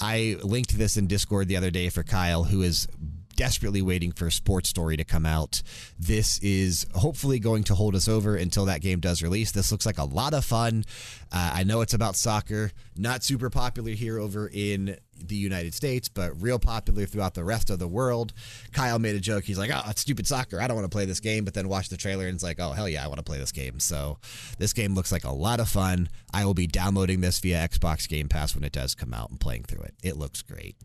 I 0.00 0.36
linked 0.42 0.76
this 0.76 0.96
in 0.96 1.06
Discord 1.06 1.48
the 1.48 1.56
other 1.56 1.70
day 1.70 1.88
for 1.88 2.02
Kyle, 2.02 2.44
who 2.44 2.62
is 2.62 2.88
desperately 3.36 3.82
waiting 3.82 4.12
for 4.12 4.26
a 4.26 4.32
sports 4.32 4.68
story 4.68 4.96
to 4.96 5.04
come 5.04 5.26
out. 5.26 5.62
This 5.98 6.38
is 6.40 6.86
hopefully 6.94 7.38
going 7.38 7.64
to 7.64 7.74
hold 7.74 7.94
us 7.94 8.08
over 8.08 8.36
until 8.36 8.64
that 8.64 8.80
game 8.80 9.00
does 9.00 9.22
release. 9.22 9.52
This 9.52 9.70
looks 9.70 9.86
like 9.86 9.98
a 9.98 10.04
lot 10.04 10.34
of 10.34 10.44
fun. 10.44 10.84
Uh, 11.32 11.52
I 11.54 11.64
know 11.64 11.80
it's 11.80 11.94
about 11.94 12.16
soccer, 12.16 12.70
not 12.96 13.22
super 13.22 13.50
popular 13.50 13.90
here 13.90 14.18
over 14.18 14.50
in 14.52 14.96
the 15.18 15.34
United 15.34 15.74
States, 15.74 16.08
but 16.08 16.40
real 16.40 16.58
popular 16.58 17.06
throughout 17.06 17.34
the 17.34 17.44
rest 17.44 17.70
of 17.70 17.78
the 17.78 17.88
world. 17.88 18.32
Kyle 18.72 18.98
made 18.98 19.16
a 19.16 19.20
joke. 19.20 19.44
He's 19.44 19.58
like, 19.58 19.70
oh, 19.72 19.82
it's 19.88 20.02
stupid 20.02 20.26
soccer. 20.26 20.60
I 20.60 20.66
don't 20.66 20.76
want 20.76 20.90
to 20.90 20.94
play 20.94 21.04
this 21.04 21.20
game. 21.20 21.44
But 21.44 21.54
then 21.54 21.68
watched 21.68 21.90
the 21.90 21.96
trailer 21.96 22.26
and 22.26 22.34
it's 22.34 22.44
like, 22.44 22.60
oh, 22.60 22.72
hell 22.72 22.88
yeah, 22.88 23.04
I 23.04 23.08
want 23.08 23.18
to 23.18 23.24
play 23.24 23.38
this 23.38 23.52
game. 23.52 23.80
So 23.80 24.18
this 24.58 24.72
game 24.72 24.94
looks 24.94 25.12
like 25.12 25.24
a 25.24 25.32
lot 25.32 25.60
of 25.60 25.68
fun. 25.68 26.08
I 26.32 26.44
will 26.44 26.54
be 26.54 26.66
downloading 26.66 27.20
this 27.20 27.40
via 27.40 27.66
Xbox 27.68 28.08
Game 28.08 28.28
Pass 28.28 28.54
when 28.54 28.64
it 28.64 28.72
does 28.72 28.94
come 28.94 29.14
out 29.14 29.30
and 29.30 29.40
playing 29.40 29.64
through 29.64 29.82
it. 29.82 29.94
It 30.02 30.16
looks 30.16 30.42
great. 30.42 30.76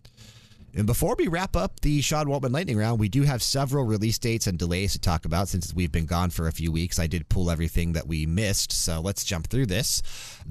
And 0.73 0.87
before 0.87 1.15
we 1.19 1.27
wrap 1.27 1.57
up 1.57 1.81
the 1.81 2.01
Sean 2.01 2.27
Waltman 2.27 2.53
Lightning 2.53 2.77
Round, 2.77 2.97
we 2.97 3.09
do 3.09 3.23
have 3.23 3.43
several 3.43 3.83
release 3.85 4.17
dates 4.17 4.47
and 4.47 4.57
delays 4.57 4.93
to 4.93 4.99
talk 4.99 5.25
about 5.25 5.49
since 5.49 5.73
we've 5.73 5.91
been 5.91 6.05
gone 6.05 6.29
for 6.29 6.47
a 6.47 6.53
few 6.53 6.71
weeks. 6.71 6.97
I 6.97 7.07
did 7.07 7.27
pull 7.27 7.51
everything 7.51 7.91
that 7.91 8.07
we 8.07 8.25
missed, 8.25 8.71
so 8.71 9.01
let's 9.01 9.25
jump 9.25 9.47
through 9.47 9.65
this. 9.65 10.01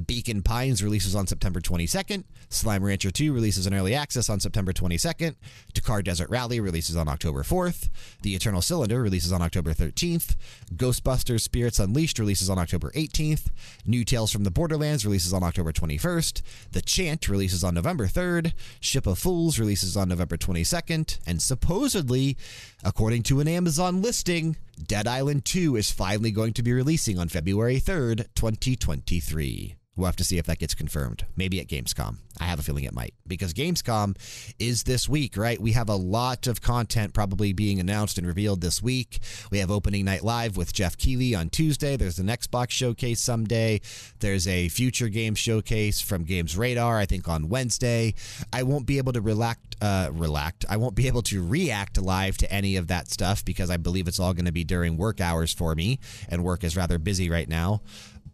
Beacon 0.07 0.43
Pines 0.43 0.85
releases 0.85 1.15
on 1.17 1.27
September 1.27 1.59
22nd. 1.59 2.25
Slime 2.51 2.85
Rancher 2.85 3.11
2 3.11 3.33
releases 3.33 3.67
in 3.67 3.73
early 3.73 3.95
access 3.95 4.29
on 4.29 4.41
September 4.41 4.75
22nd. 4.75 5.37
Dakar 5.73 6.03
Desert 6.03 6.29
Rally 6.29 6.61
releases 6.61 6.97
on 6.97 7.09
October 7.09 7.43
4th. 7.43 7.89
The 8.21 8.35
Eternal 8.35 8.61
Cylinder 8.61 9.01
releases 9.01 9.33
on 9.33 9.41
October 9.41 9.73
13th. 9.73 10.37
Ghostbusters 10.75 11.41
Spirits 11.41 11.79
Unleashed 11.79 12.19
releases 12.19 12.51
on 12.51 12.59
October 12.59 12.91
18th. 12.91 13.49
New 13.87 14.05
Tales 14.05 14.33
from 14.33 14.45
the 14.45 14.51
Borderlands 14.51 15.07
releases 15.07 15.33
on 15.33 15.43
October 15.43 15.73
21st. 15.73 16.43
The 16.73 16.83
Chant 16.83 17.27
releases 17.27 17.65
on 17.65 17.73
November 17.73 18.07
3rd. 18.07 18.53
Ship 18.81 19.07
of 19.07 19.19
Fools 19.19 19.59
releases 19.59 19.97
on 19.97 20.10
November 20.11 20.37
22nd. 20.37 21.19
And 21.27 21.41
supposedly, 21.41 22.37
according 22.85 23.23
to 23.25 23.41
an 23.41 23.49
Amazon 23.49 24.03
listing, 24.03 24.57
Dead 24.87 25.07
Island 25.07 25.47
2 25.47 25.77
is 25.77 25.91
finally 25.91 26.31
going 26.31 26.53
to 26.53 26.63
be 26.63 26.73
releasing 26.75 27.19
on 27.19 27.29
February 27.29 27.81
3rd, 27.81 28.27
2023. 28.35 29.77
We'll 29.97 30.07
have 30.07 30.17
to 30.17 30.25
see 30.25 30.39
if 30.39 30.47
that 30.47 30.59
gets 30.59 30.75
confirmed. 30.75 31.27
Maybe 31.37 31.61
at 31.61 31.67
Gamescom. 31.67 32.19
I 32.41 32.45
have 32.45 32.59
a 32.59 32.63
feeling 32.63 32.85
it 32.85 32.95
might 32.95 33.13
because 33.27 33.53
Gamescom 33.53 34.17
is 34.59 34.85
this 34.85 35.09
week, 35.09 35.37
right? 35.37 35.61
We 35.61 35.73
have 35.73 35.89
a 35.89 35.97
lot 35.97 36.47
of 36.47 36.63
content 36.63 37.13
probably 37.13 37.53
being 37.53 37.81
announced 37.81 38.17
and 38.17 38.27
revealed 38.27 38.61
this 38.61 38.83
week. 38.83 39.19
We 39.51 39.59
have 39.59 39.71
opening 39.71 40.07
night 40.07 40.23
live 40.23 40.57
with 40.57 40.73
Geoff 40.73 40.97
Keighley 40.97 41.35
on 41.35 41.51
Tuesday. 41.51 41.97
There's 41.97 42.19
an 42.19 42.29
Xbox 42.29 42.71
showcase 42.71 43.21
someday. 43.21 43.81
There's 44.21 44.49
a 44.49 44.69
future 44.69 45.09
game 45.09 45.35
showcase 45.35 46.01
from 46.01 46.25
GamesRadar, 46.25 46.97
I 46.97 47.05
think 47.05 47.29
on 47.29 47.49
Wednesday. 47.49 48.15
I 48.53 48.63
won't 48.63 48.87
be 48.87 48.99
able 48.99 49.13
to 49.13 49.21
relax, 49.21 49.61
uh, 49.83 50.11
relax. 50.13 50.65
I 50.71 50.77
won't 50.77 50.95
be 50.95 51.09
able 51.09 51.23
to 51.23 51.45
react 51.45 52.01
live 52.01 52.39
to 52.39 52.51
any 52.51 52.77
of 52.77 52.87
that 52.87 53.11
stuff 53.11 53.45
because 53.45 53.71
I 53.71 53.77
believe 53.77 54.09
it's 54.09 54.21
all 54.21 54.33
going 54.33 54.47
to 54.47 54.53
be 54.53 54.65
during 54.65 54.97
work 54.97 55.21
hours 55.21 55.53
for 55.53 55.75
me, 55.75 55.99
and 56.29 56.45
work 56.45 56.65
is 56.65 56.77
rather 56.77 56.99
busy 56.99 57.29
right 57.29 57.49
now 57.49 57.83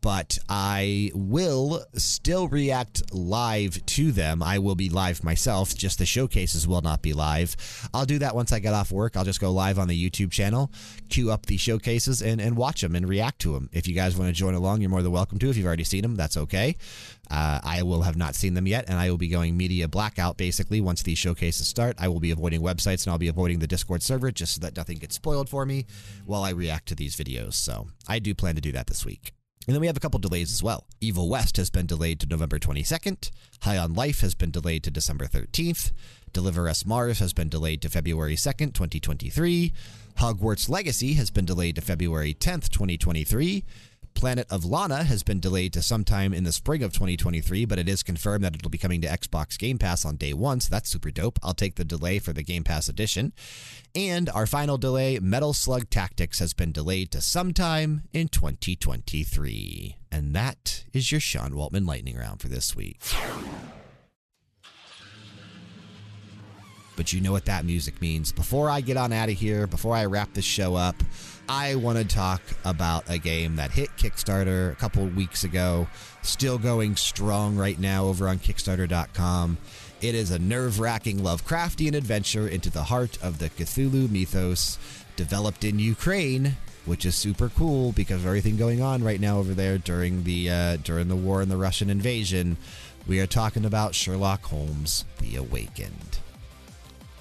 but 0.07 0.39
I 0.49 1.11
will 1.15 1.85
still 1.95 2.47
react 2.47 3.13
live 3.13 3.85
to 3.87 4.13
them. 4.13 4.41
I 4.41 4.61
will 4.61 4.77
be 4.77 4.89
live 4.89 5.25
myself, 5.25 5.75
just 5.75 5.99
the 5.99 6.07
showcases 6.07 6.65
will 6.65 6.81
not 6.81 7.03
be 7.03 7.13
live. 7.13 7.57
I'll 7.93 8.05
do 8.05 8.21
that 8.21 8.37
once 8.37 8.53
I 8.53 8.61
get 8.61 8.73
off 8.73 8.93
work. 8.93 9.17
I'll 9.17 9.25
just 9.25 9.41
go 9.41 9.51
live 9.51 9.81
on 9.81 9.89
the 9.89 10.11
YouTube 10.11 10.31
channel, 10.31 10.71
queue 11.09 11.33
up 11.33 11.47
the 11.47 11.57
showcases, 11.57 12.23
and, 12.23 12.41
and 12.41 12.57
watch 12.57 12.83
them 12.83 12.95
and 12.95 13.09
react 13.09 13.41
to 13.41 13.55
them. 13.55 13.69
If 13.73 13.89
you 13.89 13.97
guys 13.97 14.17
want 14.17 14.29
to 14.29 14.33
join 14.33 14.55
along, 14.55 14.81
you're 14.81 14.91
more 14.91 15.03
than 15.03 15.11
welcome 15.11 15.41
to. 15.41 15.51
If 15.51 15.57
you've 15.57 15.67
already 15.67 15.83
seen 15.83 16.03
them, 16.03 16.15
that's 16.15 16.37
okay. 16.37 16.77
Uh, 17.29 17.59
I 17.65 17.83
will 17.83 18.03
have 18.03 18.17
not 18.17 18.37
seen 18.37 18.55
them 18.55 18.69
yet, 18.69 18.85
and 18.87 19.01
I 19.01 19.11
will 19.11 19.19
be 19.19 19.27
going 19.27 19.57
media 19.57 19.89
blackout 19.89 20.37
basically 20.37 20.81
once 20.81 21.03
these 21.03 21.19
showcases 21.19 21.67
start. 21.67 21.97
I 21.99 22.07
will 22.07 22.21
be 22.21 22.31
avoiding 22.31 22.61
websites 22.61 23.05
and 23.05 23.11
I'll 23.11 23.19
be 23.19 23.27
avoiding 23.27 23.59
the 23.59 23.67
Discord 23.67 24.05
server 24.05 24.31
just 24.31 24.55
so 24.55 24.61
that 24.61 24.77
nothing 24.77 24.99
gets 24.99 25.17
spoiled 25.17 25.49
for 25.49 25.67
me 25.67 25.85
while 26.25 26.45
I 26.45 26.51
react 26.51 26.87
to 26.91 26.95
these 26.95 27.17
videos. 27.17 27.55
So 27.55 27.89
I 28.07 28.21
do 28.21 28.37
plan 28.37 28.55
to 28.55 28.61
do 28.61 28.71
that 28.71 28.87
this 28.87 29.05
week. 29.05 29.33
And 29.67 29.75
then 29.75 29.81
we 29.81 29.89
have 29.89 29.97
a 29.97 30.01
couple 30.01 30.21
delays 30.21 30.53
as 30.53 30.63
well. 30.63 30.87
Evil 31.01 31.29
West 31.29 31.57
has 31.57 31.71
been 31.71 31.87
delayed 31.87 32.21
to 32.21 32.27
November 32.27 32.59
22nd. 32.59 33.31
High 33.63 33.79
on 33.79 33.95
Life 33.95 34.21
has 34.21 34.35
been 34.35 34.53
delayed 34.53 34.85
to 34.85 34.91
December 34.93 35.27
13th. 35.27 35.91
Deliver 36.33 36.69
Us 36.69 36.87
Mars 36.87 37.19
has 37.19 37.33
been 37.33 37.49
delayed 37.49 37.83
to 37.83 37.89
February 37.89 38.37
2nd, 38.37 38.75
2023. 38.75 39.73
Hogwarts 40.19 40.69
Legacy 40.69 41.15
has 41.15 41.31
been 41.31 41.45
delayed 41.45 41.75
to 41.75 41.81
February 41.81 42.33
10th, 42.33 42.69
2023. 42.69 43.65
Planet 44.17 44.47
of 44.51 44.65
Lana 44.65 45.05
has 45.05 45.23
been 45.23 45.41
delayed 45.41 45.75
to 45.75 45.83
sometime 45.83 46.33
in 46.33 46.45
the 46.45 46.51
spring 46.51 46.83
of 46.83 46.93
2023, 46.93 47.67
but 47.67 47.79
it 47.79 47.87
is 47.87 48.03
confirmed 48.03 48.43
that 48.45 48.55
it'll 48.55 48.71
be 48.71 48.79
coming 48.79 49.03
to 49.03 49.07
Xbox 49.07 49.59
Game 49.59 49.77
Pass 49.77 50.07
on 50.07 50.17
day 50.17 50.33
one, 50.33 50.59
so 50.61 50.69
that's 50.71 50.89
super 50.89 51.11
dope. 51.11 51.39
I'll 51.43 51.53
take 51.53 51.77
the 51.77 51.85
delay 51.85 52.19
for 52.19 52.33
the 52.33 52.43
Game 52.43 52.65
Pass 52.65 52.89
edition. 52.89 53.35
And 53.95 54.31
our 54.31 54.47
final 54.47 54.79
delay, 54.79 55.19
Metal 55.19 55.53
Slug 55.53 55.91
Tactics, 55.91 56.39
has 56.39 56.55
been 56.55 56.73
delayed 56.73 57.11
to 57.11 57.21
sometime 57.21 58.05
in 58.15 58.29
2023. 58.29 59.97
And 60.11 60.35
that 60.35 60.85
is 60.95 61.13
your 61.13 61.21
Sean 61.21 61.51
Waltman 61.51 61.87
lightning 61.87 62.17
round 62.17 62.41
for 62.41 62.49
this 62.49 62.75
week. 62.75 63.03
But 66.97 67.13
you 67.13 67.21
know 67.21 67.33
what 67.33 67.45
that 67.45 67.67
music 67.67 68.01
means. 68.01 68.33
Before 68.33 68.71
I 68.71 68.81
get 68.81 68.97
on 68.97 69.13
out 69.13 69.29
of 69.29 69.35
here, 69.35 69.67
before 69.67 69.95
I 69.95 70.07
wrap 70.07 70.33
this 70.33 70.47
show 70.47 70.75
up, 70.75 70.97
I 71.49 71.77
want 71.77 71.99
to 71.99 72.05
talk 72.05 72.43
about 72.65 73.09
a 73.09 73.19
game 73.19 73.57
that 73.57 73.71
hit 73.71 73.91
Kickstarter 73.97 74.73
a 74.73 74.77
couple 74.77 75.07
weeks 75.07 75.45
ago, 75.45 75.87
still 76.23 76.59
going 76.59 76.97
strong 76.97 77.57
right 77.57 77.79
now 77.79 78.07
over 78.07 78.29
on 78.29 78.39
Kickstarter.com. 78.39 79.59
It 80.01 80.15
is 80.15 80.31
a 80.31 80.39
nerve 80.39 80.81
wracking 80.81 81.21
Lovecraftian 81.21 81.95
adventure 81.95 82.49
into 82.49 82.71
the 82.71 82.85
heart 82.85 83.23
of 83.23 83.39
the 83.39 83.49
Cthulhu 83.51 84.11
mythos, 84.11 84.79
developed 85.17 85.65
in 85.65 85.79
Ukraine 85.79 86.57
which 86.87 87.05
is 87.05 87.15
super 87.17 87.49
cool 87.49 87.93
because 87.93 88.21
of 88.21 88.27
everything 88.27 88.57
going 88.57 88.81
on 88.81 89.03
right 89.03 89.21
now 89.21 89.39
over 89.39 89.53
there 89.55 89.77
during 89.77 90.23
the 90.23 90.49
uh, 90.49 90.77
during 90.77 91.09
the 91.09 91.17
war 91.17 91.43
and 91.43 91.51
the 91.51 91.57
Russian 91.57 91.91
invasion. 91.91 92.57
We 93.07 93.21
are 93.21 93.27
talking 93.27 93.65
about 93.65 93.95
Sherlock 93.95 94.45
Holmes: 94.45 95.05
The 95.21 95.37
Awakened. 95.37 96.19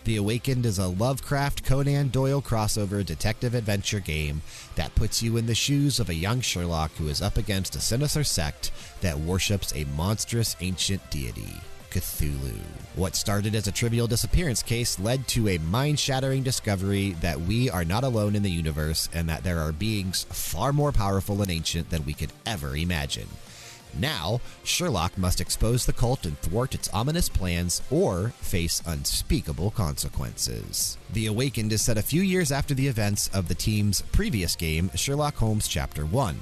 The 0.05 0.17
Awakened 0.17 0.67
is 0.67 0.77
a 0.77 0.85
Lovecraft 0.85 1.63
Conan 1.65 2.09
Doyle 2.09 2.39
crossover 2.39 3.03
detective 3.03 3.55
adventure 3.55 3.99
game 3.99 4.43
that 4.75 4.93
puts 4.93 5.23
you 5.23 5.35
in 5.35 5.47
the 5.47 5.55
shoes 5.55 5.99
of 5.99 6.09
a 6.09 6.13
young 6.13 6.41
Sherlock 6.41 6.91
who 6.97 7.07
is 7.07 7.23
up 7.23 7.37
against 7.37 7.75
a 7.75 7.81
sinister 7.81 8.23
sect 8.23 8.71
that 9.01 9.17
worships 9.17 9.73
a 9.75 9.85
monstrous 9.95 10.55
ancient 10.61 11.09
deity. 11.09 11.55
Cthulhu. 11.89 12.59
What 12.93 13.15
started 13.15 13.55
as 13.55 13.65
a 13.65 13.71
trivial 13.71 14.05
disappearance 14.05 14.61
case 14.61 14.99
led 14.99 15.27
to 15.29 15.49
a 15.49 15.57
mind 15.57 15.99
shattering 15.99 16.43
discovery 16.43 17.13
that 17.21 17.41
we 17.41 17.71
are 17.71 17.83
not 17.83 18.03
alone 18.03 18.35
in 18.35 18.43
the 18.43 18.51
universe 18.51 19.09
and 19.11 19.27
that 19.29 19.43
there 19.43 19.59
are 19.59 19.71
beings 19.71 20.27
far 20.29 20.71
more 20.71 20.91
powerful 20.91 21.41
and 21.41 21.49
ancient 21.49 21.89
than 21.89 22.05
we 22.05 22.13
could 22.13 22.31
ever 22.45 22.75
imagine. 22.75 23.27
Now, 23.97 24.41
Sherlock 24.63 25.17
must 25.17 25.39
expose 25.39 25.85
the 25.85 25.93
cult 25.93 26.25
and 26.25 26.37
thwart 26.39 26.75
its 26.75 26.89
ominous 26.89 27.29
plans 27.29 27.81
or 27.89 28.29
face 28.41 28.81
unspeakable 28.85 29.71
consequences. 29.71 30.97
The 31.13 31.27
Awakened 31.27 31.71
is 31.71 31.83
set 31.83 31.97
a 31.97 32.01
few 32.01 32.21
years 32.21 32.51
after 32.51 32.73
the 32.73 32.87
events 32.87 33.29
of 33.33 33.47
the 33.47 33.55
team's 33.55 34.01
previous 34.11 34.55
game, 34.55 34.91
Sherlock 34.95 35.35
Holmes 35.35 35.67
Chapter 35.67 36.05
1. 36.05 36.39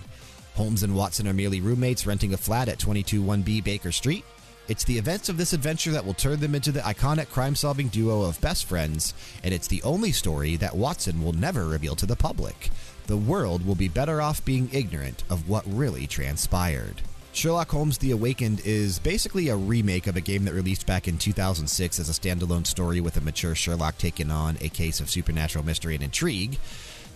Holmes 0.55 0.83
and 0.83 0.95
Watson 0.95 1.27
are 1.27 1.33
merely 1.33 1.61
roommates 1.61 2.05
renting 2.05 2.33
a 2.33 2.37
flat 2.37 2.69
at 2.69 2.79
221B 2.79 3.63
Baker 3.63 3.91
Street. 3.91 4.25
It's 4.67 4.85
the 4.85 4.97
events 4.97 5.27
of 5.27 5.37
this 5.37 5.51
adventure 5.51 5.91
that 5.91 6.05
will 6.05 6.13
turn 6.13 6.39
them 6.39 6.55
into 6.55 6.71
the 6.71 6.79
iconic 6.79 7.29
crime 7.29 7.55
solving 7.55 7.89
duo 7.89 8.21
of 8.21 8.39
best 8.39 8.65
friends, 8.65 9.13
and 9.43 9.53
it's 9.53 9.67
the 9.67 9.83
only 9.83 10.11
story 10.11 10.55
that 10.55 10.75
Watson 10.75 11.23
will 11.23 11.33
never 11.33 11.65
reveal 11.65 11.95
to 11.97 12.05
the 12.05 12.15
public. 12.15 12.69
The 13.07 13.17
world 13.17 13.65
will 13.65 13.75
be 13.75 13.89
better 13.89 14.21
off 14.21 14.45
being 14.45 14.69
ignorant 14.71 15.23
of 15.29 15.49
what 15.49 15.65
really 15.67 16.07
transpired. 16.07 17.01
Sherlock 17.33 17.71
Holmes 17.71 17.97
The 17.97 18.11
Awakened 18.11 18.61
is 18.63 18.99
basically 18.99 19.49
a 19.49 19.55
remake 19.55 20.05
of 20.05 20.15
a 20.15 20.21
game 20.21 20.45
that 20.45 20.53
released 20.53 20.85
back 20.85 21.07
in 21.07 21.17
2006 21.17 21.99
as 21.99 22.07
a 22.07 22.13
standalone 22.13 22.65
story 22.65 23.01
with 23.01 23.17
a 23.17 23.21
mature 23.21 23.55
Sherlock 23.55 23.97
taking 23.97 24.29
on 24.29 24.55
a 24.61 24.69
case 24.69 24.99
of 24.99 25.09
supernatural 25.09 25.65
mystery 25.65 25.95
and 25.95 26.03
intrigue. 26.03 26.59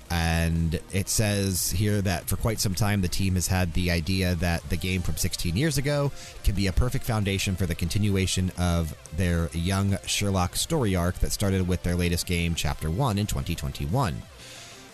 And 0.09 0.79
it 0.91 1.07
says 1.07 1.69
here 1.69 2.01
that 2.01 2.27
for 2.27 2.35
quite 2.35 2.59
some 2.59 2.73
time, 2.73 3.01
the 3.01 3.07
team 3.07 3.35
has 3.35 3.45
had 3.45 3.73
the 3.73 3.91
idea 3.91 4.33
that 4.35 4.67
the 4.69 4.75
game 4.75 5.03
from 5.03 5.17
16 5.17 5.55
years 5.55 5.77
ago 5.77 6.11
can 6.43 6.55
be 6.55 6.65
a 6.65 6.73
perfect 6.73 7.05
foundation 7.05 7.55
for 7.55 7.67
the 7.67 7.75
continuation 7.75 8.51
of 8.57 8.95
their 9.15 9.49
young 9.53 9.99
Sherlock 10.07 10.55
story 10.55 10.95
arc 10.95 11.19
that 11.19 11.31
started 11.31 11.67
with 11.67 11.83
their 11.83 11.95
latest 11.95 12.25
game, 12.25 12.55
Chapter 12.55 12.89
1, 12.89 13.19
in 13.19 13.27
2021. 13.27 14.23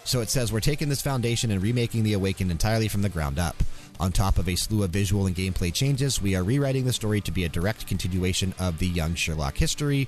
So 0.04 0.20
it 0.20 0.30
says 0.30 0.52
we're 0.52 0.60
taking 0.60 0.90
this 0.90 1.02
foundation 1.02 1.50
and 1.50 1.62
remaking 1.62 2.04
The 2.04 2.14
Awakened 2.14 2.52
entirely 2.52 2.90
from 2.90 3.04
the 3.04 3.10
ground 3.10 3.40
up. 3.40 3.56
On 4.00 4.12
top 4.12 4.38
of 4.38 4.50
a 4.50 4.56
slew 4.56 4.84
of 4.84 4.90
visual 4.90 5.28
and 5.28 5.36
gameplay 5.36 5.74
changes, 5.74 6.22
we 6.22 6.36
are 6.36 6.44
rewriting 6.44 6.86
the 6.86 6.94
story 6.94 7.22
to 7.22 7.32
be 7.32 7.46
a 7.46 7.50
direct 7.50 7.88
continuation 7.88 8.54
of 8.60 8.80
the 8.80 8.88
young 8.88 9.16
Sherlock 9.16 9.58
history, 9.58 10.08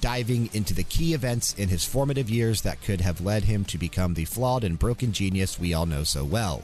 diving 0.00 0.50
into 0.52 0.74
the 0.74 0.82
key 0.84 1.14
events 1.14 1.54
in 1.54 1.68
his 1.68 1.84
formative 1.84 2.28
years 2.28 2.62
that 2.62 2.82
could 2.82 3.00
have 3.00 3.20
led 3.20 3.44
him 3.44 3.64
to 3.66 3.78
become 3.78 4.14
the 4.14 4.24
flawed 4.24 4.64
and 4.64 4.78
broken 4.78 5.12
genius 5.12 5.58
we 5.58 5.72
all 5.72 5.86
know 5.86 6.04
so 6.04 6.24
well. 6.24 6.62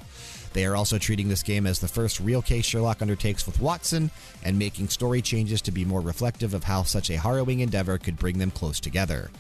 They 0.53 0.65
are 0.65 0.75
also 0.75 0.97
treating 0.97 1.29
this 1.29 1.43
game 1.43 1.67
as 1.67 1.81
the 1.81 1.89
first 1.89 2.19
real 2.19 2.41
case 2.41 2.65
Sherlock 2.65 3.03
undertakes 3.03 3.45
with 3.45 3.61
Watson 3.61 4.11
and 4.43 4.59
making 4.59 4.89
story 4.89 5.21
changes 5.21 5.61
to 5.63 5.71
be 5.71 5.85
more 5.85 6.01
reflective 6.01 6.55
of 6.55 6.65
how 6.65 6.83
such 6.83 7.11
a 7.11 7.19
harrowing 7.19 7.61
endeavor 7.61 7.99
could 7.99 8.19
bring 8.19 8.39
them 8.39 8.51
close 8.51 8.81
together. 8.81 9.31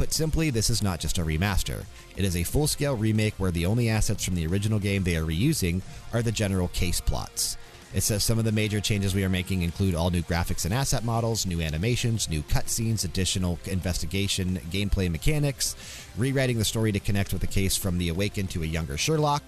Put 0.00 0.14
simply, 0.14 0.48
this 0.48 0.70
is 0.70 0.82
not 0.82 0.98
just 0.98 1.18
a 1.18 1.22
remaster. 1.22 1.84
It 2.16 2.24
is 2.24 2.34
a 2.34 2.42
full 2.42 2.66
scale 2.66 2.96
remake 2.96 3.34
where 3.36 3.50
the 3.50 3.66
only 3.66 3.90
assets 3.90 4.24
from 4.24 4.34
the 4.34 4.46
original 4.46 4.78
game 4.78 5.04
they 5.04 5.14
are 5.14 5.26
reusing 5.26 5.82
are 6.14 6.22
the 6.22 6.32
general 6.32 6.68
case 6.68 7.02
plots. 7.02 7.58
It 7.92 8.02
says 8.02 8.18
uh, 8.18 8.20
some 8.20 8.38
of 8.38 8.44
the 8.44 8.52
major 8.52 8.80
changes 8.80 9.16
we 9.16 9.24
are 9.24 9.28
making 9.28 9.62
include 9.62 9.96
all 9.96 10.10
new 10.10 10.22
graphics 10.22 10.64
and 10.64 10.72
asset 10.72 11.04
models, 11.04 11.44
new 11.44 11.60
animations, 11.60 12.30
new 12.30 12.42
cutscenes, 12.42 13.04
additional 13.04 13.58
investigation, 13.64 14.60
gameplay 14.70 15.10
mechanics, 15.10 15.74
rewriting 16.16 16.58
the 16.58 16.64
story 16.64 16.92
to 16.92 17.00
connect 17.00 17.32
with 17.32 17.40
the 17.40 17.48
case 17.48 17.76
from 17.76 17.98
the 17.98 18.08
awakened 18.08 18.48
to 18.50 18.62
a 18.62 18.66
younger 18.66 18.96
Sherlock, 18.96 19.42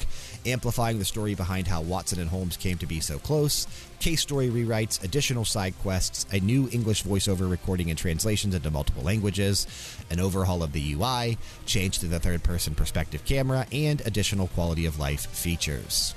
amplifying 0.44 0.98
the 0.98 1.04
story 1.04 1.36
behind 1.36 1.68
how 1.68 1.82
Watson 1.82 2.18
and 2.18 2.30
Holmes 2.30 2.56
came 2.56 2.78
to 2.78 2.86
be 2.86 2.98
so 2.98 3.20
close, 3.20 3.68
case 4.00 4.22
story 4.22 4.48
rewrites, 4.48 5.02
additional 5.04 5.44
side 5.44 5.78
quests, 5.80 6.26
a 6.32 6.40
new 6.40 6.68
English 6.72 7.04
voiceover 7.04 7.48
recording 7.48 7.90
and 7.90 7.98
translations 7.98 8.56
into 8.56 8.72
multiple 8.72 9.04
languages, 9.04 9.68
an 10.10 10.18
overhaul 10.18 10.64
of 10.64 10.72
the 10.72 10.94
UI, 10.94 11.38
change 11.64 12.00
to 12.00 12.06
the 12.06 12.18
third 12.18 12.42
person 12.42 12.74
perspective 12.74 13.24
camera, 13.24 13.68
and 13.70 14.00
additional 14.00 14.48
quality 14.48 14.84
of 14.84 14.98
life 14.98 15.26
features. 15.26 16.16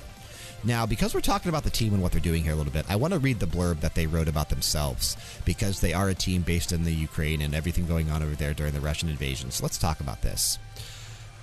Now, 0.66 0.88
because 0.88 1.14
we're 1.14 1.22
talking 1.22 1.50
about 1.50 1.64
the 1.64 1.70
team 1.70 1.94
and 1.94 2.02
what 2.02 2.12
they're 2.12 2.20
doing 2.20 2.42
here 2.42 2.54
a 2.54 2.56
little 2.56 2.74
bit, 2.74 2.90
I 2.90 2.96
want 2.96 3.14
to 3.14 3.20
read 3.20 3.40
the 3.40 3.46
blurb 3.46 3.82
that 3.82 3.94
they 3.94 4.08
wrote 4.08 4.28
about 4.28 4.50
themselves 4.50 5.16
because 5.46 5.80
they 5.80 5.94
are 5.94 6.10
a 6.10 6.16
team 6.16 6.42
based 6.42 6.72
in 6.72 6.84
the 6.84 6.92
Ukraine 6.92 7.42
and 7.42 7.54
everything 7.54 7.86
going 7.86 8.10
on 8.10 8.24
over 8.24 8.34
there 8.34 8.56
during 8.56 8.74
the 8.74 8.82
Russian 8.82 9.08
invasion. 9.08 9.52
So 9.52 9.64
let's 9.64 9.78
talk 9.78 10.00
about 10.00 10.24
this. 10.24 10.58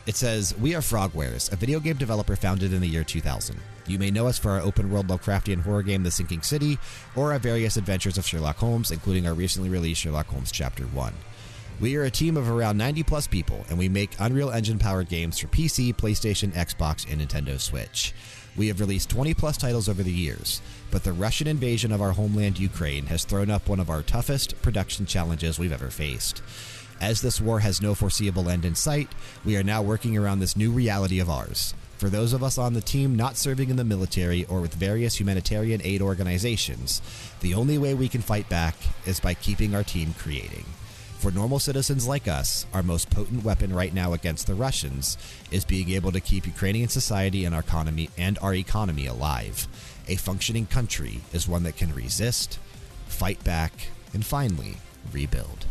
It 0.07 0.17
says, 0.17 0.59
We 0.59 0.75
are 0.75 0.81
Frogwares, 0.81 1.53
a 1.53 1.57
video 1.57 1.79
game 1.79 1.99
developer 1.99 2.35
founded 2.35 2.73
in 2.73 2.81
the 2.81 2.89
year 2.89 3.05
2000. 3.05 3.57
You 3.87 4.01
may 4.01 4.11
know 4.11 4.27
us 4.27 4.39
for 4.39 4.51
our 4.51 4.61
open 4.61 4.91
world 4.91 5.07
Lovecraftian 5.07 5.63
horror 5.63 5.85
game, 5.85 6.03
The 6.03 6.11
Sinking 6.11 6.43
City, 6.43 6.79
or 7.15 7.33
our 7.33 7.39
various 7.39 7.77
adventures 7.77 8.19
of 8.19 8.27
Sherlock 8.27 8.57
Holmes, 8.57 8.91
including 8.91 9.29
our 9.29 9.35
recently 9.35 9.69
released 9.69 10.01
Sherlock 10.01 10.27
Holmes 10.27 10.51
Chapter 10.51 10.85
1. 10.85 11.15
We 11.81 11.97
are 11.97 12.05
a 12.05 12.11
team 12.11 12.37
of 12.37 12.51
around 12.51 12.77
90 12.77 13.05
plus 13.05 13.29
people, 13.29 13.65
and 13.69 13.79
we 13.79 13.89
make 13.89 14.17
Unreal 14.19 14.51
Engine 14.51 14.81
powered 14.81 15.09
games 15.09 15.39
for 15.39 15.47
PC, 15.49 15.95
PlayStation, 15.95 16.53
Xbox, 16.53 17.11
and 17.11 17.21
Nintendo 17.21 17.61
Switch. 17.61 18.13
We 18.57 18.69
have 18.69 18.81
released 18.81 19.09
20 19.09 19.33
plus 19.35 19.57
titles 19.57 19.89
over 19.89 20.03
the 20.03 20.13
years, 20.13 20.61
but 20.91 21.05
the 21.05 21.13
Russian 21.13 21.47
invasion 21.47 21.91
of 21.91 22.03
our 22.03 22.13
homeland, 22.13 22.59
Ukraine, 22.59 23.07
has 23.07 23.25
thrown 23.25 23.51
up 23.51 23.69
one 23.69 23.81
of 23.81 23.89
our 23.89 24.03
toughest 24.03 24.61
production 24.61 25.07
challenges 25.07 25.59
we've 25.59 25.73
ever 25.73 25.89
faced. 25.89 26.43
As 27.01 27.21
this 27.21 27.41
war 27.41 27.61
has 27.61 27.83
no 27.83 27.95
foreseeable 27.95 28.49
end 28.49 28.65
in 28.65 28.75
sight, 28.75 29.09
we 29.45 29.57
are 29.57 29.65
now 29.65 29.83
working 29.83 30.17
around 30.17 30.39
this 30.39 30.57
new 30.57 30.71
reality 30.71 31.19
of 31.19 31.31
ours. 31.31 31.75
For 31.97 32.11
those 32.11 32.33
of 32.33 32.43
us 32.43 32.59
on 32.59 32.75
the 32.75 32.81
team 32.81 33.17
not 33.17 33.37
serving 33.37 33.71
in 33.71 33.77
the 33.77 33.85
military 33.85 34.45
or 34.47 34.61
with 34.61 34.75
various 34.75 35.19
humanitarian 35.19 35.81
aid 35.83 36.03
organizations, 36.03 37.01
the 37.41 37.55
only 37.55 37.79
way 37.79 37.95
we 37.95 38.09
can 38.09 38.21
fight 38.21 38.49
back 38.49 38.75
is 39.07 39.21
by 39.21 39.35
keeping 39.35 39.75
our 39.75 39.85
team 39.85 40.15
creating. 40.19 40.65
For 41.23 41.31
normal 41.31 41.61
citizens 41.61 42.09
like 42.09 42.27
us, 42.27 42.67
our 42.75 42.83
most 42.83 43.09
potent 43.09 43.45
weapon 43.45 43.73
right 43.73 43.95
now 43.95 44.13
against 44.13 44.49
the 44.49 44.57
Russians 44.57 45.17
is 45.53 45.65
being 45.65 45.91
able 45.91 46.11
to 46.11 46.19
keep 46.19 46.49
Ukrainian 46.49 46.89
society 46.89 47.45
and 47.45 47.55
our 47.55 47.61
economy 47.61 48.11
and 48.19 48.41
our 48.43 48.53
economy 48.53 49.07
alive. 49.07 49.69
A 50.09 50.17
functioning 50.17 50.67
country 50.67 51.21
is 51.33 51.47
one 51.47 51.63
that 51.63 51.77
can 51.77 51.95
resist, 51.95 52.59
fight 53.07 53.45
back, 53.45 53.73
and 54.13 54.27
finally 54.27 54.79
rebuild. 55.13 55.67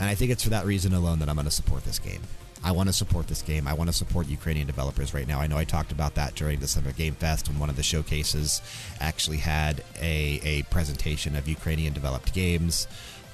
And 0.00 0.08
I 0.08 0.14
think 0.14 0.30
it's 0.30 0.44
for 0.44 0.48
that 0.48 0.64
reason 0.64 0.94
alone 0.94 1.18
that 1.18 1.28
I'm 1.28 1.36
going 1.36 1.44
to 1.44 1.50
support 1.50 1.84
this 1.84 1.98
game. 1.98 2.22
I 2.64 2.72
want 2.72 2.88
to 2.88 2.92
support 2.92 3.26
this 3.26 3.42
game. 3.42 3.66
I 3.66 3.74
want 3.74 3.90
to 3.90 3.94
support 3.94 4.28
Ukrainian 4.28 4.68
developers 4.68 5.12
right 5.12 5.26
now. 5.26 5.40
I 5.40 5.48
know 5.48 5.58
I 5.58 5.64
talked 5.64 5.90
about 5.90 6.14
that 6.14 6.34
during 6.34 6.60
the 6.60 6.68
Summer 6.68 6.92
Game 6.92 7.14
Fest 7.14 7.48
when 7.48 7.58
one 7.58 7.68
of 7.68 7.76
the 7.76 7.82
showcases 7.82 8.62
actually 9.00 9.38
had 9.38 9.82
a, 10.00 10.40
a 10.44 10.62
presentation 10.70 11.34
of 11.34 11.48
Ukrainian 11.48 11.92
developed 11.92 12.32
games. 12.32 12.86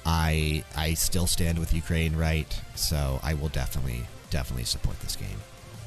I 0.09 0.63
I 0.75 0.95
still 0.95 1.27
stand 1.27 1.59
with 1.59 1.71
Ukraine, 1.71 2.15
right? 2.15 2.59
So 2.73 3.19
I 3.21 3.35
will 3.35 3.49
definitely 3.49 4.05
definitely 4.31 4.63
support 4.65 4.99
this 5.01 5.15
game. 5.15 5.37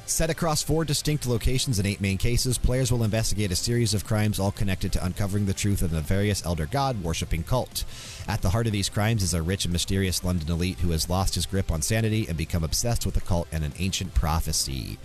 Set 0.05 0.29
across 0.29 0.61
four 0.61 0.85
distinct 0.85 1.25
locations 1.27 1.77
and 1.77 1.87
eight 1.87 1.99
main 1.99 2.17
cases, 2.17 2.57
players 2.57 2.91
will 2.91 3.03
investigate 3.03 3.51
a 3.51 3.55
series 3.55 3.93
of 3.93 4.05
crimes 4.05 4.39
all 4.39 4.51
connected 4.51 4.93
to 4.93 5.03
uncovering 5.03 5.45
the 5.45 5.53
truth 5.53 5.81
of 5.81 5.91
the 5.91 6.01
various 6.01 6.45
elder 6.45 6.65
god 6.65 7.03
worshipping 7.03 7.43
cult. 7.43 7.83
At 8.27 8.41
the 8.41 8.49
heart 8.49 8.65
of 8.65 8.73
these 8.73 8.89
crimes 8.89 9.23
is 9.23 9.33
a 9.33 9.41
rich 9.41 9.65
and 9.65 9.73
mysterious 9.73 10.23
London 10.23 10.49
elite 10.49 10.79
who 10.79 10.91
has 10.91 11.09
lost 11.09 11.35
his 11.35 11.45
grip 11.45 11.69
on 11.69 11.81
sanity 11.81 12.25
and 12.27 12.37
become 12.37 12.63
obsessed 12.63 13.05
with 13.05 13.15
the 13.15 13.21
cult 13.21 13.47
and 13.51 13.63
an 13.65 13.73
ancient 13.77 14.13
prophecy. 14.13 14.97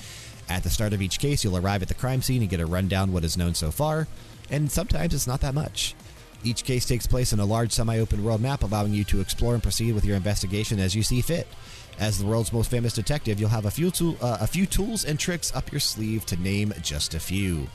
At 0.48 0.62
the 0.62 0.70
start 0.70 0.92
of 0.92 1.02
each 1.02 1.18
case, 1.18 1.42
you'll 1.42 1.58
arrive 1.58 1.82
at 1.82 1.88
the 1.88 1.94
crime 1.94 2.22
scene 2.22 2.40
and 2.40 2.50
get 2.50 2.60
a 2.60 2.66
rundown 2.66 3.12
what 3.12 3.24
is 3.24 3.36
known 3.36 3.54
so 3.54 3.72
far, 3.72 4.06
and 4.48 4.70
sometimes 4.70 5.12
it's 5.12 5.26
not 5.26 5.40
that 5.40 5.54
much. 5.54 5.96
Each 6.44 6.62
case 6.65 6.86
takes 6.86 7.06
place 7.06 7.32
in 7.32 7.40
a 7.40 7.44
large 7.44 7.73
semi 7.73 7.98
open 7.98 8.23
world 8.23 8.40
map, 8.40 8.62
allowing 8.62 8.94
you 8.94 9.05
to 9.05 9.20
explore 9.20 9.55
and 9.55 9.62
proceed 9.62 9.94
with 9.94 10.05
your 10.05 10.16
investigation 10.16 10.78
as 10.78 10.94
you 10.94 11.02
see 11.02 11.20
fit. 11.20 11.48
As 11.98 12.16
the 12.16 12.27
world's 12.27 12.52
most 12.52 12.70
famous 12.70 12.93
detective, 12.93 13.40
you'll 13.40 13.48
have 13.48 13.66
a 13.66 13.73
few, 13.73 13.90
tool, 13.90 14.16
uh, 14.20 14.39
a 14.40 14.47
few 14.47 14.66
tools 14.66 15.05
and 15.05 15.19
tricks 15.19 15.55
up 15.55 15.73
your 15.73 15.81
sleeve 15.81 16.24
to 16.27 16.36
name 16.36 16.73
just 16.81 17.15
a 17.15 17.20
few. 17.20 17.66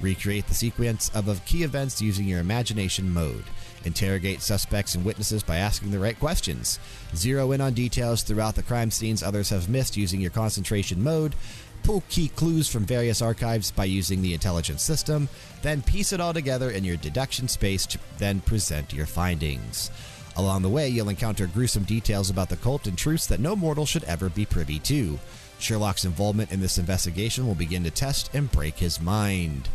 Recreate 0.00 0.46
the 0.46 0.54
sequence 0.54 1.10
of 1.14 1.44
key 1.46 1.64
events 1.64 2.00
using 2.00 2.26
your 2.26 2.38
imagination 2.38 3.10
mode. 3.10 3.44
Interrogate 3.84 4.40
suspects 4.40 4.94
and 4.94 5.04
witnesses 5.04 5.42
by 5.42 5.56
asking 5.56 5.90
the 5.90 5.98
right 5.98 6.18
questions. 6.18 6.78
Zero 7.16 7.50
in 7.50 7.60
on 7.60 7.74
details 7.74 8.22
throughout 8.22 8.54
the 8.54 8.62
crime 8.62 8.92
scenes 8.92 9.22
others 9.22 9.50
have 9.50 9.68
missed 9.68 9.96
using 9.96 10.20
your 10.20 10.30
concentration 10.30 11.02
mode 11.02 11.34
pull 11.82 12.02
key 12.08 12.28
clues 12.28 12.68
from 12.68 12.84
various 12.84 13.22
archives 13.22 13.70
by 13.70 13.84
using 13.84 14.22
the 14.22 14.34
intelligence 14.34 14.82
system, 14.82 15.28
then 15.62 15.82
piece 15.82 16.12
it 16.12 16.20
all 16.20 16.32
together 16.32 16.70
in 16.70 16.84
your 16.84 16.96
deduction 16.96 17.48
space 17.48 17.86
to 17.86 17.98
then 18.18 18.40
present 18.40 18.92
your 18.92 19.06
findings. 19.06 19.90
Along 20.36 20.62
the 20.62 20.68
way, 20.68 20.88
you'll 20.88 21.08
encounter 21.08 21.46
gruesome 21.46 21.84
details 21.84 22.30
about 22.30 22.48
the 22.48 22.56
cult 22.56 22.86
and 22.86 22.96
truths 22.96 23.26
that 23.26 23.40
no 23.40 23.54
mortal 23.54 23.84
should 23.84 24.04
ever 24.04 24.28
be 24.28 24.46
privy 24.46 24.78
to. 24.80 25.18
Sherlock's 25.58 26.04
involvement 26.04 26.50
in 26.50 26.60
this 26.60 26.78
investigation 26.78 27.46
will 27.46 27.54
begin 27.54 27.84
to 27.84 27.90
test 27.90 28.34
and 28.34 28.50
break 28.50 28.78
his 28.78 29.00
mind. 29.00 29.68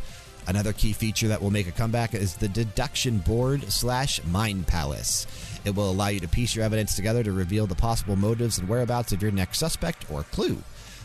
Another 0.48 0.74
key 0.74 0.94
feature 0.94 1.28
that 1.28 1.42
will 1.42 1.52
make 1.52 1.68
a 1.68 1.72
comeback 1.72 2.16
is 2.16 2.36
the 2.36 2.48
deduction 2.48 3.20
board 3.20 3.70
slash 3.72 4.24
mind 4.26 4.66
palace. 4.66 5.28
It 5.66 5.76
will 5.76 5.92
allow 5.92 6.08
you 6.08 6.22
to 6.22 6.28
piece 6.28 6.56
your 6.56 6.64
evidence 6.64 6.96
together 6.96 7.22
to 7.24 7.34
reveal 7.34 7.68
the 7.68 7.76
possible 7.76 8.16
motives 8.16 8.58
and 8.58 8.68
whereabouts 8.68 9.12
of 9.12 9.22
your 9.22 9.32
next 9.32 9.60
suspect 9.60 10.10
or 10.10 10.24
clue. 10.24 10.58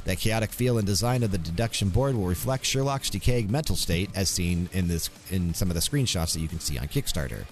The 0.04 0.16
chaotic 0.16 0.50
feel 0.50 0.78
and 0.78 0.86
design 0.86 1.22
of 1.22 1.30
the 1.30 1.38
deduction 1.38 1.88
board 1.88 2.14
will 2.16 2.26
reflect 2.26 2.66
Sherlock's 2.66 3.10
decaying 3.10 3.50
mental 3.50 3.76
state, 3.76 4.10
as 4.14 4.28
seen 4.28 4.68
in 4.72 4.88
this 4.88 5.10
in 5.30 5.54
some 5.54 5.70
of 5.70 5.74
the 5.74 5.80
screenshots 5.80 6.32
that 6.32 6.40
you 6.40 6.48
can 6.48 6.60
see 6.60 6.78
on 6.78 6.88
Kickstarter. 6.88 7.44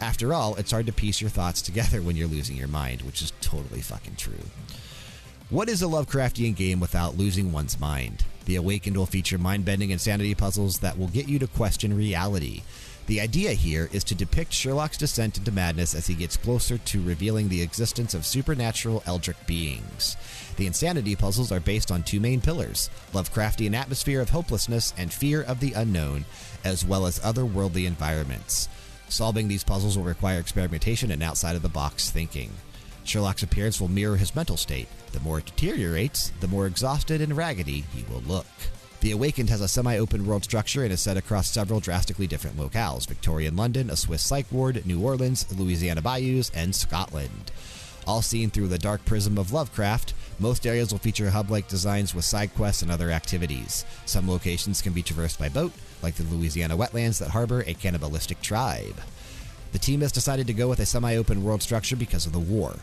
After 0.00 0.34
all, 0.34 0.56
it's 0.56 0.72
hard 0.72 0.86
to 0.86 0.92
piece 0.92 1.20
your 1.20 1.30
thoughts 1.30 1.62
together 1.62 2.02
when 2.02 2.16
you're 2.16 2.26
losing 2.26 2.56
your 2.56 2.68
mind, 2.68 3.02
which 3.02 3.22
is 3.22 3.32
totally 3.40 3.80
fucking 3.80 4.16
true. 4.16 4.44
What 5.50 5.68
is 5.68 5.82
a 5.82 5.86
Lovecraftian 5.86 6.56
game 6.56 6.80
without 6.80 7.16
losing 7.16 7.52
one's 7.52 7.78
mind? 7.78 8.24
The 8.46 8.56
Awakened 8.56 8.96
will 8.96 9.06
feature 9.06 9.38
mind 9.38 9.64
bending 9.64 9.90
insanity 9.90 10.34
puzzles 10.34 10.80
that 10.80 10.98
will 10.98 11.08
get 11.08 11.28
you 11.28 11.38
to 11.38 11.46
question 11.46 11.96
reality. 11.96 12.62
The 13.06 13.20
idea 13.20 13.52
here 13.52 13.90
is 13.92 14.02
to 14.04 14.14
depict 14.14 14.52
Sherlock's 14.52 14.96
descent 14.96 15.36
into 15.36 15.52
madness 15.52 15.94
as 15.94 16.06
he 16.06 16.14
gets 16.14 16.38
closer 16.38 16.78
to 16.78 17.02
revealing 17.02 17.48
the 17.48 17.60
existence 17.60 18.14
of 18.14 18.24
supernatural 18.24 19.02
eldritch 19.06 19.36
beings. 19.46 20.16
The 20.56 20.66
insanity 20.66 21.16
puzzles 21.16 21.50
are 21.50 21.60
based 21.60 21.90
on 21.90 22.02
two 22.02 22.20
main 22.20 22.40
pillars 22.40 22.90
Lovecraftian 23.12 23.74
atmosphere 23.74 24.20
of 24.20 24.30
hopelessness 24.30 24.94
and 24.96 25.12
fear 25.12 25.42
of 25.42 25.60
the 25.60 25.72
unknown, 25.72 26.24
as 26.64 26.84
well 26.84 27.06
as 27.06 27.20
otherworldly 27.20 27.86
environments. 27.86 28.68
Solving 29.08 29.48
these 29.48 29.64
puzzles 29.64 29.96
will 29.96 30.04
require 30.04 30.38
experimentation 30.38 31.10
and 31.10 31.22
outside 31.22 31.56
of 31.56 31.62
the 31.62 31.68
box 31.68 32.10
thinking. 32.10 32.50
Sherlock's 33.04 33.42
appearance 33.42 33.80
will 33.80 33.88
mirror 33.88 34.16
his 34.16 34.34
mental 34.34 34.56
state. 34.56 34.88
The 35.12 35.20
more 35.20 35.38
it 35.38 35.46
deteriorates, 35.46 36.32
the 36.40 36.48
more 36.48 36.66
exhausted 36.66 37.20
and 37.20 37.36
raggedy 37.36 37.84
he 37.94 38.04
will 38.10 38.22
look. 38.22 38.46
The 39.00 39.10
Awakened 39.10 39.50
has 39.50 39.60
a 39.60 39.68
semi 39.68 39.98
open 39.98 40.24
world 40.24 40.44
structure 40.44 40.82
and 40.82 40.92
is 40.92 41.02
set 41.02 41.18
across 41.18 41.50
several 41.50 41.80
drastically 41.80 42.26
different 42.26 42.56
locales 42.56 43.06
Victorian 43.06 43.54
London, 43.54 43.90
a 43.90 43.96
Swiss 43.96 44.22
psych 44.22 44.50
ward, 44.50 44.86
New 44.86 45.02
Orleans, 45.02 45.46
Louisiana 45.54 46.00
bayous, 46.00 46.50
and 46.54 46.74
Scotland. 46.74 47.52
All 48.06 48.22
seen 48.22 48.48
through 48.48 48.68
the 48.68 48.78
dark 48.78 49.04
prism 49.04 49.36
of 49.36 49.52
Lovecraft, 49.52 50.14
most 50.40 50.66
areas 50.66 50.92
will 50.92 50.98
feature 50.98 51.30
hub 51.30 51.50
like 51.50 51.68
designs 51.68 52.14
with 52.14 52.24
side 52.24 52.54
quests 52.54 52.82
and 52.82 52.90
other 52.90 53.10
activities. 53.10 53.84
Some 54.06 54.28
locations 54.28 54.82
can 54.82 54.92
be 54.92 55.02
traversed 55.02 55.38
by 55.38 55.48
boat, 55.48 55.72
like 56.02 56.14
the 56.14 56.24
Louisiana 56.24 56.76
wetlands 56.76 57.18
that 57.18 57.30
harbor 57.30 57.64
a 57.66 57.74
cannibalistic 57.74 58.40
tribe. 58.40 59.00
The 59.72 59.78
team 59.78 60.02
has 60.02 60.12
decided 60.12 60.46
to 60.46 60.52
go 60.52 60.68
with 60.68 60.78
a 60.80 60.86
semi 60.86 61.16
open 61.16 61.42
world 61.42 61.62
structure 61.62 61.96
because 61.96 62.26
of 62.26 62.32
the 62.32 62.38
war. 62.38 62.76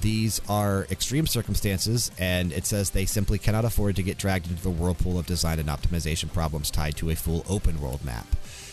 These 0.00 0.40
are 0.48 0.86
extreme 0.90 1.26
circumstances, 1.26 2.10
and 2.18 2.52
it 2.52 2.66
says 2.66 2.90
they 2.90 3.06
simply 3.06 3.38
cannot 3.38 3.64
afford 3.64 3.96
to 3.96 4.02
get 4.02 4.18
dragged 4.18 4.50
into 4.50 4.62
the 4.62 4.70
whirlpool 4.70 5.18
of 5.18 5.24
design 5.24 5.58
and 5.58 5.68
optimization 5.68 6.30
problems 6.32 6.70
tied 6.70 6.96
to 6.96 7.10
a 7.10 7.14
full 7.14 7.44
open 7.48 7.80
world 7.80 8.04
map. 8.04 8.26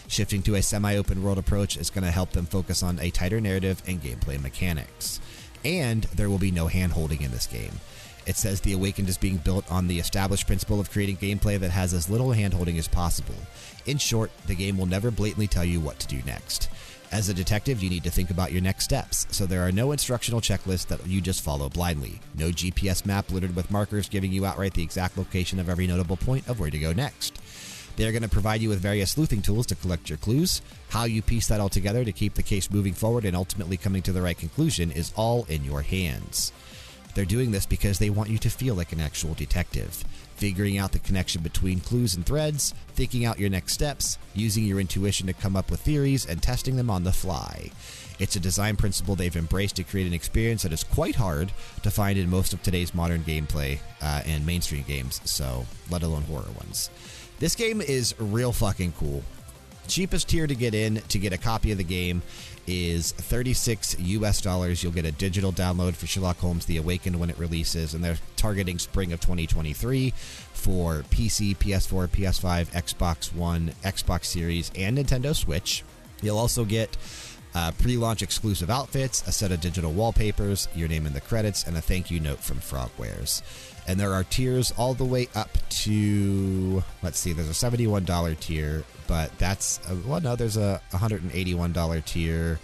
Shifting 0.10 0.42
to 0.44 0.56
a 0.56 0.62
semi 0.62 0.98
open 0.98 1.24
world 1.24 1.38
approach 1.38 1.78
is 1.78 1.90
going 1.90 2.04
to 2.04 2.12
help 2.12 2.32
them 2.32 2.46
focus 2.46 2.84
on 2.84 3.00
a 3.00 3.10
tighter 3.10 3.40
narrative 3.40 3.82
and 3.88 4.02
gameplay 4.02 4.42
mechanics. 4.42 5.22
And 5.64 6.04
there 6.16 6.30
will 6.30 6.38
be 6.38 6.52
no 6.52 6.68
hand 6.68 6.92
holding 6.92 7.22
in 7.22 7.32
this 7.32 7.48
game. 7.48 7.80
It 8.26 8.36
says 8.36 8.62
The 8.62 8.74
Awakened 8.74 9.10
is 9.10 9.18
being 9.18 9.38
built 9.38 9.70
on 9.72 9.88
the 9.88 10.00
established 10.00 10.48
principle 10.48 10.80
of 10.80 10.92
creating 10.92 11.18
gameplay 11.18 11.60
that 11.60 11.72
has 11.72 11.94
as 11.94 12.10
little 12.10 12.32
hand 12.32 12.54
holding 12.54 12.78
as 12.78 12.88
possible. 12.88 13.36
In 13.86 13.98
short, 13.98 14.32
the 14.48 14.56
game 14.56 14.78
will 14.78 14.86
never 14.86 15.12
blatantly 15.12 15.48
tell 15.48 15.66
you 15.66 15.80
what 15.80 16.00
to 16.00 16.08
do 16.08 16.22
next. 16.26 16.70
As 17.12 17.28
a 17.28 17.34
detective, 17.34 17.84
you 17.84 17.90
need 17.90 18.06
to 18.06 18.12
think 18.12 18.30
about 18.30 18.54
your 18.54 18.62
next 18.62 18.86
steps, 18.86 19.28
so 19.32 19.46
there 19.46 19.68
are 19.68 19.72
no 19.72 19.92
instructional 19.92 20.40
checklists 20.40 20.88
that 20.88 21.06
you 21.06 21.20
just 21.20 21.44
follow 21.44 21.68
blindly. 21.68 22.22
No 22.38 22.52
GPS 22.52 23.06
map 23.06 23.32
littered 23.32 23.54
with 23.56 23.70
markers 23.70 24.08
giving 24.08 24.32
you 24.32 24.46
outright 24.46 24.76
the 24.76 24.84
exact 24.84 25.18
location 25.18 25.60
of 25.60 25.68
every 25.68 25.88
notable 25.88 26.16
point 26.16 26.48
of 26.48 26.60
where 26.60 26.70
to 26.70 26.80
go 26.80 26.94
next. 26.94 27.38
They're 27.98 28.14
going 28.14 28.22
to 28.24 28.30
provide 28.30 28.62
you 28.62 28.70
with 28.70 28.80
various 28.80 29.12
sleuthing 29.12 29.42
tools 29.42 29.66
to 29.68 29.76
collect 29.76 30.10
your 30.10 30.18
clues. 30.20 30.62
How 30.90 31.04
you 31.04 31.22
piece 31.22 31.48
that 31.48 31.60
all 31.60 31.68
together 31.68 32.06
to 32.06 32.14
keep 32.14 32.36
the 32.36 32.44
case 32.44 32.72
moving 32.72 32.94
forward 32.94 33.26
and 33.26 33.36
ultimately 33.36 33.76
coming 33.76 34.02
to 34.04 34.14
the 34.14 34.22
right 34.22 34.38
conclusion 34.38 34.90
is 34.90 35.12
all 35.18 35.46
in 35.50 35.66
your 35.66 35.82
hands. 35.82 36.54
They're 37.14 37.26
doing 37.26 37.52
this 37.52 37.66
because 37.66 38.00
they 38.00 38.10
want 38.10 38.30
you 38.30 38.38
to 38.40 38.50
feel 38.50 38.76
like 38.76 38.92
an 38.92 39.02
actual 39.02 39.34
detective 39.34 40.04
figuring 40.42 40.80
out 40.80 40.92
the 40.92 40.98
connection 40.98 41.44
between 41.44 41.80
clues 41.80 42.16
and 42.16 42.26
threads, 42.26 42.74
thinking 42.96 43.26
out 43.26 43.38
your 43.38 43.52
next 43.52 43.74
steps, 43.74 44.18
using 44.34 44.64
your 44.64 44.80
intuition 44.80 45.28
to 45.28 45.34
come 45.34 45.56
up 45.56 45.70
with 45.70 45.80
theories, 45.80 46.26
and 46.26 46.42
testing 46.42 46.78
them 46.78 46.90
on 46.90 47.04
the 47.04 47.12
fly. 47.12 47.70
It's 48.18 48.36
a 48.36 48.40
design 48.40 48.76
principle 48.76 49.16
they've 49.16 49.36
embraced 49.36 49.76
to 49.76 49.84
create 49.84 50.08
an 50.08 50.14
experience 50.14 50.64
that 50.64 50.74
is 50.74 50.84
quite 50.84 51.14
hard 51.14 51.52
to 51.84 51.92
find 51.92 52.18
in 52.18 52.28
most 52.28 52.54
of 52.54 52.64
today's 52.64 52.96
modern 52.96 53.22
gameplay 53.22 53.78
uh, 54.02 54.24
and 54.26 54.44
mainstream 54.44 54.84
games, 54.88 55.22
so 55.26 55.68
let 55.92 56.02
alone 56.02 56.24
horror 56.24 56.50
ones. 56.58 56.90
This 57.38 57.54
game 57.54 57.80
is 57.80 58.16
real 58.18 58.52
fucking 58.52 58.94
cool. 58.94 59.24
Cheapest 59.88 60.28
tier 60.28 60.48
to 60.48 60.56
get 60.56 60.74
in 60.74 61.02
to 61.10 61.20
get 61.20 61.34
a 61.34 61.38
copy 61.38 61.72
of 61.72 61.78
the 61.78 61.84
game 61.84 62.24
is 62.72 63.12
36 63.12 64.00
US 64.00 64.42
dollars. 64.42 64.82
You'll 64.82 64.92
get 64.92 65.06
a 65.06 65.12
digital 65.12 65.52
download 65.52 65.96
for 65.96 66.08
Sherlock 66.08 66.38
Holmes 66.38 66.66
The 66.66 66.78
Awakened 66.78 67.20
when 67.20 67.30
it 67.30 67.38
releases, 67.38 67.94
and 67.94 68.04
they're 68.04 68.18
targeting 68.36 68.80
spring 68.80 69.12
of 69.12 69.20
2023 69.20 70.12
for 70.54 71.04
PC, 71.10 71.58
PS4, 71.58 72.08
PS5, 72.08 72.68
Xbox 72.68 73.34
One, 73.36 73.74
Xbox 73.84 74.26
Series, 74.26 74.72
and 74.76 74.98
Nintendo 74.98 75.36
Switch. 75.36 75.84
You'll 76.22 76.38
also 76.38 76.66
get 76.66 76.96
uh, 77.54 77.72
pre 77.80 77.98
launch 77.98 78.22
exclusive 78.22 78.70
outfits, 78.70 79.28
a 79.28 79.32
set 79.32 79.52
of 79.52 79.60
digital 79.60 79.92
wallpapers, 79.92 80.68
your 80.74 80.88
name 80.88 81.06
in 81.06 81.14
the 81.14 81.22
credits, 81.22 81.66
and 81.66 81.76
a 81.76 81.82
thank 81.82 82.10
you 82.10 82.20
note 82.20 82.40
from 82.40 82.60
Frogwares. 82.60 83.42
And 83.88 84.00
there 84.00 84.14
are 84.14 84.24
tiers 84.24 84.72
all 84.78 84.94
the 84.94 85.06
way 85.06 85.28
up 85.36 85.50
to, 85.70 86.84
let's 87.02 87.20
see, 87.20 87.34
there's 87.34 87.50
a 87.50 87.54
$71 87.54 88.40
tier, 88.40 88.84
but 89.08 89.38
that's, 89.40 89.80
a, 89.90 89.96
well, 90.08 90.22
no, 90.22 90.36
there's 90.36 90.58
a 90.58 90.82
$181 90.92 92.06
tier. 92.06 92.60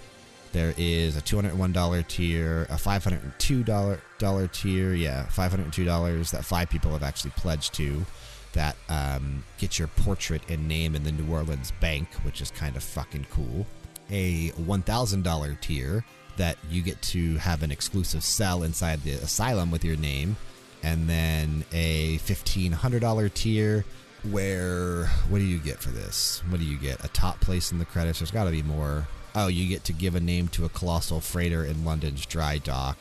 There 0.52 0.74
is 0.78 1.18
a 1.18 1.22
$201 1.22 2.08
tier, 2.08 2.64
a 2.70 2.76
$502 2.76 4.52
tier, 4.52 4.94
yeah, 4.94 5.26
$502 5.30 6.32
that 6.32 6.46
five 6.46 6.70
people 6.70 6.92
have 6.92 7.04
actually 7.04 7.32
pledged 7.32 7.74
to 7.76 8.06
that 8.54 8.76
um, 8.90 9.44
get 9.60 9.78
your 9.78 9.88
portrait 9.90 10.42
and 10.50 10.68
name 10.68 10.96
in 10.96 11.04
the 11.04 11.12
New 11.12 11.32
Orleans 11.32 11.72
bank, 11.80 12.08
which 12.24 12.42
is 12.42 12.50
kind 12.52 12.76
of 12.76 12.84
fucking 12.84 13.28
cool. 13.30 13.68
A 14.10 14.50
$1,000 14.52 15.62
tier 15.62 16.06
that 16.38 16.58
you 16.70 16.82
get 16.82 17.02
to 17.02 17.36
have 17.38 17.62
an 17.64 17.72
exclusive 17.72 18.24
cell 18.24 18.64
inside 18.64 19.04
the 19.04 19.14
asylum 19.14 19.70
with 19.70 19.84
your 19.84 19.98
name 19.98 20.38
and 20.84 21.10
then 21.10 21.66
a 21.74 22.18
$1,500 22.20 23.34
tier 23.34 23.86
where 24.32 25.06
what 25.30 25.40
do 25.40 25.46
you 25.46 25.60
get 25.60 25.80
for 25.80 25.90
this? 25.90 26.42
What 26.50 26.60
do 26.60 26.66
you 26.66 26.78
get? 26.78 27.04
A 27.04 27.08
top 27.10 27.40
place 27.40 27.72
in 27.72 27.80
the 27.80 27.86
credits. 27.86 28.20
There's 28.20 28.32
got 28.32 28.46
to 28.46 28.52
be 28.52 28.64
more. 28.64 29.08
Oh, 29.36 29.48
you 29.48 29.68
get 29.68 29.84
to 29.86 29.94
give 29.94 30.16
a 30.16 30.20
name 30.20 30.48
to 30.50 30.66
a 30.66 30.70
colossal 30.70 31.22
freighter 31.22 31.64
in 31.64 31.86
London's 31.86 32.26
dry 32.26 32.58
dock 32.58 32.98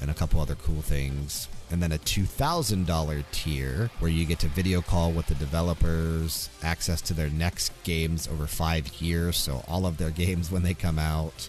and 0.00 0.10
a 0.10 0.14
couple 0.14 0.40
other 0.40 0.54
cool 0.54 0.82
things. 0.82 1.48
And 1.70 1.82
then 1.82 1.92
a 1.92 1.98
$2,000 1.98 3.24
tier 3.32 3.90
where 3.98 4.10
you 4.10 4.24
get 4.24 4.40
to 4.40 4.48
video 4.48 4.82
call 4.82 5.10
with 5.12 5.26
the 5.26 5.34
developers, 5.34 6.50
access 6.62 7.00
to 7.02 7.14
their 7.14 7.30
next 7.30 7.72
games 7.82 8.28
over 8.28 8.46
five 8.46 9.00
years. 9.00 9.36
So, 9.36 9.64
all 9.66 9.86
of 9.86 9.96
their 9.96 10.10
games 10.24 10.50
when 10.50 10.62
they 10.62 10.74
come 10.74 10.98
out, 10.98 11.48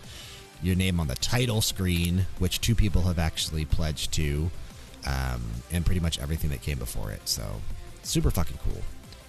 your 0.61 0.75
name 0.75 0.99
on 0.99 1.07
the 1.07 1.15
title 1.15 1.61
screen, 1.61 2.25
which 2.39 2.61
two 2.61 2.73
people 2.73 3.01
have 3.03 3.19
actually 3.19 3.65
pledged 3.65 4.13
to 4.13 4.49
um, 5.05 5.41
and 5.71 5.85
pretty 5.85 6.01
much 6.01 6.19
everything 6.19 6.49
that 6.51 6.61
came 6.61 6.77
before 6.77 7.11
it. 7.11 7.21
So, 7.25 7.43
super 8.03 8.31
fucking 8.31 8.57
cool. 8.63 8.81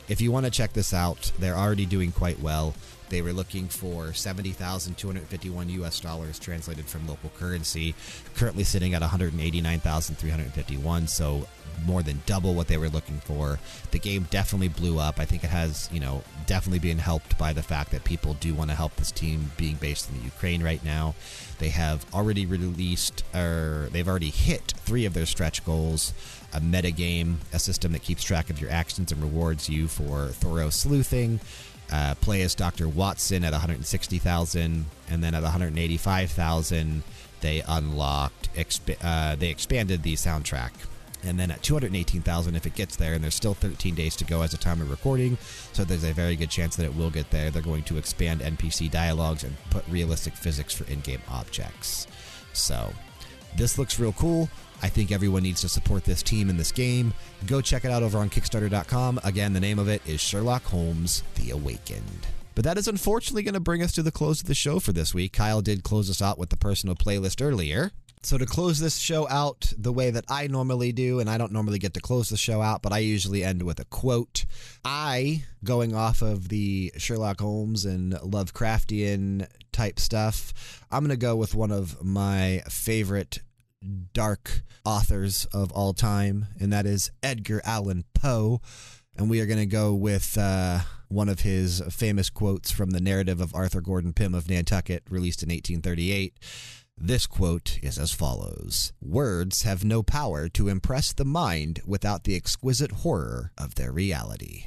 If 0.09 0.20
you 0.20 0.31
want 0.31 0.44
to 0.44 0.51
check 0.51 0.74
this 0.74 0.93
out, 0.93 1.32
they're 1.39 1.56
already 1.56 1.86
doing 1.86 2.12
quite 2.12 2.39
well. 2.40 2.74
They 3.09 3.22
were 3.22 3.32
looking 3.32 3.68
for 3.68 4.12
70,251 4.12 5.68
US 5.68 6.01
dollars 6.01 6.39
translated 6.39 6.86
from 6.86 7.06
local 7.06 7.31
currency, 7.39 7.94
currently 8.35 8.64
sitting 8.64 8.94
at 8.94 9.02
189,351, 9.02 11.06
so 11.06 11.47
more 11.86 12.02
than 12.02 12.22
double 12.26 12.55
what 12.55 12.68
they 12.68 12.76
were 12.76 12.89
looking 12.89 13.18
for. 13.20 13.59
The 13.90 13.98
game 13.98 14.26
definitely 14.31 14.68
blew 14.68 14.98
up. 14.98 15.18
I 15.18 15.24
think 15.24 15.44
it 15.44 15.51
has, 15.51 15.89
you 15.93 16.01
know, 16.01 16.22
definitely 16.47 16.78
being 16.78 16.98
helped 16.98 17.39
by 17.39 17.52
the 17.52 17.62
fact 17.62 17.90
that 17.93 18.05
people 18.05 18.35
do 18.35 18.55
want 18.55 18.70
to 18.70 18.76
help 18.76 18.97
this 18.97 19.10
team 19.10 19.51
being 19.56 19.76
based 19.76 20.10
in 20.10 20.18
the 20.18 20.24
Ukraine 20.24 20.62
right 20.62 20.85
now. 20.85 21.14
They 21.59 21.70
have 21.70 22.05
already 22.14 22.47
released, 22.47 23.24
or 23.35 23.89
they've 23.93 24.09
already 24.09 24.31
hit 24.31 24.74
three 24.78 25.05
of 25.05 25.14
their 25.14 25.26
stretch 25.26 25.64
goals 25.64 26.12
a 26.55 26.60
metagame, 26.60 27.36
a 27.52 27.59
system 27.59 27.93
that 27.93 28.02
keeps 28.02 28.22
track 28.22 28.48
of 28.51 28.60
your 28.60 28.70
actions 28.70 29.12
and 29.12 29.20
rewards 29.20 29.68
you 29.68 29.89
for 29.89 30.28
thorough 30.28 30.70
sleuthing. 30.70 31.40
Uh, 31.93 32.14
play 32.20 32.40
as 32.43 32.55
Dr. 32.55 32.89
Watson 32.89 33.44
at 33.44 33.52
160,000, 33.52 34.86
and 35.10 35.22
then 35.22 35.35
at 35.35 35.43
185,000, 35.43 37.02
they 37.40 37.62
unlocked, 37.68 38.52
exp- 38.55 38.97
uh, 39.02 39.36
they 39.36 39.51
expanded 39.51 40.02
the 40.02 40.14
soundtrack. 40.14 40.70
And 41.22 41.39
then 41.39 41.51
at 41.51 41.62
218,000, 41.62 42.55
if 42.55 42.66
it 42.66 42.74
gets 42.74 42.97
there, 42.97 43.14
and 43.14 43.22
there's 43.22 43.35
still 43.35 43.55
13 43.55 43.94
days 43.94 44.16
to 44.16 44.24
go 44.24 44.43
as 44.43 44.52
a 44.55 44.59
time 44.59 44.81
of 44.81 44.90
recording, 44.90 45.39
so 45.72 45.85
there's 45.85 46.05
a 46.05 46.12
very 46.12 46.36
good 46.36 46.51
chance 46.51 46.76
that 46.76 46.85
it 46.85 46.94
will 46.94 47.10
get 47.10 47.31
there. 47.31 47.51
They're 47.51 47.62
going 47.62 47.85
to 47.85 47.97
expand 47.98 48.40
NPC 48.40 48.90
dialogues 48.90 49.44
and 49.44 49.56
put 49.70 49.86
realistic 49.89 50.35
physics 50.35 50.74
for 50.74 50.90
in 50.90 51.01
game 51.01 51.22
objects. 51.31 52.06
So, 52.52 52.93
This 53.56 53.78
looks 53.78 54.01
real 54.01 54.12
cool. 54.12 54.48
I 54.85 54.90
think 54.90 55.12
everyone 55.12 55.44
needs 55.44 55.62
to 55.62 55.69
support 55.70 56.05
this 56.05 56.23
team 56.23 56.51
in 56.51 56.59
this 56.59 56.70
game. 56.70 57.15
Go 57.47 57.62
check 57.62 57.86
it 57.86 57.90
out 57.90 58.02
over 58.02 58.19
on 58.19 58.28
Kickstarter.com. 58.28 59.19
Again, 59.24 59.55
the 59.55 59.61
name 59.61 59.78
of 59.78 59.89
it 59.89 60.02
is 60.06 60.20
Sherlock 60.20 60.62
Holmes 60.65 61.23
The 61.36 61.52
Awakened. 61.52 62.27
But 62.55 62.65
that 62.65 62.77
is 62.77 62.86
unfortunately 62.86 63.44
going 63.44 63.55
to 63.55 63.61
bring 63.61 63.82
us 63.82 63.93
to 63.93 64.02
the 64.02 64.12
close 64.12 64.43
of 64.43 64.47
the 64.47 64.55
show 64.55 64.81
for 64.81 64.93
this 64.93 65.15
week. 65.15 65.32
Kyle 65.32 65.62
did 65.62 65.85
close 65.85 66.11
us 66.11 66.20
out 66.20 66.36
with 66.36 66.51
the 66.51 66.59
personal 66.59 66.94
playlist 66.94 67.43
earlier. 67.43 67.93
So, 68.23 68.36
to 68.36 68.44
close 68.44 68.78
this 68.78 68.98
show 68.98 69.27
out 69.31 69.73
the 69.78 69.93
way 69.93 70.11
that 70.11 70.27
I 70.28 70.48
normally 70.48 70.93
do, 70.93 71.19
and 71.19 71.31
I 71.31 71.39
don't 71.39 71.52
normally 71.52 71.78
get 71.78 71.94
to 71.94 72.01
close 72.01 72.28
the 72.28 72.36
show 72.36 72.61
out, 72.61 72.82
but 72.82 72.93
I 72.93 72.98
usually 72.98 73.43
end 73.43 73.62
with 73.62 73.81
a 73.81 73.86
quote. 73.86 74.44
I, 74.85 75.44
going 75.65 75.94
off 75.94 76.20
of 76.20 76.48
the 76.48 76.93
Sherlock 76.98 77.40
Holmes 77.40 77.86
and 77.86 78.12
Lovecraftian 78.12 79.48
type 79.73 79.98
stuff, 79.98 80.85
I'm 80.90 81.01
going 81.01 81.09
to 81.09 81.16
go 81.16 81.36
with 81.36 81.55
one 81.55 81.70
of 81.70 82.05
my 82.05 82.62
favorite 82.69 83.40
dark 84.12 84.62
authors 84.85 85.47
of 85.47 85.73
all 85.73 85.93
time, 85.93 86.47
and 86.61 86.73
that 86.73 86.86
is 86.86 87.11
Edgar 87.23 87.61
Allan 87.65 88.05
Poe. 88.15 88.61
And 89.16 89.31
we 89.31 89.40
are 89.40 89.47
going 89.47 89.59
to 89.59 89.66
go 89.66 89.94
with 89.94 90.36
uh, 90.36 90.81
one 91.09 91.28
of 91.28 91.40
his 91.40 91.81
famous 91.90 92.31
quotes 92.31 92.70
from 92.70 92.90
the 92.90 93.01
narrative 93.01 93.40
of 93.40 93.55
Arthur 93.55 93.81
Gordon 93.81 94.12
Pym 94.12 94.35
of 94.35 94.48
Nantucket, 94.48 95.05
released 95.09 95.43
in 95.43 95.48
1838. 95.48 96.35
This 96.97 97.27
quote 97.27 97.78
is 97.82 97.98
as 97.98 98.12
follows 98.12 98.93
Words 99.01 99.62
have 99.62 99.85
no 99.85 100.02
power 100.02 100.48
to 100.51 100.69
impress 100.69 101.12
the 101.12 101.24
mind 101.24 101.81
without 101.86 102.24
the 102.24 102.36
exquisite 102.36 102.93
horror 102.93 103.52
of 103.59 103.74
their 103.74 103.93
reality. 103.93 104.66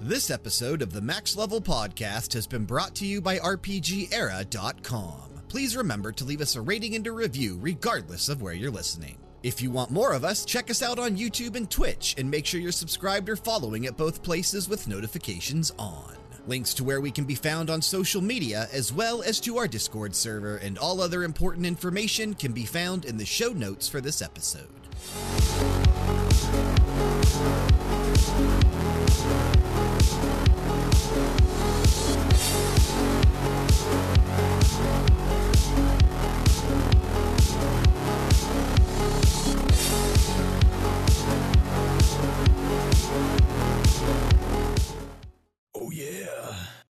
This 0.00 0.30
episode 0.30 0.82
of 0.82 0.92
the 0.92 1.00
Max 1.00 1.36
Level 1.36 1.60
Podcast 1.60 2.32
has 2.32 2.46
been 2.46 2.64
brought 2.64 2.94
to 2.96 3.06
you 3.06 3.20
by 3.20 3.38
RPGera.com. 3.38 5.31
Please 5.52 5.76
remember 5.76 6.12
to 6.12 6.24
leave 6.24 6.40
us 6.40 6.56
a 6.56 6.62
rating 6.62 6.94
and 6.94 7.06
a 7.06 7.12
review 7.12 7.58
regardless 7.60 8.30
of 8.30 8.40
where 8.40 8.54
you're 8.54 8.70
listening. 8.70 9.18
If 9.42 9.60
you 9.60 9.70
want 9.70 9.90
more 9.90 10.14
of 10.14 10.24
us, 10.24 10.46
check 10.46 10.70
us 10.70 10.82
out 10.82 10.98
on 10.98 11.18
YouTube 11.18 11.56
and 11.56 11.70
Twitch, 11.70 12.14
and 12.16 12.30
make 12.30 12.46
sure 12.46 12.58
you're 12.58 12.72
subscribed 12.72 13.28
or 13.28 13.36
following 13.36 13.84
at 13.84 13.98
both 13.98 14.22
places 14.22 14.66
with 14.66 14.88
notifications 14.88 15.70
on. 15.78 16.16
Links 16.46 16.72
to 16.72 16.84
where 16.84 17.02
we 17.02 17.10
can 17.10 17.26
be 17.26 17.34
found 17.34 17.68
on 17.68 17.82
social 17.82 18.22
media, 18.22 18.66
as 18.72 18.94
well 18.94 19.22
as 19.22 19.40
to 19.40 19.58
our 19.58 19.68
Discord 19.68 20.14
server 20.14 20.56
and 20.56 20.78
all 20.78 21.02
other 21.02 21.22
important 21.22 21.66
information, 21.66 22.32
can 22.32 22.54
be 22.54 22.64
found 22.64 23.04
in 23.04 23.18
the 23.18 23.26
show 23.26 23.50
notes 23.50 23.86
for 23.86 24.00
this 24.00 24.22
episode. 24.22 24.70
Yeah. 46.12 46.61